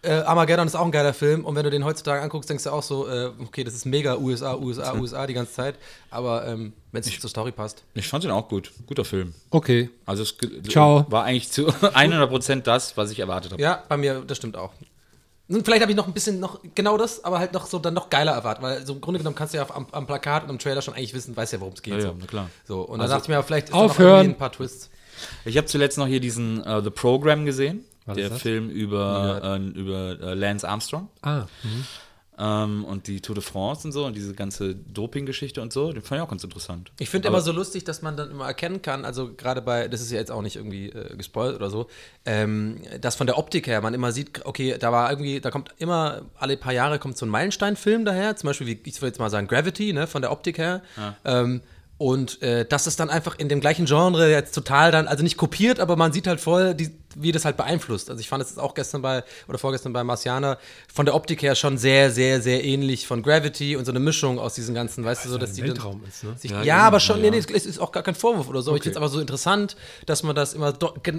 äh, 0.04 0.12
Armageddon 0.22 0.68
ist 0.68 0.76
auch 0.76 0.86
ein 0.86 0.92
geiler 0.92 1.14
Film 1.14 1.46
und 1.46 1.56
wenn 1.56 1.64
du 1.64 1.70
den 1.70 1.84
heutzutage 1.86 2.22
anguckst, 2.22 2.50
denkst 2.50 2.64
du 2.66 2.70
auch 2.72 2.84
so, 2.84 3.08
äh, 3.08 3.32
okay, 3.42 3.64
das 3.64 3.74
ist 3.74 3.86
mega 3.86 4.18
USA, 4.18 4.56
USA, 4.56 4.94
USA 4.94 5.26
die 5.26 5.34
ganze 5.34 5.54
Zeit. 5.54 5.76
Aber 6.12 6.46
ähm, 6.48 6.74
wenn 6.92 7.02
es 7.02 7.20
zur 7.20 7.30
Story 7.30 7.52
passt. 7.52 7.84
Ich 7.94 8.08
fand 8.08 8.24
den 8.24 8.32
auch 8.32 8.48
gut. 8.48 8.72
Guter 8.86 9.06
Film. 9.06 9.34
Okay. 9.50 9.90
Also 10.06 10.24
es 10.24 10.36
Ciao. 10.70 11.06
war 11.10 11.24
eigentlich 11.24 11.52
zu 11.52 11.68
100% 11.70 12.62
das, 12.62 12.96
was 12.98 13.12
ich 13.12 13.20
erwartet 13.20 13.54
habe. 13.54 13.62
Ja, 13.62 13.84
bei 13.90 13.98
mir, 13.98 14.22
das 14.28 14.38
stimmt 14.38 14.58
auch. 14.58 14.72
Und 15.50 15.66
vielleicht 15.66 15.82
habe 15.82 15.92
ich 15.92 15.98
noch 15.98 16.08
ein 16.08 16.14
bisschen 16.14 16.40
noch 16.40 16.60
genau 16.74 16.98
das, 16.98 17.24
aber 17.24 17.40
halt 17.40 17.54
noch 17.54 17.66
so 17.66 17.78
dann 17.78 17.94
noch 17.94 18.10
geiler 18.10 18.32
erwartet, 18.32 18.64
weil 18.64 18.86
so 18.86 18.94
im 18.94 19.02
Grunde 19.02 19.20
genommen 19.20 19.36
kannst 19.36 19.54
du 19.54 19.58
ja 19.58 19.64
auf, 19.64 19.76
am, 19.76 19.88
am 19.92 20.08
Plakat 20.08 20.44
und 20.44 20.50
am 20.50 20.60
Trailer 20.60 20.82
schon 20.82 20.94
eigentlich 20.94 21.14
wissen, 21.14 21.36
weißt 21.36 21.54
ja, 21.54 21.60
worum 21.60 21.74
es 21.74 21.82
geht. 21.82 21.94
Ja, 21.94 22.00
ja, 22.00 22.06
so. 22.08 22.16
na 22.20 22.26
klar. 22.26 22.50
So, 22.66 22.82
und 22.82 22.94
dann 22.94 23.02
Also- 23.02 23.14
dachte 23.16 23.26
ich 23.32 23.36
mir, 23.36 23.44
vielleicht 23.44 23.68
ist 23.68 23.74
noch 23.74 23.82
Aufhören. 23.82 24.20
irgendwie 24.22 24.36
ein 24.36 24.38
paar 24.38 24.52
Twists. 24.52 24.90
Ich 25.46 25.58
habe 25.58 25.68
zuletzt 25.68 25.98
noch 25.98 26.08
hier 26.08 26.20
diesen 26.20 26.64
äh, 26.66 26.82
The 26.82 26.90
Program 26.90 27.46
gesehen. 27.46 27.86
Was 28.06 28.16
der 28.16 28.26
ist 28.26 28.32
das? 28.34 28.42
Film 28.42 28.70
über, 28.70 29.42
äh, 29.44 29.80
über 29.80 30.20
äh, 30.22 30.34
Lance 30.34 30.68
Armstrong 30.68 31.10
Ah, 31.22 31.46
mhm. 31.64 31.86
ähm, 32.38 32.86
und 32.86 33.08
die 33.08 33.22
Tour 33.22 33.36
de 33.36 33.44
France 33.44 33.88
und 33.88 33.92
so 33.92 34.06
und 34.06 34.16
diese 34.16 34.34
ganze 34.34 34.76
Doping-Geschichte 34.76 35.62
und 35.62 35.72
so. 35.72 35.92
Den 35.94 36.02
fand 36.02 36.20
ich 36.20 36.24
auch 36.26 36.30
ganz 36.30 36.44
interessant. 36.44 36.92
Ich 37.00 37.10
finde 37.10 37.28
Aber- 37.28 37.38
immer 37.38 37.44
so 37.44 37.52
lustig, 37.52 37.84
dass 37.84 38.02
man 38.02 38.18
dann 38.18 38.32
immer 38.32 38.46
erkennen 38.48 38.82
kann, 38.82 39.06
also 39.06 39.34
gerade 39.34 39.62
bei, 39.62 39.88
das 39.88 40.02
ist 40.02 40.12
ja 40.12 40.18
jetzt 40.18 40.32
auch 40.32 40.42
nicht 40.42 40.56
irgendwie 40.56 40.90
äh, 40.90 41.16
gespoilt 41.16 41.56
oder 41.56 41.70
so, 41.70 41.88
ähm, 42.26 42.82
dass 43.00 43.16
von 43.16 43.28
der 43.28 43.38
Optik 43.38 43.68
her 43.68 43.82
man 43.82 43.94
immer 43.94 44.12
sieht, 44.12 44.46
okay, 44.46 44.76
da 44.80 44.92
war 44.92 45.10
irgendwie, 45.10 45.40
da 45.40 45.52
kommt 45.52 45.70
immer, 45.78 46.24
alle 46.38 46.58
paar 46.58 46.74
Jahre 46.74 47.00
kommt 47.00 47.18
so 47.18 47.26
ein 47.26 47.30
Meilensteinfilm 47.30 48.04
daher, 48.06 48.36
zum 48.36 48.48
Beispiel, 48.48 48.68
wie, 48.68 48.80
ich 48.90 48.98
würde 48.98 49.08
jetzt 49.08 49.20
mal 49.20 49.30
sagen, 49.30 49.48
Gravity, 49.48 49.94
ne, 49.94 50.08
von 50.08 50.22
der 50.22 50.32
Optik 50.32 50.58
her. 50.58 50.82
Ähm, 51.24 51.62
und 52.04 52.42
äh, 52.42 52.66
das 52.66 52.86
ist 52.86 53.00
dann 53.00 53.10
einfach 53.10 53.40
in 53.40 53.48
dem 53.48 53.62
gleichen 53.62 53.86
Genre 53.86 54.30
jetzt 54.30 54.54
total 54.54 54.92
dann, 54.92 55.08
also 55.08 55.24
nicht 55.24 55.38
kopiert, 55.38 55.80
aber 55.80 55.96
man 55.96 56.12
sieht 56.12 56.28
halt 56.28 56.42
voll, 56.42 56.76
die, 56.76 56.90
wie 57.16 57.32
das 57.32 57.46
halt 57.46 57.56
beeinflusst. 57.56 58.10
Also 58.10 58.20
ich 58.20 58.28
fand 58.28 58.44
es 58.44 58.50
jetzt 58.50 58.58
auch 58.60 58.74
gestern 58.74 59.02
bei, 59.02 59.24
oder 59.48 59.58
vorgestern 59.58 59.94
bei 59.94 60.04
Marciana, 60.04 60.58
von 60.94 61.06
der 61.06 61.16
Optik 61.16 61.42
her 61.44 61.56
schon 61.56 61.78
sehr, 61.78 62.12
sehr, 62.12 62.42
sehr 62.42 62.62
ähnlich 62.66 63.08
von 63.08 63.24
Gravity 63.24 63.78
und 63.78 63.86
so 63.86 63.94
eine 63.94 64.02
Mischung 64.02 64.38
aus 64.38 64.54
diesen 64.54 64.76
ganzen, 64.76 65.06
weißt 65.06 65.24
du, 65.24 65.30
so, 65.30 65.38
dass 65.38 65.54
die 65.54 65.62
dann- 65.62 65.70
Weltraum 65.70 66.04
ist, 66.06 66.26
ne? 66.26 66.36
sich, 66.38 66.52
Ja, 66.52 66.62
ja, 66.64 66.78
aber 66.80 67.00
schon, 67.00 67.24
ja, 67.24 67.32
nee, 67.32 67.38
nee, 67.40 67.54
es 67.56 67.66
ist 67.66 67.80
auch 67.80 67.94
gar 67.94 68.04
kein 68.04 68.16
Vorwurf 68.16 68.50
oder 68.50 68.62
so. 68.62 68.72
aber 68.72 68.78
Ich 68.78 68.84
finde 68.84 68.96
es 68.96 68.98
aber 68.98 69.08
so 69.08 69.22
interessant, 69.22 69.78
dass 70.06 70.24
man 70.24 70.36
das 70.36 70.54
immer 70.56 70.74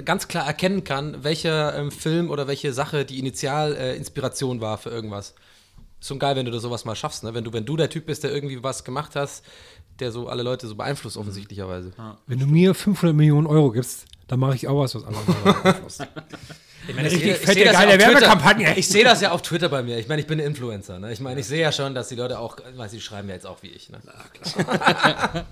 ganz 0.04 0.28
klar 0.28 0.46
erkennen 0.46 0.84
kann, 0.84 1.24
welcher 1.24 1.74
ähm, 1.78 1.90
Film 1.92 2.28
oder 2.30 2.46
welche 2.46 2.74
Sache 2.74 3.06
die 3.06 3.20
Initialinspiration 3.20 4.58
äh, 4.58 4.60
war 4.60 4.76
für 4.76 4.90
irgendwas. 4.90 5.32
Ist 6.00 6.08
schon 6.08 6.18
geil, 6.18 6.36
wenn 6.36 6.44
du 6.44 6.52
da 6.52 6.58
sowas 6.58 6.84
mal 6.84 6.94
schaffst, 6.94 7.24
ne? 7.24 7.32
Wenn 7.32 7.44
du, 7.44 7.52
wenn 7.54 7.64
du 7.64 7.78
der 7.78 7.88
Typ 7.88 8.04
bist, 8.04 8.24
der 8.24 8.30
irgendwie 8.34 8.62
was 8.62 8.84
gemacht 8.84 9.12
hast, 9.16 9.42
der 10.00 10.12
so 10.12 10.28
alle 10.28 10.42
Leute 10.42 10.66
so 10.66 10.74
beeinflusst 10.74 11.16
offensichtlicherweise. 11.16 11.92
wenn 12.26 12.38
du 12.38 12.46
mir 12.46 12.74
500 12.74 13.16
Millionen 13.16 13.46
Euro 13.46 13.70
gibst, 13.70 14.06
dann 14.28 14.40
mache 14.40 14.56
ich 14.56 14.66
auch 14.68 14.80
was, 14.80 14.94
was 14.94 15.04
andere 15.04 15.22
Ich 16.86 16.94
meine, 16.94 17.08
Richtig 17.08 17.22
sehe- 17.22 17.34
fette, 17.36 17.52
sehe 17.54 17.64
das. 17.64 18.76
Ich 18.76 18.88
sehe 18.88 19.04
das 19.04 19.22
ja 19.22 19.30
auf 19.32 19.40
Twitter 19.40 19.70
bei 19.70 19.82
mir. 19.82 19.96
Ich 19.98 20.06
meine, 20.06 20.20
ich 20.20 20.26
bin 20.26 20.38
ein 20.38 20.46
Influencer. 20.46 20.98
Ne? 20.98 21.12
Ich 21.14 21.20
meine, 21.20 21.40
ich 21.40 21.46
sehe 21.46 21.62
ja 21.62 21.72
schon, 21.72 21.94
dass 21.94 22.08
die 22.08 22.14
Leute 22.14 22.38
auch, 22.38 22.58
ich 22.58 22.76
weiß, 22.76 22.90
die 22.90 23.00
schreiben 23.00 23.26
ja 23.28 23.34
jetzt 23.34 23.46
auch 23.46 23.62
wie 23.62 23.68
ich. 23.68 23.88
Ne? 23.88 24.02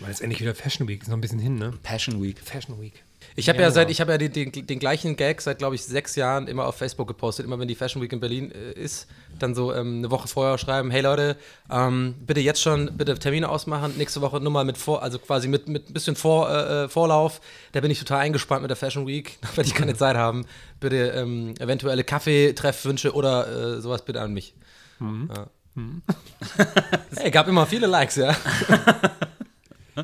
Weil 0.00 0.10
jetzt 0.10 0.20
endlich 0.20 0.40
wieder 0.42 0.54
Fashion 0.54 0.86
Week, 0.86 1.00
ist 1.00 1.08
noch 1.08 1.16
ein 1.16 1.22
bisschen 1.22 1.38
hin, 1.38 1.54
ne? 1.56 1.72
Passion 1.82 2.22
Week. 2.22 2.38
Fashion 2.38 2.78
Week. 2.80 3.02
Ich 3.38 3.50
habe 3.50 3.60
ja 3.60 3.70
seit, 3.70 3.90
ich 3.90 4.00
habe 4.00 4.12
ja 4.12 4.18
den, 4.18 4.32
den, 4.32 4.66
den 4.66 4.78
gleichen 4.78 5.14
Gag 5.16 5.42
seit, 5.42 5.58
glaube 5.58 5.74
ich, 5.74 5.84
sechs 5.84 6.16
Jahren 6.16 6.48
immer 6.48 6.66
auf 6.66 6.76
Facebook 6.76 7.06
gepostet. 7.06 7.44
Immer 7.44 7.58
wenn 7.58 7.68
die 7.68 7.74
Fashion 7.74 8.02
Week 8.02 8.12
in 8.12 8.18
Berlin 8.18 8.50
äh, 8.50 8.72
ist, 8.72 9.06
dann 9.38 9.54
so 9.54 9.74
ähm, 9.74 9.98
eine 9.98 10.10
Woche 10.10 10.26
vorher 10.26 10.56
schreiben, 10.56 10.90
hey 10.90 11.02
Leute, 11.02 11.36
ähm, 11.70 12.14
bitte 12.26 12.40
jetzt 12.40 12.62
schon, 12.62 12.96
bitte 12.96 13.18
Termine 13.18 13.50
ausmachen. 13.50 13.94
Nächste 13.98 14.22
Woche 14.22 14.40
nur 14.40 14.50
mal 14.50 14.64
mit 14.64 14.78
vor, 14.78 15.02
also 15.02 15.18
quasi 15.18 15.48
mit 15.48 15.68
mit 15.68 15.90
ein 15.90 15.92
bisschen 15.92 16.16
vor, 16.16 16.50
äh, 16.50 16.88
Vorlauf. 16.88 17.42
Da 17.72 17.80
bin 17.80 17.90
ich 17.90 17.98
total 17.98 18.20
eingespannt 18.20 18.62
mit 18.62 18.70
der 18.70 18.76
Fashion 18.76 19.06
Week. 19.06 19.38
Da 19.46 19.56
werde 19.56 19.68
ich 19.68 19.74
keine 19.74 19.94
Zeit 19.94 20.16
haben. 20.16 20.46
Bitte 20.80 21.10
ähm, 21.10 21.54
eventuelle 21.58 22.04
Kaffeetreffwünsche 22.04 23.12
oder 23.12 23.76
äh, 23.76 23.80
sowas 23.80 24.04
bitte 24.04 24.20
an 24.20 24.32
mich. 24.32 24.54
Ja. 25.00 25.46
hey, 27.16 27.30
gab 27.30 27.48
immer 27.48 27.66
viele 27.66 27.86
Likes, 27.86 28.16
ja. 28.16 28.34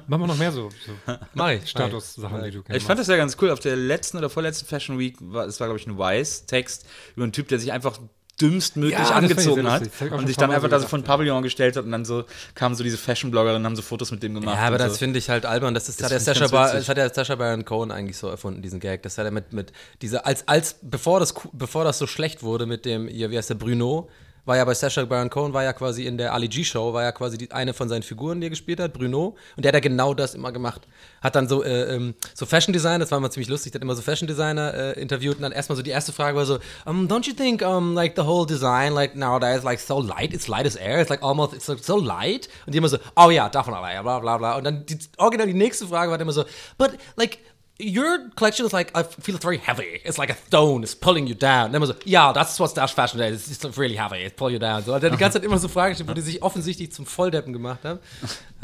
Machen 0.06 0.22
wir 0.22 0.26
noch 0.26 0.38
mehr 0.38 0.52
so, 0.52 0.70
so 0.86 0.92
Mach 1.34 1.50
ich. 1.50 1.68
Status-Sachen, 1.68 2.42
die 2.44 2.50
du 2.50 2.62
kennst. 2.62 2.78
Ich 2.78 2.84
fand 2.84 2.98
das 2.98 3.06
ja 3.08 3.16
ganz 3.16 3.36
cool. 3.40 3.50
Auf 3.50 3.60
der 3.60 3.76
letzten 3.76 4.18
oder 4.18 4.30
vorletzten 4.30 4.66
Fashion 4.66 4.98
Week, 4.98 5.16
war, 5.20 5.46
es 5.46 5.60
war, 5.60 5.66
glaube 5.68 5.78
ich, 5.78 5.86
ein 5.86 5.98
Wise-Text 5.98 6.86
über 7.14 7.24
einen 7.24 7.32
Typ, 7.32 7.48
der 7.48 7.58
sich 7.58 7.72
einfach 7.72 7.98
dümmstmöglich 8.40 8.98
Ja, 8.98 9.10
angezogen 9.10 9.70
hat 9.70 9.82
und 10.10 10.26
sich 10.26 10.36
dann 10.36 10.50
einfach 10.50 10.68
da 10.68 10.80
so 10.80 10.86
gedacht, 10.86 11.04
Pavillon 11.04 11.42
gestellt 11.42 11.76
hat 11.76 11.84
und 11.84 11.92
dann 11.92 12.04
so 12.04 12.24
kamen 12.54 12.74
so 12.74 12.82
diese 12.82 12.96
Fashion-Bloggerinnen, 12.96 13.64
haben 13.64 13.76
so 13.76 13.82
Fotos 13.82 14.10
mit 14.10 14.22
dem 14.22 14.34
gemacht. 14.34 14.56
Ja, 14.56 14.62
aber 14.66 14.78
das 14.78 14.94
so. 14.94 14.98
finde 14.98 15.18
ich 15.18 15.28
halt 15.28 15.46
albern. 15.46 15.74
Das, 15.74 15.88
ist, 15.88 16.00
Das 16.00 16.06
hat, 16.06 16.26
der 16.26 16.34
witzig. 16.34 16.50
das 16.50 16.88
hat 16.88 16.96
der 16.96 17.12
Sacha 17.12 17.34
Baron 17.36 17.64
Cohen 17.64 17.90
eigentlich 17.90 18.16
so 18.16 18.28
erfunden, 18.28 18.62
diesen 18.62 18.80
Gag. 18.80 19.02
Das 19.02 19.18
hat 19.18 19.26
er 19.26 19.30
mit, 19.30 19.52
mit 19.52 19.72
dieser, 20.00 20.26
als, 20.26 20.48
als, 20.48 20.76
bevor 20.82 21.20
das, 21.20 21.34
bevor 21.52 21.84
das 21.84 21.98
so 21.98 22.06
schlecht 22.06 22.42
wurde 22.42 22.66
mit 22.66 22.84
dem, 22.84 23.06
wie 23.08 23.36
heißt 23.36 23.50
der, 23.50 23.54
Bruno, 23.54 24.08
war 24.44 24.56
ja 24.56 24.64
bei 24.64 24.74
Sacha 24.74 25.04
Baron 25.04 25.30
Cohen, 25.30 25.52
war 25.52 25.62
ja 25.62 25.72
quasi 25.72 26.06
in 26.06 26.18
der 26.18 26.32
Ali 26.32 26.48
G 26.48 26.64
Show, 26.64 26.92
war 26.92 27.02
ja 27.02 27.12
quasi 27.12 27.38
die, 27.38 27.50
eine 27.52 27.74
von 27.74 27.88
seinen 27.88 28.02
Figuren, 28.02 28.40
die 28.40 28.48
er 28.48 28.50
gespielt 28.50 28.80
hat, 28.80 28.92
Bruno. 28.92 29.36
Und 29.56 29.64
der 29.64 29.68
hat 29.68 29.74
ja 29.74 29.80
genau 29.80 30.14
das 30.14 30.34
immer 30.34 30.50
gemacht. 30.50 30.82
Hat 31.20 31.36
dann 31.36 31.48
so, 31.48 31.62
äh, 31.62 31.94
ähm, 31.94 32.14
so 32.34 32.44
Fashion 32.46 32.72
Design, 32.72 33.00
das 33.00 33.10
war 33.10 33.18
immer 33.18 33.30
ziemlich 33.30 33.48
lustig, 33.48 33.74
hat 33.74 33.82
immer 33.82 33.94
so 33.94 34.02
Fashion 34.02 34.26
Designer 34.26 34.74
äh, 34.74 35.00
interviewt 35.00 35.36
und 35.36 35.42
dann 35.42 35.52
erstmal 35.52 35.76
so 35.76 35.82
die 35.82 35.90
erste 35.90 36.12
Frage 36.12 36.36
war 36.36 36.44
so, 36.44 36.58
um, 36.86 37.06
don't 37.06 37.26
you 37.26 37.34
think, 37.34 37.62
um, 37.62 37.94
like 37.94 38.14
the 38.16 38.22
whole 38.22 38.46
design, 38.46 38.92
like 38.92 39.14
nowadays, 39.14 39.62
like 39.62 39.78
so 39.78 40.00
light, 40.00 40.32
it's 40.32 40.48
light 40.48 40.66
as 40.66 40.76
air, 40.76 41.00
it's 41.00 41.10
like 41.10 41.22
almost, 41.22 41.54
it's 41.54 41.68
like 41.68 41.82
so 41.82 41.96
light. 41.96 42.48
Und 42.66 42.74
die 42.74 42.78
immer 42.78 42.88
so, 42.88 42.98
oh 43.16 43.30
ja, 43.30 43.48
definitely, 43.48 44.02
bla 44.02 44.18
bla 44.18 44.38
bla. 44.38 44.56
Und 44.56 44.64
dann 44.64 44.84
die, 44.86 44.98
original 45.18 45.46
die 45.46 45.54
nächste 45.54 45.86
Frage 45.86 46.10
war 46.10 46.18
dann 46.18 46.26
immer 46.26 46.32
so, 46.32 46.44
but 46.78 46.90
like, 47.16 47.38
Your 47.82 48.30
collection 48.36 48.64
is 48.64 48.72
like 48.72 48.96
I 48.96 49.02
feel 49.02 49.34
it's 49.34 49.44
very 49.44 49.58
heavy. 49.58 50.00
It's 50.04 50.16
like 50.18 50.30
a 50.30 50.36
stone. 50.46 50.82
It's 50.84 50.94
pulling 50.94 51.26
you 51.26 51.34
down. 51.34 51.70
Und 51.70 51.74
immer 51.74 51.86
so, 51.86 51.94
yeah, 52.06 52.32
that's 52.32 52.58
what 52.60 52.76
Dash 52.76 52.94
Fashion 52.94 53.20
is. 53.20 53.50
It's 53.50 53.64
really 53.78 53.96
heavy. 53.98 54.22
It's 54.24 54.36
pulling 54.36 54.54
you 54.54 54.60
down. 54.60 54.82
So, 54.84 54.94
und 54.94 55.02
dann 55.02 55.10
die 55.12 55.18
ganze 55.18 55.38
Zeit 55.38 55.44
immer 55.44 55.58
so 55.58 55.68
Fragen 55.68 55.90
gestellt, 55.90 56.08
wo 56.08 56.14
die 56.14 56.20
sich 56.20 56.42
offensichtlich 56.42 56.92
zum 56.92 57.06
Volldeppen 57.06 57.52
gemacht 57.52 57.80
haben. 57.84 57.98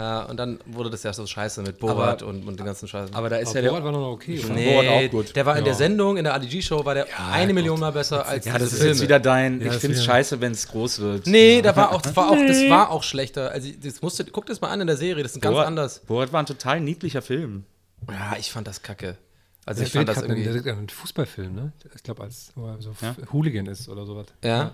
Äh, 0.00 0.30
und 0.30 0.36
dann 0.36 0.60
wurde 0.64 0.90
das 0.90 1.02
ja 1.02 1.12
so 1.12 1.26
scheiße 1.26 1.60
mit 1.62 1.80
Borat 1.80 2.22
und, 2.22 2.46
und 2.46 2.56
den 2.60 2.64
ganzen 2.64 2.86
Scheißen. 2.86 3.16
aber 3.16 3.28
da 3.30 3.38
ist 3.38 3.48
Aber 3.48 3.58
ja 3.62 3.70
Borat 3.70 3.82
der. 3.84 3.92
war 3.92 4.00
noch 4.00 4.12
okay, 4.12 4.38
oder? 4.44 4.54
nee, 4.54 4.72
Borat 4.72 4.86
auch 4.86 5.10
gut. 5.10 5.34
der 5.34 5.44
war 5.44 5.58
in 5.58 5.64
der 5.64 5.74
Sendung, 5.74 6.16
in 6.18 6.22
der 6.22 6.34
Ali 6.34 6.46
G-Show, 6.46 6.84
war 6.84 6.94
der 6.94 7.08
eine 7.32 7.52
Million 7.52 7.80
mal 7.80 7.90
besser 7.90 8.24
als 8.24 8.44
Ja, 8.46 8.52
das 8.52 8.68
ist 8.74 8.74
jetzt 8.74 8.82
Filme. 8.82 9.00
wieder 9.00 9.18
dein. 9.18 9.58
Ja, 9.58 9.66
ich 9.66 9.72
das 9.72 9.80
finde 9.80 9.96
es 9.96 10.04
scheiße, 10.04 10.40
wenn 10.40 10.52
es 10.52 10.68
groß 10.68 11.00
wird. 11.00 11.26
Nee, 11.26 11.62
da 11.62 11.74
war 11.74 11.90
auch, 11.90 12.00
das 12.00 12.14
war 12.14 12.30
auch, 12.30 12.36
das 12.46 12.70
war 12.70 12.90
auch 12.92 13.02
schlechter. 13.02 13.50
Also, 13.50 13.70
das 13.82 14.00
musste, 14.00 14.24
guck 14.26 14.46
das 14.46 14.60
mal 14.60 14.68
an 14.68 14.82
in 14.82 14.86
der 14.86 14.96
Serie, 14.96 15.24
das 15.24 15.32
ist 15.32 15.40
ganz 15.42 15.52
Borat, 15.54 15.66
anders. 15.66 15.98
Borat 16.06 16.32
war 16.32 16.44
ein 16.44 16.46
total 16.46 16.78
niedlicher 16.78 17.20
Film. 17.20 17.64
Ja, 18.08 18.36
ich 18.38 18.50
fand 18.50 18.66
das 18.66 18.82
kacke. 18.82 19.16
Also, 19.66 19.80
Der 19.80 19.86
ich 19.86 19.92
fand 19.92 20.08
das 20.08 20.22
einen, 20.22 20.36
irgendwie. 20.38 20.70
hat 20.70 20.78
einen 20.78 20.88
Fußballfilm, 20.88 21.54
ne? 21.54 21.72
Ich 21.94 22.02
glaube, 22.02 22.22
als 22.22 22.52
wo 22.54 22.68
er 22.68 22.80
so 22.80 22.94
Ja. 23.02 23.14
Hooligan 23.32 23.66
ist 23.66 23.88
oder 23.90 24.06
sowas. 24.06 24.26
Ja. 24.42 24.72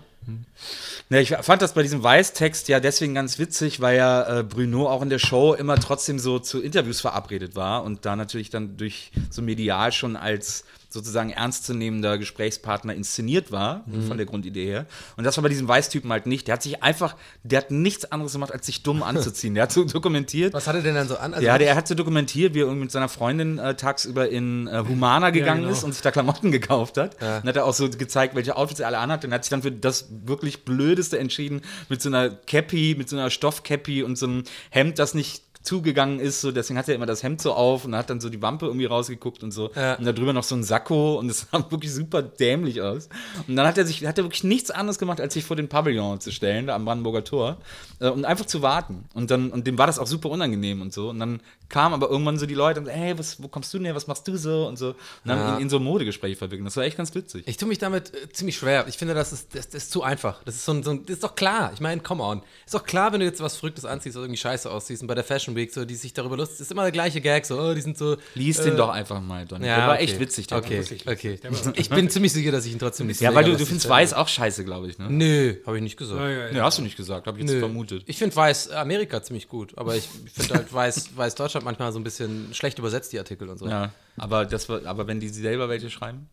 Ja, 1.09 1.19
ich 1.19 1.29
fand 1.41 1.61
das 1.61 1.73
bei 1.73 1.83
diesem 1.83 2.01
Weiß-Text 2.01 2.67
ja 2.69 2.79
deswegen 2.79 3.13
ganz 3.13 3.37
witzig, 3.37 3.81
weil 3.81 3.97
ja 3.97 4.39
äh, 4.39 4.43
Bruno 4.43 4.89
auch 4.89 5.01
in 5.01 5.09
der 5.09 5.19
Show 5.19 5.53
immer 5.53 5.75
trotzdem 5.79 6.17
so 6.17 6.39
zu 6.39 6.61
Interviews 6.61 7.01
verabredet 7.01 7.55
war 7.55 7.83
und 7.83 8.05
da 8.05 8.15
natürlich 8.15 8.49
dann 8.49 8.77
durch 8.77 9.11
so 9.29 9.41
medial 9.41 9.91
schon 9.91 10.15
als 10.15 10.63
sozusagen 10.95 11.29
ernstzunehmender 11.29 12.17
Gesprächspartner 12.17 12.95
inszeniert 12.95 13.51
war, 13.51 13.83
von 14.07 14.17
der 14.17 14.25
Grundidee 14.25 14.65
her. 14.65 14.85
Und 15.17 15.25
das 15.25 15.37
war 15.37 15.41
bei 15.43 15.49
diesem 15.49 15.67
Weiß-Typen 15.67 16.09
halt 16.11 16.25
nicht. 16.25 16.47
Der 16.47 16.53
hat 16.53 16.63
sich 16.63 16.81
einfach, 16.81 17.15
der 17.43 17.59
hat 17.59 17.69
nichts 17.69 18.11
anderes 18.11 18.31
gemacht, 18.31 18.51
als 18.51 18.65
sich 18.65 18.81
dumm 18.81 19.03
anzuziehen. 19.03 19.53
Der 19.55 19.63
hat 19.63 19.73
so 19.73 19.83
dokumentiert. 19.83 20.53
Was 20.53 20.67
hat 20.67 20.75
er 20.75 20.81
denn 20.81 20.95
dann 20.95 21.07
so 21.07 21.17
an? 21.17 21.33
Also, 21.33 21.45
Ja, 21.45 21.57
der 21.57 21.75
hat 21.75 21.87
so 21.87 21.95
dokumentiert, 21.95 22.53
wie 22.53 22.61
er 22.61 22.67
mit 22.67 22.91
seiner 22.91 23.09
Freundin 23.09 23.59
äh, 23.59 23.75
tagsüber 23.75 24.29
in 24.29 24.67
äh, 24.67 24.83
Humana 24.87 25.31
gegangen 25.31 25.61
genau. 25.61 25.73
ist 25.73 25.83
und 25.83 25.91
sich 25.91 26.01
da 26.01 26.11
Klamotten 26.11 26.51
gekauft 26.51 26.97
hat. 26.97 27.21
Und 27.21 27.49
hat 27.49 27.55
er 27.57 27.65
auch 27.65 27.73
so 27.73 27.89
gezeigt, 27.89 28.35
welche 28.35 28.55
Outfits 28.55 28.79
er 28.79 28.87
alle 28.87 28.99
anhat. 28.99 29.25
Und 29.25 29.33
hat 29.33 29.43
sich 29.43 29.49
dann 29.49 29.61
für 29.61 29.71
das 29.71 30.07
wirklich 30.25 30.63
Blödeste 30.63 31.19
entschieden, 31.19 31.61
mit 31.89 32.01
so 32.01 32.09
einer 32.09 32.29
Cappy, 32.29 32.95
mit 32.97 33.09
so 33.09 33.17
einer 33.17 33.29
Stoffcappy 33.29 34.01
und 34.01 34.17
so 34.17 34.27
einem 34.27 34.43
Hemd, 34.69 34.97
das 34.97 35.13
nicht 35.13 35.44
zugegangen 35.65 36.19
ist, 36.19 36.41
so 36.41 36.51
deswegen 36.51 36.77
hat 36.77 36.87
er 36.87 36.95
immer 36.95 37.05
das 37.05 37.23
Hemd 37.23 37.41
so 37.41 37.53
auf 37.53 37.85
und 37.85 37.95
hat 37.95 38.09
dann 38.09 38.21
so 38.21 38.29
die 38.29 38.41
Wampe 38.41 38.67
irgendwie 38.67 38.85
rausgeguckt 38.85 39.43
und 39.43 39.51
so. 39.51 39.71
Ja. 39.75 39.95
und 39.95 40.05
da 40.05 40.11
drüber 40.11 40.33
noch 40.33 40.43
so 40.43 40.55
ein 40.55 40.63
Sakko 40.63 41.17
und 41.17 41.29
es 41.29 41.47
sah 41.51 41.71
wirklich 41.71 41.93
super 41.93 42.21
dämlich 42.21 42.81
aus. 42.81 43.09
Und 43.47 43.55
dann 43.55 43.67
hat 43.67 43.77
er 43.77 43.85
sich 43.85 44.05
hat 44.05 44.17
er 44.17 44.23
wirklich 44.23 44.43
nichts 44.43 44.71
anderes 44.71 44.99
gemacht 44.99 45.19
als 45.19 45.33
sich 45.33 45.43
vor 45.43 45.55
den 45.55 45.67
Pavillon 45.67 46.19
zu 46.19 46.31
stellen 46.31 46.67
da 46.67 46.75
am 46.75 46.85
Brandenburger 46.85 47.23
Tor 47.23 47.57
äh, 47.99 48.09
und 48.09 48.25
einfach 48.25 48.45
zu 48.45 48.61
warten 48.61 49.05
und 49.13 49.31
dann 49.31 49.51
und 49.51 49.65
dem 49.67 49.77
war 49.77 49.87
das 49.87 49.99
auch 49.99 50.07
super 50.07 50.29
unangenehm 50.29 50.81
und 50.81 50.93
so 50.93 51.09
und 51.09 51.19
dann 51.19 51.41
kamen 51.69 51.93
aber 51.95 52.09
irgendwann 52.09 52.37
so 52.37 52.45
die 52.45 52.53
Leute 52.53 52.79
und 52.79 52.87
hey 52.87 53.17
was 53.17 53.41
wo 53.41 53.47
kommst 53.47 53.73
du 53.73 53.77
denn 53.77 53.85
her 53.85 53.95
was 53.95 54.07
machst 54.07 54.27
du 54.27 54.37
so 54.37 54.67
und 54.67 54.77
so 54.77 54.89
und 54.89 54.95
dann 55.25 55.37
Ja. 55.39 55.55
in, 55.55 55.63
in 55.63 55.69
so 55.69 55.79
Modegespräche 55.79 56.35
verwickeln 56.35 56.65
das 56.65 56.77
war 56.77 56.83
echt 56.83 56.97
ganz 56.97 57.13
witzig 57.15 57.47
Ich 57.47 57.57
tue 57.57 57.67
mich 57.67 57.77
damit 57.77 58.13
äh, 58.13 58.29
ziemlich 58.31 58.55
schwer. 58.57 58.85
Ich 58.87 58.97
finde, 58.97 59.13
das 59.13 59.31
ist, 59.33 59.55
das, 59.55 59.69
das 59.69 59.83
ist 59.83 59.91
zu 59.91 60.03
einfach. 60.03 60.41
Das 60.43 60.55
ist, 60.55 60.65
so 60.65 60.71
ein, 60.73 60.83
so 60.83 60.91
ein, 60.91 61.05
das 61.05 61.15
ist 61.15 61.23
doch 61.23 61.35
klar. 61.35 61.71
Ich 61.73 61.79
meine, 61.79 62.01
come 62.01 62.23
on. 62.23 62.41
Ist 62.65 62.73
doch 62.73 62.83
klar, 62.83 63.13
wenn 63.13 63.19
du 63.19 63.25
jetzt 63.25 63.41
was 63.41 63.57
Verrücktes 63.57 63.85
anziehst 63.85 64.15
oder 64.15 64.25
irgendwie 64.25 64.39
scheiße 64.39 64.69
aussiehst. 64.69 65.01
Und 65.01 65.07
bei 65.07 65.15
der 65.15 65.23
Fashion 65.23 65.55
Week, 65.55 65.71
so, 65.73 65.85
die 65.85 65.95
sich 65.95 66.13
darüber 66.13 66.37
lustig, 66.37 66.61
ist 66.61 66.71
immer 66.71 66.83
der 66.83 66.91
gleiche 66.91 67.21
Gag. 67.21 67.45
So, 67.45 67.59
oh, 67.59 67.73
die 67.73 67.81
sind 67.81 67.97
so. 67.97 68.17
lies 68.35 68.61
den 68.61 68.75
doch 68.77 68.89
einfach 68.89 69.21
mal 69.21 69.45
Donny 69.45 69.65
Ja, 69.67 69.77
der 69.77 69.87
war 69.87 69.93
okay. 69.95 70.03
echt 70.03 70.19
witzig 70.19 70.47
der 70.47 70.57
Okay, 70.59 70.83
war 71.05 71.13
okay. 71.13 71.39
Ich 71.75 71.89
bin 71.89 72.09
ziemlich 72.09 72.33
sicher, 72.33 72.51
dass 72.51 72.65
ich 72.65 72.73
ihn 72.73 72.79
trotzdem 72.79 73.07
nicht 73.07 73.21
ja 73.21 73.29
sehe, 73.29 73.35
weil 73.35 73.45
du, 73.45 73.51
du 73.55 73.63
es 73.63 73.67
findest 73.67 73.89
Weiß 73.89 74.13
auch 74.13 74.27
scheiße 74.27 74.65
glaube 74.65 74.87
ich 74.89 74.97
ne 74.97 75.09
Nö, 75.09 75.55
habe 75.65 75.77
ich 75.77 75.83
nicht 75.83 75.97
gesagt. 75.97 76.53
Nee, 76.53 76.59
hast 76.59 76.77
du 76.77 76.81
nicht 76.81 76.97
gesagt, 76.97 77.27
habe 77.27 77.37
ich 77.39 77.43
jetzt 77.43 77.53
Nö. 77.53 77.61
Vermutet. 77.87 78.09
Ich 78.09 78.17
finde 78.17 78.35
Weiß 78.35 78.69
Amerika 78.71 79.21
ziemlich 79.21 79.47
gut, 79.47 79.77
aber 79.77 79.95
ich 79.95 80.07
finde 80.33 80.55
halt 80.55 80.73
Weiß, 80.73 81.09
Weiß 81.15 81.35
Deutschland 81.35 81.65
manchmal 81.65 81.91
so 81.91 81.99
ein 81.99 82.03
bisschen 82.03 82.53
schlecht 82.53 82.79
übersetzt, 82.79 83.13
die 83.13 83.19
Artikel 83.19 83.49
und 83.49 83.57
so. 83.57 83.67
Ja, 83.67 83.91
aber, 84.17 84.45
das, 84.45 84.69
aber 84.69 85.07
wenn 85.07 85.19
die 85.19 85.29
selber 85.29 85.69
welche 85.69 85.89
schreiben? 85.89 86.29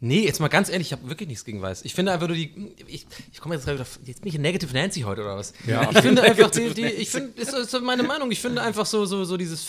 Nee, 0.00 0.24
jetzt 0.24 0.38
mal 0.38 0.46
ganz 0.46 0.68
ehrlich, 0.68 0.88
ich 0.88 0.92
habe 0.92 1.08
wirklich 1.08 1.28
nichts 1.28 1.44
gegen 1.44 1.60
Weiß. 1.60 1.84
Ich 1.84 1.92
finde 1.92 2.12
einfach 2.12 2.28
nur 2.28 2.36
die. 2.36 2.72
Ich, 2.86 3.04
ich 3.32 3.40
komme 3.40 3.56
jetzt 3.56 3.64
gerade 3.64 3.80
auf. 3.82 3.98
Jetzt 4.04 4.20
bin 4.20 4.28
ich 4.28 4.36
in 4.36 4.42
Negative 4.42 4.72
Nancy 4.72 5.00
heute 5.00 5.22
oder 5.22 5.36
was? 5.36 5.52
Ja. 5.66 5.90
Ich 5.90 5.98
finde 5.98 6.22
einfach 6.22 6.52
die. 6.52 6.70
die 6.72 6.84
ich 6.86 7.10
finde, 7.10 7.30
ist, 7.40 7.52
ist 7.52 7.72
so 7.72 7.80
meine 7.80 8.04
Meinung. 8.04 8.30
Ich 8.30 8.40
finde 8.40 8.62
einfach 8.62 8.86
so, 8.86 9.06
so, 9.06 9.24
so 9.24 9.36
dieses. 9.36 9.66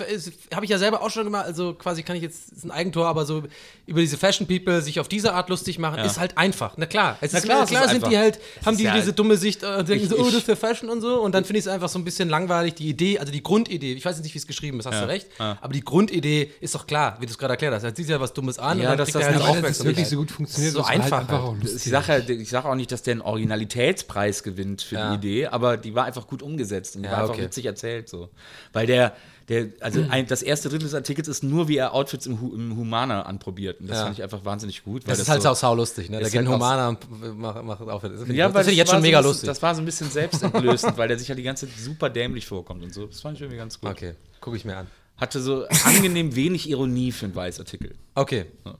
Habe 0.53 0.65
ich 0.65 0.69
ja 0.69 0.77
selber 0.77 1.01
auch 1.01 1.09
schon 1.09 1.23
gemacht. 1.23 1.45
Also 1.45 1.73
quasi 1.73 2.03
kann 2.03 2.15
ich 2.15 2.21
jetzt. 2.21 2.51
Ist 2.51 2.63
ein 2.63 2.69
Eigentor, 2.69 3.07
aber 3.07 3.25
so 3.25 3.41
über 3.87 4.01
diese 4.01 4.17
Fashion 4.17 4.45
People 4.45 4.83
sich 4.83 4.99
auf 4.99 5.07
diese 5.07 5.33
Art 5.33 5.49
lustig 5.49 5.79
machen, 5.79 5.97
ist 6.05 6.19
halt 6.19 6.37
einfach. 6.37 6.73
Na 6.77 6.85
klar. 6.85 7.17
Es 7.21 7.31
Na 7.31 7.39
ist, 7.39 7.45
klar, 7.45 7.65
klar, 7.65 7.67
klar 7.67 7.83
ist 7.85 7.89
sind 7.89 7.95
einfach. 8.03 8.09
die 8.09 8.17
halt. 8.19 8.39
Haben 8.63 8.77
die 8.77 8.83
ja 8.83 8.93
diese 8.93 9.07
halt- 9.07 9.17
dumme 9.17 9.35
Sicht 9.35 9.63
äh, 9.63 9.77
und 9.77 9.89
denken 9.89 10.03
Ich- 10.03 10.09
so, 10.11 10.17
oh, 10.19 10.25
das 10.25 10.35
ist 10.35 10.43
für 10.45 10.55
Fashion 10.55 10.89
und 10.89 11.01
so. 11.01 11.21
Und 11.21 11.33
dann 11.33 11.43
finde 11.43 11.57
ich 11.57 11.65
es 11.65 11.71
einfach 11.71 11.89
so 11.89 11.97
ein 11.97 12.05
bisschen 12.05 12.29
langweilig. 12.29 12.75
Die 12.75 12.87
Idee, 12.87 13.17
also 13.17 13.31
die 13.31 13.41
Grundidee. 13.41 13.93
Ich 13.93 14.05
weiß 14.05 14.17
jetzt 14.17 14.23
nicht, 14.25 14.35
wie 14.35 14.39
es 14.39 14.45
geschrieben 14.45 14.79
ist, 14.79 14.85
hast 14.85 14.93
Ja, 14.93 15.01
du 15.01 15.07
recht. 15.07 15.27
ja. 15.39 15.57
Aber 15.59 15.73
die 15.73 15.81
Grundidee 15.83 16.51
ist 16.61 16.75
doch 16.75 16.85
klar, 16.85 17.17
wie 17.19 17.25
du 17.25 17.31
es 17.31 17.37
gerade 17.39 17.53
erklärt 17.53 17.73
hast. 17.73 17.83
Er 17.83 17.95
zieht 17.95 18.07
ja 18.07 18.19
was 18.19 18.31
Dummes 18.31 18.59
an 18.59 18.77
Ja, 18.77 18.83
und 18.83 18.89
dann 18.91 18.97
dass 18.99 19.07
kriegt 19.07 19.15
das 19.15 19.21
er 19.35 19.43
halt 19.47 19.97
nicht 19.97 20.18
so 20.19 20.25
das 20.25 20.31
so 20.31 20.31
gut 20.31 20.31
funktioniert. 20.31 20.73
So 20.73 20.79
das 20.79 20.87
war 20.87 20.93
halt 20.93 21.03
einfach 21.03 21.19
einfach 21.19 21.33
halt. 21.33 21.61
auch 21.61 21.75
Ich 21.75 21.83
sage 21.83 22.07
halt, 22.07 22.65
auch 22.65 22.75
nicht, 22.75 22.91
dass 22.91 23.03
der 23.03 23.13
einen 23.13 23.21
Originalitätspreis 23.21 24.43
gewinnt 24.43 24.81
für 24.81 24.95
Ja. 24.95 25.09
die 25.11 25.15
Idee, 25.15 25.47
aber 25.47 25.77
die 25.77 25.95
war 25.95 26.05
einfach 26.05 26.27
gut 26.27 26.41
umgesetzt 26.41 26.95
und 26.95 27.03
die 27.03 27.07
Ja, 27.07 27.13
war 27.13 27.21
einfach 27.21 27.33
okay. 27.35 27.43
witzig 27.43 27.65
erzählt. 27.65 28.09
So. 28.09 28.29
Weil 28.73 28.87
der, 28.87 29.13
der 29.47 29.67
also 29.79 30.05
ein, 30.09 30.27
das 30.27 30.41
erste 30.43 30.69
Drittel 30.69 30.83
des 30.85 30.93
Artikels 30.93 31.27
ist 31.27 31.43
nur, 31.43 31.67
wie 31.67 31.77
er 31.77 31.93
Outfits 31.93 32.25
im, 32.27 32.33
im 32.53 32.75
Humana 32.77 33.23
anprobiert. 33.23 33.79
Und 33.81 33.87
das 33.89 33.97
Ja. 33.97 34.03
fand 34.05 34.17
ich 34.17 34.23
einfach 34.23 34.45
wahnsinnig 34.45 34.83
gut. 34.83 35.03
Das 35.07 35.19
ist 35.19 35.29
halt 35.29 35.41
so, 35.41 35.49
auch 35.49 35.55
saulustig, 35.55 36.09
ne? 36.09 36.19
Ist 36.19 36.31
gehen 36.31 36.39
halt 36.39 36.49
auch- 36.49 36.53
Humaner 36.53 36.89
und 36.89 37.37
machen 37.39 37.65
mach 37.65 37.79
auf. 37.81 38.01
Das 38.03 38.11
ja, 38.27 38.47
das 38.49 38.53
finde 38.57 38.71
ich 38.71 38.77
jetzt 38.77 38.89
schon 38.91 38.99
so 38.99 39.01
mega 39.01 39.17
bisschen- 39.19 39.29
lustig. 39.31 39.47
Das 39.47 39.61
war 39.61 39.73
so 39.75 39.81
ein 39.81 39.85
bisschen 39.85 40.09
selbstentblößend, 40.11 40.97
weil 40.97 41.07
der 41.07 41.17
sich 41.17 41.27
ja 41.27 41.35
die 41.35 41.43
ganze 41.43 41.67
Zeit 41.67 41.77
super 41.79 42.09
dämlich 42.09 42.45
vorkommt 42.45 42.83
und 42.83 42.93
so. 42.93 43.07
Das 43.07 43.21
fand 43.21 43.35
ich 43.37 43.41
irgendwie 43.41 43.57
ganz 43.57 43.79
gut. 43.79 43.89
Okay, 43.89 44.13
gucke 44.39 44.55
ich 44.57 44.65
mir 44.65 44.77
an. 44.77 44.87
Hatte 45.17 45.41
so 45.41 45.65
angenehm 45.83 46.35
wenig 46.35 46.69
Ironie 46.69 47.11
für 47.11 47.25
einen 47.25 47.35
Weißartikel. 47.35 47.93
Okay. 48.15 48.45
Ja. 48.65 48.75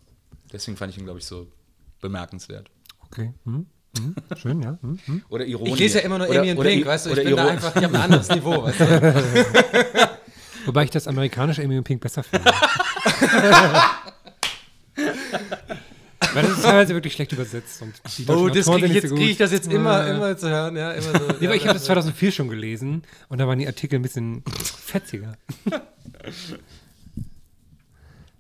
Deswegen 0.52 0.78
fand 0.78 0.92
ich 0.92 0.98
ihn, 0.98 1.06
glaube 1.06 1.20
ich, 1.20 1.26
so 1.26 1.48
bemerkenswert. 2.02 2.70
Okay. 3.06 3.34
Hm? 3.46 3.66
Hm? 3.98 4.16
Schön, 4.38 4.62
ja. 4.62 4.78
Hm? 4.82 5.00
Hm? 5.06 5.24
Oder 5.30 5.46
Ironie. 5.46 5.72
Ich 5.74 5.80
lese 5.80 5.98
ja 6.00 6.06
immer 6.06 6.18
nur 6.20 6.30
oder, 6.30 6.42
Pink, 6.42 6.86
weißt 6.86 7.06
du? 7.08 7.10
Ich 7.10 7.14
oder 7.16 7.24
bin 7.24 7.36
da 7.36 7.44
Iro- 7.44 7.50
einfach, 7.52 7.76
ich 7.76 7.84
habe 7.84 7.96
ein 7.96 8.02
anderes 8.02 8.30
Niveau, 8.30 8.64
weißt 8.64 8.80
du? 8.80 8.86
Wobei 10.66 10.84
ich 10.84 10.92
das 10.92 11.08
amerikanische 11.08 11.64
Amy 11.64 11.78
und 11.78 11.84
Pink 11.84 12.02
besser 12.02 12.22
finde. 12.24 12.52
Weil 16.34 16.44
das 16.44 16.52
ist 16.58 16.62
teilweise 16.64 16.94
wirklich 16.94 17.14
schlecht 17.14 17.32
übersetzt. 17.32 17.82
Und 17.82 17.94
die 18.18 18.28
Oh, 18.30 18.50
das 18.50 18.66
kriege 18.68 18.86
ich, 18.88 18.94
jetzt- 18.94 19.10
so 19.10 19.16
krieg 19.16 19.30
ich 19.32 19.38
das 19.38 19.52
jetzt 19.52 19.72
immer, 19.72 20.06
Ja. 20.06 20.14
immer 20.16 20.38
zu 20.38 20.50
hören, 20.50 20.76
ja, 20.76 20.92
immer 20.92 21.20
so. 21.20 21.26
Ja, 21.40 21.50
aber 21.50 21.56
ich 21.56 21.64
habe 21.64 21.74
das 21.74 21.86
2004 21.86 22.32
schon 22.32 22.50
gelesen 22.50 23.04
und 23.30 23.40
da 23.40 23.48
waren 23.48 23.58
die 23.58 23.66
Artikel 23.68 23.96
ein 23.98 24.02
bisschen 24.04 24.44
fetziger. 24.46 25.36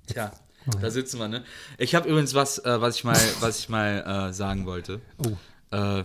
Tja, 0.07 0.32
da 0.82 0.89
sitzen 0.91 1.20
wir, 1.20 1.28
ne? 1.28 1.43
Ich 1.78 1.95
habe 1.95 2.07
übrigens 2.09 2.34
was, 2.34 2.59
äh, 2.59 2.82
was 2.82 2.95
ich 2.97 3.03
mal, 3.03 3.17
was 3.39 3.59
ich 3.59 3.70
mal 3.70 4.30
äh, 4.30 4.34
sagen 4.34 4.65
wollte. 4.65 4.99
Oh. 5.17 5.76
Äh, 5.76 6.03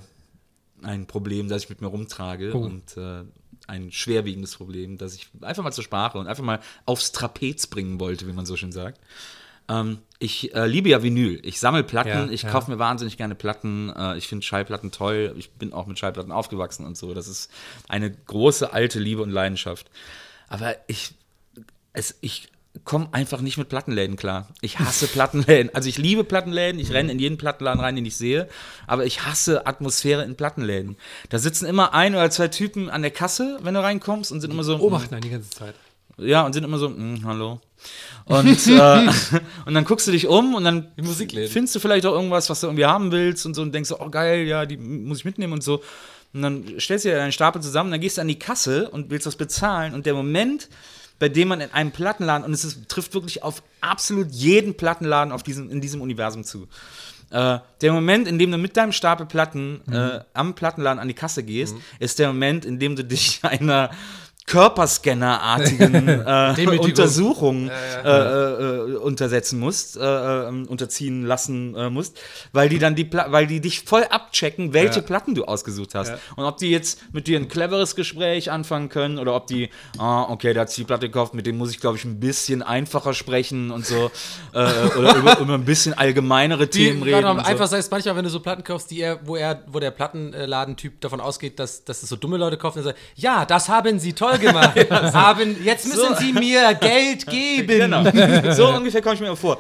ein 0.83 1.07
Problem, 1.07 1.49
das 1.49 1.65
ich 1.65 1.69
mit 1.71 1.81
mir 1.81 1.87
rumtrage 1.89 2.53
Oh. 2.55 2.59
und 2.59 2.97
äh, 2.97 3.23
ein 3.67 3.91
schwerwiegendes 3.91 4.57
Problem, 4.57 4.99
das 4.99 5.15
ich 5.15 5.29
einfach 5.41 5.63
mal 5.63 5.73
zur 5.73 5.85
Sprache 5.85 6.19
und 6.19 6.27
einfach 6.27 6.45
mal 6.45 6.61
aufs 6.85 7.13
Trapez 7.13 7.67
bringen 7.67 7.99
wollte, 7.99 8.27
wie 8.27 8.33
man 8.35 8.45
so 8.45 8.57
schön 8.57 8.73
sagt. 8.73 9.01
Ähm, 9.67 10.01
ich 10.19 10.55
äh, 10.55 10.67
liebe 10.67 10.91
ja 10.91 11.03
Vinyl. 11.03 11.41
Ich 11.43 11.59
sammle 11.59 11.83
Platten, 11.85 12.09
Ja, 12.11 12.29
ich 12.29 12.43
ja. 12.43 12.51
kaufe 12.51 12.71
mir 12.71 12.79
wahnsinnig 12.79 13.17
gerne 13.17 13.35
Platten. 13.35 13.91
Äh, 13.97 14.19
ich 14.19 14.29
finde 14.29 14.45
Schallplatten 14.45 14.91
toll. 14.91 15.35
Ich 15.39 15.53
bin 15.53 15.73
auch 15.73 15.87
mit 15.87 15.99
Schallplatten 15.99 16.33
aufgewachsen 16.33 16.85
und 16.85 16.99
so. 16.99 17.15
Das 17.15 17.27
ist 17.29 17.51
eine 17.89 18.11
große 18.11 18.75
alte 18.75 18.99
Liebe 19.01 19.23
und 19.23 19.31
Leidenschaft. 19.31 19.91
Aber 20.49 20.77
ich, 20.87 21.15
es, 21.95 22.19
ich 22.21 22.49
komme 22.83 23.09
einfach 23.13 23.41
nicht 23.41 23.57
mit 23.57 23.69
Plattenläden 23.69 24.17
klar. 24.17 24.49
Ich 24.61 24.81
hasse 24.81 25.07
Plattenläden. 25.07 25.73
Also 25.75 25.89
ich 25.89 25.97
liebe 25.97 26.25
Plattenläden, 26.25 26.81
ich 26.81 26.93
renne 26.93 27.13
in 27.13 27.19
jeden 27.21 27.39
Plattenladen 27.39 27.81
rein, 27.81 27.95
den 27.95 28.05
ich 28.05 28.17
sehe, 28.17 28.49
aber 28.87 29.07
ich 29.07 29.25
hasse 29.25 29.67
Atmosphäre 29.67 30.25
in 30.25 30.35
Plattenläden. 30.35 30.97
Da 31.29 31.39
sitzen 31.39 31.67
immer 31.67 31.95
ein 31.95 32.15
oder 32.15 32.31
zwei 32.31 32.49
Typen 32.49 32.91
an 32.91 33.03
der 33.03 33.13
Kasse, 33.13 33.59
wenn 33.63 33.75
du 33.75 33.83
reinkommst 33.83 34.33
und 34.33 34.41
sind 34.41 34.51
immer 34.51 34.65
so 34.65 34.77
Beobachten 34.79 35.15
einen 35.15 35.23
die 35.23 35.31
ganze 35.31 35.51
Zeit. 35.51 35.75
ja, 36.19 36.45
und 36.45 36.53
sind 36.53 36.65
immer 36.65 36.79
so, 36.79 36.89
"Mm, 36.89 37.25
hallo. 37.25 37.61
Und, 38.25 38.67
äh, 38.67 39.07
und 39.67 39.75
dann 39.75 39.85
guckst 39.85 40.07
du 40.09 40.13
dich 40.13 40.27
um 40.27 40.55
und 40.55 40.65
dann 40.65 40.93
findest 40.97 41.75
du 41.75 41.81
vielleicht 41.81 42.07
auch 42.07 42.13
irgendwas, 42.15 42.51
was 42.51 42.61
du 42.61 42.67
irgendwie 42.67 42.87
haben 42.87 43.13
willst 43.13 43.47
und 43.47 43.55
so 43.55 43.63
und 43.63 43.73
denkst 43.75 43.89
so, 43.89 44.01
oh 44.01 44.09
geil, 44.11 44.47
ja, 44.47 44.67
die 44.67 44.77
muss 44.77 45.19
ich 45.19 45.25
mitnehmen 45.25 45.53
und 45.53 45.63
so. 45.63 45.83
Und 46.33 46.43
dann 46.43 46.65
stellst 46.81 47.05
du 47.05 47.11
dir 47.11 47.17
deinen 47.17 47.33
Stapel 47.33 47.63
zusammen, 47.63 47.91
dann 47.93 48.01
gehst 48.01 48.17
du 48.17 48.23
an 48.23 48.29
die 48.29 48.39
Kasse 48.39 48.91
und 48.91 49.11
willst 49.11 49.27
was 49.27 49.37
bezahlen 49.37 49.95
und 49.95 50.07
der 50.07 50.15
Moment, 50.15 50.69
bei 51.19 51.29
dem 51.29 51.49
man 51.49 51.61
in 51.61 51.71
einem 51.73 51.93
Plattenladen, 51.93 52.45
und 52.45 52.53
es 52.53 52.65
ist, 52.65 52.89
trifft 52.89 53.15
wirklich 53.15 53.43
auf 53.43 53.63
absolut 53.81 54.31
jeden 54.31 54.77
Plattenladen 54.77 55.33
auf 55.33 55.43
diesem, 55.43 55.71
in 55.71 55.81
diesem 55.81 56.01
Universum 56.01 56.45
zu. 56.45 56.69
Äh, 57.31 57.59
der 57.81 57.93
Moment, 57.93 58.29
in 58.29 58.39
dem 58.39 58.51
du 58.51 58.59
mit 58.59 58.77
deinem 58.77 58.93
Stapel 58.93 59.27
Platten 59.27 59.81
äh, 59.91 60.21
am 60.35 60.55
Plattenladen 60.55 61.01
an 61.01 61.09
die 61.09 61.15
Kasse 61.15 61.43
gehst, 61.43 61.77
ist 61.99 62.19
der 62.19 62.29
Moment, 62.29 62.65
in 62.65 62.79
dem 62.79 62.97
du 62.97 63.05
dich 63.05 63.41
einer 63.43 63.91
Körperscanner-artigen 64.47 66.09
äh, 66.09 66.55
Demütigung. 66.55 66.85
Untersuchung 66.85 67.71
Äh, 68.05 68.11
äh, 68.11 68.97
untersetzen 68.97 69.59
musst, 69.59 69.97
äh, 69.97 70.01
äh, 70.01 70.49
unterziehen 70.67 71.25
lassen 71.25 71.75
äh, 71.75 71.91
musst, 71.91 72.19
weil 72.53 72.69
die 72.69 72.79
dann 72.79 72.95
die, 72.95 73.05
Pla 73.05 73.33
weil 73.33 73.47
die 73.47 73.61
dich 73.61 73.81
voll 73.81 74.05
abchecken, 74.05 74.73
welche 74.73 75.01
Platten 75.01 75.35
du 75.35 75.45
ausgesucht 75.45 75.95
hast 75.95 76.13
und 76.37 76.45
ob 76.45 76.59
die 76.59 76.71
jetzt 76.71 77.01
mit 77.15 77.27
dir 77.27 77.39
ein 77.39 77.49
cleveres 77.49 77.97
Gespräch 77.97 78.51
anfangen 78.51 78.89
können 78.89 79.19
oder 79.19 79.35
ob 79.35 79.47
die, 79.47 79.71
ah, 79.99 80.25
okay, 80.29 80.53
der 80.53 80.63
hat 80.63 80.71
sich 80.71 80.77
die 80.77 80.85
Platte 80.85 81.09
gekauft, 81.09 81.35
mit 81.35 81.47
dem 81.47 81.57
muss 81.57 81.71
ich 81.71 81.81
glaube 81.81 81.97
ich 81.97 82.05
ein 82.05 82.21
bisschen 82.21 82.63
einfacher 82.63 83.15
sprechen 83.15 83.71
und 83.71 83.87
so 83.87 84.11
äh, 84.53 84.59
oder 84.99 85.17
über, 85.17 85.39
über 85.39 85.55
ein 85.55 85.65
bisschen 85.65 85.95
allgemeinere 85.95 86.67
Die, 86.67 86.79
Themen 86.87 87.03
reden. 87.03 87.23
mal, 87.23 87.31
und 87.39 87.69
so. 87.69 87.77
es 87.77 87.91
manchmal, 87.91 88.17
wenn 88.17 88.25
du 88.25 88.31
so 88.31 88.41
Platten 88.41 88.65
kaufst, 88.65 88.91
die 88.91 89.01
er, 89.01 89.27
wo 89.27 89.37
er, 89.37 89.63
wo 89.67 89.81
der 89.81 89.91
Plattenladentyp 89.91 91.01
davon 91.01 91.21
ausgeht, 91.21 91.59
dass, 91.59 91.85
dass 91.85 92.03
es 92.03 92.09
so 92.09 92.17
dumme 92.17 92.37
Leute 92.37 92.59
kaufen, 92.59 92.79
und 92.79 92.85
sagt, 92.85 92.99
ja, 93.15 93.45
das 93.47 93.69
haben 93.69 93.99
sie 93.99 94.13
toll 94.13 94.34
gemacht. 94.39 94.77
haben, 94.91 95.57
jetzt 95.65 95.87
müssen 95.87 96.15
So. 96.15 96.21
sie 96.21 96.33
mir 96.33 96.75
Geld 96.75 97.27
geben. 97.31 97.91
Genau. 97.91 98.53
So 98.53 98.69
ungefähr 98.69 99.03
komme 99.03 99.15
ich 99.15 99.21
mir 99.21 99.35
vor. 99.37 99.59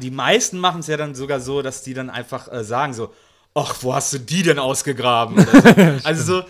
Die 0.00 0.10
meisten 0.10 0.58
machen 0.58 0.80
es 0.80 0.86
ja 0.86 0.96
dann 0.96 1.14
sogar 1.14 1.40
so, 1.40 1.62
dass 1.62 1.82
die 1.82 1.94
dann 1.94 2.10
einfach 2.10 2.50
äh, 2.52 2.64
sagen 2.64 2.94
so, 2.94 3.12
ach, 3.54 3.74
wo 3.80 3.94
hast 3.94 4.12
du 4.12 4.18
die 4.18 4.42
denn 4.42 4.58
ausgegraben? 4.58 5.38
So. 5.44 5.72
also 6.04 6.22
so, 6.22 6.44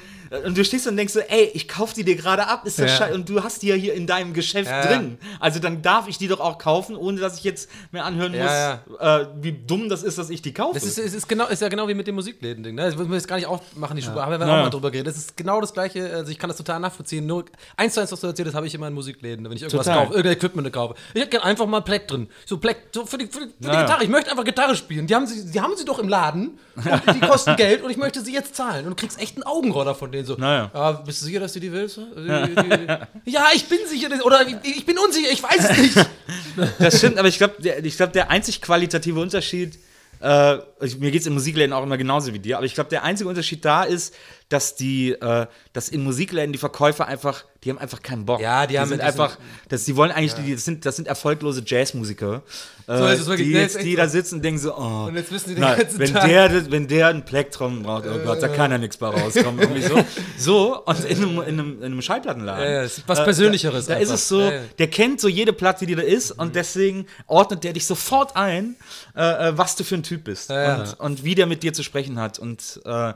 und 0.45 0.57
du 0.57 0.65
stehst 0.65 0.87
und 0.87 0.97
denkst 0.97 1.13
so, 1.13 1.21
ey, 1.21 1.51
ich 1.55 1.69
kauf 1.69 1.93
die 1.93 2.05
dir 2.05 2.17
gerade 2.17 2.47
ab, 2.47 2.67
ist 2.67 2.79
das 2.79 2.91
Ja. 2.91 2.97
scheiße. 2.99 3.15
Und 3.15 3.29
du 3.29 3.43
hast 3.43 3.63
die 3.63 3.69
ja 3.69 3.75
hier 3.75 3.95
in 3.95 4.07
deinem 4.07 4.33
Geschäft 4.33 4.71
Ja, 4.71 4.87
drin. 4.87 5.19
Also 5.41 5.59
dann 5.61 5.83
darf 5.83 6.09
ich 6.09 6.19
die 6.19 6.29
doch 6.29 6.41
auch 6.41 6.59
kaufen, 6.59 6.97
ohne 6.97 7.21
dass 7.21 7.39
ich 7.39 7.45
jetzt 7.45 7.71
mir 7.93 8.05
anhören 8.05 8.35
Ja, 8.35 8.81
muss, 8.87 8.99
Äh, 9.01 9.27
wie 9.41 9.53
dumm 9.53 9.89
das 9.89 10.03
ist, 10.03 10.19
dass 10.19 10.31
ich 10.31 10.43
die 10.43 10.53
kaufe. 10.55 10.75
Das 10.75 10.85
ist, 10.85 10.99
es 10.99 11.15
ist, 11.15 11.29
genau, 11.29 11.47
ist 11.47 11.63
ja 11.63 11.69
genau 11.69 11.89
wie 11.89 11.95
mit 11.95 12.07
dem 12.07 12.15
Musikläden-Ding. 12.17 12.75
Ne? 12.75 12.83
Das 12.83 12.97
müssen 12.97 13.11
wir 13.11 13.17
jetzt 13.17 13.29
gar 13.29 13.37
nicht 13.37 13.47
aufmachen, 13.47 13.97
die 13.97 14.03
Schuhe. 14.03 14.21
Haben 14.25 14.33
wir 14.33 14.43
auch 14.43 14.47
mal 14.47 14.71
drüber 14.71 14.91
geredet. 14.91 15.09
Das 15.09 15.17
ist 15.17 15.37
genau 15.37 15.61
das 15.61 15.73
Gleiche. 15.73 16.11
Also 16.13 16.31
ich 16.31 16.39
kann 16.39 16.49
das 16.49 16.57
total 16.57 16.81
nachvollziehen. 16.81 17.27
Nur 17.27 17.45
eins 17.77 17.95
zu 17.95 18.01
eins, 18.01 18.11
was 18.13 18.21
du 18.21 18.27
erzählt 18.27 18.49
hast, 18.49 18.55
habe 18.55 18.67
ich 18.67 18.75
immer 18.75 18.89
in 18.89 18.95
Musikläden, 18.95 19.45
wenn 19.45 19.53
ich 19.57 19.63
irgendwas 19.63 19.87
Total. 19.87 20.03
kaufe, 20.05 20.15
irgendein 20.15 20.37
Equipment 20.37 20.73
kaufe. 20.73 20.95
Ich 21.15 21.21
hätte 21.21 21.31
gerne 21.31 21.45
einfach 21.45 21.67
mal 21.67 21.81
Pleck 21.81 22.09
drin. 22.09 22.29
So 22.45 22.59
Pleck, 22.59 22.89
so 22.93 23.07
für 23.07 23.19
die, 23.19 23.27
für 23.27 23.41
die, 23.47 23.53
für 23.61 23.71
die. 23.71 23.77
Gitarre. 23.77 24.03
Ich 24.05 24.09
möchte 24.09 24.31
einfach 24.31 24.45
Gitarre 24.45 24.77
spielen. 24.77 25.07
Die 25.07 25.15
haben 25.15 25.27
sie, 25.27 25.51
die 25.51 25.61
haben 25.61 25.77
sie 25.77 25.85
doch 25.85 25.99
im 25.99 26.09
Laden. 26.09 26.59
Und 26.77 27.15
die 27.15 27.21
kosten 27.21 27.57
Geld 27.57 27.83
und 27.83 27.91
ich 27.91 27.97
möchte 27.97 28.21
sie 28.23 28.33
jetzt 28.33 28.55
zahlen. 28.57 28.85
Und 28.87 28.91
du 28.91 28.97
kriegst 28.97 29.21
echt 29.21 29.37
einen 29.37 29.45
Augenroller 29.45 29.95
von 29.95 30.11
denen. 30.13 30.16
So, 30.25 30.35
Naja. 30.37 30.71
"Ah, 30.73 30.93
bist 30.93 31.21
du 31.23 31.27
sicher, 31.27 31.41
dass 31.41 31.53
du 31.53 31.61
die 31.61 31.71
willst? 31.73 31.97
Die, 31.99 32.01
ja, 33.31 33.47
ich 33.55 33.67
bin 33.67 33.79
sicher. 33.87 34.09
Oder 34.25 34.47
ich, 34.47 34.57
ich 34.77 34.87
bin 34.87 34.97
unsicher, 34.99 35.31
ich 35.33 35.43
weiß 35.43 35.71
es 35.71 35.79
nicht. 35.79 35.97
Das 36.79 36.99
stimmt, 36.99 37.19
aber 37.19 37.29
ich 37.29 37.37
glaube, 37.39 37.55
der, 37.59 37.85
ich 37.85 37.97
glaub, 37.97 38.13
der 38.13 38.31
einzig 38.31 38.63
qualitative 38.63 39.21
Unterschied, 39.21 39.79
äh, 40.21 40.57
mir 40.99 41.11
geht 41.11 41.21
es 41.21 41.27
in 41.27 41.35
Musikläden 41.35 41.75
auch 41.75 41.83
immer 41.83 41.99
genauso 41.99 42.33
wie 42.33 42.39
dir, 42.39 42.57
aber 42.57 42.65
ich 42.65 42.75
glaube, 42.75 42.89
der 42.89 43.05
einzige 43.05 43.29
Unterschied 43.29 43.63
da 43.65 43.83
ist, 43.85 44.15
dass 44.49 44.77
die, 44.77 45.11
äh, 45.13 45.47
dass 45.73 45.89
in 45.89 46.05
Musikläden 46.05 46.53
die 46.53 46.59
Verkäufer 46.59 47.07
einfach, 47.09 47.45
die 47.65 47.71
haben 47.71 47.79
einfach 47.79 48.01
keinen 48.01 48.25
Bock. 48.27 48.41
Ja, 48.41 48.67
die 48.69 48.79
haben- 48.79 48.89
sind 48.89 48.99
die 49.01 49.05
einfach, 49.05 49.39
das, 49.69 49.85
die 49.85 49.97
wollen 49.97 50.13
eigentlich, 50.13 50.35
die, 50.35 50.55
das, 50.55 50.65
sind, 50.65 50.87
das 50.87 50.95
sind 50.95 51.09
erfolglose 51.09 51.63
Jazzmusiker, 51.67 52.43
äh, 52.87 52.97
So 52.97 53.07
ist 53.09 53.27
wirklich. 53.27 53.49
die, 53.49 53.55
jetzt, 53.55 53.83
die 53.83 53.97
da 53.97 54.07
sitzen 54.09 54.37
und 54.37 54.45
denken 54.45 54.61
so, 54.61 54.73
oh, 54.77 55.07
Und 55.09 55.17
jetzt 55.17 55.33
wissen 55.33 55.49
die 55.49 55.55
den 55.57 55.63
na, 55.63 55.75
ganzen 55.75 55.99
wenn, 55.99 56.13
Tag. 56.13 56.25
Äh. 56.25 56.29
der, 56.29 56.49
das- 56.49 56.71
wenn 56.71 56.87
der 56.87 57.09
einen 57.09 57.25
Plektron 57.25 57.83
braucht, 57.83 58.05
oh 58.07 58.19
Gott, 58.25 58.41
da 58.41 58.47
kann 58.47 58.71
ja 58.71 58.79
nichts 58.79 58.97
bei 58.99 59.09
rauskommen. 59.09 59.59
Irgendwie 59.61 59.83
so. 59.83 60.05
so, 60.39 60.85
und 60.85 61.05
in 61.05 61.17
einem, 61.17 61.39
in 61.41 61.43
einem, 61.49 61.79
in 61.79 61.85
einem 61.85 62.03
Schallplattenladen. 62.03 62.65
Ja, 62.65 62.71
ja, 62.71 62.83
ist 62.83 63.03
was 63.09 63.25
Persönlicheres 63.25 63.87
Da, 63.87 63.95
da 63.95 64.01
ist 64.01 64.11
es 64.11 64.29
so, 64.29 64.41
Ja, 64.43 64.53
ja. 64.53 64.61
der 64.79 64.87
kennt 64.89 65.21
so 65.21 65.27
jede 65.27 65.53
Platte, 65.53 65.87
die 65.87 65.97
da 65.97 66.03
ist, 66.03 66.31
und 66.31 66.55
deswegen 66.55 67.07
ordnet 67.27 67.65
der 67.65 67.73
dich 67.73 67.85
sofort 67.87 68.37
ein, 68.37 68.77
äh, 69.17 69.49
äh, 69.49 69.59
was 69.59 69.75
du 69.75 69.83
für 69.83 69.97
ein 69.97 70.05
Typ 70.05 70.23
bist 70.23 70.51
Ja, 70.51 70.63
ja. 70.63 70.77
und, 70.77 71.01
und 71.01 71.25
wie 71.25 71.35
der 71.35 71.47
mit 71.47 71.65
dir 71.65 71.73
zu 71.73 71.83
sprechen 71.83 72.21
hat. 72.21 72.39
Und, 72.39 72.81
äh, 72.85 73.13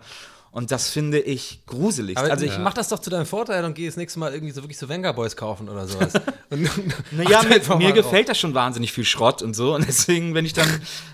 und 0.53 0.71
das 0.71 0.89
finde 0.91 1.21
ich 1.21 1.61
gruselig. 1.67 2.17
Aber 2.19 2.31
also 2.31 2.45
ich 2.45 2.53
ich 2.53 2.59
mach 2.59 2.75
das 2.75 2.89
doch 2.89 2.99
zu 2.99 3.09
deinem 3.11 3.27
Vorteil 3.27 3.65
und 3.65 3.75
gehe 3.75 3.87
das 3.87 3.97
nächste 3.97 4.19
Mal 4.19 4.33
irgendwie 4.33 4.53
so 4.53 4.63
wirklich 4.63 4.79
so 4.79 4.89
Venga 4.89 5.13
Boys 5.13 5.37
kaufen 5.37 5.69
oder 5.69 5.87
sowas. 5.87 6.13
Und, 6.51 6.69
Naja, 7.13 7.43
mir, 7.45 7.77
mir 7.77 7.93
gefällt 7.93 8.29
das 8.29 8.37
schon 8.37 8.55
wahnsinnig 8.55 8.93
viel 8.93 9.05
Schrott 9.05 9.41
und 9.41 9.55
so. 9.55 9.77
Und 9.77 9.87
deswegen, 9.87 10.35
wenn 10.35 10.45
ich 10.45 10.53
dann, 10.53 10.69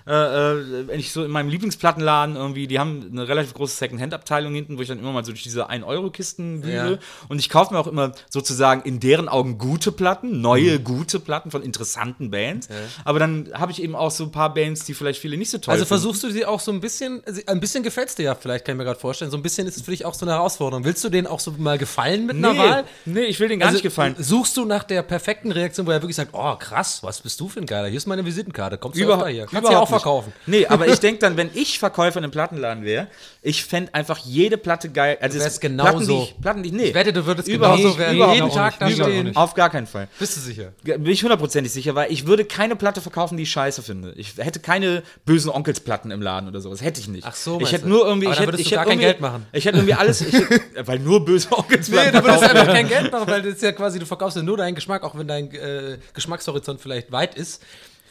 äh, 0.07 0.13
äh, 0.13 0.89
wenn 0.89 0.99
ich 0.99 1.13
so 1.13 1.23
in 1.25 1.31
meinem 1.31 1.51
Lieblingsplattenladen 1.51 2.37
irgendwie, 2.37 2.67
die 2.67 2.79
haben 2.79 3.11
eine 3.13 3.29
relativ 3.29 3.53
große 3.53 3.77
Second-Hand-Abteilung 3.77 4.55
hinten, 4.55 4.79
wo 4.79 4.83
ich 4.83 4.89
dann 4.89 4.99
immer 4.99 5.13
mal 5.13 5.25
so 5.27 5.33
durch 5.33 5.43
diese 5.43 5.69
1-Euro-Kisten 5.69 6.63
wühle. 6.65 6.93
Ja. 6.93 6.99
Und 7.29 7.39
ich 7.39 7.51
kaufe 7.51 7.75
mir 7.75 7.81
auch 7.81 7.87
immer 7.87 8.13
sozusagen 8.31 8.81
in 8.89 8.99
deren 8.99 9.29
Augen 9.29 9.59
gute 9.59 9.93
Platten, 9.93 10.41
neue, 10.41 10.81
gute 10.81 11.21
Platten 11.21 11.51
von 11.51 11.63
interessanten 11.63 12.31
Bands. 12.31 12.69
Aber 13.05 13.19
dann 13.19 13.51
habe 13.53 13.73
ich 13.73 13.83
eben 13.83 13.95
auch 13.95 14.11
so 14.11 14.25
ein 14.25 14.31
paar 14.33 14.55
Bands, 14.55 14.85
die 14.87 14.95
vielleicht 14.95 15.21
viele 15.21 15.37
nicht 15.37 15.51
so 15.51 15.59
toll 15.59 15.73
Also 15.73 15.85
finden. 15.85 16.01
versuchst 16.01 16.23
du 16.23 16.31
sie 16.31 16.47
auch 16.47 16.61
so 16.61 16.73
ein 16.73 16.81
bisschen, 16.81 17.23
ein 17.47 17.61
bisschen 17.61 17.83
gefällt's 17.83 18.15
dir 18.15 18.23
ja 18.23 18.35
vielleicht, 18.35 18.65
kann 18.65 18.75
ich 18.75 18.79
mir 18.79 18.85
gerade 18.85 18.99
vorstellen. 18.99 19.26
So 19.31 19.37
ein 19.37 19.43
bisschen 19.43 19.67
ist 19.67 19.77
es 19.77 19.83
für 19.83 19.91
dich 19.91 20.05
auch 20.05 20.15
so 20.15 20.25
eine 20.27 20.33
Herausforderung. 20.35 20.85
Willst 20.85 21.03
du 21.05 21.09
denen 21.09 21.27
auch 21.27 21.41
so 21.41 21.53
mal 21.59 21.79
gefallen 21.79 22.27
mit 22.27 22.37
einer 22.37 22.53
Nee, 22.53 22.59
Wahl? 22.59 22.85
nee, 23.05 23.21
ich 23.25 23.39
will 23.41 23.49
denen 23.49 23.61
gar 23.61 23.69
Also, 23.69 23.77
nicht 23.77 23.83
gefallen. 23.83 24.15
Suchst 24.19 24.57
du 24.57 24.65
nach 24.65 24.85
der 24.85 25.03
perfekten 25.03 25.53
Reaktion, 25.53 25.87
wo 25.87 25.91
er 25.91 26.03
wirklich 26.03 26.17
sagt, 26.17 26.31
oh 26.35 26.55
krass, 26.57 27.03
was 27.03 27.21
bist 27.21 27.41
du 27.41 27.49
für 27.49 27.61
ein 27.61 27.67
Geiler? 27.67 27.89
Hier 27.89 27.97
ist 27.97 28.07
meine 28.07 28.25
Visitenkarte, 28.25 28.79
kommst 28.79 28.99
du 28.99 29.05
öfter 29.13 29.29
hier? 29.29 29.47
Kannst 29.47 29.69
du 29.69 29.73
ja 29.73 29.79
auch 29.79 29.83
nicht. 29.83 30.01
verkaufen. 30.01 30.33
Nee, 30.47 30.67
aber 30.67 30.89
ich 30.89 30.99
denke 31.01 31.21
dann, 31.21 31.37
wenn 31.37 31.51
ich 31.55 31.79
Verkäufer 31.79 32.19
in 32.19 32.25
einem 32.25 32.31
Plattenladen 32.33 32.85
wäre, 32.85 33.09
ich 33.43 33.65
fände 33.65 33.95
einfach 33.95 34.19
jede 34.19 34.57
Platte 34.59 34.89
geil. 34.91 35.19
Also 35.21 35.39
Du 35.39 35.45
wärst 35.45 35.57
es- 35.57 35.61
genauso. 35.61 35.91
Platten, 35.93 36.07
die 36.09 36.23
ich, 36.23 36.41
Platten, 36.41 36.63
die 36.63 36.69
ich, 36.71 36.75
nee. 36.75 36.85
Ich 36.89 36.95
wette, 36.95 37.13
du 37.13 37.27
würdest 37.27 37.49
Überhaupt 37.49 37.77
genauso 37.79 37.89
nicht, 37.97 37.99
werden. 38.01 38.17
überhaupt 38.17 38.35
Jeden 38.35 38.47
nicht. 38.47 38.57
Tag 38.57 38.79
da 38.79 38.91
stehen. 38.91 39.25
nicht. 39.27 39.37
Auf 39.37 39.55
gar 39.55 39.71
keinen 39.71 39.87
Fall. 39.87 40.09
Bist 40.19 40.37
du 40.37 40.41
sicher? 40.41 40.73
Bin 40.83 41.07
ich 41.07 41.23
hundertprozentig 41.23 41.73
sicher, 41.73 41.95
weil 41.95 42.11
ich 42.13 42.27
würde 42.27 42.45
keine 42.45 42.77
Platte 42.77 43.01
verkaufen, 43.01 43.37
die 43.37 43.45
ich 43.45 43.51
scheiße 43.51 43.83
finde. 43.83 44.13
Ich 44.17 44.35
hätte 44.39 44.61
keine 44.61 45.03
bösen 45.25 45.51
Onkelsplatten 45.51 46.11
im 46.11 46.23
Laden 46.23 46.49
oder 46.49 46.61
sowas. 46.61 46.81
Hätte 46.83 47.01
ich 47.01 47.09
nicht. 47.09 47.27
Ach 47.27 47.35
so, 47.35 47.61
Ich 47.61 47.73
hätte 47.73 47.85
du? 47.85 47.89
nur 47.91 48.07
irgendwie. 48.07 48.27
Ich 48.29 48.39
hätte, 48.41 48.57
ich 48.57 48.67
hätte 48.67 48.75
gar 48.77 48.85
kein 48.85 49.01
irgendwie- 49.01 49.07
Geld 49.17 49.21
machen. 49.21 49.47
Ich 49.53 49.65
hätte 49.65 49.79
irgendwie 49.79 49.95
alles. 49.95 50.21
Ich 50.21 50.35
weil 50.87 50.99
nur 50.99 51.25
böse 51.25 51.49
Onkelsplatten. 51.53 52.13
Nee, 52.13 52.19
du 52.19 52.25
würdest 52.25 52.45
einfach 52.45 52.67
kein 52.67 52.89
Geld 52.97 53.13
machen, 53.13 53.27
weil 53.29 53.43
das 53.43 53.55
ist 53.55 53.63
ja 53.63 53.73
quasi, 53.73 53.99
du 53.99 54.07
verkaufst 54.07 54.37
ja 54.37 54.43
nur 54.43 54.57
deinen 54.57 54.75
Geschmack, 54.75 55.03
auch 55.03 55.17
wenn 55.17 55.29
dein 55.29 55.53
äh, 55.53 55.99
Geschmackshorizont 56.15 56.81
vielleicht 56.81 57.13
weit 57.13 57.35
ist. 57.35 57.63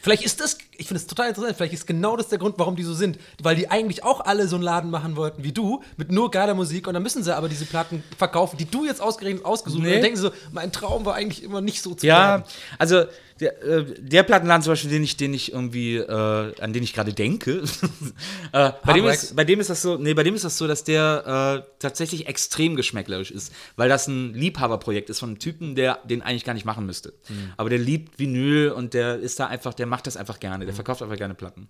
Vielleicht 0.02 0.24
ist 0.24 0.40
das, 0.40 0.58
ich 0.78 0.86
finde 0.88 1.00
es 1.00 1.06
total 1.06 1.28
interessant, 1.28 1.56
vielleicht 1.56 1.72
ist 1.74 1.86
genau 1.86 2.16
das 2.16 2.28
der 2.28 2.38
Grund, 2.38 2.54
warum 2.58 2.76
die 2.76 2.82
so 2.82 2.94
sind. 2.94 3.18
Weil 3.42 3.56
die 3.56 3.70
eigentlich 3.70 4.04
auch 4.04 4.20
alle 4.20 4.48
so 4.48 4.56
einen 4.56 4.64
Laden 4.64 4.90
machen 4.90 5.16
wollten 5.16 5.44
wie 5.44 5.52
du, 5.52 5.82
mit 5.96 6.10
nur 6.10 6.30
geiler 6.30 6.54
Musik 6.54 6.86
und 6.86 6.94
dann 6.94 7.02
müssen 7.02 7.22
sie 7.22 7.34
aber 7.34 7.48
diese 7.48 7.64
Platten 7.66 8.02
verkaufen, 8.16 8.56
die 8.56 8.66
du 8.66 8.84
jetzt 8.84 9.00
ausgerechnet 9.00 9.44
ausgesucht 9.44 9.80
hast. 9.80 9.86
Nee. 9.86 9.88
Und 9.88 9.94
dann 9.96 10.02
denken 10.02 10.16
sie 10.16 10.22
so, 10.22 10.32
mein 10.52 10.72
Traum 10.72 11.04
war 11.04 11.14
eigentlich 11.14 11.42
immer 11.42 11.60
nicht 11.60 11.82
so 11.82 11.94
zu 11.94 12.06
Ja, 12.06 12.28
werden. 12.28 12.44
also 12.78 13.04
der, 13.40 13.62
äh, 13.62 13.84
der 13.98 14.22
Plattenladen 14.22 14.62
zum 14.62 14.72
Beispiel, 14.72 14.90
den 14.90 15.02
ich, 15.04 15.16
den 15.16 15.34
ich 15.34 15.52
irgendwie, 15.52 15.96
äh, 15.96 16.52
an 16.60 16.72
den 16.72 16.82
ich 16.82 16.94
gerade 16.94 17.12
denke, 17.12 17.62
äh, 18.52 18.72
bei, 18.84 18.92
dem 18.94 19.04
ist, 19.06 19.36
bei 19.36 19.44
dem 19.44 19.60
ist 19.60 19.68
das 19.68 19.82
so, 19.82 19.96
nee, 19.98 20.14
bei 20.14 20.22
dem 20.22 20.34
ist 20.34 20.44
das 20.44 20.56
so, 20.56 20.66
dass 20.66 20.84
der 20.84 21.64
äh, 21.66 21.70
tatsächlich 21.78 22.28
extrem 22.28 22.76
geschmäcklerisch 22.76 23.30
ist, 23.30 23.52
weil 23.76 23.88
das 23.88 24.06
ein 24.08 24.32
Liebhaberprojekt 24.32 25.10
ist 25.10 25.18
von 25.18 25.30
einem 25.30 25.38
Typen, 25.38 25.74
der 25.74 25.98
den 26.04 26.22
eigentlich 26.22 26.44
gar 26.44 26.54
nicht 26.54 26.64
machen 26.64 26.86
müsste. 26.86 27.12
Aber 27.56 27.68
der 27.68 27.78
liebt 27.78 28.18
Vinyl 28.18 28.70
und 28.70 28.94
der 28.94 29.18
ist 29.18 29.38
da 29.38 29.46
einfach, 29.46 29.74
der 29.74 29.86
macht 29.86 30.06
das 30.06 30.16
einfach 30.16 30.40
gerne, 30.40 30.65
der 30.66 30.74
verkauft 30.74 31.02
einfach 31.02 31.16
gerne 31.16 31.34
Platten. 31.34 31.68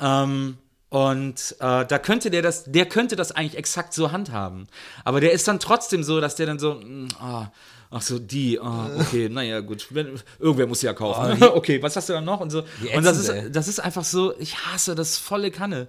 Ähm, 0.00 0.56
Und 0.88 1.56
äh, 1.60 1.86
da 1.86 1.98
könnte 1.98 2.30
der 2.30 2.42
das, 2.42 2.64
der 2.64 2.84
könnte 2.86 3.16
das 3.16 3.32
eigentlich 3.32 3.56
exakt 3.56 3.94
so 3.94 4.12
handhaben. 4.12 4.66
Aber 5.04 5.20
der 5.20 5.32
ist 5.32 5.48
dann 5.48 5.58
trotzdem 5.58 6.02
so, 6.02 6.20
dass 6.20 6.36
der 6.36 6.44
dann 6.46 6.58
so, 6.58 6.80
ah, 7.18 7.46
ach 7.90 8.02
so, 8.02 8.18
die, 8.18 8.60
ah, 8.60 8.90
okay, 9.00 9.30
naja, 9.30 9.60
gut, 9.60 9.86
wenn, 9.90 10.20
irgendwer 10.38 10.66
muss 10.66 10.80
sie 10.80 10.86
ja 10.86 10.92
kaufen. 10.92 11.42
okay, 11.54 11.82
was 11.82 11.96
hast 11.96 12.10
du 12.10 12.12
dann 12.12 12.26
noch? 12.26 12.40
Und 12.40 12.50
so. 12.50 12.64
Und 12.94 13.04
das 13.06 13.16
ist, 13.18 13.56
das 13.56 13.68
ist 13.68 13.80
einfach 13.80 14.04
so, 14.04 14.34
ich 14.38 14.56
hasse 14.66 14.94
das 14.94 15.16
volle 15.16 15.50
Kanne. 15.50 15.88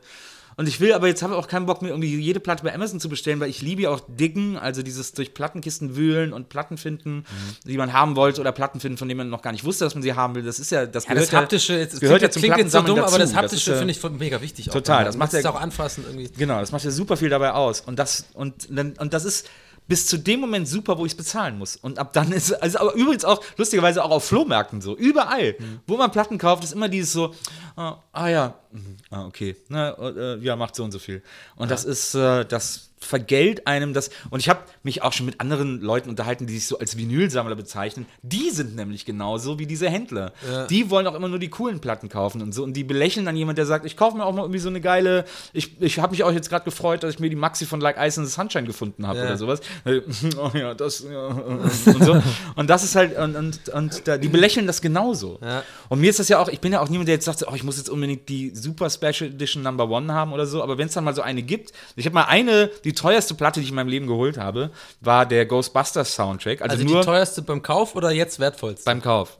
Und 0.55 0.67
ich 0.67 0.79
will 0.79 0.93
aber 0.93 1.07
jetzt 1.07 1.23
habe 1.23 1.33
ich 1.33 1.39
auch 1.39 1.47
keinen 1.47 1.65
Bock 1.65 1.81
mehr, 1.81 1.91
irgendwie 1.91 2.15
jede 2.19 2.39
Platte 2.39 2.63
bei 2.63 2.73
Amazon 2.73 2.99
zu 2.99 3.09
bestellen, 3.09 3.39
weil 3.39 3.49
ich 3.49 3.61
liebe 3.61 3.83
ja 3.83 3.89
auch 3.89 4.01
Diggen, 4.07 4.57
also 4.57 4.83
dieses 4.83 5.13
durch 5.13 5.33
Plattenkisten 5.33 5.95
wühlen 5.95 6.31
und 6.33 6.49
Platten 6.49 6.77
finden, 6.77 7.17
Mhm. 7.17 7.23
die 7.65 7.77
man 7.77 7.93
haben 7.93 8.15
wollte 8.15 8.41
oder 8.41 8.51
Platten 8.51 8.79
finden, 8.79 8.97
von 8.97 9.07
denen 9.07 9.17
man 9.17 9.29
noch 9.29 9.41
gar 9.41 9.51
nicht 9.51 9.63
wusste, 9.63 9.83
dass 9.85 9.95
man 9.95 10.03
sie 10.03 10.13
haben 10.13 10.35
will. 10.35 10.43
Das 10.43 10.59
ist 10.59 10.71
ja, 10.71 10.85
das 10.85 11.07
Ja, 11.07 11.15
das 11.15 11.31
Haptische, 11.33 11.73
jetzt, 11.77 11.99
gehört 11.99 12.19
klingt, 12.19 12.21
ja 12.21 12.29
zum 12.31 12.41
klingt 12.41 12.57
jetzt 12.57 12.71
so 12.71 12.81
dumm, 12.81 12.99
aber 12.99 13.17
das 13.17 13.17
dazu. 13.17 13.25
Das 13.25 13.35
Haptische 13.35 13.71
ist 13.71 13.77
finde 13.79 13.91
ich 13.93 14.19
mega 14.19 14.41
wichtig. 14.41 14.69
auch 14.69 14.73
Total, 14.73 14.97
dabei. 14.99 15.05
das 15.05 15.17
macht 15.17 15.33
ja- 15.33 15.49
auch 15.49 15.59
anfassen 15.59 16.03
irgendwie. 16.07 16.29
Genau, 16.37 16.59
das 16.59 16.71
macht 16.71 16.83
ja 16.83 16.91
super 16.91 17.17
viel 17.17 17.29
dabei 17.29 17.53
aus. 17.53 17.81
Und 17.81 17.97
das, 17.99 18.25
und, 18.33 18.69
und 18.69 19.13
das 19.13 19.25
ist 19.25 19.47
bis 19.87 20.07
zu 20.07 20.17
dem 20.17 20.39
Moment 20.39 20.67
super, 20.67 20.97
wo 20.97 21.05
ich 21.05 21.11
es 21.13 21.17
bezahlen 21.17 21.57
muss. 21.57 21.75
Und 21.75 21.99
ab 21.99 22.13
dann 22.13 22.31
ist 22.31 22.53
also 22.53 22.79
aber 22.79 22.93
übrigens 22.93 23.25
auch 23.25 23.43
lustigerweise 23.57 24.03
auch 24.03 24.11
auf 24.11 24.25
Flohmärkten 24.25 24.81
so. 24.81 24.95
Überall, 24.95 25.55
wo 25.87 25.97
man 25.97 26.11
Platten 26.11 26.37
kauft, 26.37 26.63
ist 26.63 26.73
immer 26.73 26.89
dieses 26.89 27.13
so, 27.13 27.33
ah, 27.75 27.97
ah 28.11 28.27
ja, 28.27 28.59
mhm, 28.71 28.97
ah, 29.09 29.25
okay, 29.25 29.55
Na, 29.69 29.91
äh, 29.91 30.39
ja, 30.39 30.55
macht 30.55 30.75
so 30.75 30.83
und 30.83 30.91
so 30.91 30.99
viel. 30.99 31.21
Und 31.55 31.69
das 31.71 31.85
ist, 31.85 32.15
äh, 32.15 32.45
das 32.45 32.89
vergällt 33.03 33.67
einem 33.67 33.93
das. 33.93 34.09
Und 34.29 34.39
ich 34.39 34.49
habe 34.49 34.61
mich 34.83 35.01
auch 35.01 35.13
schon 35.13 35.25
mit 35.25 35.39
anderen 35.39 35.81
Leuten 35.81 36.09
unterhalten, 36.09 36.47
die 36.47 36.53
sich 36.53 36.67
so 36.67 36.79
als 36.79 36.97
Vinylsammler 36.97 37.55
bezeichnen. 37.55 38.05
Die 38.21 38.49
sind 38.49 38.75
nämlich 38.75 39.05
genauso 39.05 39.59
wie 39.59 39.65
diese 39.67 39.89
Händler. 39.89 40.33
Die 40.69 40.89
wollen 40.89 41.07
auch 41.07 41.15
immer 41.15 41.27
nur 41.27 41.39
die 41.39 41.49
coolen 41.49 41.79
Platten 41.79 42.09
kaufen 42.09 42.41
und 42.41 42.53
so. 42.53 42.63
Und 42.63 42.73
die 42.73 42.83
belächeln 42.83 43.25
dann 43.25 43.35
jemand, 43.35 43.57
der 43.57 43.65
sagt, 43.65 43.85
ich 43.85 43.97
kaufe 43.97 44.17
mir 44.17 44.25
auch 44.25 44.33
mal 44.33 44.41
irgendwie 44.43 44.59
so 44.59 44.69
eine 44.69 44.81
geile. 44.81 45.25
Ich, 45.53 45.81
ich 45.81 45.99
habe 45.99 46.11
mich 46.11 46.23
auch 46.23 46.31
jetzt 46.31 46.49
gerade 46.49 46.65
gefreut, 46.65 47.03
dass 47.03 47.13
ich 47.15 47.19
mir 47.19 47.29
die 47.29 47.35
Maxi 47.35 47.65
von 47.65 47.81
Like 47.81 47.97
Ice 47.99 48.19
in 48.19 48.25
the 48.25 48.31
Sunshine 48.31 48.65
gefunden 48.65 49.05
habe 49.07 49.19
Ja. 49.19 49.25
oder 49.25 49.37
sowas. 49.37 49.61
Oh 50.37 50.51
ja, 50.53 50.73
das. 50.73 51.03
Ja, 51.09 51.27
und, 51.27 52.03
so. 52.03 52.21
und 52.55 52.69
das 52.69 52.83
ist 52.83 52.95
halt. 52.95 53.17
Und, 53.17 53.35
und, 53.35 53.69
und 53.69 54.07
da, 54.07 54.17
die 54.17 54.27
belächeln 54.29 54.65
das 54.67 54.81
genauso. 54.81 55.39
Ja. 55.41 55.63
Und 55.89 55.99
mir 56.01 56.09
ist 56.09 56.19
das 56.19 56.29
ja 56.29 56.39
auch, 56.39 56.47
ich 56.49 56.59
bin 56.59 56.71
ja 56.73 56.81
auch 56.81 56.89
niemand, 56.89 57.07
der 57.07 57.15
jetzt 57.15 57.25
sagt, 57.25 57.43
oh, 57.47 57.53
ich 57.55 57.63
muss 57.63 57.77
jetzt 57.77 57.89
unbedingt 57.89 58.27
die 58.29 58.51
Super 58.55 58.89
Special 58.89 59.29
Edition 59.29 59.63
Number 59.63 59.89
One 59.89 60.13
haben 60.13 60.33
oder 60.33 60.45
so, 60.45 60.63
aber 60.63 60.77
wenn 60.77 60.87
es 60.87 60.93
dann 60.93 61.03
mal 61.03 61.13
so 61.15 61.21
eine 61.21 61.43
gibt, 61.43 61.71
ich 61.95 62.05
habe 62.05 62.13
mal 62.13 62.23
eine, 62.25 62.69
die 62.83 62.92
teuerste 62.93 63.33
Platte, 63.33 63.59
die 63.59 63.65
ich 63.65 63.69
in 63.69 63.75
meinem 63.75 63.87
Leben 63.89 64.07
geholt 64.07 64.37
habe, 64.37 64.71
war 65.01 65.25
der 65.25 65.45
Ghostbusters 65.45 66.15
Soundtrack. 66.15 66.61
Also, 66.61 66.73
Also 66.73 66.85
nur 66.85 67.01
die 67.01 67.05
teuerste 67.05 67.41
beim 67.41 67.61
Kauf 67.61 67.95
oder 67.95 68.11
jetzt 68.11 68.39
wertvollste? 68.39 68.85
beim 68.85 69.01
Kauf. 69.01 69.37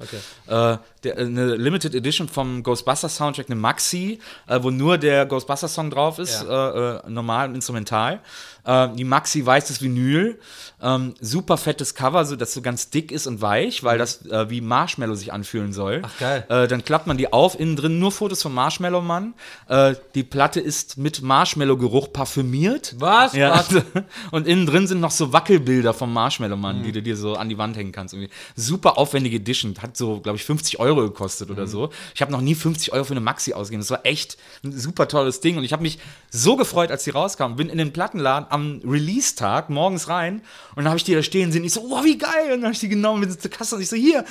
Äh, 0.48 0.78
der, 1.04 1.18
eine 1.18 1.56
Limited 1.56 1.94
Edition 1.96 2.28
vom 2.28 2.64
Ghostbusters 2.64 3.16
Soundtrack, 3.16 3.48
eine 3.50 3.56
Maxi, 3.60 4.20
äh, 4.48 4.60
wo 4.62 4.70
nur 4.72 4.98
der 4.98 5.26
Ghostbusters 5.26 5.74
Song 5.74 5.90
drauf 5.90 6.20
ist, 6.20 6.44
äh, 6.44 6.48
äh, 6.54 7.00
normal 7.10 7.50
und 7.50 7.56
instrumental. 7.56 8.20
Äh, 8.66 8.90
die 8.96 9.04
Maxi 9.04 9.46
weißes 9.46 9.82
Vinyl, 9.82 10.40
ähm, 10.82 11.14
super 11.20 11.58
fettes 11.58 11.96
Cover, 11.96 12.24
so 12.26 12.36
dass 12.36 12.54
so 12.54 12.62
ganz 12.62 12.90
dick 12.90 13.12
ist 13.12 13.28
und 13.28 13.42
weich, 13.42 13.84
weil 13.84 13.98
das 13.98 14.26
äh, 14.26 14.50
wie 14.50 14.62
Marshmallow 14.62 15.16
sich 15.16 15.34
anfühlen 15.34 15.74
soll. 15.74 16.02
Ach, 16.06 16.20
geil. 16.20 16.46
Äh, 16.50 16.68
dann 16.68 16.84
klappt 16.86 17.08
man 17.08 17.18
die 17.18 17.32
auf, 17.34 17.60
innen 17.60 17.76
drin 17.76 18.00
nur 18.00 18.12
Fotos 18.12 18.42
vom 18.42 18.54
Marshmallow 18.54 19.02
Mann. 19.02 19.34
Äh, 19.68 19.96
die 20.16 20.24
Platte 20.24 20.60
ist 20.62 20.98
mit 20.98 21.22
Marshmallow-Geruch 21.22 22.12
parfümiert. 22.14 22.96
Was? 23.00 23.34
Ja. 23.34 23.52
Was? 23.52 23.70
Und 24.32 24.48
innen 24.48 24.66
drin 24.66 24.88
sind 24.88 25.00
noch 25.02 25.12
so 25.12 25.34
Wackelbilder 25.34 25.94
vom 25.94 26.12
Marshmallow 26.14 26.56
Mann, 26.58 26.80
Mhm. 26.80 26.84
die 26.84 26.92
du 26.94 27.02
dir 27.02 27.18
so 27.18 27.34
an 27.36 27.50
die 27.50 27.58
Wand 27.58 27.76
hängen 27.78 27.92
kannst. 27.92 28.14
Irgendwie. 28.14 28.32
Super 28.56 28.98
aufwendige 28.98 29.38
Edition. 29.38 29.76
Hat 29.82 29.98
so, 29.98 30.20
glaube 30.22 30.38
ich, 30.38 30.44
50 30.46 30.80
Euro 30.80 30.93
gekostet 31.02 31.50
Mhm. 31.50 31.56
oder 31.56 31.68
so. 31.68 31.90
Ich 32.16 32.22
habe 32.22 32.32
noch 32.32 32.42
nie 32.42 32.56
50 32.56 32.94
Euro 32.94 33.04
für 33.04 33.14
eine 33.14 33.20
Maxi 33.20 33.54
ausgegeben. 33.54 33.82
Das 33.82 33.90
war 33.90 34.06
echt 34.06 34.38
ein 34.64 34.72
super 34.78 35.08
tolles 35.08 35.40
Ding. 35.42 35.58
Und 35.58 35.64
ich 35.64 35.74
habe 35.74 35.84
mich 35.84 36.00
so 36.30 36.56
gefreut, 36.56 36.92
als 36.92 37.04
die 37.04 37.10
rauskam. 37.10 37.56
Bin 37.56 37.70
in 37.70 37.78
den 37.78 37.92
Plattenladen 37.92 38.48
am 38.50 38.82
Release-Tag 38.86 39.70
morgens 39.70 40.08
rein 40.08 40.42
und 40.76 40.84
dann 40.84 40.88
habe 40.88 40.98
ich 40.98 41.04
die 41.04 41.14
da 41.14 41.24
stehen 41.24 41.52
sehen. 41.52 41.64
Ich 41.64 41.74
so, 41.74 41.82
wow, 41.90 42.04
wie 42.04 42.18
geil. 42.18 42.46
Und 42.46 42.50
dann 42.52 42.64
habe 42.66 42.74
ich 42.74 42.80
die 42.80 42.90
genommen 42.90 43.22
mit 43.22 43.42
zur 43.42 43.52
Kasse 43.52 43.76
und 43.76 43.82
ich 43.82 43.90
so, 43.90 43.96
hier. 43.96 44.24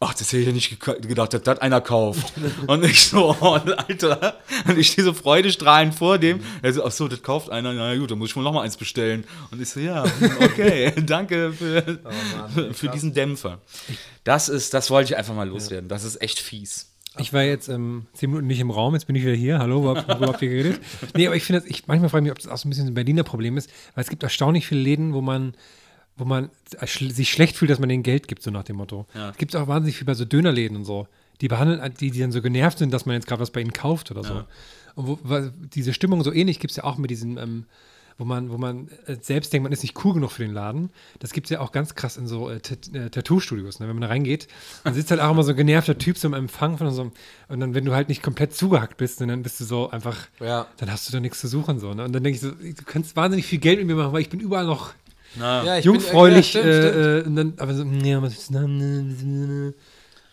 Ach, 0.00 0.14
das 0.14 0.28
hätte 0.28 0.38
ich 0.42 0.46
ja 0.46 0.52
nicht 0.52 0.78
gedacht, 0.80 1.34
dass 1.34 1.42
das 1.42 1.58
einer 1.58 1.80
kauft. 1.80 2.32
Und 2.68 2.84
ich 2.84 3.00
so, 3.06 3.36
oh, 3.40 3.54
Alter. 3.54 4.36
Und 4.68 4.78
ich 4.78 4.88
stehe 4.92 5.04
so 5.04 5.12
freudestrahlend 5.12 5.92
vor 5.92 6.18
dem. 6.18 6.38
Er 6.62 6.72
so, 6.72 6.84
ach 6.84 6.92
so, 6.92 7.08
das 7.08 7.20
kauft 7.22 7.50
einer. 7.50 7.72
Na 7.72 7.96
gut, 7.96 8.12
dann 8.12 8.18
muss 8.18 8.30
ich 8.30 8.36
wohl 8.36 8.44
noch 8.44 8.52
mal 8.52 8.62
eins 8.62 8.76
bestellen. 8.76 9.24
Und 9.50 9.60
ich 9.60 9.68
so, 9.68 9.80
ja, 9.80 10.04
okay, 10.40 10.92
danke 11.04 11.52
für, 11.52 11.98
für 12.74 12.88
diesen 12.90 13.12
Dämpfer. 13.12 13.60
Das 14.22 14.48
ist, 14.48 14.72
das 14.72 14.88
wollte 14.90 15.12
ich 15.12 15.16
einfach 15.18 15.34
mal 15.34 15.48
loswerden. 15.48 15.88
Das 15.88 16.04
ist 16.04 16.22
echt 16.22 16.38
fies. 16.38 16.92
Ich 17.20 17.32
war 17.32 17.42
jetzt 17.42 17.68
ähm, 17.68 18.06
zehn 18.12 18.30
Minuten 18.30 18.46
nicht 18.46 18.60
im 18.60 18.70
Raum, 18.70 18.94
jetzt 18.94 19.08
bin 19.08 19.16
ich 19.16 19.22
wieder 19.24 19.34
hier. 19.34 19.58
Hallo, 19.58 19.82
worüber 19.82 20.28
habt 20.28 20.40
ihr 20.42 20.50
geredet? 20.50 20.80
Nee, 21.16 21.26
aber 21.26 21.34
ich 21.34 21.42
finde, 21.42 21.62
das- 21.62 21.68
ich 21.68 21.88
manchmal 21.88 22.08
frage 22.10 22.20
ich 22.20 22.24
mich, 22.24 22.30
ob 22.30 22.38
das 22.38 22.46
auch 22.46 22.56
so 22.58 22.68
ein 22.68 22.70
bisschen 22.70 22.86
ein 22.86 22.94
Berliner 22.94 23.24
Problem 23.24 23.56
ist, 23.56 23.68
weil 23.96 24.04
es 24.04 24.10
gibt 24.10 24.22
erstaunlich 24.22 24.68
viele 24.68 24.82
Läden, 24.82 25.12
wo 25.12 25.20
man 25.20 25.54
wo 26.18 26.24
man 26.24 26.50
sich 26.90 27.30
schlecht 27.30 27.56
fühlt, 27.56 27.70
dass 27.70 27.78
man 27.78 27.88
denen 27.88 28.02
Geld 28.02 28.28
gibt, 28.28 28.42
so 28.42 28.50
nach 28.50 28.64
dem 28.64 28.76
Motto. 28.76 29.06
Es 29.30 29.38
gibt 29.38 29.54
auch 29.56 29.68
wahnsinnig 29.68 29.96
viel 29.96 30.06
bei 30.06 30.14
so 30.14 30.24
Dönerläden 30.24 30.76
und 30.76 30.84
so. 30.84 31.06
Die 31.40 31.48
behandeln, 31.48 31.94
die, 32.00 32.10
die 32.10 32.18
dann 32.20 32.32
so 32.32 32.42
genervt 32.42 32.78
sind, 32.78 32.92
dass 32.92 33.06
man 33.06 33.14
jetzt 33.14 33.26
gerade 33.28 33.40
was 33.40 33.50
bei 33.52 33.60
ihnen 33.60 33.72
kauft 33.72 34.10
oder 34.10 34.24
so. 34.24 34.42
Und 34.96 35.06
wo, 35.06 35.18
weil 35.22 35.52
diese 35.74 35.94
Stimmung 35.94 36.24
so 36.24 36.32
ähnlich 36.32 36.58
gibt 36.58 36.72
es 36.72 36.76
ja 36.78 36.84
auch 36.84 36.98
mit 36.98 37.10
diesen, 37.10 37.38
ähm, 37.38 37.66
wo 38.20 38.24
man, 38.24 38.50
wo 38.50 38.58
man 38.58 38.88
äh, 39.06 39.14
selbst 39.20 39.52
denkt, 39.52 39.62
man 39.62 39.70
ist 39.72 39.82
nicht 39.82 40.04
cool 40.04 40.12
genug 40.14 40.32
für 40.32 40.42
den 40.42 40.52
Laden. 40.52 40.90
Das 41.20 41.32
gibt 41.32 41.46
es 41.46 41.50
ja 41.50 41.60
auch 41.60 41.70
ganz 41.70 41.94
krass 41.94 42.16
in 42.16 42.26
so 42.26 42.50
äh, 42.50 42.56
äh, 42.56 43.08
Tattoo-Studios. 43.10 43.78
Ne? 43.78 43.86
Wenn 43.86 43.94
man 43.94 44.00
da 44.02 44.08
reingeht, 44.08 44.48
dann 44.82 44.94
sitzt 44.94 45.12
halt 45.12 45.20
auch 45.20 45.30
immer 45.30 45.44
so 45.44 45.50
ein 45.52 45.56
genervter 45.56 45.96
Typ 45.96 46.18
so 46.18 46.26
im 46.26 46.34
Empfang 46.34 46.76
von 46.78 46.90
so 46.90 47.12
und 47.48 47.60
dann, 47.60 47.74
wenn 47.74 47.84
du 47.84 47.94
halt 47.94 48.08
nicht 48.08 48.24
komplett 48.24 48.56
zugehackt 48.56 48.96
bist, 48.96 49.20
dann 49.20 49.42
bist 49.44 49.60
du 49.60 49.64
so 49.64 49.88
einfach, 49.90 50.16
Ja. 50.40 50.66
dann 50.78 50.90
hast 50.90 51.08
du 51.08 51.12
da 51.12 51.20
nichts 51.20 51.40
zu 51.40 51.46
suchen. 51.46 51.78
So, 51.78 51.94
ne? 51.94 52.02
Und 52.04 52.12
dann 52.12 52.24
denke 52.24 52.34
ich 52.34 52.40
so, 52.40 52.50
du 52.50 52.84
kannst 52.84 53.14
wahnsinnig 53.14 53.46
viel 53.46 53.60
Geld 53.60 53.78
mit 53.78 53.86
mir 53.86 53.94
machen, 53.94 54.12
weil 54.12 54.22
ich 54.22 54.30
bin 54.30 54.40
überall 54.40 54.66
noch 54.66 54.94
Ja, 55.38 55.78
ich 55.78 55.84
jungfräulich. 55.84 56.52
Bin, 56.52 56.62
ja, 56.62 56.72
stimmt, 56.72 56.84
stimmt. 56.84 56.96
äh, 56.96 57.18
äh, 57.18 57.22
und 57.24 57.36
dann, 57.36 57.54
aber 57.58 57.74
so, 57.74 57.84
ja, 57.84 58.22
was 58.22 58.32
ist 58.34 58.50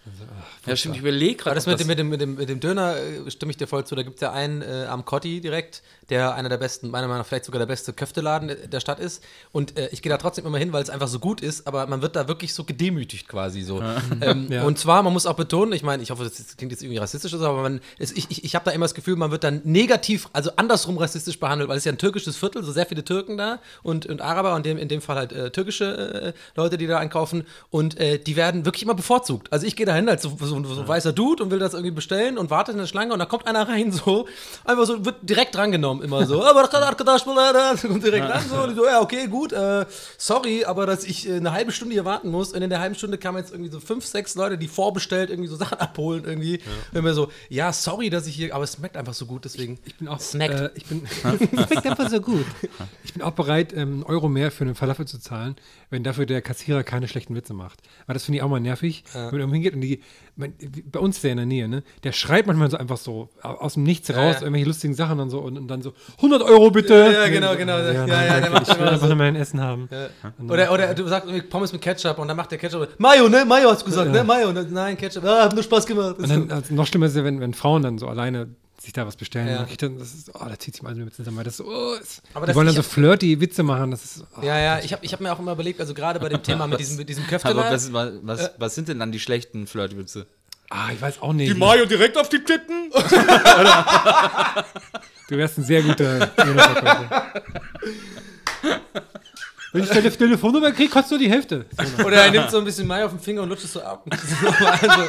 denn? 0.06 0.28
Ja, 0.68 0.76
stimmt. 0.76 0.96
Ich 0.96 1.02
überlege 1.02 1.36
gerade. 1.36 1.56
das 1.56 1.66
mit 1.68 1.80
dem, 1.80 1.88
mit, 1.88 2.00
dem, 2.00 2.10
mit, 2.10 2.22
dem, 2.22 2.36
mit 2.36 2.50
dem 2.50 2.60
Döner 2.60 2.96
äh, 2.98 3.32
stimme 3.32 3.52
ich 3.52 3.58
dir 3.58 3.68
voll 3.68 3.86
zu. 3.86 3.96
Da 3.96 4.04
gibt 4.04 4.16
es 4.16 4.22
ja 4.22 4.32
einen 4.32 4.62
äh, 4.62 4.86
am 4.90 5.06
Kotti 5.06 5.42
direkt, 5.42 5.82
der 6.10 6.36
einer 6.36 6.50
der 6.50 6.58
besten, 6.58 6.90
meiner 6.90 7.08
Meinung 7.08 7.20
nach 7.22 7.28
vielleicht 7.28 7.46
sogar 7.46 7.60
der 7.60 7.66
beste 7.66 7.94
Köfteladen 7.94 8.48
der- 8.50 8.68
der 8.68 8.80
Stadt 8.80 9.00
ist. 9.00 9.24
Und 9.52 9.78
äh, 9.78 9.90
ich 9.92 10.02
gehe 10.02 10.10
da 10.10 10.18
trotzdem 10.18 10.46
immer 10.46 10.58
hin, 10.58 10.74
weil 10.74 10.84
es 10.84 10.90
einfach 10.90 11.08
so 11.08 11.20
gut 11.20 11.42
ist, 11.42 11.66
aber 11.68 11.88
man 11.88 12.02
wird 12.02 12.16
da 12.16 12.28
wirklich 12.28 12.54
so 12.54 12.64
gedemütigt 12.64 13.28
quasi 13.28 13.62
so. 13.62 13.82
Ähm, 14.22 14.48
Ja. 14.56 14.64
Und 14.64 14.78
zwar, 14.78 15.02
man 15.04 15.12
muss 15.14 15.26
auch 15.26 15.36
betonen, 15.36 15.74
ich 15.74 15.82
meine, 15.84 16.04
ich 16.04 16.12
hoffe, 16.12 16.24
das 16.24 16.56
klingt 16.58 16.72
jetzt 16.72 16.84
irgendwie 16.84 17.00
rassistisch, 17.00 17.34
oder 17.34 17.44
so, 17.44 17.50
aber 17.50 17.62
man, 17.64 17.82
es, 17.98 18.12
ich, 18.12 18.30
ich, 18.30 18.44
ich 18.44 18.56
habe 18.56 18.64
da 18.66 18.72
immer 18.72 18.86
das 18.86 18.94
Gefühl, 18.94 19.16
man 19.16 19.32
wird 19.32 19.44
dann 19.44 19.62
negativ, 19.64 20.30
also 20.34 20.52
andersrum 20.56 20.98
rassistisch 20.98 21.40
behandelt, 21.40 21.68
weil 21.70 21.78
es 21.78 21.82
ist 21.82 21.86
ja 21.86 21.92
ein 21.92 21.98
türkisches 21.98 22.36
Viertel, 22.38 22.64
so 22.64 22.72
sehr 22.72 22.86
viele 22.86 23.04
Türken 23.04 23.38
da 23.38 23.60
und, 23.84 24.06
und 24.06 24.22
Araber 24.22 24.54
und 24.56 24.66
dem, 24.66 24.78
in 24.78 24.88
dem 24.88 25.02
Fall 25.02 25.16
halt 25.16 25.32
äh, 25.34 25.50
türkische 25.52 26.34
äh, 26.36 26.40
Leute, 26.56 26.78
die 26.78 26.86
da 26.88 27.00
einkaufen 27.00 27.46
und 27.72 28.00
äh, 28.00 28.20
die 28.20 28.36
werden 28.36 28.66
wirklich 28.66 28.84
immer 28.84 28.94
bevorzugt. 28.94 29.52
Also 29.52 29.66
ich 29.66 29.76
gehe 29.76 29.86
da 29.86 29.95
hin 29.96 30.10
als 30.10 30.24
so, 30.24 30.36
so, 30.40 30.64
so 30.64 30.82
ein 30.82 30.88
weißer 30.88 31.14
Dude 31.14 31.44
und 31.44 31.52
will 31.52 31.60
das 31.60 31.74
irgendwie 31.74 31.92
bestellen 31.92 32.38
und 32.38 32.50
warte 32.50 32.72
in 32.72 32.78
der 32.78 32.88
Schlange 32.88 33.14
und 33.14 33.20
da 33.20 33.26
kommt 33.26 33.48
einer 33.48 33.68
rein 33.68 33.92
so, 33.92 34.28
einfach 34.64 34.86
so, 34.86 35.06
wird 35.06 35.18
direkt 35.22 35.56
drangenommen 35.56 36.04
immer 36.04 36.26
so, 36.26 36.44
aber 36.46 36.68
kommt 36.68 38.04
direkt 38.04 38.30
ran 38.30 38.44
so, 38.50 38.56
und 38.62 38.72
ich 38.72 38.76
so, 38.76 38.86
ja 38.86 39.02
okay, 39.02 39.28
gut, 39.28 39.54
äh, 39.54 39.86
sorry, 40.18 40.66
aber 40.66 40.86
dass 40.86 41.04
ich 41.04 41.28
äh, 41.28 41.36
eine 41.36 41.52
halbe 41.52 41.72
Stunde 41.72 41.94
hier 41.94 42.06
warten 42.06 42.30
muss 42.30 42.54
und 42.54 42.62
in 42.62 42.70
der 42.70 42.80
halben 42.80 42.96
Stunde 42.96 43.18
kamen 43.18 43.38
jetzt 43.38 43.52
irgendwie 43.52 43.72
so 43.72 43.80
fünf, 43.80 44.06
sechs 44.06 44.36
Leute, 44.36 44.58
die 44.58 44.68
vorbestellt 44.68 45.30
irgendwie 45.30 45.50
so 45.50 45.56
Sachen 45.56 45.80
abholen 45.80 46.24
irgendwie. 46.26 46.60
Und 46.94 47.04
mir 47.04 47.14
so, 47.14 47.30
ja, 47.50 47.72
sorry, 47.74 48.10
dass 48.10 48.28
ich 48.28 48.36
hier, 48.36 48.54
aber 48.54 48.64
es 48.64 48.74
schmeckt 48.74 48.98
einfach 48.98 49.14
so 49.14 49.26
gut, 49.26 49.46
deswegen. 49.46 49.80
Ich 49.86 49.96
bin 49.96 50.08
auch, 50.08 50.20
Snackt. 50.20 50.54
äh, 50.54 50.70
ich 50.76 50.86
bin, 50.86 51.08
schmeckt 51.22 51.86
einfach 51.86 52.10
so 52.10 52.20
gut. 52.22 52.46
Ich 53.04 53.14
bin 53.14 53.22
auch 53.22 53.32
bereit, 53.32 53.74
ähm, 53.74 54.04
Euro 54.06 54.28
mehr 54.28 54.52
für 54.52 54.64
einen 54.64 54.76
Falafel 54.76 55.08
zu 55.08 55.20
zahlen, 55.20 55.56
wenn 55.90 56.04
dafür 56.04 56.26
der 56.26 56.42
Kassierer 56.42 56.84
keine 56.84 57.08
schlechten 57.08 57.36
Witze 57.36 57.54
macht. 57.54 57.82
Weil 58.08 58.14
das 58.14 58.26
finde 58.26 58.38
ich 58.38 58.44
auch 58.44 58.50
mal 58.50 58.60
nervig, 58.60 59.04
wenn 59.14 59.40
man 59.40 59.52
hingeht 59.52 59.74
und 59.74 59.82
die, 59.82 60.02
man, 60.36 60.54
bei 60.92 61.00
uns 61.00 61.22
der 61.22 61.32
in 61.32 61.38
der 61.38 61.46
Nähe, 61.46 61.68
ne, 61.68 61.84
der 62.04 62.12
schreit 62.12 62.48
manchmal 62.48 62.70
so 62.70 62.78
einfach 62.78 62.98
so 62.98 63.30
aus 63.42 63.76
dem 63.76 63.84
Nichts 63.84 64.10
raus, 64.10 64.36
ja. 64.36 64.42
irgendwelche 64.42 64.68
lustigen 64.68 64.94
Sachen 64.94 65.20
und 65.20 65.30
so 65.30 65.40
und, 65.40 65.58
und 65.58 65.68
dann 65.68 65.82
so 65.82 65.94
100 66.18 66.42
Euro 66.42 66.72
bitte. 66.72 66.94
Ja, 66.94 67.12
ja, 67.12 67.28
genau, 67.30 67.56
genau. 67.56 67.78
Ja, 67.78 67.92
Ja, 67.92 68.06
ja, 68.06 68.06
der 68.06 68.42
danke, 68.42 68.50
macht 68.52 68.70
ich 68.70 68.80
will 68.80 68.88
einfach 68.88 69.08
nur 69.08 69.16
mein 69.16 69.36
Essen 69.36 69.62
haben. 69.62 69.90
Oder, 70.48 70.72
oder 70.72 70.94
du 70.94 71.08
sagst 71.08 71.50
Pommes 71.50 71.72
mit 71.72 71.82
Ketchup 71.82 72.18
und 72.20 72.28
dann 72.28 72.38
macht 72.38 72.52
der 72.52 72.58
Ketchup 72.58 73.00
Mayo, 73.00 73.30
ne? 73.30 73.46
Mayo 73.46 73.70
hast 73.70 73.82
du 73.82 73.86
gesagt, 73.86 74.12
ne? 74.12 74.24
Mayo. 74.24 74.52
Dann, 74.52 74.72
Nein, 74.72 74.98
Ketchup. 74.98 75.24
Ah, 75.24 75.44
hat 75.46 75.54
nur 75.54 75.64
Spaß 75.64 75.86
gemacht. 75.86 76.18
Und 76.18 76.30
dann, 76.30 76.52
also 76.52 76.74
noch 76.74 76.88
schlimmer 76.88 77.06
ist 77.06 77.16
ja, 77.16 77.24
wenn, 77.24 77.40
wenn 77.40 77.54
Frauen 77.54 77.82
dann 77.82 77.98
so 77.98 78.08
alleine 78.08 78.48
sich 78.86 78.94
da 78.94 79.06
was 79.06 79.16
bestellen. 79.16 79.48
Ja. 79.48 79.68
ich 79.70 79.78
dann, 79.78 80.00
das 80.00 80.14
ist, 80.14 80.34
oh, 80.34 80.46
da 80.46 80.58
zieht 80.58 80.76
sich 80.76 80.84
mal 80.84 80.90
alles 80.90 81.04
mit 81.04 81.14
zusammen. 81.14 81.44
Das 81.44 81.60
oh, 81.60 81.94
ist, 81.96 82.22
Aber 82.34 82.46
die 82.46 82.50
das- 82.52 82.56
wollen 82.56 82.68
dann 82.68 82.76
so 82.76 82.84
flirty 82.84 83.42
Witze 83.42 83.64
machen. 83.64 83.92
Das 83.92 84.06
ist, 84.06 84.24
oh. 84.38 84.46
ja, 84.46 84.58
ja, 84.58 84.80
ich 84.80 84.94
habe 84.94 85.04
ich 85.06 85.12
hab 85.12 85.20
mir 85.20 85.34
auch 85.34 85.40
immer 85.40 85.52
überlegt, 85.52 85.80
also 85.82 85.94
gerade 85.94 86.20
bei 86.20 86.30
dem 86.30 86.42
Thema 86.42 86.68
mit 86.68 86.80
diesem, 86.80 86.98
mit 86.98 87.10
diesem 87.10 87.24
Aber 87.24 87.32
Köfteladen. 87.32 87.74
was, 87.74 87.94
was, 87.94 88.14
was, 88.22 88.52
was 88.58 88.76
sind 88.76 88.88
denn 88.88 89.00
dann 89.00 89.12
die 89.12 89.20
schlechten 89.20 89.68
Flirtwitze? 89.68 90.28
Ah, 90.70 90.90
ich 90.92 91.02
weiß 91.02 91.22
auch 91.22 91.34
nicht. 91.34 91.56
Mayo 91.58 91.86
direkt 91.86 92.18
auf 92.18 92.30
die 92.30 92.40
Titten? 92.44 92.92
Du 95.28 95.36
wärst 95.38 95.58
ein 95.58 95.64
sehr 95.64 95.82
guter. 95.82 96.30
Wenn 99.74 99.84
ich 99.84 99.90
deine 99.90 100.12
Telefonnummer 100.12 100.72
kriege, 100.72 100.90
kostet 100.90 101.12
nur 101.12 101.20
die 101.20 101.30
Hälfte. 101.30 101.66
Oder 102.06 102.26
er 102.26 102.32
nimmt 102.32 102.50
so 102.52 102.60
ein 102.60 102.64
bisschen 102.64 102.88
Mayo 102.88 103.08
auf 103.08 103.12
den 103.12 103.20
Finger 103.20 103.42
und 103.42 103.50
lutscht 103.50 103.66
es 103.66 103.74
so 103.74 103.82
ab. 103.82 104.06
also, 104.10 105.04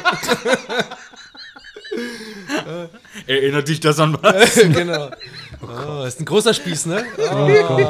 Erinnert 3.27 3.67
dich 3.67 3.79
das 3.79 3.99
an 3.99 4.17
was? 4.21 4.55
genau. 4.55 5.09
Oh, 5.61 6.03
ist 6.05 6.19
ein 6.19 6.25
großer 6.25 6.53
Spieß, 6.53 6.85
ne? 6.87 7.03
Oh, 7.17 7.49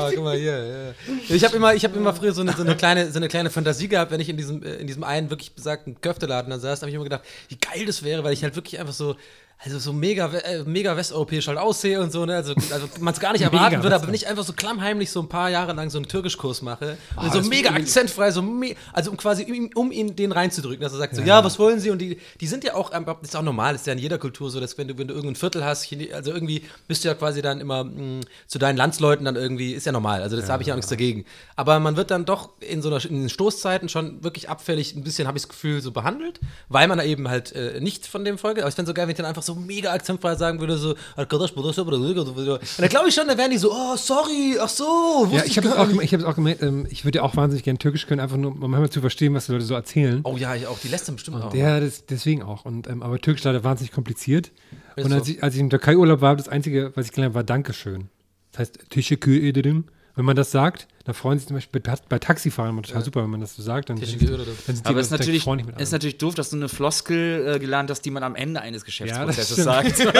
guck 0.15 0.23
mal 0.23 0.37
hier. 0.37 0.93
Ja. 1.07 1.35
Ich 1.35 1.43
habe 1.43 1.55
immer, 1.55 1.73
ich 1.73 1.83
hab 1.83 1.95
immer 1.95 2.13
früher 2.13 2.31
so 2.33 2.41
eine, 2.41 2.53
so, 2.53 2.63
eine 2.63 2.75
kleine, 2.75 3.11
so 3.11 3.17
eine 3.17 3.27
kleine 3.27 3.49
Fantasie 3.49 3.87
gehabt, 3.87 4.11
wenn 4.11 4.21
ich 4.21 4.29
in 4.29 4.37
diesem, 4.37 4.63
äh, 4.63 4.75
in 4.75 4.87
diesem 4.87 5.03
einen 5.03 5.29
wirklich 5.29 5.53
besagten 5.53 5.99
Köfteladen 5.99 6.49
dann 6.49 6.59
saß, 6.59 6.81
habe 6.81 6.89
ich 6.89 6.95
immer 6.95 7.03
gedacht, 7.03 7.23
wie 7.49 7.57
geil 7.57 7.85
das 7.85 8.03
wäre, 8.03 8.23
weil 8.23 8.33
ich 8.33 8.43
halt 8.43 8.55
wirklich 8.55 8.79
einfach 8.79 8.93
so, 8.93 9.15
also 9.59 9.79
so 9.79 9.91
mega, 9.91 10.27
äh, 10.31 10.63
mega 10.65 10.95
westeuropäisch 10.95 11.47
halt 11.47 11.57
aussehe 11.57 11.99
und 11.99 12.11
so, 12.11 12.25
ne? 12.25 12.35
Also, 12.35 12.53
also 12.71 12.87
man 12.99 13.13
es 13.13 13.19
gar 13.19 13.33
nicht 13.33 13.41
erwarten 13.43 13.81
würde, 13.81 13.95
aber 13.95 14.07
wenn 14.07 14.13
ich 14.13 14.27
einfach 14.27 14.43
so 14.43 14.53
klammheimlich 14.53 15.09
so 15.09 15.19
ein 15.19 15.29
paar 15.29 15.49
Jahre 15.49 15.73
lang 15.73 15.89
so 15.89 15.97
einen 15.97 16.07
Türkischkurs 16.07 16.61
mache 16.61 16.97
und 17.15 17.33
so 17.33 17.41
mega 17.41 17.71
akzentfrei, 17.71 18.31
so 18.31 18.43
me 18.43 18.75
also 18.93 19.09
um 19.09 19.17
quasi 19.17 19.43
um, 19.51 19.69
um 19.73 19.91
ihn 19.91 20.15
den 20.15 20.31
reinzudrücken, 20.31 20.81
dass 20.81 20.93
er 20.93 20.99
sagt 20.99 21.15
so, 21.15 21.23
ja, 21.23 21.43
was 21.43 21.57
wollen 21.57 21.79
Sie? 21.79 21.89
Und 21.89 21.99
die, 21.99 22.19
die 22.39 22.47
sind 22.47 22.63
ja 22.63 22.75
auch, 22.75 22.93
ähm, 22.93 23.05
das 23.05 23.29
ist 23.29 23.35
auch 23.35 23.41
normal, 23.41 23.73
das 23.73 23.81
ist 23.81 23.87
ja 23.87 23.93
in 23.93 23.99
jeder 23.99 24.19
Kultur 24.19 24.51
so, 24.51 24.59
dass 24.59 24.77
wenn 24.77 24.89
du, 24.89 24.97
wenn 24.97 25.07
du 25.07 25.15
irgendein 25.15 25.35
Viertel 25.35 25.65
hast, 25.65 25.91
also 26.13 26.31
irgendwie 26.31 26.61
bist 26.87 27.03
du 27.03 27.07
ja 27.07 27.15
quasi 27.15 27.41
dann 27.41 27.59
immer 27.59 27.83
mh, 27.83 28.21
zu 28.45 28.59
deinen 28.59 28.77
Landsleuten 28.77 29.25
dann 29.25 29.35
irgendwie, 29.35 29.71
ist 29.73 29.87
ja 29.87 29.91
normal, 29.91 30.21
also 30.21 30.35
das 30.35 30.49
habe 30.49 30.61
ich 30.61 30.67
ja 30.67 30.75
auch 30.75 30.77
nichts 30.77 30.89
dagegen. 30.89 31.25
Aber 31.55 31.79
man 31.79 31.97
wird 31.97 32.11
dann 32.11 32.25
doch 32.25 32.51
in 32.59 32.83
so 32.83 32.89
einer, 32.89 33.03
in 33.03 33.21
den 33.21 33.29
Stoßzeiten 33.29 33.89
schon 33.89 34.23
wirklich 34.23 34.49
abfällig 34.49 34.95
ein 34.95 35.03
bisschen, 35.03 35.27
habe 35.27 35.37
ich 35.37 35.43
das 35.43 35.49
Gefühl, 35.49 35.81
so 35.81 35.91
behandelt, 35.91 36.39
weil 36.69 36.87
man 36.87 36.99
da 36.99 37.03
eben 37.03 37.27
halt 37.27 37.53
äh, 37.53 37.79
nicht 37.79 38.05
von 38.05 38.23
dem 38.23 38.37
Folge, 38.37 38.61
aber 38.61 38.69
ich 38.69 38.75
fände 38.75 38.89
so 38.89 38.93
geil, 38.93 39.07
wenn 39.07 39.11
ich 39.11 39.17
dann 39.17 39.25
einfach 39.25 39.46
so 39.47 39.55
mega 39.55 39.91
akzentfrei 39.91 40.35
sagen 40.35 40.59
würde, 40.59 40.77
so, 40.77 40.91
und 40.91 40.97
da 41.17 41.25
glaube 41.25 43.09
ich 43.09 43.15
schon, 43.15 43.27
da 43.27 43.37
wären 43.37 43.51
die 43.51 43.57
so, 43.57 43.71
oh, 43.71 43.95
sorry, 43.95 44.57
ach 44.59 44.69
so, 44.69 45.27
Ja, 45.31 45.43
ich 45.43 45.57
habe 45.57 45.69
es 45.69 45.75
auch, 45.75 45.89
ich 45.89 46.25
auch 46.25 46.35
gemerkt, 46.35 46.61
ähm, 46.61 46.85
ich 46.89 47.03
würde 47.03 47.17
ja 47.17 47.23
auch 47.23 47.35
wahnsinnig 47.35 47.63
gerne 47.63 47.79
Türkisch 47.79 48.05
können, 48.05 48.21
einfach 48.21 48.37
nur, 48.37 48.51
um 48.51 48.59
manchmal 48.59 48.89
zu 48.89 49.01
verstehen, 49.01 49.33
was 49.33 49.47
die 49.47 49.53
Leute 49.53 49.65
so 49.65 49.73
erzählen. 49.73 50.21
Oh 50.23 50.37
ja, 50.37 50.53
ich 50.55 50.67
auch, 50.67 50.77
die 50.79 50.89
lässt 50.89 51.07
dann 51.07 51.15
bestimmt 51.15 51.41
auch. 51.41 51.53
Ja, 51.53 51.79
das, 51.79 52.05
deswegen 52.05 52.43
auch. 52.43 52.65
Und, 52.65 52.87
ähm, 52.87 53.01
aber 53.01 53.19
Türkisch 53.19 53.43
leider 53.43 53.63
wahnsinnig 53.63 53.91
kompliziert. 53.91 54.51
Ist 54.95 55.05
Und 55.05 55.13
als, 55.13 55.25
so. 55.27 55.33
ich, 55.33 55.43
als 55.43 55.55
ich 55.55 55.61
im 55.61 55.69
Türkei-Urlaub 55.69 56.21
war, 56.21 56.35
das 56.35 56.49
Einzige, 56.49 56.91
was 56.95 57.07
ich 57.07 57.11
gelernt 57.11 57.31
habe, 57.31 57.35
war 57.35 57.43
Dankeschön. 57.43 58.09
Das 58.51 58.59
heißt, 58.59 58.89
Teşekkür 58.89 59.41
ederim. 59.41 59.85
Wenn 60.17 60.25
man 60.25 60.35
das 60.35 60.49
sagt, 60.49 60.87
dann 61.05 61.13
freuen 61.13 61.37
sich 61.37 61.47
zum 61.47 61.55
Beispiel 61.57 61.79
bei, 61.79 61.93
bei 62.09 62.17
Taxifahrern 62.17 62.71
immer 62.71 62.81
total 62.81 63.03
super, 63.03 63.21
wenn 63.21 63.29
man 63.29 63.39
das 63.39 63.55
so 63.55 63.61
sagt. 63.61 63.89
Dann, 63.89 63.97
Teşekkür 63.97 64.33
ederim. 64.33 64.57
dann 64.65 64.75
sind 64.75 64.85
die 64.85 64.89
Aber 64.89 64.99
es 64.99 65.05
ist 65.05 65.11
natürlich, 65.11 65.47
ist 65.77 65.91
natürlich 65.91 66.17
doof, 66.17 66.33
dass 66.33 66.49
du 66.49 66.55
eine 66.55 66.69
Floskel 66.69 67.53
äh, 67.55 67.59
gelernt 67.59 67.91
hast, 67.91 68.01
die 68.01 68.09
man 68.09 68.23
am 68.23 68.35
Ende 68.35 68.59
eines 68.59 68.83
Geschäftsprozesses 68.83 69.51
stimmt. 69.51 69.65
sagt. 69.65 69.99
Ja, 69.99 70.13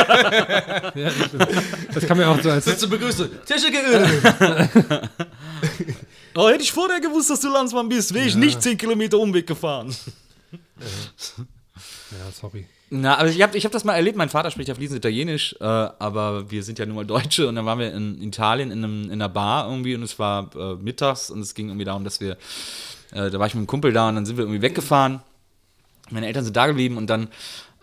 das, 0.93 1.13
das 1.95 2.05
kann 2.05 2.15
man 2.15 2.27
ja 2.27 2.31
auch 2.31 2.41
so 2.41 2.51
als 2.51 2.77
Zur 2.77 2.89
Begrüßung. 2.89 3.27
Ederim. 3.49 5.09
Oh, 6.35 6.47
hätte 6.49 6.61
ich 6.61 6.71
vorher 6.71 6.99
gewusst, 6.99 7.31
dass 7.31 7.39
du 7.39 7.49
Landsmann 7.49 7.89
bist, 7.89 8.13
wäre 8.13 8.27
ich 8.27 8.35
nicht 8.35 8.61
10 8.61 8.77
Kilometer 8.77 9.17
Umweg 9.17 9.47
gefahren. 9.47 9.95
Ja, 12.11 12.31
sorry. 12.31 12.67
Na, 12.89 13.17
aber 13.17 13.27
ich 13.27 13.41
habe 13.41 13.57
ich 13.57 13.65
hab 13.65 13.71
das 13.71 13.83
mal 13.83 13.95
erlebt. 13.95 14.17
Mein 14.17 14.29
Vater 14.29 14.49
spricht 14.49 14.69
ja 14.69 14.75
fließend 14.75 14.97
Italienisch, 14.97 15.55
äh, 15.59 15.63
aber 15.63 16.49
wir 16.49 16.63
sind 16.63 16.79
ja 16.79 16.85
nun 16.85 16.95
mal 16.95 17.05
Deutsche. 17.05 17.47
Und 17.47 17.55
dann 17.55 17.65
waren 17.65 17.79
wir 17.79 17.93
in 17.93 18.21
Italien 18.21 18.71
in, 18.71 18.83
einem, 18.83 19.03
in 19.05 19.13
einer 19.13 19.29
Bar 19.29 19.69
irgendwie 19.69 19.95
und 19.95 20.03
es 20.03 20.17
war 20.19 20.49
äh, 20.55 20.75
mittags 20.75 21.29
und 21.29 21.41
es 21.41 21.53
ging 21.53 21.67
irgendwie 21.67 21.85
darum, 21.85 22.03
dass 22.05 22.21
wir, 22.21 22.37
äh, 23.11 23.29
da 23.29 23.39
war 23.39 23.47
ich 23.47 23.53
mit 23.53 23.59
einem 23.59 23.67
Kumpel 23.67 23.91
da 23.91 24.07
und 24.07 24.15
dann 24.15 24.25
sind 24.25 24.37
wir 24.37 24.45
irgendwie 24.45 24.61
weggefahren. 24.61 25.21
Meine 26.09 26.27
Eltern 26.27 26.45
sind 26.45 26.55
da 26.55 26.67
geblieben 26.67 26.95
und 26.95 27.09
dann 27.09 27.27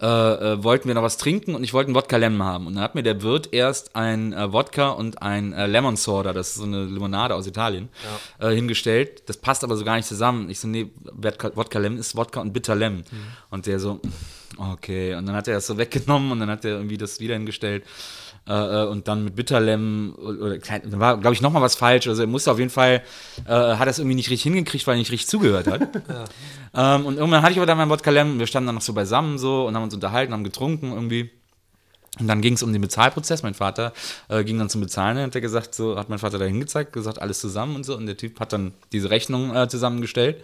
äh, 0.01 0.07
äh, 0.07 0.65
wollten 0.65 0.89
wir 0.89 0.95
noch 0.95 1.03
was 1.03 1.19
trinken 1.19 1.55
und 1.55 1.63
ich 1.63 1.75
wollte 1.75 1.89
einen 1.89 1.95
Wodka 1.95 2.17
Lemon 2.17 2.43
haben. 2.43 2.67
Und 2.67 2.75
dann 2.75 2.83
hat 2.83 2.95
mir 2.95 3.03
der 3.03 3.21
Wirt 3.21 3.53
erst 3.53 3.95
ein 3.95 4.33
äh, 4.33 4.53
Wodka 4.53 4.89
und 4.89 5.21
ein 5.21 5.53
Lemon 5.53 5.97
Soda, 5.97 6.33
das 6.33 6.49
ist 6.49 6.55
so 6.57 6.65
eine 6.65 6.85
Limonade 6.87 7.35
aus 7.35 7.47
Italien, 7.47 7.91
äh, 8.39 8.51
hingestellt. 8.55 9.29
Das 9.29 9.37
passt 9.37 9.63
aber 9.65 9.77
so 9.77 9.85
gar 9.85 9.97
nicht 9.97 10.09
zusammen. 10.09 10.49
Ich 10.49 10.61
so, 10.61 10.67
nee, 10.67 10.91
Wodka, 11.13 11.79
Lemon 11.79 11.99
ist 11.99 12.17
Wodka 12.17 12.41
und 12.41 12.55
Bitter 12.55 12.75
Lemon. 12.75 13.05
Und 13.51 13.67
der 13.67 13.79
so, 13.79 14.01
okay. 14.59 15.15
Und 15.15 15.27
dann 15.27 15.35
hat 15.37 15.49
er 15.49 15.55
das 15.55 15.67
so 15.67 15.77
weggenommen 15.79 16.33
und 16.33 16.41
dann 16.41 16.51
hat 16.51 16.65
er 16.65 16.73
irgendwie 16.73 16.97
das 16.97 17.21
wieder 17.21 17.35
hingestellt. 17.35 17.85
Äh, 18.47 18.53
äh, 18.53 18.87
und 18.87 19.09
dann 19.09 19.25
mit 19.25 19.37
Bitterlem 19.37 20.15
oder 20.19 20.59
klein- 20.59 20.83
da 20.91 20.99
war, 21.01 21.19
glaube 21.19 21.33
ich, 21.35 21.41
nochmal 21.41 21.63
was 21.63 21.77
falsch. 21.77 22.07
Also 22.09 22.23
er 22.23 22.29
musste 22.29 22.53
auf 22.53 22.59
jeden 22.59 22.71
Fall, 22.71 23.03
äh, 23.47 23.51
hat 23.53 23.89
das 23.89 23.99
irgendwie 23.99 24.17
nicht 24.17 24.29
richtig 24.29 24.43
hingekriegt, 24.43 24.87
weil 24.87 24.97
er 24.97 24.99
nicht 24.99 25.11
richtig 25.13 25.29
zugehört 25.29 25.67
hat. 25.67 25.81
Ähm, 26.77 27.07
und 27.07 27.19
irgendwann 27.19 27.43
hatte 27.43 27.53
ich 27.53 27.59
aber 27.59 27.67
dann 27.67 27.79
mein 27.79 27.89
Wodka 27.89 28.11
Lemon, 28.11 28.41
wir 28.41 28.49
standen 28.49 28.67
dann 28.67 28.75
noch 28.75 28.83
so 28.83 28.95
beisammen 28.95 29.39
so 29.39 29.65
und 29.69 29.77
haben 29.77 29.85
uns 29.85 29.95
unterhalten, 29.95 30.33
haben 30.33 30.43
getrunken 30.43 30.91
irgendwie. 30.93 31.31
Und 32.21 32.29
dann 32.29 32.41
ging 32.41 32.55
es 32.55 32.63
um 32.63 32.73
den 32.73 32.81
Bezahlprozess. 32.81 33.43
Mein 33.43 33.55
Vater 33.55 33.93
äh, 34.29 34.45
ging 34.45 34.59
dann 34.59 34.69
zum 34.69 34.81
Bezahlen 34.81 35.17
und 35.17 35.25
hat 35.25 35.35
er 35.35 35.41
gesagt, 35.41 35.75
so 35.75 35.99
hat 35.99 36.09
mein 36.09 36.21
Vater 36.21 36.39
da 36.39 36.45
hingezeigt, 36.45 36.93
gesagt, 36.93 37.21
alles 37.21 37.41
zusammen 37.41 37.75
und 37.75 37.85
so. 37.85 37.97
Und 37.97 38.07
der 38.07 38.17
Typ 38.17 38.39
hat 38.39 38.53
dann 38.53 38.73
diese 38.93 39.11
Rechnung 39.11 39.55
äh, 39.55 39.69
zusammengestellt. 39.69 40.43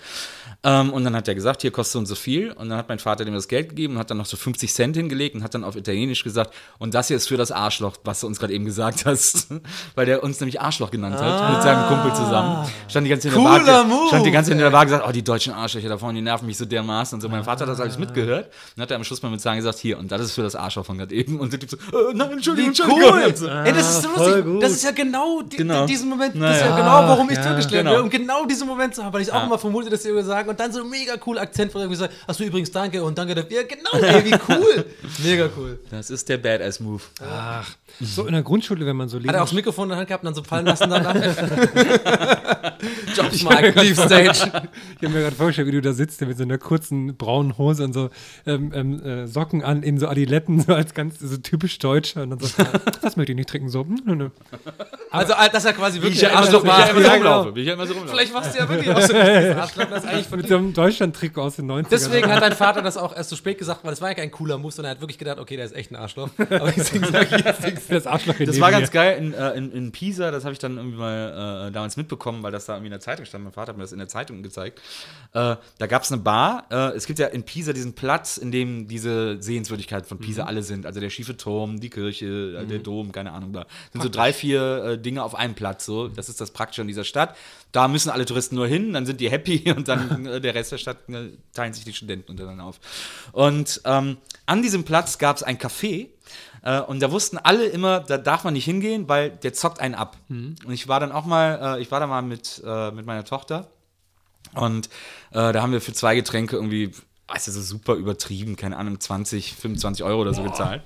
Ähm, 0.63 0.93
und 0.93 1.05
dann 1.05 1.15
hat 1.15 1.29
er 1.29 1.35
gesagt, 1.35 1.63
hier 1.63 1.71
kostet 1.71 2.01
und 2.01 2.07
so 2.07 2.15
viel. 2.15 2.53
Und 2.53 2.69
dann 2.69 2.79
hat 2.79 2.89
mein 2.89 2.99
Vater 2.99 3.25
dem 3.25 3.35
das 3.35 3.47
Geld 3.47 3.71
gegeben 3.71 3.95
und 3.95 3.99
hat 4.01 4.11
dann 4.11 4.19
noch 4.19 4.27
so 4.27 4.37
50 4.37 4.73
Cent 4.73 4.97
hingelegt 4.97 5.37
und 5.37 5.45
hat 5.45 5.55
dann 5.55 5.65
auf 5.65 5.77
Italienisch 5.77 6.25
gesagt, 6.25 6.53
und 6.79 6.95
das 6.95 7.09
hier 7.09 7.17
ist 7.17 7.29
für 7.29 7.37
das 7.37 7.53
Arschloch, 7.53 7.97
was 8.05 8.21
du 8.21 8.27
uns 8.27 8.41
gerade 8.41 8.53
eben 8.53 8.65
gesagt 8.65 9.07
hast. 9.07 9.49
Weil 9.95 10.07
der 10.07 10.25
uns 10.25 10.41
nämlich 10.41 10.61
Arschloch 10.61 10.91
genannt 10.91 11.17
hat, 11.17 11.55
mit 11.55 11.63
seinem 11.63 11.87
Kumpel 11.87 12.13
zusammen. 12.15 12.69
Stand 12.89 13.07
die 13.07 13.11
ganze 13.11 13.29
Zeit 13.29 13.37
in 13.39 13.45
der 13.45 13.61
Bar, 13.61 13.85
Move. 13.85 14.09
stand 14.09 14.27
die 14.27 14.31
ganze 14.31 14.51
Zeit 14.51 14.57
in 14.57 14.63
der 14.63 14.71
Bar 14.71 14.85
gesagt, 14.87 15.05
oh, 15.09 15.13
die 15.13 15.23
deutschen 15.23 15.53
Arschlöcher 15.53 15.89
da 15.89 15.99
vorne, 15.99 16.19
die 16.19 16.23
nerven 16.23 16.47
mich 16.47 16.59
so 16.59 16.65
dermaßen. 16.65 17.17
Und 17.17 17.21
so, 17.21 17.29
mein 17.29 17.45
Vater 17.45 17.63
hat 17.63 17.69
das 17.69 17.81
alles 17.81 17.99
mitgehört. 17.99 18.51
Und 18.77 18.83
hat 18.83 18.91
er 18.91 18.97
am 18.97 19.05
Schluss 19.05 19.23
mal 19.23 19.31
mit 19.31 19.41
Zahlen 19.41 19.59
gesagt, 19.59 19.79
hier, 19.79 19.99
und 19.99 20.11
das 20.11 20.21
ist 20.21 20.33
für 20.33 20.43
das 20.43 20.57
Arschloch 20.57 20.85
von 20.85 20.99
gerade 20.99 21.15
eben. 21.15 21.39
Und 21.39 21.53
Typ 21.61 21.71
so, 21.71 21.77
äh, 21.77 22.15
nein, 22.15 22.33
Entschuldigung, 22.33 22.75
Wie 22.75 22.83
Entschuldigung. 22.83 23.13
cool! 23.13 23.37
So, 23.37 23.49
Ey, 23.49 23.73
das 23.73 23.91
ist 23.91 24.03
so 24.03 24.09
lustig. 24.09 24.45
gut. 24.45 24.63
Das 24.63 24.73
ist 24.73 24.85
ja 24.85 24.91
genau, 24.91 25.43
die, 25.43 25.57
Genau. 25.57 25.87
diesen 25.87 26.09
Moment, 26.09 26.35
das 26.35 26.41
Naja. 26.41 26.55
ist 26.57 26.61
ja 26.65 26.77
genau, 26.77 27.09
warum 27.09 27.31
ich 27.31 27.37
ja, 27.37 27.45
türkisch 27.45 27.71
lerne. 27.71 27.91
genau. 27.91 28.03
Um 28.03 28.11
genau 28.11 28.47
diesen 28.47 28.67
Moment 28.67 28.95
zu 28.95 29.05
haben, 29.05 29.13
weil 29.13 29.23
ich 29.23 29.33
auch 29.33 29.45
immer 29.45 29.59
vermute, 29.59 29.91
dass 29.91 30.03
die 30.03 30.09
irgendwie 30.09 30.27
sagen 30.27 30.49
und 30.49 30.59
dann 30.59 30.73
so 30.73 30.85
mega 30.85 31.15
cool 31.27 31.39
Akzent 31.39 31.73
von 31.73 31.81
irgendwie 31.83 31.99
sagen, 31.99 32.13
hast 32.27 32.41
du 32.41 32.45
übrigens 32.45 32.71
danke 32.71 33.03
und 33.05 33.17
danke 33.17 33.35
dafür. 33.35 33.59
Ja, 33.59 33.63
genau, 33.63 34.05
ey, 34.07 34.25
wie 34.25 34.35
cool. 34.53 34.85
mega 35.23 35.49
cool. 35.57 35.79
Das 35.91 36.11
ist 36.11 36.29
der 36.29 36.39
Badass-Move. 36.39 37.03
Ach, 37.25 37.69
so 38.01 38.27
in 38.27 38.33
der 38.33 38.43
Grundschule, 38.43 38.85
wenn 38.87 38.97
man 38.97 39.09
so 39.09 39.19
Hat 39.19 39.27
er 39.27 39.43
auch 39.43 39.47
das 39.47 39.53
Mikrofon 39.53 39.85
in 39.85 39.89
der 39.91 39.99
Hand 39.99 40.09
gehabt 40.09 40.25
und 40.25 40.29
dann 40.29 40.35
so 40.35 40.43
fallen 40.43 40.67
lassen 40.67 40.91
danach? 40.91 41.15
Jobs 43.15 43.43
Mike, 43.43 43.81
Leave 43.81 43.95
Stage. 44.01 44.51
Ich 44.99 45.05
habe 45.05 45.15
mir 45.15 45.21
gerade 45.23 45.37
vorgestellt, 45.37 45.69
wie 45.69 45.73
du 45.73 45.81
da 45.83 45.93
sitzt 45.93 46.21
mit 46.21 46.37
so 46.37 46.43
einer 46.45 46.59
kurzen 46.59 47.17
braunen 47.17 47.59
Hose 47.59 47.85
und 47.85 47.93
so 47.93 48.11
ähm, 48.47 48.73
ähm, 48.75 49.03
äh, 49.05 49.27
Socken 49.27 49.63
an, 49.63 49.83
in 49.83 49.99
so 49.99 50.09
Adiletten, 50.09 50.61
so 50.61 50.75
als 50.75 50.95
ganz 50.95 51.19
so 51.19 51.37
typisch 51.51 51.79
Deutscher. 51.81 52.23
Und 52.23 52.31
dann 52.31 52.39
so, 52.39 52.49
das 53.03 53.17
möchte 53.17 53.33
ich 53.33 53.37
nicht 53.37 53.49
trinken, 53.49 53.69
so. 53.69 53.85
nö, 53.85 54.15
nö. 54.15 54.31
Also, 55.11 55.35
dass 55.53 55.65
er 55.65 55.73
quasi 55.73 55.99
Wie 55.99 56.03
wirklich 56.03 56.19
ich 56.19 56.23
ja 56.23 56.29
immer 56.29 56.39
Arschloch 56.39 56.61
so, 56.61 56.67
wie 56.67 57.01
ich 57.01 57.11
rumlaufe. 57.13 57.55
Wie 57.57 57.61
ich 57.61 57.67
ja 57.67 57.73
immer 57.73 57.87
so 57.87 57.95
rumlaufe. 57.95 58.15
Vielleicht 58.15 58.33
warst 58.35 58.55
du 58.55 58.59
ja 58.59 58.69
wirklich 58.69 58.91
auch 58.95 59.01
so 59.01 59.15
ein 59.15 59.59
Arschloch. 59.59 59.91
Das 59.91 60.05
eigentlich 60.05 60.29
von 60.29 60.39
Mit 60.39 60.49
so 60.49 60.57
einem 60.57 60.73
Deutschland-Trikot 60.73 61.43
aus 61.43 61.57
den 61.57 61.69
90ern. 61.69 61.87
Deswegen 61.91 62.31
hat 62.31 62.41
dein 62.41 62.53
Vater 62.53 62.83
das 62.83 62.97
auch 62.97 63.17
erst 63.17 63.31
so 63.31 63.37
spät 63.37 63.59
gesagt, 63.59 63.83
weil 63.83 63.91
das 63.91 64.01
war 64.01 64.11
ja 64.11 64.15
kein 64.15 64.31
cooler 64.31 64.59
Move, 64.59 64.71
sondern 64.71 64.93
er 64.93 64.95
hat 64.95 65.01
wirklich 65.01 65.19
gedacht, 65.19 65.41
okay, 65.41 65.57
der 65.57 65.65
ist 65.65 65.75
echt 65.75 65.91
ein 65.91 65.97
Arschloch. 65.97 66.29
Aber 66.39 66.71
deswegen 66.71 67.05
sag 67.07 67.33
ich 67.33 67.45
jetzt 67.45 67.65
nichts. 67.65 67.87
das 67.89 68.07
Arschloch 68.07 68.39
in 68.39 68.47
Das 68.47 68.61
war 68.61 68.71
mir. 68.71 68.79
ganz 68.79 68.93
geil 68.93 69.19
in, 69.19 69.35
äh, 69.35 69.51
in, 69.55 69.73
in 69.73 69.91
Pisa, 69.91 70.31
das 70.31 70.45
habe 70.45 70.53
ich 70.53 70.61
dann 70.61 70.77
irgendwie 70.77 70.99
mal 70.99 71.67
äh, 71.69 71.73
damals 71.73 71.97
mitbekommen, 71.97 72.45
weil 72.45 72.53
das 72.53 72.67
da 72.67 72.75
irgendwie 72.75 72.87
in 72.87 72.93
der 72.93 73.01
Zeitung 73.01 73.25
stand. 73.25 73.43
Mein 73.43 73.53
Vater 73.53 73.71
hat 73.71 73.77
mir 73.77 73.83
das 73.83 73.93
in 73.93 73.99
der 73.99 74.09
Zeitung 74.09 74.45
gezeigt. 74.45 74.81
Äh, 75.33 75.57
da 75.79 75.87
gab 75.89 76.03
es 76.05 76.13
eine 76.13 76.21
Bar. 76.21 76.67
Äh, 76.71 76.97
es 76.97 77.07
gibt 77.07 77.19
ja 77.19 77.27
in 77.27 77.43
Pisa 77.43 77.73
diesen 77.73 77.95
Platz, 77.95 78.37
in 78.37 78.53
dem 78.53 78.87
diese 78.87 79.43
Sehenswürdigkeiten 79.43 80.07
von 80.07 80.19
Pisa 80.19 80.45
alle 80.45 80.63
sind. 80.63 80.87
Also 80.87 81.01
der 81.01 81.11
schiefe 81.11 81.37
Turm, 81.41 81.81
die 81.81 81.91
Kirche, 81.91 82.61
äh, 82.61 82.67
der 82.67 82.79
Dom, 82.79 83.13
keine 83.13 83.33
Ahnung. 83.33 83.53
Da 83.53 83.67
sind 83.93 84.03
so 84.03 84.09
drei, 84.09 84.33
vier 84.33 84.85
äh, 84.85 84.99
Dinge 84.99 85.23
auf 85.23 85.35
einem 85.35 85.55
Platz. 85.55 85.87
So. 85.87 86.09
Das 86.09 86.29
ist 86.29 86.41
das 86.41 86.51
Praktische 86.51 86.83
an 86.83 86.89
dieser 86.89 87.05
Stadt. 87.05 87.37
Da 87.73 87.89
müssen 87.89 88.11
alle 88.11 88.27
Touristen 88.27 88.57
nur 88.57 88.67
hin, 88.67 88.93
dann 88.93 89.07
sind 89.07 89.21
die 89.21 89.31
happy 89.31 89.73
und 89.77 89.89
dann 89.89 90.27
äh, 90.27 90.41
der 90.41 90.55
Rest 90.55 90.73
der 90.73 90.79
Stadt 90.79 91.09
äh, 91.09 91.31
teilen 91.55 91.73
sich 91.73 91.85
die 91.85 91.93
Studenten 91.93 92.31
untereinander 92.31 92.65
auf. 92.65 92.81
Und 93.33 93.81
ähm, 93.85 94.19
an 94.47 94.63
diesem 94.63 94.85
Platz 94.85 95.19
gab 95.19 95.37
es 95.37 95.43
ein 95.43 95.59
Café. 95.59 96.09
Äh, 96.63 96.81
und 96.81 97.01
da 97.01 97.11
wussten 97.11 97.39
alle 97.39 97.67
immer, 97.67 98.01
da 98.01 98.19
darf 98.19 98.45
man 98.45 98.55
nicht 98.55 98.67
hingehen, 98.67 99.09
weil 99.09 99.31
der 99.31 99.55
zockt 99.55 99.81
einen 99.81 99.95
ab. 99.95 100.19
Und 100.29 100.73
ich 100.73 100.89
war 100.89 101.01
dann 101.01 101.11
auch 101.11 101.25
mal, 101.25 101.77
äh, 101.79 101.83
ich 101.83 101.91
war 101.91 102.01
da 102.01 102.07
mal 102.07 102.23
mit, 102.23 102.63
mit 102.95 103.07
meiner 103.07 103.25
Tochter 103.25 103.71
und 104.55 104.89
äh, 105.31 105.53
da 105.53 105.63
haben 105.63 105.73
wir 105.73 105.81
für 105.81 105.93
zwei 105.93 106.15
Getränke 106.15 106.57
irgendwie, 106.57 106.93
weißt 107.29 107.49
du, 107.49 107.53
so 107.53 107.63
super 107.63 107.95
übertrieben, 107.95 108.57
keine 108.57 108.77
Ahnung, 108.77 108.99
20, 108.99 109.55
25 109.55 110.05
Euro 110.05 110.23
oder 110.23 110.35
so 110.35 110.43
gezahlt. 110.43 110.83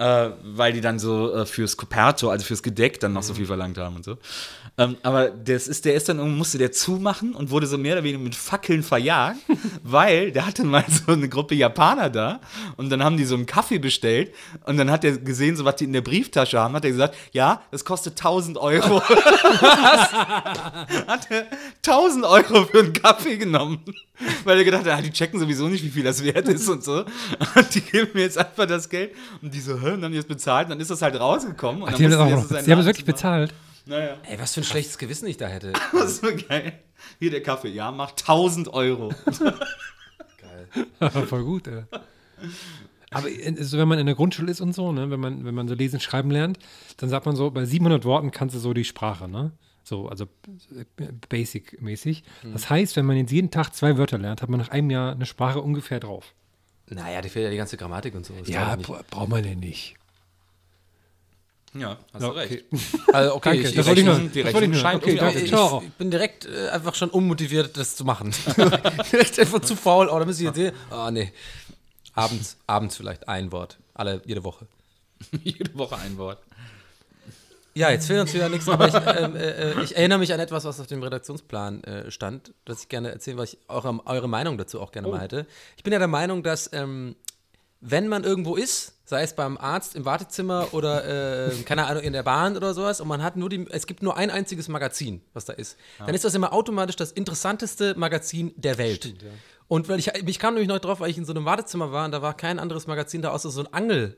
Äh, 0.00 0.32
weil 0.42 0.72
die 0.72 0.80
dann 0.80 0.98
so 0.98 1.30
äh, 1.34 1.44
fürs 1.44 1.76
Coperto, 1.76 2.30
also 2.30 2.42
fürs 2.42 2.62
Gedeck, 2.62 2.98
dann 3.00 3.12
noch 3.12 3.22
so 3.22 3.34
viel 3.34 3.44
verlangt 3.44 3.76
haben 3.76 3.96
und 3.96 4.04
so. 4.06 4.16
Ähm, 4.78 4.96
aber 5.02 5.28
das 5.28 5.68
ist, 5.68 5.84
der 5.84 5.92
ist 5.92 6.08
dann 6.08 6.38
musste 6.38 6.56
der 6.56 6.72
zumachen 6.72 7.34
und 7.34 7.50
wurde 7.50 7.66
so 7.66 7.76
mehr 7.76 7.92
oder 7.92 8.04
weniger 8.04 8.24
mit 8.24 8.34
Fackeln 8.34 8.82
verjagt, 8.82 9.40
weil 9.82 10.32
der 10.32 10.46
hatte 10.46 10.64
mal 10.64 10.86
so 10.88 11.12
eine 11.12 11.28
Gruppe 11.28 11.54
Japaner 11.54 12.08
da 12.08 12.40
und 12.78 12.88
dann 12.88 13.04
haben 13.04 13.18
die 13.18 13.26
so 13.26 13.34
einen 13.34 13.44
Kaffee 13.44 13.78
bestellt 13.78 14.32
und 14.64 14.78
dann 14.78 14.90
hat 14.90 15.04
er 15.04 15.18
gesehen, 15.18 15.54
so 15.54 15.66
was 15.66 15.76
die 15.76 15.84
in 15.84 15.92
der 15.92 16.00
Brieftasche 16.00 16.58
haben, 16.58 16.72
hat 16.72 16.86
er 16.86 16.92
gesagt, 16.92 17.14
ja, 17.32 17.60
das 17.70 17.84
kostet 17.84 18.14
1000 18.14 18.56
Euro. 18.56 19.02
hat 19.06 21.30
er 21.30 21.46
1000 21.86 22.24
Euro 22.24 22.64
für 22.64 22.78
einen 22.78 22.94
Kaffee 22.94 23.36
genommen, 23.36 23.84
weil 24.44 24.56
er 24.56 24.64
gedacht 24.64 24.86
hat, 24.86 24.98
ah, 24.98 25.02
die 25.02 25.12
checken 25.12 25.38
sowieso 25.38 25.68
nicht, 25.68 25.84
wie 25.84 25.90
viel 25.90 26.04
das 26.04 26.24
wert 26.24 26.48
ist 26.48 26.66
und 26.70 26.82
so. 26.82 27.04
Und 27.54 27.74
die 27.74 27.82
geben 27.82 28.12
mir 28.14 28.22
jetzt 28.22 28.38
einfach 28.38 28.64
das 28.64 28.88
Geld 28.88 29.14
und 29.42 29.52
die 29.52 29.60
so, 29.60 29.78
hä, 29.78 29.89
und 29.94 30.00
dann 30.00 30.06
haben 30.06 30.12
die 30.12 30.18
das 30.18 30.26
bezahlt 30.26 30.66
und 30.66 30.70
dann 30.70 30.80
ist 30.80 30.90
das 30.90 31.02
halt 31.02 31.18
rausgekommen. 31.18 31.82
Und 31.82 31.88
Ach, 31.88 31.92
dann 31.92 31.98
die 31.98 32.04
haben 32.04 32.10
das 32.10 32.20
auch 32.20 32.26
die 32.26 32.32
noch, 32.34 32.42
sie 32.44 32.54
haben 32.54 32.60
es 32.60 32.66
Namen 32.68 32.84
wirklich 32.86 33.04
bezahlt. 33.04 33.54
Naja, 33.86 34.16
Ey, 34.22 34.38
was 34.38 34.54
für 34.54 34.60
ein 34.60 34.64
schlechtes 34.64 34.98
Gewissen 34.98 35.26
ich 35.26 35.36
da 35.36 35.46
hätte. 35.46 35.72
das 35.92 36.04
ist 36.04 36.20
so 36.22 36.28
geil. 36.48 36.72
Hier 37.18 37.30
der 37.30 37.42
Kaffee, 37.42 37.68
ja, 37.68 37.90
macht 37.90 38.20
1000 38.20 38.72
Euro. 38.72 39.10
Voll 41.26 41.44
gut, 41.44 41.66
ey. 41.66 41.84
Aber 43.10 43.28
äh, 43.28 43.62
so, 43.62 43.78
wenn 43.78 43.88
man 43.88 43.98
in 43.98 44.06
der 44.06 44.14
Grundschule 44.14 44.50
ist 44.50 44.60
und 44.60 44.74
so, 44.74 44.92
ne, 44.92 45.10
wenn 45.10 45.20
man, 45.20 45.44
wenn 45.44 45.54
man 45.54 45.66
so 45.68 45.74
lesen, 45.74 46.00
schreiben 46.00 46.30
lernt, 46.30 46.58
dann 46.98 47.08
sagt 47.08 47.26
man 47.26 47.36
so, 47.36 47.50
bei 47.50 47.64
700 47.64 48.04
Worten 48.04 48.30
kannst 48.30 48.54
du 48.54 48.60
so 48.60 48.72
die 48.72 48.84
Sprache, 48.84 49.28
ne? 49.28 49.52
So, 49.82 50.08
also 50.08 50.26
äh, 50.76 50.84
basic-mäßig. 51.28 52.22
Das 52.52 52.70
heißt, 52.70 52.96
wenn 52.96 53.06
man 53.06 53.16
jetzt 53.16 53.32
jeden 53.32 53.50
Tag 53.50 53.74
zwei 53.74 53.96
Wörter 53.96 54.18
lernt, 54.18 54.42
hat 54.42 54.48
man 54.48 54.60
nach 54.60 54.68
einem 54.68 54.90
Jahr 54.90 55.12
eine 55.12 55.26
Sprache 55.26 55.60
ungefähr 55.60 55.98
drauf. 55.98 56.34
Naja, 56.90 57.20
die 57.22 57.28
fehlt 57.28 57.44
ja 57.44 57.50
die 57.50 57.56
ganze 57.56 57.76
Grammatik 57.76 58.14
und 58.14 58.26
so. 58.26 58.34
Das 58.38 58.48
Ja, 58.48 58.76
ich 58.78 58.86
bra- 58.86 59.02
braucht 59.08 59.28
man 59.28 59.42
denn 59.42 59.60
nicht. 59.60 59.94
Ja, 61.72 61.96
hast 62.12 62.22
Ja, 62.22 62.28
du 62.28 62.34
recht. 62.34 62.52
okay. 62.52 62.64
Also, 63.12 63.34
okay, 63.36 63.48
Danke, 63.50 63.68
ich, 63.68 63.74
das 63.76 63.86
ich, 63.86 63.86
wollte 63.86 64.00
ich 64.00 64.06
ich, 64.08 64.18
nur. 64.18 64.28
die 64.28 64.42
das 64.42 64.52
wollte 64.54 64.66
ich 64.66 64.82
nur. 64.82 64.94
Okay, 64.94 65.20
auch- 65.20 65.46
Ciao. 65.46 65.82
ich 65.86 65.92
bin 65.94 66.10
direkt 66.10 66.46
äh, 66.46 66.68
einfach 66.70 66.94
schon 66.96 67.10
unmotiviert, 67.10 67.76
das 67.76 67.94
zu 67.94 68.04
machen. 68.04 68.32
Vielleicht 69.04 69.38
einfach 69.38 69.60
zu 69.60 69.76
faul. 69.76 70.08
Oh, 70.08 70.18
da 70.18 70.24
müsste 70.24 70.42
ich 70.42 70.46
jetzt 70.48 70.56
sehen. 70.56 70.72
Oh, 70.90 71.08
nee. 71.12 71.32
Abends, 72.14 72.56
abends 72.66 72.96
vielleicht 72.96 73.28
ein 73.28 73.52
Wort. 73.52 73.78
Alle, 73.94 74.20
jede 74.26 74.42
Woche. 74.42 74.66
Jede 75.44 75.72
Woche 75.78 75.96
ein 75.96 76.18
Wort. 76.18 76.38
Ja, 77.74 77.90
jetzt 77.90 78.06
fehlt 78.06 78.20
uns 78.20 78.34
wieder 78.34 78.48
nichts, 78.48 78.68
aber 78.68 78.88
ich, 78.88 78.94
ähm, 78.94 79.36
äh, 79.36 79.72
äh, 79.72 79.82
ich 79.82 79.96
erinnere 79.96 80.18
mich 80.18 80.32
an 80.32 80.40
etwas, 80.40 80.64
was 80.64 80.80
auf 80.80 80.86
dem 80.86 81.02
Redaktionsplan 81.02 81.84
äh, 81.84 82.10
stand, 82.10 82.52
das 82.64 82.82
ich 82.82 82.88
gerne 82.88 83.10
erzählen, 83.10 83.36
weil 83.36 83.44
ich 83.44 83.58
eure, 83.68 84.00
eure 84.06 84.28
Meinung 84.28 84.58
dazu 84.58 84.80
auch 84.80 84.92
gerne 84.92 85.08
mal 85.08 85.20
hätte. 85.20 85.46
Ich 85.76 85.82
bin 85.82 85.92
ja 85.92 85.98
der 85.98 86.08
Meinung, 86.08 86.42
dass 86.42 86.72
ähm, 86.72 87.14
wenn 87.80 88.08
man 88.08 88.24
irgendwo 88.24 88.56
ist, 88.56 88.94
sei 89.04 89.22
es 89.22 89.34
beim 89.34 89.56
Arzt 89.56 89.96
im 89.96 90.04
Wartezimmer 90.04 90.68
oder 90.72 91.48
äh, 91.48 91.62
keine 91.64 91.86
Ahnung 91.86 92.02
in 92.02 92.12
der 92.12 92.22
Bahn 92.22 92.56
oder 92.56 92.74
sowas 92.74 93.00
und 93.00 93.08
man 93.08 93.22
hat 93.22 93.36
nur 93.36 93.48
die, 93.48 93.66
es 93.70 93.86
gibt 93.86 94.02
nur 94.02 94.16
ein 94.16 94.30
einziges 94.30 94.68
Magazin, 94.68 95.22
was 95.32 95.46
da 95.46 95.54
ist, 95.54 95.76
dann 95.98 96.14
ist 96.14 96.24
das 96.24 96.34
immer 96.34 96.52
automatisch 96.52 96.96
das 96.96 97.10
interessanteste 97.12 97.94
Magazin 97.96 98.52
der 98.56 98.78
Welt. 98.78 99.14
Und 99.66 99.88
weil 99.88 99.98
ich, 99.98 100.08
ich 100.08 100.38
kam 100.38 100.54
nämlich 100.54 100.68
noch 100.68 100.80
drauf, 100.80 101.00
weil 101.00 101.10
ich 101.10 101.18
in 101.18 101.24
so 101.24 101.32
einem 101.32 101.44
Wartezimmer 101.44 101.92
war 101.92 102.04
und 102.04 102.10
da 102.10 102.22
war 102.22 102.36
kein 102.36 102.58
anderes 102.58 102.86
Magazin 102.86 103.22
da 103.22 103.30
außer 103.30 103.50
so 103.50 103.60
ein 103.60 103.72
Angel. 103.72 104.16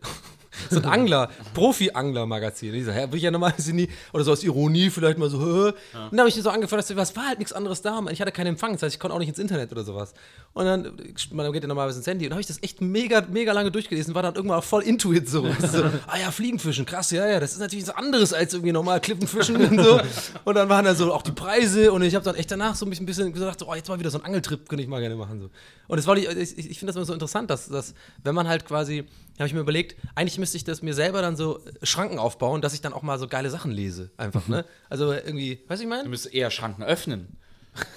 So 0.71 0.79
ein 0.79 0.85
Angler, 0.85 1.31
Profi-Angler-Magazin. 1.55 2.75
Ich 2.75 2.85
so, 2.85 2.93
hä, 2.93 3.07
will 3.11 3.17
ich 3.17 3.23
ja 3.23 3.31
normalerweise 3.31 3.73
nie, 3.73 3.89
oder 4.13 4.25
so 4.25 4.33
aus 4.33 4.43
Ironie 4.45 4.91
vielleicht 4.91 5.19
mal 5.19 5.31
so, 5.31 5.39
hä? 5.41 5.69
Und 5.69 5.75
dann 6.13 6.21
habe 6.21 6.29
ich 6.29 6.37
mir 6.37 6.43
so 6.43 6.51
angefordert, 6.51 6.89
dass 6.91 6.97
was 6.97 7.17
war 7.17 7.29
halt 7.29 7.39
nichts 7.39 7.53
anderes 7.53 7.83
da. 7.83 8.03
Ich 8.11 8.21
hatte 8.21 8.33
keinen 8.33 8.49
Empfang, 8.49 8.73
das 8.73 8.83
heißt, 8.83 8.95
ich 8.95 9.01
konnte 9.01 9.15
auch 9.15 9.19
nicht 9.19 9.29
ins 9.29 9.39
Internet 9.39 9.73
oder 9.73 9.85
sowas. 9.85 10.13
Und 10.53 10.65
dann, 10.67 10.93
man 11.33 11.53
geht 11.53 11.63
ja 11.63 11.69
normalerweise 11.69 11.99
ins 11.99 12.07
Handy. 12.07 12.27
Und 12.27 12.31
dann 12.31 12.35
habe 12.37 12.41
ich 12.43 12.47
das 12.47 12.63
echt 12.63 12.81
mega, 12.81 13.23
mega 13.31 13.53
lange 13.53 13.71
durchgelesen, 13.71 14.15
war 14.15 14.23
dann 14.23 14.35
irgendwann 14.35 14.59
auch 14.59 14.65
voll 14.65 14.83
into 14.83 15.13
it 15.13 15.29
so. 15.29 15.47
so. 15.61 15.83
Ah 16.07 16.19
ja, 16.19 16.31
Fliegenfischen, 16.31 16.85
krass, 16.85 17.11
ja, 17.11 17.27
ja, 17.27 17.41
das 17.41 17.53
ist 17.53 17.59
natürlich 17.61 17.87
was 17.87 17.95
anderes 17.97 18.33
als 18.35 18.53
irgendwie 18.53 18.73
normal 18.73 19.01
Klippenfischen 19.01 19.57
und 19.57 19.83
so. 19.83 20.01
Und 20.45 20.55
dann 20.55 20.69
waren 20.69 20.85
da 20.85 20.95
so 20.95 21.13
auch 21.13 21.23
die 21.23 21.33
Preise 21.33 21.93
und 21.93 22.03
ich 22.03 22.15
habe 22.15 22.25
dann 22.25 22.35
echt 22.35 22.51
danach 22.51 22.75
so 22.75 22.85
mich 22.87 23.01
ein 23.01 23.07
bisschen 23.07 23.33
gedacht, 23.33 23.59
so, 23.59 23.69
oh, 23.69 23.75
jetzt 23.75 23.89
mal 23.89 23.99
wieder 23.99 24.11
so 24.11 24.19
ein 24.19 24.25
Angeltrip, 24.25 24.69
könnte 24.69 24.83
ich 24.83 24.89
mal 24.89 25.01
gerne 25.01 25.17
machen. 25.17 25.41
So. 25.41 25.51
Und 25.89 25.97
das 25.97 26.07
war, 26.07 26.15
die- 26.15 26.27
ich, 26.27 26.59
ich 26.59 26.79
finde 26.79 26.87
das 26.93 26.97
immer 26.97 27.05
so 27.07 27.13
interessant, 27.15 27.49
dass, 27.51 27.69
dass 27.69 27.95
wenn 28.23 28.35
man 28.35 28.47
halt 28.49 28.65
quasi, 28.67 29.05
habe 29.39 29.47
ich 29.49 29.55
mir 29.55 29.61
überlegt, 29.61 29.97
eigentlich 30.15 30.39
müsste 30.39 30.57
ich 30.57 30.65
das 30.65 30.83
mir 30.83 30.95
selber 30.95 31.23
dann 31.23 31.37
so 31.37 31.61
Schranken 31.83 32.19
aufbauen, 32.19 32.61
dass 32.61 32.75
ich 32.75 32.81
dann 32.81 32.93
auch 32.93 33.03
mal 33.03 33.19
so 33.19 33.27
geile 33.29 33.51
Sachen 33.51 33.71
lese. 33.71 34.11
Einfach, 34.17 34.47
ne? 34.49 34.65
Also 34.91 35.13
irgendwie, 35.13 35.61
weißt 35.69 35.81
du, 35.81 35.85
ich 35.85 35.89
meine? 35.91 36.05
Du 36.05 36.11
müsstest 36.11 36.35
eher 36.35 36.51
Schranken 36.51 36.83
öffnen. 36.83 37.37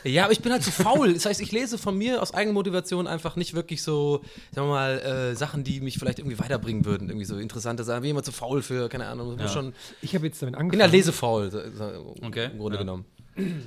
Ja, 0.05 0.23
aber 0.23 0.31
ich 0.31 0.39
bin 0.41 0.53
halt 0.53 0.63
zu 0.63 0.71
faul. 0.71 1.13
Das 1.13 1.25
heißt, 1.25 1.41
ich 1.41 1.51
lese 1.51 1.77
von 1.77 1.97
mir 1.97 2.21
aus 2.21 2.33
Eigenmotivation 2.33 3.07
einfach 3.07 3.35
nicht 3.35 3.53
wirklich 3.55 3.83
so, 3.83 4.21
sagen 4.53 4.67
wir 4.67 4.73
mal, 4.73 4.99
äh, 4.99 5.35
Sachen, 5.35 5.65
die 5.65 5.81
mich 5.81 5.99
vielleicht 5.99 6.19
irgendwie 6.19 6.39
weiterbringen 6.39 6.85
würden. 6.85 7.09
Irgendwie 7.09 7.25
so 7.25 7.35
interessante 7.35 7.83
Sachen. 7.83 8.01
Bin 8.01 8.11
immer 8.11 8.23
zu 8.23 8.31
faul 8.31 8.61
für, 8.61 8.87
keine 8.87 9.07
Ahnung. 9.07 9.37
Ja. 9.37 9.49
Schon, 9.49 9.73
Ich 10.01 10.15
habe 10.15 10.25
jetzt 10.27 10.41
damit 10.41 10.53
bin 10.55 10.59
ja 10.61 10.65
angefangen. 10.69 10.91
lesefaul, 10.93 11.51
so, 11.51 11.59
so, 11.73 12.15
Okay, 12.21 12.51
im 12.53 12.59
Grunde 12.59 12.77
ja. 12.77 12.83
genommen. 12.83 13.03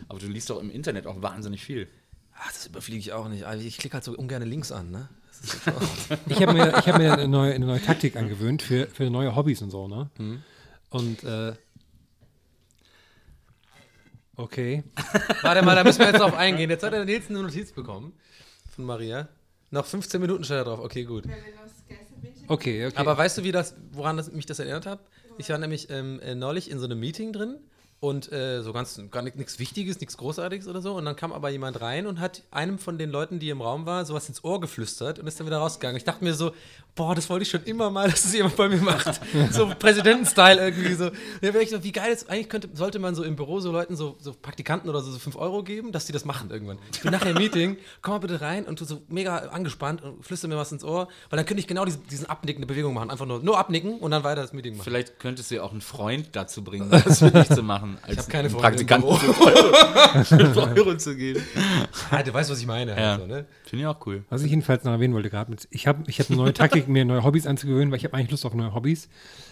Aber 0.08 0.18
du 0.18 0.26
liest 0.28 0.48
doch 0.48 0.60
im 0.62 0.70
Internet 0.70 1.06
auch 1.06 1.20
wahnsinnig 1.20 1.62
viel. 1.62 1.88
Ach, 2.40 2.50
das 2.52 2.66
überfliege 2.68 3.00
ich 3.00 3.12
auch 3.12 3.28
nicht. 3.28 3.44
Also 3.44 3.66
Ich 3.66 3.76
klicke 3.76 3.92
halt 3.92 4.04
so 4.04 4.12
ungern 4.16 4.42
links 4.44 4.72
an, 4.72 4.90
ne? 4.90 5.10
Ich 6.26 6.42
habe 6.42 6.52
mir, 6.52 6.68
ich 6.78 6.88
hab 6.88 6.98
mir 6.98 7.12
eine, 7.12 7.28
neue, 7.28 7.54
eine 7.54 7.66
neue 7.66 7.82
Taktik 7.82 8.16
angewöhnt 8.16 8.62
für, 8.62 8.86
für 8.86 9.10
neue 9.10 9.34
Hobbys 9.34 9.62
und 9.62 9.70
so, 9.70 9.88
ne? 9.88 10.10
Und, 10.90 11.24
äh, 11.24 11.52
okay. 14.36 14.84
Warte 15.42 15.62
mal, 15.62 15.74
da 15.76 15.84
müssen 15.84 16.00
wir 16.00 16.06
jetzt 16.06 16.20
drauf 16.20 16.34
eingehen. 16.34 16.70
Jetzt 16.70 16.82
hat 16.82 16.92
der 16.92 17.04
Nils 17.04 17.28
eine 17.28 17.42
Notiz 17.42 17.72
bekommen 17.72 18.12
von 18.74 18.84
Maria. 18.84 19.28
Noch 19.70 19.84
15 19.84 20.20
Minuten 20.20 20.44
steht 20.44 20.58
da 20.58 20.64
drauf. 20.64 20.80
Okay, 20.80 21.04
gut. 21.04 21.24
Okay, 22.46 22.86
okay. 22.86 22.96
Aber 22.96 23.18
weißt 23.18 23.38
du, 23.38 23.44
wie 23.44 23.52
das, 23.52 23.74
woran 23.92 24.16
das, 24.16 24.32
mich 24.32 24.46
das 24.46 24.58
erinnert 24.58 24.86
hat? 24.86 25.00
Ich 25.36 25.50
war 25.50 25.58
nämlich 25.58 25.90
ähm, 25.90 26.20
äh, 26.20 26.34
neulich 26.34 26.70
in 26.70 26.78
so 26.78 26.86
einem 26.86 26.98
Meeting 26.98 27.32
drin 27.32 27.58
und 28.00 28.30
äh, 28.32 28.62
so 28.62 28.72
ganz 28.72 29.00
gar 29.10 29.22
nichts 29.22 29.58
Wichtiges, 29.58 29.98
nichts 29.98 30.16
Großartiges 30.16 30.68
oder 30.68 30.80
so. 30.80 30.94
Und 30.94 31.04
dann 31.04 31.16
kam 31.16 31.32
aber 31.32 31.50
jemand 31.50 31.80
rein 31.80 32.06
und 32.06 32.20
hat 32.20 32.42
einem 32.52 32.78
von 32.78 32.96
den 32.96 33.10
Leuten, 33.10 33.40
die 33.40 33.50
im 33.50 33.60
Raum 33.60 33.86
war, 33.86 34.04
sowas 34.04 34.28
ins 34.28 34.44
Ohr 34.44 34.60
geflüstert 34.60 35.18
und 35.18 35.26
ist 35.26 35.40
dann 35.40 35.46
wieder 35.48 35.58
rausgegangen. 35.58 35.96
Ich 35.96 36.04
dachte 36.04 36.22
mir 36.22 36.34
so, 36.34 36.52
boah, 36.94 37.14
das 37.14 37.28
wollte 37.28 37.42
ich 37.44 37.50
schon 37.50 37.64
immer 37.64 37.90
mal, 37.90 38.08
dass 38.10 38.22
das 38.22 38.34
jemand 38.34 38.56
bei 38.56 38.68
mir 38.68 38.80
macht. 38.80 39.20
so 39.50 39.66
Präsidenten-Style 39.66 40.60
irgendwie 40.60 40.94
so. 40.94 41.06
Und 41.06 41.14
dann 41.42 41.56
ich 41.60 41.70
so, 41.70 41.82
wie 41.82 41.92
geil 41.92 42.12
ist, 42.12 42.30
eigentlich 42.30 42.48
könnte, 42.48 42.68
sollte 42.74 43.00
man 43.00 43.16
so 43.16 43.24
im 43.24 43.34
Büro 43.34 43.58
so 43.58 43.72
Leuten, 43.72 43.96
so, 43.96 44.16
so 44.20 44.32
Praktikanten 44.32 44.88
oder 44.88 45.00
so, 45.00 45.10
so 45.10 45.18
5 45.18 45.36
Euro 45.36 45.64
geben, 45.64 45.90
dass 45.90 46.06
die 46.06 46.12
das 46.12 46.24
machen 46.24 46.50
irgendwann. 46.50 46.78
Ich 46.92 47.00
bin 47.00 47.10
nachher 47.10 47.30
im 47.30 47.38
Meeting, 47.38 47.78
komm 48.02 48.14
mal 48.14 48.18
bitte 48.18 48.40
rein 48.40 48.64
und 48.64 48.80
du 48.80 48.84
so 48.84 49.02
mega 49.08 49.36
angespannt 49.36 50.02
und 50.02 50.24
flüster 50.24 50.46
mir 50.46 50.56
was 50.56 50.70
ins 50.70 50.84
Ohr, 50.84 51.08
weil 51.30 51.36
dann 51.36 51.46
könnte 51.46 51.60
ich 51.60 51.66
genau 51.66 51.84
diese, 51.84 51.98
diesen 51.98 52.26
abnickende 52.26 52.66
Bewegung 52.66 52.94
machen. 52.94 53.10
Einfach 53.10 53.26
nur, 53.26 53.40
nur 53.40 53.58
abnicken 53.58 53.98
und 53.98 54.10
dann 54.12 54.22
weiter 54.22 54.42
das 54.42 54.52
Meeting 54.52 54.74
machen. 54.74 54.84
Vielleicht 54.84 55.18
könntest 55.18 55.50
du 55.50 55.56
ja 55.56 55.62
auch 55.62 55.72
einen 55.72 55.80
Freund 55.80 56.28
dazu 56.32 56.62
bringen, 56.62 56.90
das 57.04 57.18
für 57.18 57.30
dich 57.30 57.48
zu 57.48 57.62
machen. 57.62 57.87
Als 58.02 58.12
Ich 58.12 58.18
habe 58.18 58.30
keine 58.30 58.48
Praktikanten. 58.50 59.10
5 59.16 60.56
Euro 60.56 60.94
zu 60.98 61.16
geben. 61.16 61.42
Ah, 62.10 62.22
du 62.22 62.32
weißt, 62.32 62.50
was 62.50 62.60
ich 62.60 62.66
meine. 62.66 62.92
Ja. 62.98 63.14
Also, 63.14 63.26
ne? 63.26 63.46
Finde 63.64 63.82
ich 63.84 63.86
auch 63.86 64.04
cool. 64.06 64.24
Was 64.28 64.42
ich 64.42 64.50
jedenfalls 64.50 64.84
noch 64.84 64.92
erwähnen 64.92 65.14
wollte 65.14 65.30
gerade, 65.30 65.50
mit- 65.50 65.68
ich 65.70 65.86
habe 65.86 66.02
ich 66.06 66.18
hab 66.20 66.28
eine 66.28 66.36
neue 66.36 66.52
Taktik, 66.52 66.88
mir 66.88 67.04
neue 67.04 67.22
Hobbys 67.24 67.46
anzugewöhnen, 67.46 67.90
weil 67.90 67.98
ich 67.98 68.04
habe 68.04 68.14
eigentlich 68.14 68.30
Lust 68.30 68.44
auf 68.46 68.54
neue 68.54 68.74
Hobbys. 68.74 69.08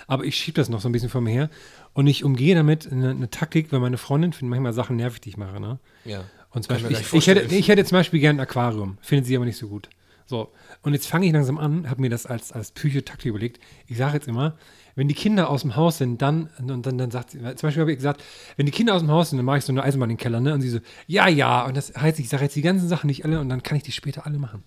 Aber 0.07 0.25
ich 0.25 0.37
schiebe 0.37 0.57
das 0.57 0.69
noch 0.69 0.81
so 0.81 0.89
ein 0.89 0.93
bisschen 0.93 1.09
vor 1.09 1.21
mir 1.21 1.31
her. 1.33 1.51
Und 1.93 2.07
ich 2.07 2.25
umgehe 2.25 2.55
damit 2.55 2.91
eine, 2.91 3.11
eine 3.11 3.31
Taktik, 3.31 3.73
weil 3.73 3.81
meine 3.81 3.99
Freundin 3.99 4.33
findet 4.33 4.51
manchmal 4.51 4.73
Sachen 4.73 4.97
nervig, 4.97 5.21
die 5.21 5.31
ich 5.31 5.37
mache. 5.37 5.61
Ne? 5.61 5.79
Ja. 6.05 6.25
Und 6.51 6.63
zum 6.65 6.75
Beispiel, 6.75 6.93
ich, 6.93 7.13
ich, 7.13 7.27
hätte, 7.27 7.55
ich 7.55 7.69
hätte 7.69 7.85
zum 7.85 7.97
Beispiel 7.99 8.21
gerne 8.21 8.39
ein 8.39 8.43
Aquarium, 8.43 8.99
findet 9.03 9.27
sie 9.27 9.37
aber 9.37 9.45
nicht 9.45 9.59
so 9.59 9.69
gut. 9.69 9.89
So, 10.29 10.53
und 10.83 10.93
jetzt 10.93 11.07
fange 11.07 11.27
ich 11.27 11.33
langsam 11.33 11.57
an, 11.59 11.89
habe 11.89 12.01
mir 12.01 12.11
das 12.11 12.27
als, 12.27 12.51
als 12.51 12.73
Psychotaktik 12.73 13.29
überlegt. 13.31 13.61
Ich 13.87 13.97
sage 13.97 14.15
jetzt 14.15 14.27
immer, 14.27 14.55
wenn 14.97 15.09
die 15.09 15.14
Kinder 15.14 15.51
aus 15.51 15.60
dem 15.60 15.77
Haus 15.77 15.98
sind, 15.98 16.20
dann, 16.23 16.48
und 16.59 16.85
dann, 16.85 16.98
dann 16.98 17.10
sagt 17.10 17.31
sie, 17.31 17.39
zum 17.39 17.55
Beispiel 17.68 17.82
habe 17.82 17.93
ich 17.93 17.98
gesagt, 17.98 18.24
wenn 18.56 18.66
die 18.66 18.73
Kinder 18.73 18.94
aus 18.94 19.02
dem 19.02 19.10
Haus 19.10 19.31
sind, 19.31 19.36
dann 19.36 19.44
mache 19.44 19.59
ich 19.59 19.64
so 19.64 19.73
eine 19.73 19.82
Eisenbahn 19.85 20.10
in 20.10 20.16
den 20.16 20.20
Keller, 20.20 20.40
ne? 20.40 20.55
Und 20.55 20.62
sie 20.62 20.70
so, 20.70 20.78
ja, 21.06 21.28
ja, 21.28 21.66
und 21.66 21.77
das 21.77 21.93
heißt, 21.94 22.18
ich 22.18 22.31
sage 22.31 22.44
jetzt 22.44 22.56
die 22.56 22.62
ganzen 22.62 22.89
Sachen 22.89 23.06
nicht 23.06 23.24
alle 23.24 23.39
und 23.39 23.48
dann 23.51 23.62
kann 23.62 23.77
ich 23.77 23.82
die 23.82 23.93
später 23.93 24.27
alle 24.27 24.39
machen. 24.39 24.64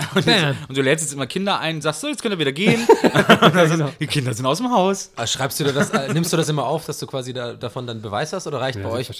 Und, 0.14 0.26
jetzt, 0.26 0.56
und 0.68 0.78
du 0.78 0.80
lädst 0.80 1.04
jetzt 1.04 1.12
immer 1.12 1.26
Kinder 1.26 1.58
ein 1.58 1.74
und 1.74 1.82
sagst, 1.82 2.02
so, 2.02 2.06
jetzt 2.06 2.22
könnt 2.22 2.32
ihr 2.32 2.38
wieder 2.38 2.52
gehen. 2.52 2.86
Und 3.02 3.54
dann 3.56 3.68
sagst 3.68 3.80
du, 3.80 3.92
Die 3.98 4.06
Kinder 4.06 4.32
sind 4.32 4.46
aus 4.46 4.58
dem 4.58 4.70
Haus. 4.70 5.10
Ah, 5.16 5.26
Schreibst 5.26 5.58
du 5.58 5.64
dir 5.64 5.72
das, 5.72 5.90
äh, 5.90 6.12
nimmst 6.12 6.32
du 6.32 6.36
das 6.36 6.48
immer 6.48 6.66
auf, 6.66 6.86
dass 6.86 7.00
du 7.00 7.06
quasi 7.08 7.32
da, 7.32 7.54
davon 7.54 7.84
dann 7.84 8.00
Beweis 8.00 8.32
hast 8.32 8.46
oder 8.46 8.60
reicht 8.60 8.78
Ja, 8.78 8.84
bei 8.84 8.90
euch, 8.90 9.10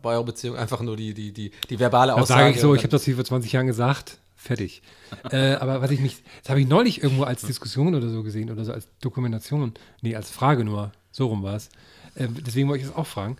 bei 0.00 0.10
eurer 0.10 0.22
Beziehung 0.22 0.56
einfach 0.56 0.80
nur 0.80 0.96
die, 0.96 1.12
die, 1.12 1.32
die, 1.32 1.50
die 1.68 1.78
verbale 1.80 2.14
Aussage? 2.14 2.40
sage 2.40 2.54
ich 2.54 2.60
so, 2.60 2.72
ich 2.76 2.82
habe 2.82 2.90
das 2.90 3.02
hier 3.02 3.16
vor 3.16 3.24
20 3.24 3.50
Jahren 3.50 3.66
gesagt, 3.66 4.18
fertig. 4.38 4.82
äh, 5.30 5.54
aber 5.54 5.82
was 5.82 5.90
ich 5.90 6.00
mich, 6.00 6.22
das 6.42 6.50
habe 6.50 6.60
ich 6.60 6.68
neulich 6.68 7.02
irgendwo 7.02 7.24
als 7.24 7.42
Diskussion 7.42 7.94
oder 7.94 8.08
so 8.08 8.22
gesehen 8.22 8.50
oder 8.50 8.64
so 8.64 8.72
als 8.72 8.88
Dokumentation, 9.00 9.74
nee, 10.00 10.14
als 10.14 10.30
Frage 10.30 10.64
nur, 10.64 10.92
so 11.10 11.26
rum 11.26 11.42
war 11.42 11.56
es. 11.56 11.68
Äh, 12.14 12.28
deswegen 12.46 12.68
wollte 12.68 12.82
ich 12.82 12.88
das 12.88 12.96
auch 12.96 13.06
fragen. 13.06 13.36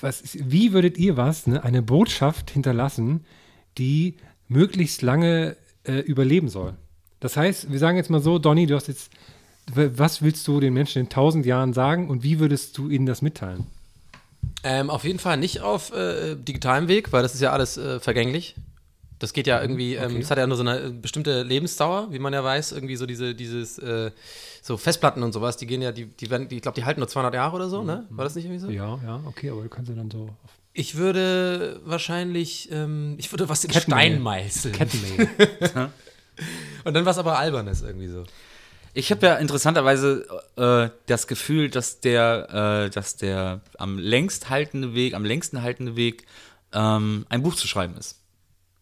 Was 0.00 0.20
ist, 0.20 0.50
wie 0.50 0.72
würdet 0.72 0.98
ihr 0.98 1.16
was, 1.16 1.46
ne, 1.46 1.62
eine 1.62 1.82
Botschaft 1.82 2.50
hinterlassen, 2.50 3.24
die 3.78 4.16
möglichst 4.48 5.02
lange 5.02 5.56
äh, 5.84 6.00
überleben 6.00 6.48
soll? 6.48 6.74
Das 7.20 7.36
heißt, 7.36 7.70
wir 7.70 7.78
sagen 7.78 7.96
jetzt 7.96 8.10
mal 8.10 8.20
so, 8.20 8.38
Donny, 8.38 8.66
du 8.66 8.74
hast 8.74 8.88
jetzt, 8.88 9.10
was 9.72 10.22
willst 10.22 10.46
du 10.48 10.60
den 10.60 10.74
Menschen 10.74 11.00
in 11.00 11.08
tausend 11.08 11.46
Jahren 11.46 11.72
sagen 11.72 12.08
und 12.08 12.24
wie 12.24 12.40
würdest 12.40 12.76
du 12.76 12.88
ihnen 12.88 13.06
das 13.06 13.22
mitteilen? 13.22 13.66
Ähm, 14.64 14.90
auf 14.90 15.04
jeden 15.04 15.18
Fall 15.18 15.36
nicht 15.36 15.60
auf 15.60 15.92
äh, 15.92 16.34
digitalem 16.34 16.88
Weg, 16.88 17.12
weil 17.12 17.22
das 17.22 17.34
ist 17.34 17.40
ja 17.40 17.52
alles 17.52 17.76
äh, 17.76 18.00
vergänglich. 18.00 18.56
Das 19.18 19.32
geht 19.32 19.46
ja 19.46 19.60
irgendwie, 19.60 19.94
ähm, 19.94 20.16
es 20.16 20.30
hat 20.30 20.38
ja 20.38 20.46
nur 20.46 20.56
so 20.56 20.62
eine 20.62 20.80
äh, 20.80 20.90
bestimmte 20.90 21.42
Lebensdauer, 21.42 22.08
wie 22.12 22.18
man 22.18 22.32
ja 22.32 22.44
weiß, 22.44 22.72
irgendwie 22.72 22.96
so 22.96 23.06
diese, 23.06 23.34
dieses, 23.34 23.78
äh, 23.78 24.12
so 24.62 24.76
Festplatten 24.76 25.22
und 25.22 25.32
sowas, 25.32 25.56
die 25.56 25.66
gehen 25.66 25.82
ja, 25.82 25.92
die, 25.92 26.06
die 26.06 26.30
werden, 26.30 26.48
die, 26.48 26.56
ich 26.56 26.62
glaube, 26.62 26.76
die 26.76 26.84
halten 26.84 27.00
nur 27.00 27.08
200 27.08 27.34
Jahre 27.34 27.56
oder 27.56 27.68
so, 27.68 27.82
ne? 27.82 28.06
War 28.10 28.24
das 28.24 28.34
nicht 28.34 28.44
irgendwie 28.44 28.60
so? 28.60 28.70
Ja, 28.70 28.98
ja, 29.04 29.20
okay, 29.26 29.50
aber 29.50 29.62
du 29.62 29.68
kannst 29.68 29.90
ja 29.90 29.96
dann 29.96 30.10
so 30.10 30.30
auf 30.44 30.50
Ich 30.72 30.96
würde 30.96 31.80
wahrscheinlich, 31.84 32.70
ähm, 32.70 33.16
ich 33.18 33.32
würde 33.32 33.48
was 33.48 33.64
in 33.64 33.70
Kettenmail. 33.70 34.10
Stein 34.10 34.22
meißeln. 34.22 34.74
Kettenmail. 34.74 35.28
Und 36.84 36.94
dann 36.94 37.04
was 37.04 37.18
aber 37.18 37.38
Albernes 37.38 37.82
irgendwie 37.82 38.08
so. 38.08 38.24
Ich 38.94 39.10
habe 39.10 39.26
ja 39.26 39.34
interessanterweise 39.36 40.26
äh, 40.56 40.90
das 41.06 41.26
Gefühl, 41.26 41.70
dass 41.70 42.00
der, 42.00 42.86
äh, 42.86 42.90
dass 42.90 43.16
der 43.16 43.60
am 43.76 43.98
längst 43.98 44.48
haltende 44.50 44.94
Weg, 44.94 45.14
am 45.14 45.24
längsten 45.24 45.62
haltende 45.62 45.96
Weg, 45.96 46.26
ähm, 46.72 47.26
ein 47.28 47.42
Buch 47.42 47.54
zu 47.54 47.68
schreiben 47.68 47.96
ist. 47.96 48.20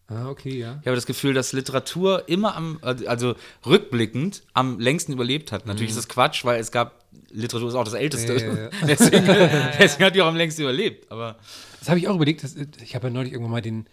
Ah, 0.07 0.29
okay, 0.29 0.57
ja. 0.57 0.79
Ich 0.81 0.87
habe 0.87 0.95
das 0.95 1.05
Gefühl, 1.05 1.33
dass 1.33 1.53
Literatur 1.53 2.27
immer 2.27 2.55
am, 2.55 2.79
also 2.81 3.35
rückblickend 3.65 4.43
am 4.53 4.79
längsten 4.79 5.13
überlebt 5.13 5.51
hat. 5.51 5.65
Natürlich 5.65 5.89
ist 5.91 5.97
das 5.97 6.07
Quatsch, 6.07 6.45
weil 6.45 6.59
es 6.59 6.71
gab, 6.71 7.05
Literatur 7.31 7.69
ist 7.69 7.75
auch 7.75 7.83
das 7.83 7.93
Älteste. 7.93 8.33
Ja, 8.33 8.47
ja, 8.47 8.61
ja. 8.63 8.69
deswegen, 8.87 9.25
deswegen 9.79 10.05
hat 10.05 10.15
die 10.15 10.21
auch 10.21 10.27
am 10.27 10.35
längsten 10.35 10.61
überlebt. 10.61 11.11
Aber 11.11 11.37
Das 11.79 11.89
habe 11.89 11.99
ich 11.99 12.07
auch 12.07 12.15
überlegt. 12.15 12.43
Das, 12.43 12.55
ich 12.83 12.95
habe 12.95 13.07
ja 13.07 13.13
neulich 13.13 13.33
irgendwann 13.33 13.51
mal 13.51 13.61
den 13.61 13.87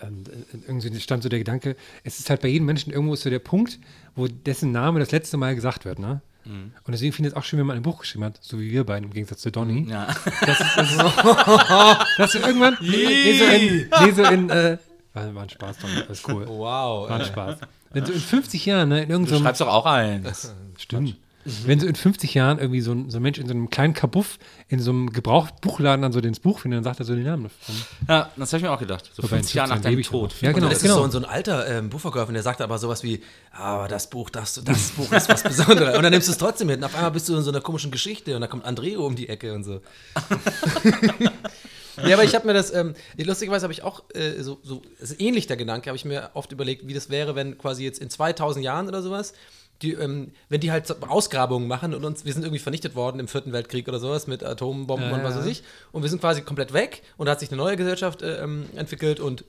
ähm, 0.00 0.24
irgendwie 0.66 1.00
stand 1.00 1.22
so 1.22 1.28
der 1.28 1.38
Gedanke, 1.38 1.76
es 2.04 2.18
ist 2.18 2.28
halt 2.28 2.42
bei 2.42 2.48
jedem 2.48 2.66
Menschen 2.66 2.92
irgendwo 2.92 3.16
so 3.16 3.30
der 3.30 3.38
Punkt, 3.38 3.78
wo 4.14 4.26
dessen 4.26 4.72
Name 4.72 5.00
das 5.00 5.10
letzte 5.10 5.36
Mal 5.36 5.54
gesagt 5.54 5.84
wird, 5.84 5.98
ne? 5.98 6.20
Mhm. 6.44 6.72
Und 6.84 6.92
deswegen 6.92 7.12
finde 7.12 7.28
ich 7.28 7.34
es 7.34 7.36
auch 7.36 7.44
schön, 7.44 7.58
wenn 7.58 7.66
man 7.66 7.76
ein 7.76 7.82
Buch 7.82 8.00
geschrieben 8.00 8.24
hat, 8.24 8.38
so 8.40 8.60
wie 8.60 8.70
wir 8.70 8.84
beiden 8.84 9.08
im 9.08 9.12
Gegensatz 9.12 9.40
zu 9.40 9.50
Donny. 9.50 9.86
Ja. 9.88 10.06
Das 10.42 10.60
ist, 10.60 10.76
das 10.76 10.90
ist 10.90 10.98
so, 10.98 11.02
dass 12.18 12.32
du 12.32 12.38
irgendwann, 12.38 12.76
nee, 12.80 13.38
so 13.38 13.44
in, 13.44 13.90
nee, 14.04 14.12
so 14.12 14.22
in 14.24 14.50
äh, 14.50 14.78
war, 15.16 15.34
war 15.34 15.42
ein 15.42 15.50
Spaß, 15.50 15.78
Donny, 15.78 15.94
alles 16.06 16.22
cool. 16.28 16.46
Wow. 16.48 17.08
War 17.10 17.18
ein 17.20 17.24
Spaß. 17.26 17.58
Wenn 17.92 18.04
so 18.06 18.12
in 18.12 18.20
50 18.20 18.66
Jahren, 18.66 18.88
ne, 18.90 19.02
in 19.02 19.08
Du 19.08 19.14
irgendeinem, 19.14 19.42
schreibst 19.42 19.60
doch 19.60 19.68
auch 19.68 19.86
ein. 19.86 20.24
stimmt, 20.78 21.16
wenn 21.64 21.78
so 21.78 21.86
in 21.86 21.94
50 21.94 22.34
Jahren 22.34 22.58
irgendwie 22.58 22.80
so 22.80 22.90
ein, 22.90 23.08
so 23.08 23.18
ein 23.18 23.22
Mensch 23.22 23.38
in 23.38 23.46
so 23.46 23.54
einem 23.54 23.70
kleinen 23.70 23.94
Kabuff 23.94 24.40
in 24.66 24.80
so 24.80 24.90
einem 24.90 25.12
Gebrauchtbuchladen 25.12 26.02
dann 26.02 26.10
so 26.12 26.20
das 26.20 26.40
Buch 26.40 26.58
findet, 26.58 26.78
dann 26.78 26.84
sagt 26.84 26.98
er 26.98 27.06
so 27.06 27.14
den 27.14 27.22
Namen 27.22 27.44
davon. 27.44 27.74
Ja, 28.08 28.30
das 28.36 28.52
habe 28.52 28.58
ich 28.58 28.62
mir 28.64 28.72
auch 28.72 28.80
gedacht. 28.80 29.08
So 29.14 29.22
in 29.22 29.28
50 29.28 29.54
Jahre 29.54 29.68
nach 29.68 29.76
15 29.76 29.92
deinem 29.92 30.02
Tod. 30.02 30.34
Ja, 30.42 30.50
genau. 30.50 30.64
Und 30.66 30.70
das 30.72 30.78
ist 30.78 30.82
genau. 30.82 30.96
so, 30.96 31.04
ein- 31.04 31.10
so 31.12 31.18
ein 31.18 31.24
alter 31.24 31.68
ähm, 31.68 31.88
Buchverkäufer, 31.88 32.26
und 32.26 32.34
der 32.34 32.42
sagt 32.42 32.60
aber 32.60 32.78
sowas 32.78 33.04
wie, 33.04 33.22
aber 33.52 33.86
das 33.86 34.10
Buch, 34.10 34.28
das, 34.30 34.60
das 34.64 34.90
Buch 34.90 35.12
ist 35.12 35.28
was 35.28 35.44
Besonderes. 35.44 35.96
Und 35.96 36.02
dann 36.02 36.10
nimmst 36.12 36.26
du 36.26 36.32
es 36.32 36.38
trotzdem 36.38 36.66
mit. 36.66 36.78
Und 36.78 36.84
auf 36.84 36.96
einmal 36.96 37.12
bist 37.12 37.28
du 37.28 37.36
in 37.36 37.42
so 37.42 37.50
einer 37.52 37.60
komischen 37.60 37.92
Geschichte 37.92 38.34
und 38.34 38.40
da 38.40 38.48
kommt 38.48 38.64
Andreo 38.64 39.06
um 39.06 39.14
die 39.14 39.28
Ecke 39.28 39.54
und 39.54 39.62
so. 39.62 39.80
Ja, 42.04 42.14
aber 42.14 42.24
ich 42.24 42.34
habe 42.34 42.46
mir 42.46 42.54
das, 42.54 42.72
ähm, 42.72 42.94
lustigerweise 43.16 43.64
habe 43.64 43.72
ich 43.72 43.82
auch 43.82 44.04
äh, 44.14 44.42
so, 44.42 44.58
so 44.62 44.82
ist 44.98 45.20
ähnlich 45.20 45.46
der 45.46 45.56
Gedanke, 45.56 45.88
habe 45.88 45.96
ich 45.96 46.04
mir 46.04 46.30
oft 46.34 46.52
überlegt, 46.52 46.86
wie 46.86 46.94
das 46.94 47.10
wäre, 47.10 47.34
wenn 47.34 47.58
quasi 47.58 47.84
jetzt 47.84 48.00
in 48.00 48.10
2000 48.10 48.64
Jahren 48.64 48.88
oder 48.88 49.02
sowas, 49.02 49.32
die, 49.82 49.92
ähm, 49.92 50.32
wenn 50.48 50.60
die 50.60 50.70
halt 50.70 50.90
Ausgrabungen 51.02 51.68
machen 51.68 51.94
und 51.94 52.04
uns, 52.04 52.24
wir 52.24 52.32
sind 52.32 52.42
irgendwie 52.42 52.60
vernichtet 52.60 52.94
worden 52.94 53.20
im 53.20 53.28
Vierten 53.28 53.52
Weltkrieg 53.52 53.88
oder 53.88 53.98
sowas 53.98 54.26
mit 54.26 54.42
Atombomben 54.42 55.10
Ja, 55.10 55.16
und 55.16 55.24
was 55.24 55.36
weiß 55.36 55.46
ich, 55.46 55.62
und 55.92 56.02
wir 56.02 56.08
sind 56.08 56.20
quasi 56.20 56.42
komplett 56.42 56.72
weg 56.72 57.02
und 57.16 57.26
da 57.26 57.32
hat 57.32 57.40
sich 57.40 57.50
eine 57.50 57.58
neue 57.58 57.76
Gesellschaft 57.76 58.22
äh, 58.22 58.42
ähm, 58.42 58.66
entwickelt 58.74 59.20
und 59.20 59.44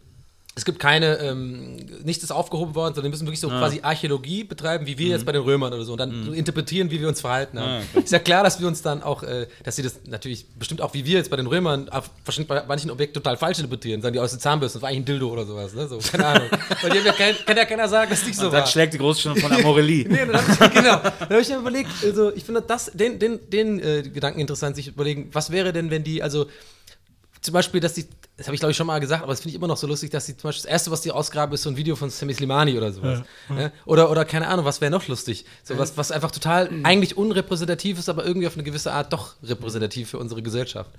es 0.57 0.65
gibt 0.65 0.79
keine, 0.79 1.19
ähm, 1.19 1.75
nichts 2.03 2.23
ist 2.23 2.31
aufgehoben 2.31 2.73
worden, 2.73 2.95
sondern 2.95 3.03
wir 3.05 3.09
müssen 3.11 3.27
wirklich 3.27 3.39
so 3.39 3.47
quasi 3.47 3.81
Archäologie 3.83 4.43
betreiben, 4.43 4.87
wie 4.87 4.97
wir 4.97 5.09
jetzt 5.09 5.23
bei 5.23 5.31
den 5.31 5.43
Römern 5.43 5.71
oder 5.71 5.83
so, 5.83 5.91
und 5.91 5.99
dann 5.99 6.25
so 6.25 6.31
interpretieren, 6.31 6.89
wie 6.89 6.99
wir 6.99 7.07
uns 7.07 7.21
verhalten 7.21 7.59
haben. 7.59 7.83
ist 7.93 8.11
ja 8.11 8.17
klar, 8.17 8.43
dass 8.43 8.59
wir 8.59 8.67
uns 8.67 8.81
dann 8.81 9.03
auch, 9.03 9.21
äh, 9.21 9.45
dass 9.63 9.75
sie 9.75 9.83
das 9.83 9.99
natürlich 10.07 10.47
bestimmt 10.57 10.81
auch 10.81 10.95
wie 10.95 11.05
wir 11.05 11.19
jetzt 11.19 11.29
bei 11.29 11.37
den 11.37 11.45
Römern 11.45 11.87
wahrscheinlich 12.25 12.47
bei 12.47 12.63
manchen 12.67 12.89
Objekten 12.89 13.21
total 13.21 13.37
falsch 13.37 13.59
interpretieren, 13.59 14.01
sagen 14.01 14.13
die 14.13 14.19
aus 14.19 14.31
der 14.31 14.39
Zahnbürste, 14.39 14.77
das 14.77 14.81
war 14.81 14.89
eigentlich 14.89 15.01
ein 15.01 15.05
Dildo 15.05 15.29
oder 15.29 15.45
sowas, 15.45 15.75
ne? 15.75 15.87
So, 15.87 15.99
keine 15.99 16.25
Ahnung. 16.25 16.49
Weil 16.81 16.89
die 16.89 16.97
ja 17.05 17.13
kein, 17.13 17.35
kann 17.45 17.55
ja 17.55 17.65
keiner 17.65 17.87
sagen, 17.87 18.09
dass 18.09 18.25
nicht 18.25 18.35
so 18.35 18.47
Und 18.47 18.53
dann 18.53 18.61
war. 18.61 18.67
schlägt 18.67 18.95
die 18.95 18.97
Großstunde 18.97 19.39
von 19.39 19.51
Amorelie. 19.51 20.07
Nee, 20.09 20.25
dann 20.25 20.35
hab 20.37 20.49
ich, 20.49 20.73
genau. 20.73 20.97
Dann 20.97 21.29
habe 21.29 21.41
ich 21.41 21.49
mir 21.49 21.57
überlegt, 21.57 21.89
also 22.03 22.33
ich 22.33 22.43
finde 22.43 22.63
das, 22.63 22.91
den, 22.95 23.19
den, 23.19 23.39
den 23.51 23.79
äh, 23.79 24.01
Gedanken 24.01 24.39
interessant, 24.39 24.75
sich 24.75 24.87
überlegen, 24.87 25.29
was 25.33 25.51
wäre 25.51 25.71
denn, 25.71 25.91
wenn 25.91 26.03
die, 26.03 26.23
also 26.23 26.47
zum 27.41 27.53
Beispiel, 27.53 27.79
dass 27.79 27.93
die, 27.93 28.05
das 28.37 28.47
habe 28.47 28.53
ich 28.55 28.59
glaube 28.59 28.71
ich 28.71 28.77
schon 28.77 28.87
mal 28.87 28.99
gesagt, 28.99 29.23
aber 29.23 29.31
das 29.33 29.41
finde 29.41 29.49
ich 29.49 29.55
immer 29.55 29.67
noch 29.67 29.77
so 29.77 29.87
lustig, 29.87 30.11
dass 30.11 30.27
die 30.27 30.37
zum 30.37 30.47
Beispiel 30.49 30.63
das 30.63 30.71
erste, 30.71 30.91
was 30.91 31.01
die 31.01 31.11
ausgraben, 31.11 31.53
ist 31.55 31.63
so 31.63 31.69
ein 31.69 31.77
Video 31.77 31.95
von 31.95 32.09
Sami 32.09 32.33
Slimani 32.33 32.77
oder 32.77 32.91
sowas. 32.91 33.23
Ja. 33.49 33.71
Oder, 33.85 34.11
oder 34.11 34.25
keine 34.25 34.47
Ahnung, 34.47 34.63
was 34.63 34.79
wäre 34.79 34.91
noch 34.91 35.07
lustig? 35.07 35.45
So 35.63 35.77
was, 35.77 35.97
was 35.97 36.11
einfach 36.11 36.31
total 36.31 36.69
eigentlich 36.83 37.17
unrepräsentativ 37.17 37.97
ist, 37.99 38.09
aber 38.09 38.25
irgendwie 38.25 38.47
auf 38.47 38.53
eine 38.53 38.63
gewisse 38.63 38.93
Art 38.93 39.11
doch 39.11 39.35
repräsentativ 39.43 40.09
für 40.11 40.19
unsere 40.19 40.41
Gesellschaft. 40.43 40.91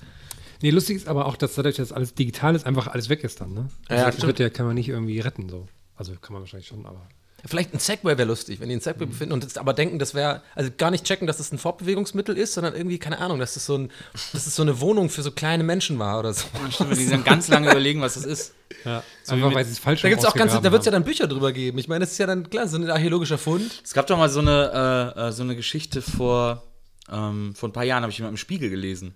Nee, 0.60 0.70
lustig 0.70 0.97
ist 0.97 1.06
aber 1.09 1.27
auch, 1.27 1.36
dass 1.36 1.55
dadurch, 1.55 1.77
dass 1.77 1.93
alles 1.93 2.15
digital 2.15 2.56
ist, 2.56 2.66
einfach 2.66 2.89
alles 2.89 3.09
weg 3.09 3.23
ist 3.23 3.40
dann, 3.40 3.55
ne? 3.55 3.69
Ja, 3.89 3.97
Also, 3.97 4.05
das 4.06 4.15
stimmt. 4.16 4.27
wird 4.27 4.39
ja, 4.40 4.51
kann 4.51 4.66
man 4.66 4.74
nicht 4.74 4.89
irgendwie 4.89 5.20
retten, 5.20 5.48
so. 5.48 5.69
Also 5.94 6.15
kann 6.20 6.32
man 6.32 6.43
wahrscheinlich 6.43 6.66
schon, 6.69 6.85
aber. 6.86 7.09
Vielleicht 7.47 7.73
ein 7.73 7.78
Segway 7.78 8.19
wäre 8.19 8.27
lustig, 8.27 8.59
wenn 8.59 8.69
die 8.69 8.74
einen 8.74 8.81
Segway 8.81 9.06
befinden 9.06 9.32
und 9.32 9.44
jetzt 9.44 9.59
aber 9.59 9.73
denken, 9.73 10.01
das 10.01 10.12
wäre, 10.12 10.43
also 10.56 10.70
gar 10.77 10.90
nicht 10.90 11.05
checken, 11.05 11.28
dass 11.28 11.36
das 11.36 11.52
ein 11.52 11.59
Fortbewegungsmittel 11.59 12.36
ist, 12.36 12.55
sondern 12.55 12.74
irgendwie, 12.74 12.98
keine 12.98 13.19
Ahnung, 13.19 13.39
dass 13.39 13.55
das 13.55 13.65
so, 13.65 13.78
ein, 13.78 13.93
dass 14.32 14.44
das 14.44 14.56
so 14.56 14.62
eine 14.62 14.81
Wohnung 14.81 15.09
für 15.09 15.23
so 15.23 15.31
kleine 15.31 15.62
Menschen 15.62 16.01
war 16.01 16.19
oder 16.19 16.35
so. 16.35 16.47
Stimmt, 16.70 16.98
die 16.98 17.09
dann 17.09 17.23
ganz 17.23 17.47
lange 17.47 17.70
überlegen, 17.70 18.01
was 18.01 18.15
das 18.15 18.24
ist. 18.24 18.55
Ja, 18.85 19.05
wie 19.27 19.32
einfach 19.32 19.55
weil 19.55 19.65
sie 19.65 19.73
es 19.73 19.78
falsch 19.78 20.02
Da 20.02 20.09
gibt's 20.09 20.24
auch 20.24 20.35
ganz, 20.35 20.52
da 20.52 20.73
wird 20.73 20.81
es 20.81 20.86
ja 20.86 20.93
dann. 20.93 21.05
Bücher 21.05 21.28
drüber 21.28 21.52
geben. 21.52 21.78
Ich 21.78 21.86
meine, 21.86 22.01
das 22.01 22.12
ist 22.12 22.19
ja 22.19 22.27
dann 22.27 22.51
klar, 22.51 22.66
so 22.66 22.77
ein 22.77 22.90
archäologischer 22.90 23.39
Fund. 23.39 23.82
Es 23.85 23.94
gab 23.94 24.09
doch 24.09 24.19
mal 24.19 24.28
so 24.28 24.40
eine, 24.40 25.15
äh, 25.16 25.28
äh, 25.28 25.32
so 25.32 25.44
eine 25.44 25.55
Geschichte 25.55 26.02
vor, 26.02 26.65
ähm, 27.10 27.55
vor 27.55 27.69
ein 27.69 27.73
paar 27.73 27.85
Jahren, 27.85 28.02
habe 28.02 28.10
ich 28.10 28.20
mal 28.20 28.28
im 28.28 28.36
Spiegel 28.36 28.69
gelesen. 28.69 29.15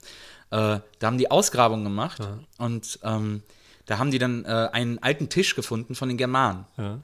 Äh, 0.51 0.79
da 0.99 1.07
haben 1.07 1.19
die 1.19 1.31
Ausgrabungen 1.31 1.85
gemacht 1.85 2.21
und 2.59 3.01
ähm, 3.03 3.43
da 3.87 3.99
haben 3.99 4.11
die 4.11 4.19
dann 4.19 4.45
äh, 4.45 4.69
einen 4.73 5.01
alten 5.01 5.29
Tisch 5.29 5.57
gefunden 5.57 5.95
von 5.97 6.09
den 6.09 6.19
Germanen. 6.19 6.67
Ja. 6.79 7.01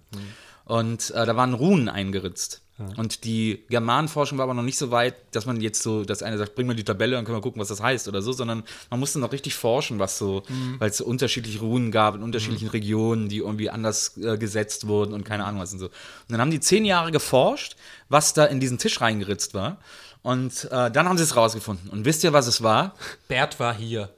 Und 0.69 1.11
äh, 1.11 1.27
da 1.27 1.35
waren 1.35 1.55
Runen 1.55 1.89
eingeritzt. 1.89 2.62
Und 2.97 3.24
die 3.24 3.65
Germanenforschung 3.70 4.39
war 4.39 4.45
aber 4.45 4.55
noch 4.55 4.62
nicht 4.62 4.78
so 4.78 4.93
weit, 4.93 5.16
dass 5.32 5.47
man 5.47 5.61
jetzt 5.61 5.82
so, 5.82 6.05
dass 6.05 6.23
einer 6.23 6.39
sagt, 6.39 6.55
bring 6.55 6.69
mal 6.69 6.77
die 6.77 6.85
Tabelle, 6.85 7.16
dann 7.16 7.24
können 7.24 7.36
wir 7.36 7.43
gucken, 7.43 7.61
was 7.61 7.66
das 7.69 7.82
heißt 7.82 8.07
oder 8.07 8.23
so, 8.23 8.31
sondern 8.31 8.62
man 8.89 9.01
musste 9.01 9.19
noch 9.19 9.32
richtig 9.32 9.57
forschen, 9.57 9.99
was 9.99 10.16
so, 10.16 10.45
weil 10.78 10.90
es 10.90 10.99
so 10.99 11.05
unterschiedliche 11.05 11.59
Runen 11.59 11.90
gab 11.90 12.15
in 12.15 12.23
unterschiedlichen 12.23 12.69
Regionen, 12.69 13.28
die 13.28 13.39
irgendwie 13.39 13.69
anders 13.69 14.16
äh, 14.19 14.39
gesetzt 14.39 14.86
wurden 14.86 15.12
und 15.12 15.24
keine 15.24 15.45
Ahnung 15.45 15.61
was 15.61 15.73
und 15.73 15.81
so. 15.81 15.86
Und 15.86 15.93
dann 16.28 16.40
haben 16.40 16.53
die 16.53 16.61
zehn 16.61 16.85
Jahre 16.85 17.11
geforscht, 17.11 17.74
was 18.09 18.32
da 18.32 18.45
in 18.45 18.61
diesen 18.61 18.78
Tisch 18.78 19.01
reingeritzt 19.01 19.55
war. 19.55 19.78
Und 20.23 20.69
äh, 20.70 20.90
dann 20.90 21.09
haben 21.09 21.16
sie 21.16 21.24
es 21.24 21.35
rausgefunden. 21.35 21.90
Und 21.90 22.05
wisst 22.05 22.23
ihr, 22.23 22.32
was 22.32 22.47
es 22.47 22.62
war? 22.62 22.95
Bert 23.27 23.59
war 23.59 23.74
hier. 23.74 24.11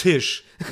Tisch. 0.00 0.44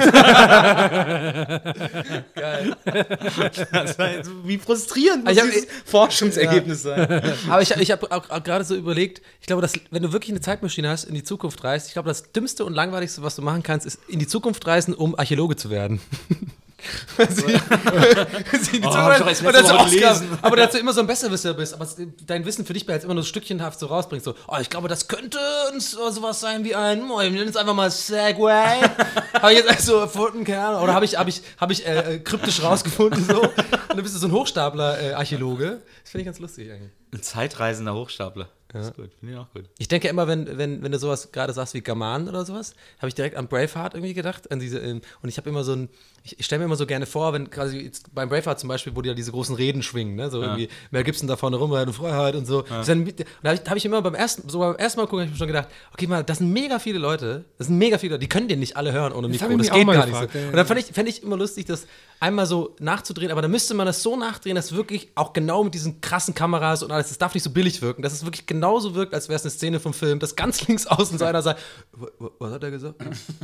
Das 3.72 3.98
war 3.98 4.10
jetzt, 4.12 4.30
wie 4.44 4.58
frustrierend 4.58 5.24
muss 5.24 5.32
Ich 5.34 5.40
hab- 5.40 5.46
dieses 5.50 5.66
Forschungsergebnis 5.84 6.82
sein. 6.82 7.22
Aber 7.48 7.62
ich, 7.62 7.70
ich 7.70 7.90
habe 7.90 8.10
auch, 8.10 8.28
auch 8.30 8.42
gerade 8.42 8.64
so 8.64 8.74
überlegt, 8.74 9.22
ich 9.40 9.46
glaube, 9.46 9.62
dass, 9.62 9.72
wenn 9.90 10.02
du 10.02 10.12
wirklich 10.12 10.30
eine 10.30 10.40
Zeitmaschine 10.40 10.88
hast, 10.88 11.04
in 11.04 11.14
die 11.14 11.24
Zukunft 11.24 11.62
reist, 11.64 11.86
ich 11.88 11.92
glaube, 11.94 12.08
das 12.08 12.32
Dümmste 12.32 12.64
und 12.64 12.74
Langweiligste, 12.74 13.22
was 13.22 13.36
du 13.36 13.42
machen 13.42 13.62
kannst, 13.62 13.86
ist 13.86 13.98
in 14.08 14.18
die 14.18 14.26
Zukunft 14.26 14.66
reisen, 14.66 14.94
um 14.94 15.18
Archäologe 15.18 15.56
zu 15.56 15.70
werden. 15.70 16.00
Sie- 17.28 18.80
Oh, 18.84 18.88
und 18.88 19.52
dazu 19.52 19.74
gelesen. 19.90 20.38
Aber 20.42 20.56
dazu 20.56 20.78
immer 20.78 20.92
so 20.92 21.00
ein 21.00 21.06
Besserwisser 21.06 21.54
bist, 21.54 21.74
aber 21.74 21.86
dein 22.26 22.44
Wissen 22.44 22.64
für 22.64 22.72
dich 22.72 22.86
jetzt 22.86 23.04
immer 23.04 23.14
nur 23.14 23.24
stückchenhaft 23.24 23.78
so 23.80 23.86
rausbringst. 23.86 24.24
So, 24.24 24.34
oh, 24.46 24.56
ich 24.60 24.70
glaube, 24.70 24.88
das 24.88 25.08
könnte 25.08 25.38
so 25.78 26.10
sowas 26.10 26.40
sein 26.40 26.64
wie 26.64 26.74
ein, 26.74 27.10
oh, 27.10 27.20
ich 27.20 27.32
nenne 27.32 27.44
es 27.44 27.56
einfach 27.56 27.74
mal 27.74 27.90
Segway. 27.90 28.80
habe 29.34 29.52
ich 29.52 29.58
jetzt 29.58 29.68
einfach 29.68 29.82
so 29.82 29.96
erfunden, 29.98 30.44
keine 30.44 30.66
Ahnung. 30.66 30.82
Oder 30.82 30.94
habe 30.94 31.04
ich, 31.04 31.16
hab 31.18 31.28
ich, 31.28 31.42
hab 31.58 31.70
ich 31.70 31.86
äh, 31.86 32.14
äh, 32.14 32.18
kryptisch 32.20 32.62
rausgefunden 32.62 33.24
so. 33.24 33.42
Und 33.42 33.52
dann 33.88 34.02
bist 34.02 34.14
du 34.14 34.18
so 34.18 34.26
ein 34.28 34.32
Hochstapler-Archäologe. 34.32 35.82
das 36.02 36.10
finde 36.10 36.22
ich 36.22 36.26
ganz 36.26 36.38
lustig 36.38 36.70
eigentlich. 36.70 36.92
Ein 37.12 37.22
zeitreisender 37.22 37.94
Hochstapler. 37.94 38.48
Das 38.70 38.88
ist 38.88 38.96
gut, 38.96 39.10
finde 39.18 39.34
ich 39.34 39.40
auch 39.40 39.50
gut. 39.54 39.64
Ich 39.78 39.88
denke 39.88 40.08
immer, 40.08 40.28
wenn, 40.28 40.58
wenn, 40.58 40.82
wenn 40.82 40.92
du 40.92 40.98
sowas 40.98 41.32
gerade 41.32 41.54
sagst 41.54 41.72
wie 41.72 41.80
Germanen 41.80 42.28
oder 42.28 42.44
sowas, 42.44 42.74
habe 42.98 43.08
ich 43.08 43.14
direkt 43.14 43.34
an 43.36 43.48
Braveheart 43.48 43.94
irgendwie 43.94 44.12
gedacht. 44.12 44.50
An 44.52 44.60
diese, 44.60 44.78
ähm, 44.78 45.00
und 45.22 45.30
ich 45.30 45.38
habe 45.38 45.48
immer 45.48 45.64
so 45.64 45.72
ein, 45.72 45.88
ich, 46.22 46.38
ich 46.38 46.44
stelle 46.44 46.58
mir 46.58 46.66
immer 46.66 46.76
so 46.76 46.84
gerne 46.84 47.06
vor, 47.06 47.32
wenn 47.32 47.48
quasi 47.48 47.78
jetzt 47.78 48.14
beim 48.14 48.28
Braveheart 48.28 48.60
zum 48.60 48.68
Beispiel, 48.68 48.94
wo 48.94 49.00
die 49.00 49.08
ja 49.08 49.14
diese 49.14 49.32
großen 49.32 49.54
Reden 49.56 49.82
schwingen, 49.82 50.16
ne? 50.16 50.30
so 50.30 50.42
irgendwie 50.42 50.68
Mel 50.90 51.02
Gibson 51.02 51.26
da 51.26 51.36
vorne 51.36 51.56
rum, 51.56 51.72
und 51.72 51.92
Freiheit 51.94 52.34
und 52.34 52.44
so. 52.44 52.62
Dann, 52.62 53.04
und 53.04 53.24
da 53.42 53.50
habe 53.50 53.60
ich, 53.62 53.70
hab 53.70 53.76
ich 53.76 53.84
immer 53.86 54.02
beim 54.02 54.14
ersten, 54.14 54.46
so 54.50 54.58
beim 54.58 54.76
ersten 54.76 55.00
Mal 55.00 55.06
gucken, 55.06 55.20
habe 55.20 55.26
ich 55.26 55.32
mir 55.32 55.38
schon 55.38 55.46
gedacht, 55.46 55.68
okay, 55.94 56.06
mal, 56.06 56.22
das 56.22 56.38
sind 56.38 56.52
mega 56.52 56.78
viele 56.78 56.98
Leute, 56.98 57.46
das 57.56 57.68
sind 57.68 57.78
mega 57.78 57.96
viele, 57.96 58.18
die 58.18 58.28
können 58.28 58.48
den 58.48 58.60
nicht 58.60 58.76
alle 58.76 58.92
hören 58.92 59.14
ohne 59.14 59.28
Mikro, 59.28 59.48
das 59.56 59.70
auch 59.70 59.76
geht 59.76 59.86
gar 59.86 60.06
gefragt, 60.06 60.22
nicht 60.22 60.32
so. 60.32 60.38
ja, 60.38 60.44
ja. 60.44 60.50
Und 60.50 60.56
dann 60.56 60.66
fand 60.66 60.80
ich, 60.80 60.86
fänd 60.86 61.08
ich 61.08 61.22
immer 61.22 61.38
lustig, 61.38 61.64
das 61.64 61.86
einmal 62.20 62.46
so 62.46 62.74
nachzudrehen, 62.80 63.30
aber 63.30 63.42
dann 63.42 63.50
müsste 63.50 63.74
man 63.74 63.86
das 63.86 64.02
so 64.02 64.16
nachdrehen, 64.16 64.56
dass 64.56 64.72
wirklich 64.74 65.08
auch 65.14 65.32
genau 65.32 65.62
mit 65.64 65.74
diesen 65.74 66.00
krassen 66.00 66.34
Kameras 66.34 66.82
und 66.82 66.90
alles, 66.90 67.08
das 67.08 67.18
darf 67.18 67.34
nicht 67.34 67.42
so 67.44 67.50
billig 67.50 67.80
wirken, 67.82 68.02
dass 68.02 68.12
es 68.12 68.24
wirklich 68.24 68.46
genauso 68.46 68.94
wirkt, 68.94 69.14
als 69.14 69.28
wäre 69.28 69.36
es 69.36 69.42
eine 69.44 69.50
Szene 69.50 69.80
vom 69.80 69.92
Film, 69.94 70.18
dass 70.18 70.34
ganz 70.36 70.66
links 70.66 70.86
außen 70.86 71.18
so 71.18 71.24
einer 71.24 71.42
sagt, 71.42 71.60
"Wa- 71.92 72.08
wa- 72.18 72.30
was 72.38 72.52
hat 72.52 72.62
er 72.64 72.70
gesagt? 72.70 72.94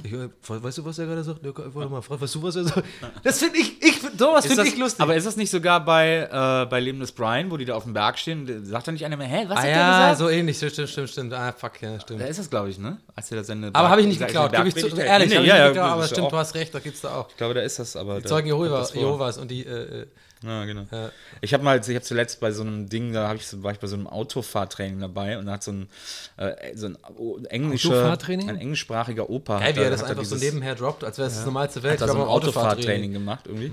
Ich, 0.02 0.12
äh, 0.12 0.28
weißt 0.48 0.78
du, 0.78 0.84
was 0.84 0.98
er 0.98 1.06
gerade 1.06 1.22
sagt? 1.24 1.44
Ja, 1.44 1.52
warte 1.56 1.88
mal, 1.90 2.02
frag, 2.02 2.20
weißt 2.20 2.34
du, 2.34 2.42
was 2.42 2.56
er 2.56 2.64
sagt? 2.64 2.84
Das 3.22 3.38
finde 3.38 3.59
ich, 3.59 3.82
ich 3.82 4.01
sowas 4.18 4.46
finde 4.46 4.66
ich 4.66 4.76
lustig. 4.76 5.01
Aber 5.01 5.14
ist 5.14 5.26
das 5.26 5.36
nicht 5.36 5.51
sogar 5.51 5.84
bei, 5.84 6.28
äh, 6.30 6.66
bei 6.66 6.80
Leben 6.80 7.01
des 7.01 7.12
Brian, 7.12 7.51
wo 7.51 7.56
die 7.56 7.64
da 7.64 7.74
auf 7.74 7.84
dem 7.84 7.92
Berg 7.92 8.18
stehen? 8.18 8.64
Sagt 8.64 8.88
da 8.88 8.92
nicht 8.92 9.05
einer 9.05 9.16
mehr, 9.16 9.26
hä, 9.28 9.44
was 9.48 9.59
ah 9.59 9.60
hat 9.62 9.68
ja, 9.68 9.74
der 9.74 10.10
gesagt? 10.12 10.18
so 10.18 10.28
ähnlich, 10.30 10.56
stimmt, 10.56 10.88
stimmt, 10.88 11.10
stimmt. 11.10 11.32
Ah, 11.32 11.52
fuck, 11.52 11.80
ja, 11.82 12.01
stimmt. 12.01 12.20
Da 12.20 12.26
ist 12.26 12.38
das, 12.38 12.51
glaube 12.51 12.70
ich, 12.70 12.78
ne? 12.78 12.98
Als 13.14 13.30
er 13.30 13.38
da 13.38 13.44
seine 13.44 13.70
Aber 13.72 13.88
habe 13.88 14.01
ich 14.01 14.06
nicht 14.09 14.18
geklaut, 14.20 14.52
gebe 14.52 14.68
ich 14.68 14.74
zu, 14.74 14.88
ehrlich, 14.96 15.30
Nee, 15.30 15.40
ich 15.40 15.46
ja, 15.46 15.70
ja, 15.70 15.84
aber 15.86 16.06
stimmt, 16.06 16.32
du 16.32 16.36
hast 16.36 16.55
recht, 16.55 16.74
da 16.74 16.78
gibt's 16.80 17.01
da 17.01 17.14
auch. 17.16 17.28
Ich 17.30 17.36
glaube, 17.36 17.55
da 17.55 17.60
ist 17.60 17.78
das, 17.78 17.96
aber. 17.96 18.20
Die 18.20 18.26
Zeugen 18.28 18.46
Jehovas, 18.48 18.64
Jehovas 18.95 19.39
und 19.39 19.51
die, 19.51 19.65
äh, 19.66 20.03
äh, 20.03 20.07
Ja, 20.43 20.65
genau. 20.66 20.86
Ja. 20.91 21.11
Ich 21.41 21.55
habe 21.55 21.65
mal, 21.65 21.81
ich 21.81 21.89
habe 21.89 22.03
zuletzt 22.03 22.39
bei 22.41 22.53
so 22.53 22.62
einem 22.62 22.89
Ding, 22.89 23.12
da 23.15 23.28
hab 23.28 23.36
ich, 23.36 23.47
so- 23.47 23.62
war 23.62 23.73
ich 23.73 23.78
bei 23.78 23.86
so 23.86 23.97
einem 23.97 24.07
Autofahrtraining 24.07 25.01
dabei 25.01 25.39
und 25.39 25.47
da 25.47 25.53
hat 25.53 25.62
so 25.62 25.73
ein, 25.73 25.89
äh, 26.36 26.77
so 26.77 26.86
ein 26.89 26.99
englischer, 27.47 28.19
ein 28.28 28.57
englischsprachiger 28.59 29.31
Opa. 29.31 29.61
geil, 29.61 29.74
wie 29.77 29.81
er 29.81 29.91
das 29.91 30.03
einfach 30.03 30.24
so 30.24 30.35
dieses- 30.36 30.53
nebenher 30.53 30.74
droppt, 30.74 31.03
als 31.05 31.16
wäre 31.19 31.28
es 31.28 31.36
das 31.36 31.45
normalste 31.47 31.82
Welt. 31.82 32.01
hat 32.01 32.09
da 32.09 32.12
so 32.12 32.20
ein 32.20 32.28
Autofahrtraining 32.28 33.12
gemacht 33.12 33.47
irgendwie. 33.47 33.73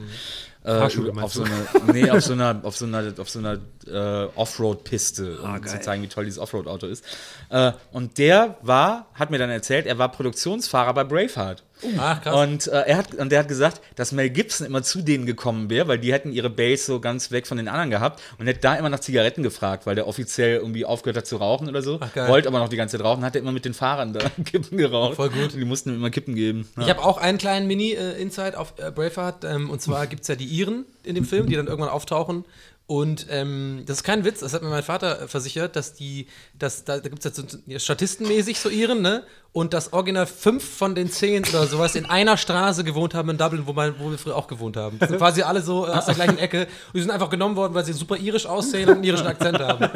Äh, 0.63 0.77
Fahrschule, 0.77 1.11
auf 1.23 1.33
so 1.33 1.43
du? 1.43 1.49
eine, 1.51 1.91
nee, 1.91 2.09
auf 2.11 2.21
so 2.21 2.33
einer, 2.33 2.61
auf 2.63 2.77
so 2.77 2.85
einer, 2.85 3.11
auf 3.17 3.29
so 3.31 3.39
einer 3.39 3.57
äh, 3.87 4.29
Offroad-Piste, 4.35 5.39
um 5.41 5.65
zu 5.65 5.79
zeigen, 5.81 6.03
wie 6.03 6.07
toll 6.07 6.25
dieses 6.25 6.37
Offroad-Auto 6.39 6.85
ist. 6.85 7.03
Äh, 7.49 7.71
und 7.91 8.17
der 8.19 8.57
war, 8.61 9.07
hat 9.15 9.31
mir 9.31 9.39
dann 9.39 9.49
erzählt, 9.49 9.87
er 9.87 9.97
war 9.97 10.09
Produktionsfahrer 10.11 10.93
bei 10.93 11.03
Braveheart. 11.03 11.63
Ach, 11.97 12.21
krass. 12.21 12.35
Und, 12.35 12.67
äh, 12.67 12.81
er 12.81 12.97
hat, 12.97 13.13
und 13.15 13.31
er 13.33 13.39
hat 13.39 13.47
gesagt, 13.47 13.81
dass 13.95 14.11
Mel 14.11 14.29
Gibson 14.29 14.67
immer 14.67 14.83
zu 14.83 15.01
denen 15.01 15.25
gekommen 15.25 15.69
wäre, 15.69 15.87
weil 15.87 15.99
die 15.99 16.13
hätten 16.13 16.31
ihre 16.31 16.49
Base 16.49 16.85
so 16.85 16.99
ganz 16.99 17.31
weg 17.31 17.47
von 17.47 17.57
den 17.57 17.67
anderen 17.67 17.89
gehabt 17.89 18.21
und 18.37 18.47
hätte 18.47 18.59
da 18.59 18.75
immer 18.75 18.89
nach 18.89 18.99
Zigaretten 18.99 19.43
gefragt, 19.43 19.85
weil 19.85 19.95
der 19.95 20.07
offiziell 20.07 20.57
irgendwie 20.57 20.85
aufgehört 20.85 21.17
hat 21.17 21.27
zu 21.27 21.37
rauchen 21.37 21.67
oder 21.69 21.81
so. 21.81 21.99
Ach. 21.99 22.27
Wollte 22.27 22.47
aber 22.47 22.59
noch 22.59 22.69
die 22.69 22.77
ganze 22.77 22.97
Zeit 22.97 23.05
rauchen, 23.05 23.23
hat 23.23 23.35
er 23.35 23.41
immer 23.41 23.51
mit 23.51 23.65
den 23.65 23.73
Fahrern 23.73 24.13
da 24.13 24.19
Kippen 24.45 24.77
geraucht. 24.77 25.15
Voll 25.15 25.29
gut. 25.29 25.53
Und 25.53 25.55
die 25.55 25.65
mussten 25.65 25.89
ihm 25.89 25.95
immer 25.95 26.09
Kippen 26.09 26.35
geben. 26.35 26.67
Ich 26.79 26.89
habe 26.89 27.03
auch 27.03 27.17
einen 27.17 27.37
kleinen 27.37 27.67
Mini-Insight 27.67 28.55
auf 28.55 28.73
äh, 28.77 28.91
Braveheart. 28.91 29.43
Ähm, 29.43 29.69
und 29.69 29.81
zwar 29.81 30.07
gibt 30.07 30.23
es 30.23 30.27
ja 30.27 30.35
die 30.35 30.45
Iren 30.45 30.85
in 31.03 31.15
dem 31.15 31.25
Film, 31.25 31.47
die 31.47 31.55
dann 31.55 31.67
irgendwann 31.67 31.89
auftauchen. 31.89 32.45
Und 32.91 33.27
ähm, 33.29 33.83
das 33.85 33.99
ist 33.99 34.03
kein 34.03 34.25
Witz, 34.25 34.41
das 34.41 34.53
hat 34.53 34.63
mir 34.63 34.69
mein 34.69 34.83
Vater 34.83 35.21
äh, 35.21 35.27
versichert, 35.29 35.77
dass 35.77 35.93
die, 35.93 36.27
dass, 36.59 36.83
da, 36.83 36.97
da 36.97 37.07
gibt 37.07 37.19
es 37.19 37.23
jetzt 37.23 37.49
so, 37.49 37.57
ja, 37.65 37.79
statistenmäßig 37.79 38.59
so 38.59 38.67
Iren, 38.67 39.01
ne? 39.01 39.23
Und 39.53 39.73
dass 39.73 39.93
original 39.93 40.25
fünf 40.25 40.61
von 40.61 40.93
den 40.93 41.09
zehn 41.09 41.45
oder 41.45 41.67
sowas 41.67 41.95
in 41.95 42.05
einer 42.05 42.35
Straße 42.35 42.83
gewohnt 42.83 43.13
haben 43.13 43.29
in 43.29 43.37
Dublin, 43.37 43.63
wo, 43.65 43.71
man, 43.71 43.95
wo 43.97 44.11
wir 44.11 44.17
früher 44.17 44.35
auch 44.35 44.47
gewohnt 44.47 44.75
haben. 44.75 44.99
Das 44.99 45.07
sind 45.07 45.19
quasi 45.19 45.41
alle 45.41 45.61
so 45.61 45.87
äh, 45.87 45.91
aus 45.91 46.05
der 46.05 46.15
gleichen 46.15 46.37
Ecke. 46.37 46.63
Und 46.63 46.95
die 46.95 47.01
sind 47.01 47.11
einfach 47.11 47.29
genommen 47.29 47.55
worden, 47.55 47.73
weil 47.73 47.85
sie 47.85 47.93
super 47.93 48.17
irisch 48.17 48.45
aussehen 48.45 48.89
und 48.89 48.95
einen 48.95 49.03
irischen 49.05 49.27
Akzent 49.27 49.59
haben. 49.59 49.89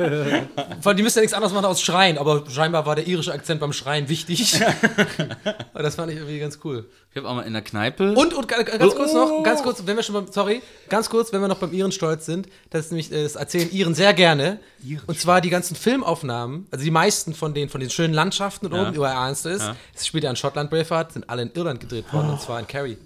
Vor 0.79 0.89
allem, 0.89 0.97
die 0.97 1.03
müssen 1.03 1.17
ja 1.17 1.21
nichts 1.21 1.33
anderes 1.33 1.53
machen 1.53 1.65
als 1.65 1.81
schreien, 1.81 2.17
aber 2.17 2.49
scheinbar 2.49 2.85
war 2.85 2.95
der 2.95 3.07
irische 3.07 3.33
Akzent 3.33 3.59
beim 3.59 3.73
Schreien 3.73 4.07
wichtig. 4.07 4.61
Aber 5.73 5.83
das 5.83 5.95
fand 5.95 6.11
ich 6.11 6.17
irgendwie 6.17 6.39
ganz 6.39 6.59
cool. 6.63 6.85
Ich 7.17 7.21
habe 7.21 7.29
auch 7.29 7.35
mal 7.35 7.43
in 7.43 7.53
der 7.53 7.61
Kneipe. 7.61 8.11
Und, 8.13 8.33
und 8.33 8.45
ga- 8.49 8.61
ganz 8.63 8.93
kurz 8.93 9.13
noch, 9.13 9.41
ganz 9.41 9.63
kurz, 9.63 9.81
wenn 9.85 9.95
wir 9.95 10.03
schon 10.03 10.15
beim, 10.15 10.27
sorry, 10.29 10.61
ganz 10.89 11.09
kurz, 11.09 11.31
wenn 11.31 11.39
wir 11.39 11.47
noch 11.47 11.59
beim 11.59 11.71
Iren 11.71 11.93
stolz 11.93 12.25
sind, 12.25 12.49
das 12.71 12.87
ist 12.87 12.91
nämlich, 12.91 13.09
äh, 13.09 13.23
das 13.23 13.37
erzählen 13.37 13.71
Iren 13.71 13.95
sehr 13.95 14.13
gerne. 14.13 14.59
und 15.07 15.17
zwar 15.17 15.39
die 15.39 15.49
ganzen 15.49 15.77
Filmaufnahmen, 15.77 16.67
also 16.71 16.83
die 16.83 16.91
meisten 16.91 17.33
von 17.33 17.53
denen, 17.53 17.69
von 17.69 17.79
den 17.79 17.89
schönen 17.89 18.13
Landschaften 18.13 18.65
und 18.65 18.73
Ja. 18.73 18.81
oben, 18.81 18.95
über 18.95 19.09
ernst 19.09 19.45
ist, 19.45 19.61
Ja. 19.61 19.77
es 19.95 20.05
spielt 20.05 20.25
ja 20.25 20.29
in 20.29 20.35
Schottland 20.35 20.69
Braveheart, 20.69 21.13
sind 21.13 21.29
alle 21.29 21.43
in 21.43 21.51
Irland 21.53 21.79
gedreht 21.79 22.11
worden, 22.11 22.31
und 22.31 22.41
zwar 22.41 22.59
in 22.59 22.67
Kerry. 22.67 22.97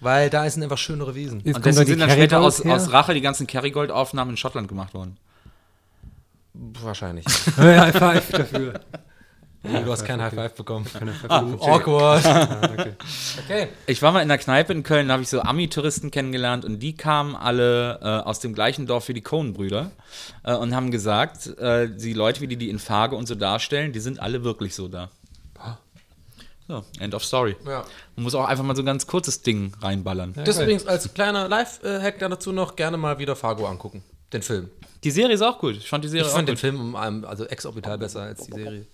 Weil 0.00 0.28
da 0.28 0.50
sind 0.50 0.62
einfach 0.62 0.76
schönere 0.76 1.14
Wiesen. 1.14 1.40
Jetzt 1.42 1.56
und 1.56 1.64
deswegen 1.64 1.86
sind 1.86 2.00
dann 2.00 2.10
später 2.10 2.38
aus, 2.38 2.60
aus 2.66 2.92
Rache 2.92 3.14
die 3.14 3.22
ganzen 3.22 3.46
Kerrygold-Aufnahmen 3.46 4.32
in 4.32 4.36
Schottland 4.36 4.68
gemacht 4.68 4.92
worden. 4.92 5.16
Wahrscheinlich. 6.52 7.24
Ja, 7.56 7.98
High 7.98 8.22
Dafür. 9.62 9.80
du 9.80 9.92
hast 9.92 10.04
keinen 10.04 10.22
High 10.22 10.34
Five 10.34 10.54
bekommen. 10.54 10.86
Ah, 11.28 11.40
Awkward. 11.60 12.24
Okay. 13.44 13.68
Ich 13.86 14.02
war 14.02 14.12
mal 14.12 14.20
in 14.20 14.28
der 14.28 14.38
Kneipe 14.38 14.72
in 14.72 14.82
Köln, 14.82 15.08
da 15.08 15.14
habe 15.14 15.22
ich 15.22 15.28
so 15.28 15.40
Ami-Touristen 15.40 16.10
kennengelernt 16.10 16.64
und 16.64 16.80
die 16.80 16.94
kamen 16.94 17.36
alle 17.36 18.00
äh, 18.02 18.28
aus 18.28 18.40
dem 18.40 18.54
gleichen 18.54 18.86
Dorf 18.86 19.08
wie 19.08 19.14
die 19.14 19.20
Cohen-Brüder 19.20 19.90
äh, 20.44 20.54
und 20.54 20.74
haben 20.74 20.90
gesagt, 20.90 21.46
äh, 21.58 21.88
die 21.88 22.12
Leute, 22.12 22.40
wie 22.40 22.48
die 22.48 22.56
die 22.56 22.70
in 22.70 22.78
Farge 22.78 23.16
und 23.16 23.26
so 23.26 23.34
darstellen, 23.34 23.92
die 23.92 24.00
sind 24.00 24.20
alle 24.20 24.44
wirklich 24.44 24.74
so 24.74 24.88
da. 24.88 25.10
So, 26.68 26.84
end 27.00 27.14
of 27.14 27.24
story. 27.24 27.56
Ja. 27.66 27.84
Man 28.16 28.22
muss 28.24 28.34
auch 28.34 28.46
einfach 28.46 28.64
mal 28.64 28.76
so 28.76 28.82
ein 28.82 28.86
ganz 28.86 29.06
kurzes 29.06 29.42
Ding 29.42 29.72
reinballern. 29.80 30.32
Das 30.44 30.58
übrigens 30.58 30.86
als 30.86 31.12
kleiner 31.12 31.48
Live-Hack 31.48 32.18
dazu 32.18 32.52
noch 32.52 32.76
gerne 32.76 32.96
mal 32.96 33.18
wieder 33.18 33.36
Fargo 33.36 33.66
angucken. 33.66 34.02
Den 34.32 34.42
Film. 34.42 34.68
Die 35.04 35.10
Serie 35.10 35.34
ist 35.34 35.42
auch 35.42 35.58
gut. 35.58 35.76
Ich 35.76 35.88
fand 35.88 36.04
die 36.04 36.08
Serie 36.08 36.26
Ich 36.26 36.30
auch 36.32 36.36
fand 36.36 36.48
den 36.48 36.54
gut. 36.54 36.60
Film 36.60 36.80
um, 36.80 37.24
also 37.24 37.44
exorbital 37.46 37.98
besser 37.98 38.22
als 38.22 38.44
die 38.46 38.52
Serie. 38.52 38.86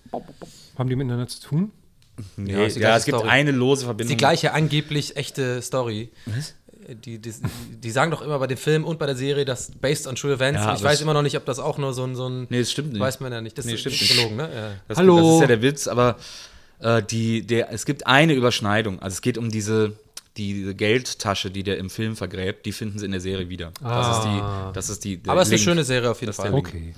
Haben 0.78 0.88
die 0.88 0.96
miteinander 0.96 1.28
zu 1.28 1.40
tun? 1.42 1.70
Nee, 2.36 2.52
Ja, 2.52 2.64
ist 2.64 2.76
die 2.76 2.80
ja, 2.80 2.96
es 2.96 3.04
gibt 3.04 3.18
Story. 3.18 3.30
eine 3.30 3.50
lose 3.52 3.82
Die 3.82 3.86
Verbindung. 3.86 4.16
gleiche 4.16 4.52
angeblich 4.52 5.16
echte 5.16 5.62
Story. 5.62 6.10
Was? 6.26 6.54
Die, 7.04 7.18
die, 7.18 7.32
die 7.82 7.90
sagen 7.90 8.10
doch 8.10 8.22
immer 8.22 8.38
bei 8.38 8.46
dem 8.46 8.56
Film 8.56 8.84
und 8.84 8.98
bei 8.98 9.04
der 9.06 9.14
Serie, 9.14 9.44
dass 9.44 9.70
based 9.72 10.06
on 10.06 10.14
true 10.14 10.32
events. 10.32 10.58
Ja, 10.58 10.74
ich 10.74 10.82
weiß 10.82 11.02
immer 11.02 11.12
noch 11.12 11.20
nicht, 11.22 11.36
ob 11.36 11.44
das 11.44 11.58
auch 11.58 11.76
nur 11.76 11.92
so 11.92 12.02
ein. 12.04 12.16
So 12.16 12.26
ein 12.28 12.46
Nee, 12.48 12.60
das 12.60 12.72
stimmt 12.72 12.92
nicht. 12.94 13.00
Weiß 13.00 13.20
man 13.20 13.30
ja 13.30 13.42
nicht. 13.42 13.58
Das 13.58 13.66
Nee, 13.66 13.74
ist 13.74 13.80
stimmt 13.80 14.00
nicht. 14.00 14.16
gelogen, 14.16 14.36
ne? 14.36 14.48
Ja. 14.54 14.70
Das, 14.88 14.96
Hallo. 14.98 15.16
Das 15.18 15.34
ist 15.34 15.40
ja 15.42 15.46
der 15.48 15.62
Witz, 15.62 15.86
aber 15.86 16.16
äh, 16.80 17.02
die, 17.02 17.46
der, 17.46 17.70
es 17.72 17.84
gibt 17.84 18.06
eine 18.06 18.32
Überschneidung. 18.32 19.00
Also 19.02 19.14
es 19.16 19.20
geht 19.20 19.36
um 19.36 19.50
diese, 19.50 19.92
die, 20.38 20.54
diese 20.54 20.74
Geldtasche, 20.74 21.50
die 21.50 21.62
der 21.62 21.78
im 21.78 21.90
Film 21.90 22.16
vergräbt, 22.16 22.64
die 22.66 22.72
finden 22.72 22.98
sie 22.98 23.04
in 23.04 23.12
der 23.12 23.20
Serie 23.20 23.48
wieder. 23.48 23.72
Das 23.82 24.16
ist 24.18 24.24
die, 24.24 24.42
das 24.72 24.88
ist 24.90 25.04
die. 25.04 25.16
der 25.18 25.32
Aber 25.32 25.42
es 25.42 25.48
ist 25.48 25.52
eine 25.52 25.58
schöne 25.58 25.84
Serie 25.84 26.10
auf 26.10 26.20
jeden 26.20 26.32
Fall. 26.32 26.54
Okay. 26.54 26.94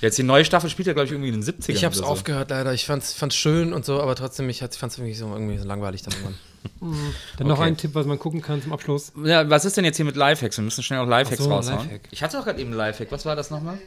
Jetzt 0.00 0.18
die 0.18 0.24
neue 0.24 0.44
Staffel 0.44 0.68
spielt 0.68 0.88
ja, 0.88 0.94
glaube 0.94 1.06
ich, 1.06 1.12
irgendwie 1.12 1.28
in 1.28 1.40
den 1.40 1.44
70ern. 1.44 1.70
Ich 1.70 1.84
habe 1.84 1.92
es 1.92 2.00
so. 2.00 2.04
aufgehört 2.06 2.50
leider. 2.50 2.74
Ich 2.74 2.86
fand's, 2.86 3.12
fand's 3.12 3.36
schön 3.36 3.72
und 3.72 3.84
so, 3.84 4.00
aber 4.02 4.16
trotzdem, 4.16 4.48
ich 4.48 4.58
fand 4.58 4.72
es 4.74 4.98
irgendwie 4.98 5.14
so, 5.14 5.32
irgendwie 5.32 5.58
so 5.58 5.64
langweilig 5.64 6.02
dann 6.02 6.12
irgendwann. 6.14 6.34
Dann 7.38 7.46
noch 7.48 7.58
Okay. 7.58 7.68
ein 7.68 7.76
Tipp, 7.76 7.90
was 7.94 8.06
man 8.06 8.18
gucken 8.18 8.40
kann 8.42 8.62
zum 8.62 8.72
Abschluss. 8.72 9.12
Ja, 9.24 9.48
was 9.50 9.64
ist 9.64 9.76
denn 9.76 9.84
jetzt 9.84 9.96
hier 9.96 10.04
mit 10.04 10.16
Lifehacks? 10.16 10.56
Wir 10.56 10.64
müssen 10.64 10.82
schnell 10.82 11.00
auch 11.00 11.08
Lifehacks 11.08 11.42
so, 11.42 11.50
raushauen. 11.50 11.78
Lifehack. 11.78 12.08
Ich 12.10 12.22
hatte 12.22 12.36
doch 12.36 12.44
gerade 12.44 12.60
eben 12.60 12.72
Lifehack. 12.72 13.10
Was 13.10 13.24
war 13.24 13.34
das 13.36 13.50
nochmal? 13.50 13.78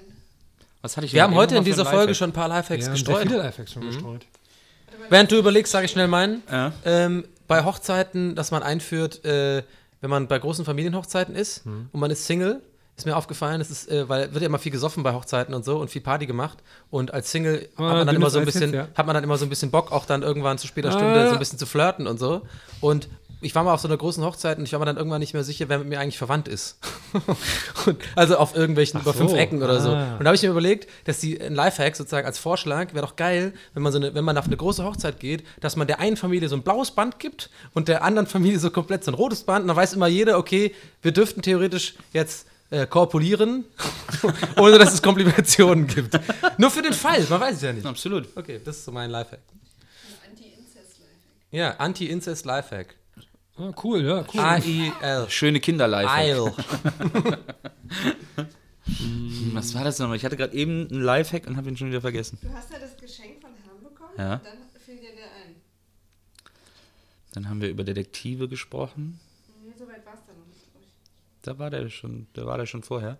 Was 0.81 0.95
hatte 0.97 1.05
ich 1.05 1.13
Wir 1.13 1.23
haben 1.23 1.35
heute 1.35 1.53
noch 1.53 1.61
in 1.61 1.65
dieser 1.65 1.85
Folge 1.85 2.13
schon 2.15 2.29
ein 2.29 2.33
paar 2.33 2.47
Lifehacks 2.49 2.85
Ja, 2.85 2.91
gestreut. 2.91 3.23
viele 3.23 3.37
Lifehacks 3.37 3.71
schon 3.73 3.85
gestreut. 3.85 4.25
Während 5.09 5.31
du 5.31 5.37
überlegst, 5.37 5.71
sage 5.71 5.85
ich 5.85 5.91
schnell 5.91 6.07
meinen. 6.07 6.43
Ja. 6.51 6.73
Ähm, 6.85 7.25
bei 7.47 7.63
Hochzeiten, 7.63 8.35
dass 8.35 8.51
man 8.51 8.63
einführt, 8.63 9.23
äh, 9.25 9.63
wenn 10.01 10.09
man 10.09 10.27
bei 10.27 10.37
großen 10.39 10.65
Familienhochzeiten 10.65 11.35
ist 11.35 11.65
Hm. 11.65 11.89
und 11.91 11.99
man 11.99 12.11
ist 12.11 12.25
Single, 12.25 12.61
ist 12.97 13.05
mir 13.05 13.15
aufgefallen, 13.17 13.59
das 13.59 13.69
ist, 13.71 13.89
äh, 13.91 14.07
weil 14.07 14.33
wird 14.33 14.41
ja 14.41 14.47
immer 14.47 14.59
viel 14.59 14.71
gesoffen 14.71 15.03
bei 15.03 15.13
Hochzeiten 15.13 15.53
und 15.53 15.65
so 15.65 15.77
und 15.79 15.89
viel 15.89 16.01
Party 16.01 16.25
gemacht 16.25 16.59
und 16.89 17.13
als 17.13 17.29
Single 17.31 17.67
Ah, 17.75 17.83
hat, 17.89 17.93
man 17.97 18.07
dann 18.07 18.15
immer 18.15 18.29
so 18.29 18.39
ein 18.39 18.45
bisschen, 18.45 18.73
jetzt, 18.73 18.73
ja. 18.73 18.87
hat 18.95 19.05
man 19.05 19.13
dann 19.15 19.23
immer 19.23 19.37
so 19.37 19.45
ein 19.45 19.49
bisschen 19.49 19.69
Bock, 19.71 19.91
auch 19.91 20.05
dann 20.05 20.21
irgendwann 20.23 20.57
zu 20.57 20.67
später 20.67 20.91
Stunde 20.91 21.19
Ah. 21.21 21.27
so 21.27 21.33
ein 21.33 21.39
bisschen 21.39 21.59
zu 21.59 21.65
flirten 21.65 22.07
und 22.07 22.19
so. 22.19 22.43
Und 22.81 23.09
ich 23.41 23.53
war 23.53 23.63
mal 23.63 23.73
auf 23.73 23.81
so 23.81 23.87
einer 23.87 23.97
großen 23.97 24.23
Hochzeit 24.23 24.57
und 24.57 24.63
ich 24.63 24.73
war 24.73 24.79
mir 24.79 24.85
dann 24.85 24.97
irgendwann 24.97 25.19
nicht 25.19 25.33
mehr 25.33 25.43
sicher, 25.43 25.69
wer 25.69 25.79
mit 25.79 25.87
mir 25.87 25.99
eigentlich 25.99 26.17
verwandt 26.17 26.47
ist. 26.47 26.79
und, 27.85 27.97
also 28.15 28.37
auf 28.37 28.55
irgendwelchen 28.55 29.01
über 29.01 29.13
so, 29.13 29.19
fünf 29.19 29.33
Ecken 29.33 29.61
oder 29.61 29.79
so. 29.79 29.89
ah. 29.89 30.13
Und 30.13 30.21
da 30.21 30.25
habe 30.25 30.35
ich 30.35 30.41
mir 30.41 30.49
überlegt, 30.49 30.89
dass 31.05 31.19
die 31.19 31.39
ein 31.39 31.53
Lifehack 31.53 31.95
sozusagen 31.95 32.25
als 32.25 32.39
Vorschlag 32.39 32.93
wäre 32.93 33.05
doch 33.05 33.15
geil, 33.15 33.53
wenn 33.73 33.83
man 33.83 33.91
so 33.91 33.99
eine, 33.99 34.13
wenn 34.13 34.23
man 34.23 34.37
auf 34.37 34.45
eine 34.45 34.57
große 34.57 34.83
Hochzeit 34.83 35.19
geht, 35.19 35.43
dass 35.59 35.75
man 35.75 35.87
der 35.87 35.99
einen 35.99 36.17
Familie 36.17 36.49
so 36.49 36.55
ein 36.55 36.63
blaues 36.63 36.91
Band 36.91 37.19
gibt 37.19 37.49
und 37.73 37.87
der 37.87 38.03
anderen 38.03 38.27
Familie 38.27 38.59
so 38.59 38.71
komplett 38.71 39.03
so 39.03 39.11
ein 39.11 39.15
rotes 39.15 39.43
Band. 39.43 39.61
Und 39.63 39.67
dann 39.67 39.77
weiß 39.77 39.93
immer 39.93 40.07
jeder, 40.07 40.37
okay, 40.37 40.73
wir 41.01 41.11
dürften 41.11 41.41
theoretisch 41.41 41.95
jetzt 42.13 42.47
äh, 42.71 42.87
korpulieren, 42.87 43.65
ohne 44.57 44.79
dass 44.79 44.93
es 44.93 45.01
Komplikationen 45.01 45.87
gibt. 45.87 46.19
Nur 46.57 46.71
für 46.71 46.81
den 46.81 46.93
Fall, 46.93 47.25
man 47.29 47.39
weiß 47.39 47.57
es 47.57 47.61
ja 47.61 47.73
nicht. 47.73 47.85
Absolut. 47.85 48.27
Okay, 48.35 48.59
das 48.63 48.77
ist 48.77 48.85
so 48.85 48.91
mein 48.91 49.11
Lifehack. 49.11 49.41
Anti-Incest-Lifehack. 50.31 51.51
Ja, 51.51 51.71
Anti-Incest 51.77 52.45
Lifehack. 52.45 52.95
Ah, 53.57 53.71
cool, 53.83 54.03
ja, 54.03 54.25
cool. 54.33 54.39
A-I-L. 54.39 55.29
Schöne 55.29 55.59
Kinder-Lifehack. 55.61 56.27
Isle. 56.27 56.53
Was 59.53 59.73
war 59.73 59.85
das 59.85 59.97
nochmal? 59.97 60.17
Ich 60.17 60.25
hatte 60.25 60.35
gerade 60.35 60.53
eben 60.53 60.89
einen 60.89 61.01
Lifehack 61.01 61.47
und 61.47 61.55
habe 61.55 61.69
ihn 61.69 61.77
schon 61.77 61.87
wieder 61.87 62.01
vergessen. 62.01 62.37
Du 62.41 62.53
hast 62.53 62.69
ja 62.71 62.79
das 62.79 62.97
Geschenk 62.97 63.41
von 63.41 63.51
Herrn 63.63 63.81
bekommen. 63.81 64.11
Ja. 64.17 64.33
Und 64.35 64.45
dann 64.45 64.57
fiel 64.85 64.97
dir 64.97 65.15
der 65.15 65.25
ein. 65.25 65.55
Dann 67.33 67.49
haben 67.49 67.61
wir 67.61 67.69
über 67.69 67.85
Detektive 67.85 68.49
gesprochen. 68.49 69.19
Nee, 69.63 69.71
so 69.77 69.87
weit 69.87 70.05
war 70.05 70.15
es 70.15 70.19
dann 70.27 70.37
noch 70.37 70.47
nicht. 70.47 70.59
Da 71.41 71.57
war 71.57 71.69
der 71.69 71.89
schon, 71.89 72.27
da 72.33 72.45
war 72.45 72.57
der 72.57 72.65
schon 72.65 72.83
vorher. 72.83 73.17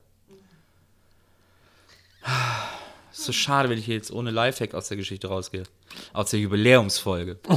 Ist 3.12 3.24
so 3.24 3.32
schade, 3.32 3.70
wenn 3.70 3.78
ich 3.78 3.86
hier 3.86 3.95
jetzt 3.95 4.12
ohne 4.12 4.32
Lifehack 4.32 4.74
aus 4.74 4.90
der 4.90 4.98
Geschichte 4.98 5.30
rausgehe. 5.30 5.64
Aus 6.12 6.32
der 6.32 6.41
Jubiläumsfolge. 6.41 7.40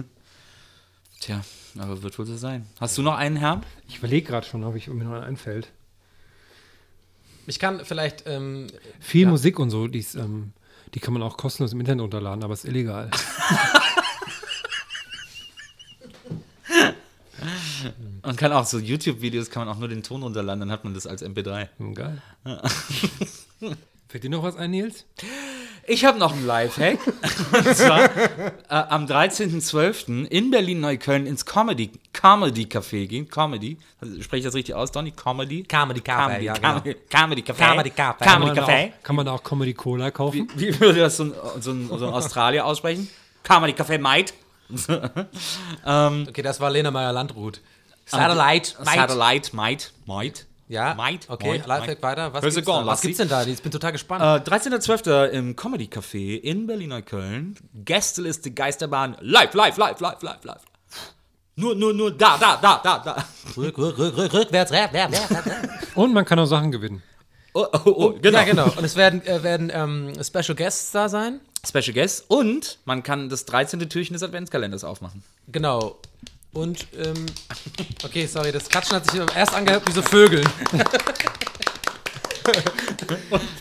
Tja, 1.20 1.42
aber 1.78 2.02
wird 2.02 2.18
wohl 2.18 2.26
so 2.26 2.36
sein. 2.36 2.66
Hast 2.80 2.96
du 2.98 3.02
noch 3.02 3.14
einen, 3.14 3.36
Herr? 3.36 3.60
Ich 3.88 3.98
überlege 3.98 4.26
gerade 4.26 4.46
schon, 4.46 4.64
ob 4.64 4.74
ich 4.74 4.88
mir 4.88 5.04
noch 5.04 5.12
einen 5.12 5.24
einfällt. 5.24 5.68
Ich 7.46 7.58
kann 7.58 7.84
vielleicht, 7.84 8.24
ähm, 8.26 8.68
Viel 9.00 9.22
Ja. 9.24 9.28
Musik 9.30 9.58
und 9.58 9.70
so, 9.70 9.86
die, 9.86 9.98
ist, 9.98 10.14
ähm, 10.14 10.52
die 10.94 11.00
kann 11.00 11.12
man 11.12 11.22
auch 11.22 11.36
kostenlos 11.36 11.72
im 11.72 11.80
Internet 11.80 12.02
runterladen, 12.02 12.42
aber 12.42 12.54
ist 12.54 12.64
illegal. 12.64 13.10
Man 18.22 18.36
kann 18.36 18.52
auch 18.52 18.66
so 18.66 18.78
YouTube-Videos, 18.78 19.50
kann 19.50 19.66
man 19.66 19.74
auch 19.74 19.78
nur 19.78 19.88
den 19.88 20.02
Ton 20.02 20.22
runterladen, 20.22 20.60
dann 20.60 20.70
hat 20.70 20.84
man 20.84 20.92
das 20.94 21.06
als 21.06 21.22
MP3. 21.22 21.68
Hm, 21.78 21.94
Geil. 21.94 22.22
Fällt 24.08 24.24
dir 24.24 24.30
noch 24.30 24.42
was 24.42 24.56
ein, 24.56 24.70
Nils? 24.72 25.06
Ich 25.90 26.04
habe 26.04 26.20
noch 26.20 26.32
einen 26.32 26.46
Lifehack. 26.46 27.00
Und 27.52 27.76
zwar 27.76 28.04
äh, 28.04 28.48
am 28.68 29.06
13.12. 29.06 30.24
in 30.26 30.52
Berlin-Neukölln 30.52 31.26
ins 31.26 31.44
Comedy, 31.44 31.90
Comedy 32.12 32.62
Café 32.66 33.08
gehen. 33.08 33.28
Comedy. 33.28 33.76
Also, 34.00 34.22
spreche 34.22 34.38
ich 34.38 34.44
das 34.44 34.54
richtig 34.54 34.76
aus, 34.76 34.92
Donny? 34.92 35.10
Comedy? 35.10 35.64
Comedy 35.64 35.98
Café, 35.98 36.26
Comedy, 36.26 36.44
ja, 36.44 36.52
genau. 36.52 36.68
Comedy, 36.74 36.96
Comedy 37.10 37.42
Café. 37.42 37.70
Comedy 37.70 37.90
Café. 37.90 38.18
Comedy 38.18 38.24
Kann 38.24 38.40
man 38.40 38.54
da 38.54 38.62
Café. 38.62 38.86
auch, 38.86 39.02
kann 39.02 39.16
man 39.16 39.26
da 39.26 39.32
auch 39.32 39.42
Comedy 39.42 39.74
Cola 39.74 40.12
kaufen? 40.12 40.48
Wie, 40.54 40.68
wie 40.68 40.80
würde 40.80 41.00
das 41.00 41.16
so 41.16 41.24
ein, 41.24 41.32
so 41.58 41.72
ein, 41.72 41.88
so 41.88 42.06
ein 42.06 42.14
Australier 42.14 42.66
aussprechen? 42.66 43.08
Comedy 43.42 43.72
Café 43.72 43.98
Might. 43.98 44.32
okay, 46.28 46.42
das 46.42 46.60
war 46.60 46.70
Lena 46.70 46.92
Meyer-Landrut. 46.92 47.60
Satellite, 48.06 48.76
Mate. 48.78 48.96
Satellite 48.96 49.56
Might. 49.56 49.92
Might. 50.06 50.46
Ja, 50.70 50.94
Might. 50.94 51.28
okay, 51.28 51.58
Might. 51.58 51.66
Lifehack 51.66 52.00
weiter. 52.00 52.32
Was 52.32 52.42
gibt's, 52.42 52.64
gone, 52.64 52.86
Was 52.86 53.00
gibt's 53.00 53.18
denn 53.18 53.28
da? 53.28 53.44
Ich 53.44 53.60
bin 53.60 53.72
total 53.72 53.90
gespannt. 53.90 54.22
Äh, 54.22 54.48
13.12. 54.48 55.26
im 55.30 55.56
Comedy 55.56 55.86
Café 55.86 56.36
in 56.36 56.68
Berlin-Neukölln. 56.68 57.56
Gästeliste 57.84 58.52
Geisterbahn. 58.52 59.16
Live, 59.20 59.52
live, 59.54 59.76
live, 59.78 59.98
live, 59.98 60.22
live, 60.22 60.44
live. 60.44 60.62
Nur, 61.56 61.74
nur, 61.74 61.92
nur 61.92 62.12
da, 62.12 62.38
da, 62.38 62.56
da, 62.56 62.80
da, 62.84 62.98
da. 63.00 63.24
rück, 63.56 63.76
rück, 63.78 63.98
rück, 63.98 64.16
rück, 64.16 64.32
rückwärts, 64.32 64.70
rück, 64.70 64.92
rück, 64.94 65.30
rück, 65.30 65.46
rück. 65.46 65.96
Und 65.96 66.12
man 66.12 66.24
kann 66.24 66.38
auch 66.38 66.46
Sachen 66.46 66.70
gewinnen. 66.70 67.02
Oh, 67.52 67.66
oh, 67.72 67.80
oh, 67.84 68.12
genau. 68.22 68.38
Ja, 68.38 68.44
genau. 68.44 68.66
Und 68.66 68.84
es 68.84 68.94
werden, 68.94 69.26
äh, 69.26 69.42
werden 69.42 69.72
ähm, 69.74 70.12
Special 70.22 70.54
Guests 70.54 70.92
da 70.92 71.08
sein. 71.08 71.40
Special 71.66 71.92
Guest. 71.92 72.26
Und 72.28 72.78
man 72.84 73.02
kann 73.02 73.28
das 73.28 73.44
13. 73.44 73.80
Türchen 73.88 74.14
des 74.14 74.22
Adventskalenders 74.22 74.84
aufmachen. 74.84 75.24
Genau. 75.48 75.98
Und, 76.52 76.86
ähm, 76.98 77.26
okay, 78.04 78.26
sorry, 78.26 78.50
das 78.52 78.68
Klatschen 78.68 78.96
hat 78.96 79.08
sich 79.10 79.20
erst 79.36 79.54
angehört 79.54 79.86
wie 79.86 79.92
so 79.92 80.02
Vögeln. 80.02 80.48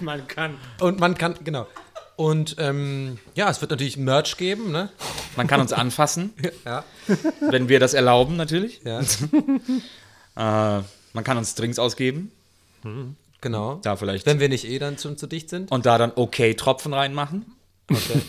Man 0.01 0.27
kann. 0.27 0.57
Und 0.79 0.99
man 0.99 1.15
kann, 1.15 1.35
genau. 1.43 1.67
Und 2.15 2.55
ähm, 2.59 3.19
ja, 3.35 3.49
es 3.49 3.61
wird 3.61 3.71
natürlich 3.71 3.97
Merch 3.97 4.37
geben, 4.37 4.71
ne? 4.71 4.89
Man 5.35 5.47
kann 5.47 5.61
uns 5.61 5.71
anfassen, 5.73 6.33
Ja. 6.65 6.83
wenn 7.39 7.69
wir 7.69 7.79
das 7.79 7.93
erlauben, 7.93 8.35
natürlich. 8.35 8.81
Ja, 8.83 9.01
Äh, 10.35 10.81
man 11.13 11.23
kann 11.25 11.37
uns 11.37 11.55
Drinks 11.55 11.79
ausgeben. 11.79 12.31
genau. 13.41 13.75
Da 13.83 13.95
vielleicht. 13.97 14.25
Wenn 14.25 14.39
wir 14.39 14.47
nicht 14.47 14.65
eh 14.65 14.79
dann 14.79 14.97
zu, 14.97 15.13
zu 15.15 15.27
dicht 15.27 15.49
sind. 15.49 15.69
und 15.71 15.85
da 15.85 15.97
dann 15.97 16.13
okay 16.15 16.53
Tropfen 16.53 16.93
reinmachen. 16.93 17.45
Okay. 17.91 18.21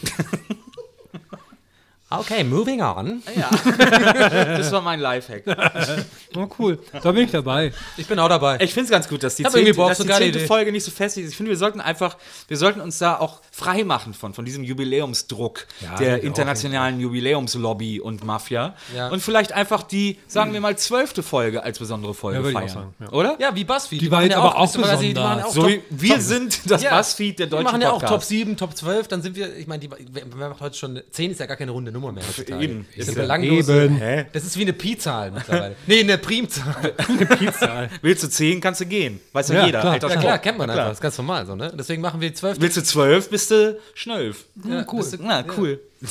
Okay, 2.11 2.45
moving 2.45 2.83
on. 2.83 3.23
Das 3.81 4.71
war 4.73 4.81
mein 4.83 5.01
Lifehack. 5.01 5.43
Oh, 6.37 6.47
cool. 6.61 6.79
Da 7.03 7.11
bin 7.11 7.25
ich 7.25 7.33
dabei. 7.33 7.73
Ich 7.97 8.07
bin 8.07 8.17
auch 8.21 8.29
dabei. 8.29 8.57
Ich 8.61 8.73
finde 8.73 8.85
es 8.85 8.91
ganz 8.93 9.09
gut, 9.09 9.21
dass 9.25 9.35
die 9.35 9.43
zehnte, 9.43 9.73
dass 9.75 9.99
so 9.99 10.05
die 10.05 10.11
zehnte. 10.13 10.39
Folge 10.47 10.71
nicht 10.71 10.85
so 10.85 10.93
fest 10.93 11.17
ist. 11.19 11.31
Ich 11.31 11.37
finde, 11.37 11.51
wir 11.51 11.59
sollten 11.59 11.81
einfach, 11.81 12.17
wir 12.47 12.57
sollten 12.57 12.81
uns 12.81 12.99
da 12.99 13.19
auch 13.19 13.41
frei 13.51 13.83
machen 13.83 14.15
von, 14.15 14.33
von 14.33 14.45
diesem 14.45 14.63
Jubiläumsdruck 14.63 15.67
Ja, 15.81 15.97
der 15.97 16.23
internationalen 16.23 17.01
Jubiläumslobby 17.01 18.01
und 18.01 18.23
Mafia. 18.25 18.75
Ja. 18.95 19.09
Und 19.09 19.21
vielleicht 19.25 19.51
einfach 19.51 19.83
die, 19.83 20.21
sagen 20.29 20.53
wir 20.53 20.61
mal, 20.61 20.79
zwölfte 20.79 21.25
Folge 21.25 21.65
als 21.65 21.81
besondere 21.81 22.15
Folge 22.15 22.39
Ja, 22.39 22.45
würde 22.45 22.51
ich 22.53 22.57
auch 22.57 22.61
feiern. 22.75 22.75
sagen, 22.75 22.95
ja. 23.01 23.13
Oder? 23.13 23.37
ja, 23.41 23.55
wie 23.57 23.65
Buzzfeed. 23.65 24.01
Die 24.01 24.09
war 24.13 24.19
machen 24.19 24.27
jetzt 24.31 24.37
ja 24.37 24.43
aber 24.45 24.57
auch 24.57 24.73
quasi- 24.73 25.09
die 25.09 25.15
machen 25.15 25.39
ja 25.39 25.45
besonders. 25.45 25.45
auch 25.47 25.53
So 25.53 25.63
Top- 25.69 25.83
wir 25.91 26.21
sind 26.21 26.71
das 26.71 26.83
Ja. 26.83 26.97
Buzzfeed 26.97 27.39
der 27.41 27.47
Die 27.47 27.51
deutschen 27.51 27.65
machen 27.65 27.83
ja 27.83 27.91
auch. 27.91 28.03
Top 28.05 28.23
7, 28.23 28.57
Top 28.57 28.77
12, 28.77 29.09
dann 29.09 29.21
sind 29.21 29.35
wir, 29.35 29.57
ich 29.57 29.67
meine, 29.67 29.81
die- 29.81 29.91
wer 29.91 30.23
wer 30.37 30.49
macht 30.51 30.61
heute 30.61 30.77
schon, 30.77 31.01
10 31.11 31.33
ist 31.33 31.41
ja 31.41 31.47
gar 31.47 31.57
keine 31.57 31.73
runde 31.73 31.91
Nummer 31.91 32.00
mehr 32.01 32.23
heutzutage. 32.27 32.65
Eben. 32.65 32.87
Das 32.97 33.09
Ist 33.09 33.15
ja 33.17 33.23
belanglose. 33.23 33.85
eben. 33.85 33.97
Hä? 33.97 34.27
Das 34.33 34.45
ist 34.45 34.57
wie 34.57 34.63
eine 34.63 34.73
Pi-Zahl 34.73 35.31
mittlerweile. 35.33 35.77
nee, 35.87 36.01
eine 36.01 36.19
Primzahl. 36.19 36.93
Pizza. 37.39 37.89
Willst 38.03 38.23
du 38.25 38.29
10, 38.29 38.61
kannst 38.61 38.81
du 38.81 38.87
gehen. 38.87 39.21
Weiß 39.33 39.49
ja, 39.49 39.55
Ja, 39.57 39.67
jeder. 39.67 39.81
klar. 39.81 39.99
Ja 40.11 40.17
klar, 40.21 40.39
kennt 40.39 40.59
man 40.59 40.71
einfach. 40.71 40.75
klar. 40.83 40.89
Das 40.89 40.99
ist 40.99 41.03
ganz 41.03 41.19
normal 41.19 41.47
so, 41.47 41.55
ne? 41.55 41.73
Deswegen 41.79 42.03
machen 42.03 42.21
wir 42.21 42.29
die 42.31 42.35
12. 42.35 42.61
Willst 42.61 42.77
du 42.77 42.83
12, 42.83 43.31
bist 43.31 43.51
du 43.51 43.79
schnölf. 43.95 44.47
ja, 44.69 44.85
cool. 44.93 44.99
Bist 45.01 45.13
du, 45.15 45.19
Na, 45.23 45.45
cool. 45.57 45.81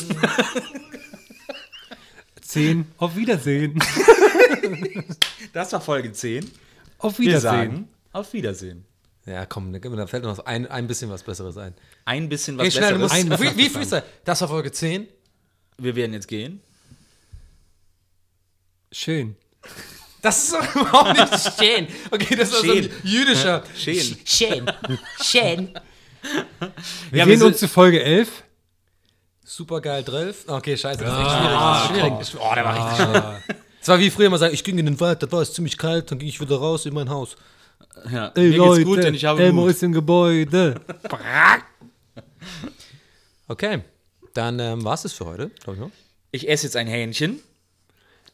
Zehn. 2.41 2.85
Auf 2.97 3.15
Wiedersehen. 3.15 3.79
Das 5.53 5.71
war 5.73 5.81
Folge 5.81 6.11
10. 6.11 6.49
Auf 6.97 7.19
Wir 7.19 7.27
Wiedersehen. 7.27 7.49
sagen 7.51 7.87
auf 8.11 8.33
Wiedersehen. 8.33 8.85
Ja, 9.25 9.45
komm, 9.45 9.69
ne, 9.69 9.79
da 9.79 10.07
fällt 10.07 10.23
noch 10.23 10.39
ein, 10.45 10.65
ein 10.65 10.87
bisschen 10.87 11.11
was 11.11 11.21
Besseres 11.21 11.55
ein. 11.57 11.75
Ein 12.05 12.27
bisschen 12.29 12.57
was 12.57 12.63
Geh 12.65 12.71
schnell, 12.71 12.93
du 12.93 12.99
Besseres. 12.99 13.25
musst, 13.29 13.41
Ein- 13.43 13.55
wie, 13.55 13.65
wie 13.65 13.69
Freestyle? 13.69 14.03
Das 14.25 14.41
war 14.41 14.47
Folge 14.47 14.71
10. 14.71 15.07
Wir 15.79 15.95
werden 15.95 16.13
jetzt 16.13 16.27
gehen. 16.27 16.61
Schön. 18.91 19.35
Das 20.21 20.43
ist 20.43 20.53
doch 20.53 20.75
überhaupt 20.75 21.13
nicht 21.17 21.53
schön. 21.59 21.87
Okay, 22.11 22.35
das 22.35 22.49
ist 22.51 22.61
so 22.63 22.71
ein 22.71 22.83
Schön. 22.83 22.91
jüdischer. 23.03 23.63
Schön. 23.77 24.17
Schön. 24.25 24.71
Schön. 25.21 25.73
Wir 27.11 27.19
Ja, 27.19 27.25
sehen 27.25 27.39
wir 27.39 27.47
uns 27.47 27.57
zu 27.59 27.67
Folge 27.67 28.03
11. 28.03 28.43
Supergeil 29.45 30.03
12. 30.03 30.45
Okay, 30.47 30.77
scheiße, 30.77 31.03
das 31.03 31.13
ist 31.13 31.19
echt 31.19 31.31
schwierig. 31.87 32.09
Das 32.17 32.21
ist 32.21 32.29
schwierig. 32.31 32.45
Oh, 32.51 32.55
der 32.55 32.65
war 32.65 32.75
richtig 32.91 33.05
schwierig. 33.05 33.57
Es 33.81 33.87
war 33.87 33.99
wie 33.99 34.09
früher 34.09 34.29
mal 34.29 34.37
sagen, 34.37 34.53
ich 34.53 34.63
ging 34.63 34.77
in 34.77 34.85
den 34.85 34.99
Wald, 34.99 35.23
da 35.23 35.31
war 35.31 35.41
es 35.41 35.53
ziemlich 35.53 35.77
kalt, 35.77 36.11
dann 36.11 36.19
ging 36.19 36.27
ich 36.27 36.39
wieder 36.41 36.57
raus 36.57 36.85
in 36.85 36.93
mein 36.93 37.09
Haus. 37.09 37.37
Ja. 38.11 38.27
Ey, 38.35 38.49
Mir 38.49 38.57
Leute, 38.57 38.75
geht's 38.79 38.87
gut, 38.89 39.03
denn 39.03 39.13
ich 39.13 39.23
habe 39.25 39.41
Elmo 39.41 39.61
Mut. 39.61 39.71
ist 39.71 39.83
im 39.83 39.93
Gebäude. 39.93 40.75
Okay, 43.47 43.81
dann 44.33 44.59
ähm, 44.59 44.83
war 44.83 44.93
es 44.93 45.03
das 45.03 45.13
für 45.13 45.25
heute, 45.25 45.49
glaube 45.63 45.77
ich. 45.77 45.85
Ne? 45.85 45.91
Ich 46.31 46.49
esse 46.49 46.65
jetzt 46.67 46.75
ein 46.75 46.87
Hähnchen. 46.87 47.39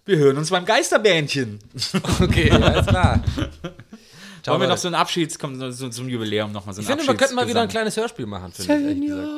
Wir 0.06 0.18
hören 0.18 0.38
uns 0.38 0.50
beim 0.52 0.66
Geisterbähnchen. 0.66 1.60
Okay, 2.22 2.52
alles 2.52 2.86
klar. 2.86 3.24
Wollen 4.46 4.62
wir 4.62 4.68
noch 4.68 4.78
so 4.78 4.88
ein 4.88 4.94
Abschieds, 4.94 5.40
kommt 5.40 5.60
so, 5.60 5.72
so 5.72 5.90
zum 5.90 6.08
Jubiläum 6.08 6.52
nochmal 6.52 6.76
so 6.76 6.82
ein 6.82 6.84
Ich 6.84 6.88
finde, 6.88 7.08
wir 7.08 7.16
könnten 7.16 7.36
mal 7.36 7.48
wieder 7.48 7.62
ein 7.62 7.68
kleines 7.68 7.98
Hörspiel 7.98 8.28
machen, 8.28 8.52
finde 8.52 8.92
ich, 8.92 9.02
gesagt. 9.02 9.30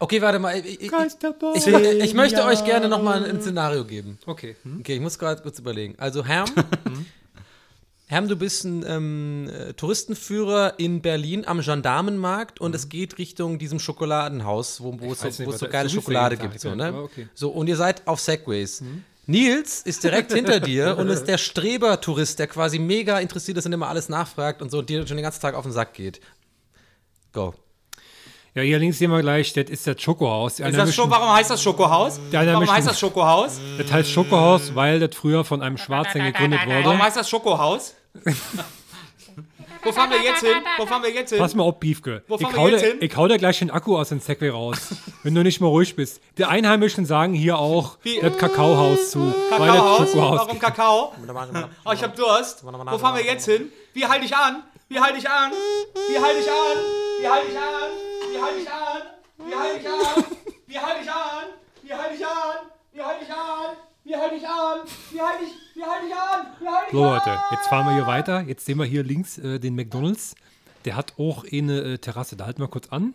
Okay, 0.00 0.22
warte 0.22 0.38
mal. 0.38 0.56
Ich, 0.56 0.80
ich, 0.80 0.92
ich, 0.92 1.66
ich, 1.66 2.04
ich 2.04 2.14
möchte 2.14 2.44
euch 2.44 2.64
gerne 2.64 2.88
noch 2.88 3.02
mal 3.02 3.24
ein 3.24 3.40
Szenario 3.42 3.84
geben. 3.84 4.18
Okay. 4.26 4.56
Okay, 4.78 4.94
ich 4.94 5.00
muss 5.00 5.18
gerade 5.18 5.42
kurz 5.42 5.58
überlegen. 5.58 5.94
Also, 5.98 6.24
Herm, 6.24 6.48
Herm, 8.10 8.26
du 8.26 8.36
bist 8.36 8.64
ein 8.64 8.82
ähm, 8.88 9.50
äh, 9.50 9.74
Touristenführer 9.74 10.78
in 10.78 11.02
Berlin 11.02 11.44
am 11.46 11.60
Gendarmenmarkt 11.60 12.58
und 12.58 12.74
es 12.74 12.88
geht 12.88 13.18
Richtung 13.18 13.58
diesem 13.58 13.78
Schokoladenhaus, 13.78 14.80
wo, 14.82 14.98
wo 14.98 15.12
es 15.12 15.20
so, 15.20 15.26
nicht, 15.26 15.58
so 15.58 15.68
geile 15.68 15.90
Schokolade 15.90 16.38
gibt. 16.38 16.58
So, 16.58 16.74
ne? 16.74 16.86
aber 16.86 17.02
okay. 17.02 17.28
so, 17.34 17.50
und 17.50 17.66
ihr 17.66 17.76
seid 17.76 18.06
auf 18.06 18.18
Segways. 18.18 18.82
Nils 19.26 19.82
ist 19.82 20.02
direkt 20.04 20.32
hinter 20.32 20.58
dir 20.58 20.96
und 20.98 21.08
ist 21.10 21.24
der 21.24 21.36
Streber-Tourist, 21.36 22.38
der 22.38 22.46
quasi 22.46 22.78
mega 22.78 23.18
interessiert 23.18 23.58
ist 23.58 23.66
und 23.66 23.74
immer 23.74 23.88
alles 23.88 24.08
nachfragt 24.08 24.62
und 24.62 24.70
so 24.70 24.78
und 24.78 24.88
dir 24.88 25.06
schon 25.06 25.18
den 25.18 25.24
ganzen 25.24 25.42
Tag 25.42 25.54
auf 25.54 25.64
den 25.64 25.72
Sack 25.72 25.92
geht. 25.92 26.22
Go. 27.34 27.52
Ja, 28.54 28.62
hier 28.62 28.78
links 28.78 28.96
sehen 28.96 29.10
wir 29.10 29.20
gleich, 29.20 29.52
das 29.52 29.68
ist 29.68 29.86
das 29.86 30.00
Schokohaus. 30.00 30.60
Ist 30.60 30.76
das 30.76 30.94
schon, 30.94 31.10
warum 31.10 31.30
heißt 31.30 31.50
das 31.50 31.62
Schokohaus? 31.62 32.18
Warum 32.32 32.70
heißt 32.70 32.88
das 32.88 32.98
Schokohaus? 32.98 33.60
Das 33.76 33.92
heißt 33.92 34.10
Schokohaus, 34.10 34.74
weil 34.74 34.98
das 34.98 35.14
früher 35.14 35.44
von 35.44 35.60
einem 35.60 35.76
Schwarzen 35.76 36.24
gegründet 36.24 36.60
Warum 36.66 36.84
wurde. 36.84 36.98
heißt 37.02 37.18
das 37.18 37.28
Schokohaus? 37.28 37.94
Wo 39.84 39.92
fahren 39.92 40.10
wir 40.10 40.20
jetzt 40.20 40.40
hin? 40.40 40.56
Wo 40.76 40.86
fahren 40.86 41.02
wir 41.02 41.10
jetzt 41.10 41.30
hin? 41.30 41.38
Pass 41.38 41.54
mal 41.54 41.62
auf, 41.62 41.78
Biefke. 41.78 42.24
Wo 42.26 42.34
Ich 42.34 42.40
fahren 42.42 42.54
wir 42.54 42.60
hau, 42.60 42.66
hin? 42.68 42.96
ich 43.00 43.16
hau 43.16 43.28
dir 43.28 43.38
gleich 43.38 43.60
den 43.60 43.70
Akku 43.70 43.96
aus 43.96 44.08
dem 44.08 44.18
Segway 44.20 44.48
raus, 44.50 44.96
wenn 45.22 45.34
du 45.34 45.42
nicht 45.44 45.60
mehr 45.60 45.68
ruhig 45.70 45.94
bist. 45.94 46.20
Die 46.36 46.44
Einheimischen 46.44 47.06
sagen 47.06 47.32
hier 47.32 47.58
auch 47.58 47.96
Wie- 48.02 48.18
das 48.20 48.36
Kakaohaus 48.36 49.10
zu, 49.12 49.32
Kakaohaus? 49.50 50.16
Warum 50.16 50.58
Kakao? 50.58 51.12
Oh, 51.84 51.92
ich 51.92 52.02
hab 52.02 52.16
Durst. 52.16 52.64
Wo 52.64 52.98
fahren 52.98 53.16
wir 53.16 53.24
jetzt 53.24 53.44
hin? 53.44 53.70
Wie 53.94 54.04
halte 54.04 54.24
ich 54.24 54.34
an? 54.34 54.64
Wie 54.88 54.98
halte 54.98 55.18
ich 55.18 55.28
an? 55.28 55.52
Wie 56.10 56.18
halte 56.18 56.40
ich 56.40 56.48
an? 56.50 56.76
Wie 57.20 57.28
halte 57.28 57.48
ich 57.50 57.58
an? 57.58 57.90
Wie 58.32 58.40
halte 58.42 58.60
ich 58.60 58.68
an? 58.68 59.02
Wie 59.46 59.54
halte 59.54 59.80
ich 59.80 59.88
an? 59.90 60.24
Wie 60.66 60.78
halte 60.78 61.02
ich 61.02 61.10
an? 61.10 61.44
Wie 61.82 61.94
halte 61.94 62.14
ich 62.14 62.26
an? 62.26 62.56
Wie 62.92 63.02
halte 63.02 63.24
ich 63.24 63.30
an? 63.30 63.76
Wie 64.08 64.16
halte 64.16 64.36
ich 64.36 64.48
an? 64.48 64.78
Wie 65.12 65.20
halte 65.20 65.44
ich, 65.44 65.50
wie 65.76 65.82
halte 65.84 66.06
ich 66.06 66.14
an? 66.14 66.46
Wie 66.58 66.66
halte 66.66 66.86
ich 66.86 66.92
So 66.92 67.04
an? 67.04 67.12
Leute, 67.12 67.38
jetzt 67.50 67.68
fahren 67.68 67.86
wir 67.88 67.92
hier 67.92 68.06
weiter. 68.06 68.40
Jetzt 68.40 68.64
sehen 68.64 68.78
wir 68.78 68.86
hier 68.86 69.02
links 69.04 69.36
äh, 69.36 69.58
den 69.58 69.74
McDonalds. 69.74 70.34
Der 70.86 70.96
hat 70.96 71.12
auch 71.18 71.44
eine 71.52 71.78
äh, 71.80 71.98
Terrasse. 71.98 72.34
Da 72.34 72.46
halten 72.46 72.62
wir 72.62 72.68
kurz 72.68 72.88
an. 72.88 73.12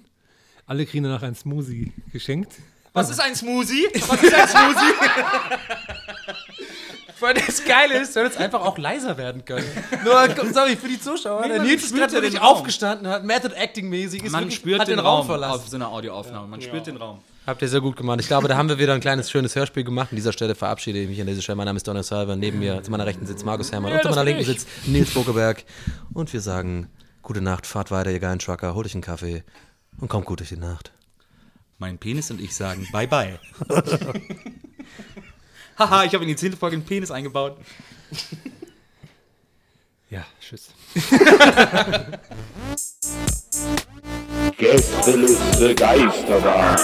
Alle 0.67 0.85
kriegen 0.85 1.03
danach 1.03 1.23
ein 1.23 1.33
Smoothie 1.33 1.91
geschenkt. 2.11 2.53
Was 2.93 3.09
ist 3.09 3.19
ein 3.19 3.33
Smoothie? 3.35 3.87
Was 4.07 4.21
ist 4.21 4.35
ein 4.35 4.47
Smoothie? 4.47 4.93
Weil 7.19 7.33
das 7.33 7.65
Geile 7.65 7.97
ist, 7.99 8.13
soll 8.13 8.25
jetzt 8.25 8.37
einfach 8.37 8.61
auch 8.61 8.77
leiser 8.77 9.17
werden 9.17 9.43
können. 9.45 9.65
Nur, 10.03 10.29
sorry, 10.53 10.75
für 10.75 10.89
die 10.89 11.01
Zuschauer. 11.01 11.41
Der 11.47 11.57
man 11.57 11.65
Nils 11.65 11.85
ist 11.85 11.95
gerade 11.95 12.13
ja 12.13 12.21
wirklich 12.21 12.33
den 12.33 12.43
Raum. 12.43 12.57
aufgestanden, 12.57 13.07
hat 13.07 13.23
Method 13.23 13.55
Acting 13.55 13.89
mäßig, 13.89 14.25
ist 14.25 14.31
Man 14.31 14.41
wirklich, 14.43 14.59
spürt 14.59 14.79
hat 14.81 14.89
den, 14.89 14.99
Raum, 14.99 15.25
verlassen. 15.25 15.55
auf 15.55 15.67
so 15.67 15.75
einer 15.75 15.89
Audioaufnahme. 15.89 16.45
Man 16.47 16.61
spürt 16.61 16.85
den 16.85 16.97
Raum. 16.97 17.19
Habt 17.45 17.61
ihr 17.61 17.67
sehr 17.67 17.81
gut 17.81 17.97
gemacht. 17.97 18.21
Ich 18.21 18.27
glaube, 18.27 18.47
da 18.47 18.55
haben 18.55 18.69
wir 18.69 18.79
wieder 18.79 18.93
ein 18.93 19.01
kleines, 19.01 19.29
schönes 19.29 19.53
Hörspiel 19.55 19.83
gemacht. 19.83 20.07
An 20.11 20.15
dieser 20.15 20.31
Stelle 20.31 20.55
verabschiede 20.55 20.99
ich 20.99 21.09
mich 21.09 21.19
an 21.19 21.27
dieser 21.27 21.41
Stelle. 21.41 21.57
Mein 21.57 21.65
Name 21.65 21.75
ist 21.75 21.85
Donald 21.85 22.05
Salver. 22.05 22.37
Neben 22.37 22.59
mir 22.59 22.81
zu 22.83 22.89
meiner 22.89 23.05
rechten 23.05 23.25
sitzt 23.25 23.43
Markus 23.43 23.73
Herrmann 23.73 23.91
und 23.91 24.01
zu 24.01 24.07
meiner 24.09 24.23
linken 24.23 24.41
ich. 24.41 24.47
sitzt 24.47 24.67
Nils 24.85 25.13
Bokeberg. 25.13 25.65
Und 26.13 26.31
wir 26.31 26.39
sagen, 26.39 26.87
gute 27.21 27.41
Nacht, 27.41 27.67
fahrt 27.67 27.91
weiter, 27.91 28.11
ihr 28.11 28.21
geilen 28.21 28.39
Trucker, 28.39 28.75
holt 28.75 28.85
euch 28.85 28.93
einen 28.93 29.01
Kaffee 29.01 29.43
und 29.99 30.07
kommt 30.07 30.25
gut 30.25 30.39
durch 30.39 30.49
die 30.49 30.57
Nacht. 30.57 30.93
Mein 31.79 31.97
Penis 31.97 32.31
und 32.31 32.39
ich 32.39 32.55
sagen 32.55 32.87
Bye 32.93 33.07
Bye. 33.07 33.39
Haha, 35.77 36.05
ich 36.05 36.13
habe 36.13 36.23
in 36.23 36.29
die 36.29 36.37
zehnte 36.37 36.55
Folge 36.55 36.77
einen 36.77 36.85
Penis 36.85 37.11
eingebaut. 37.11 37.57
Ja, 40.09 40.25
tschüss. 40.39 40.71
Gästeliste 44.63 45.75
Geisterbahn. 45.75 46.77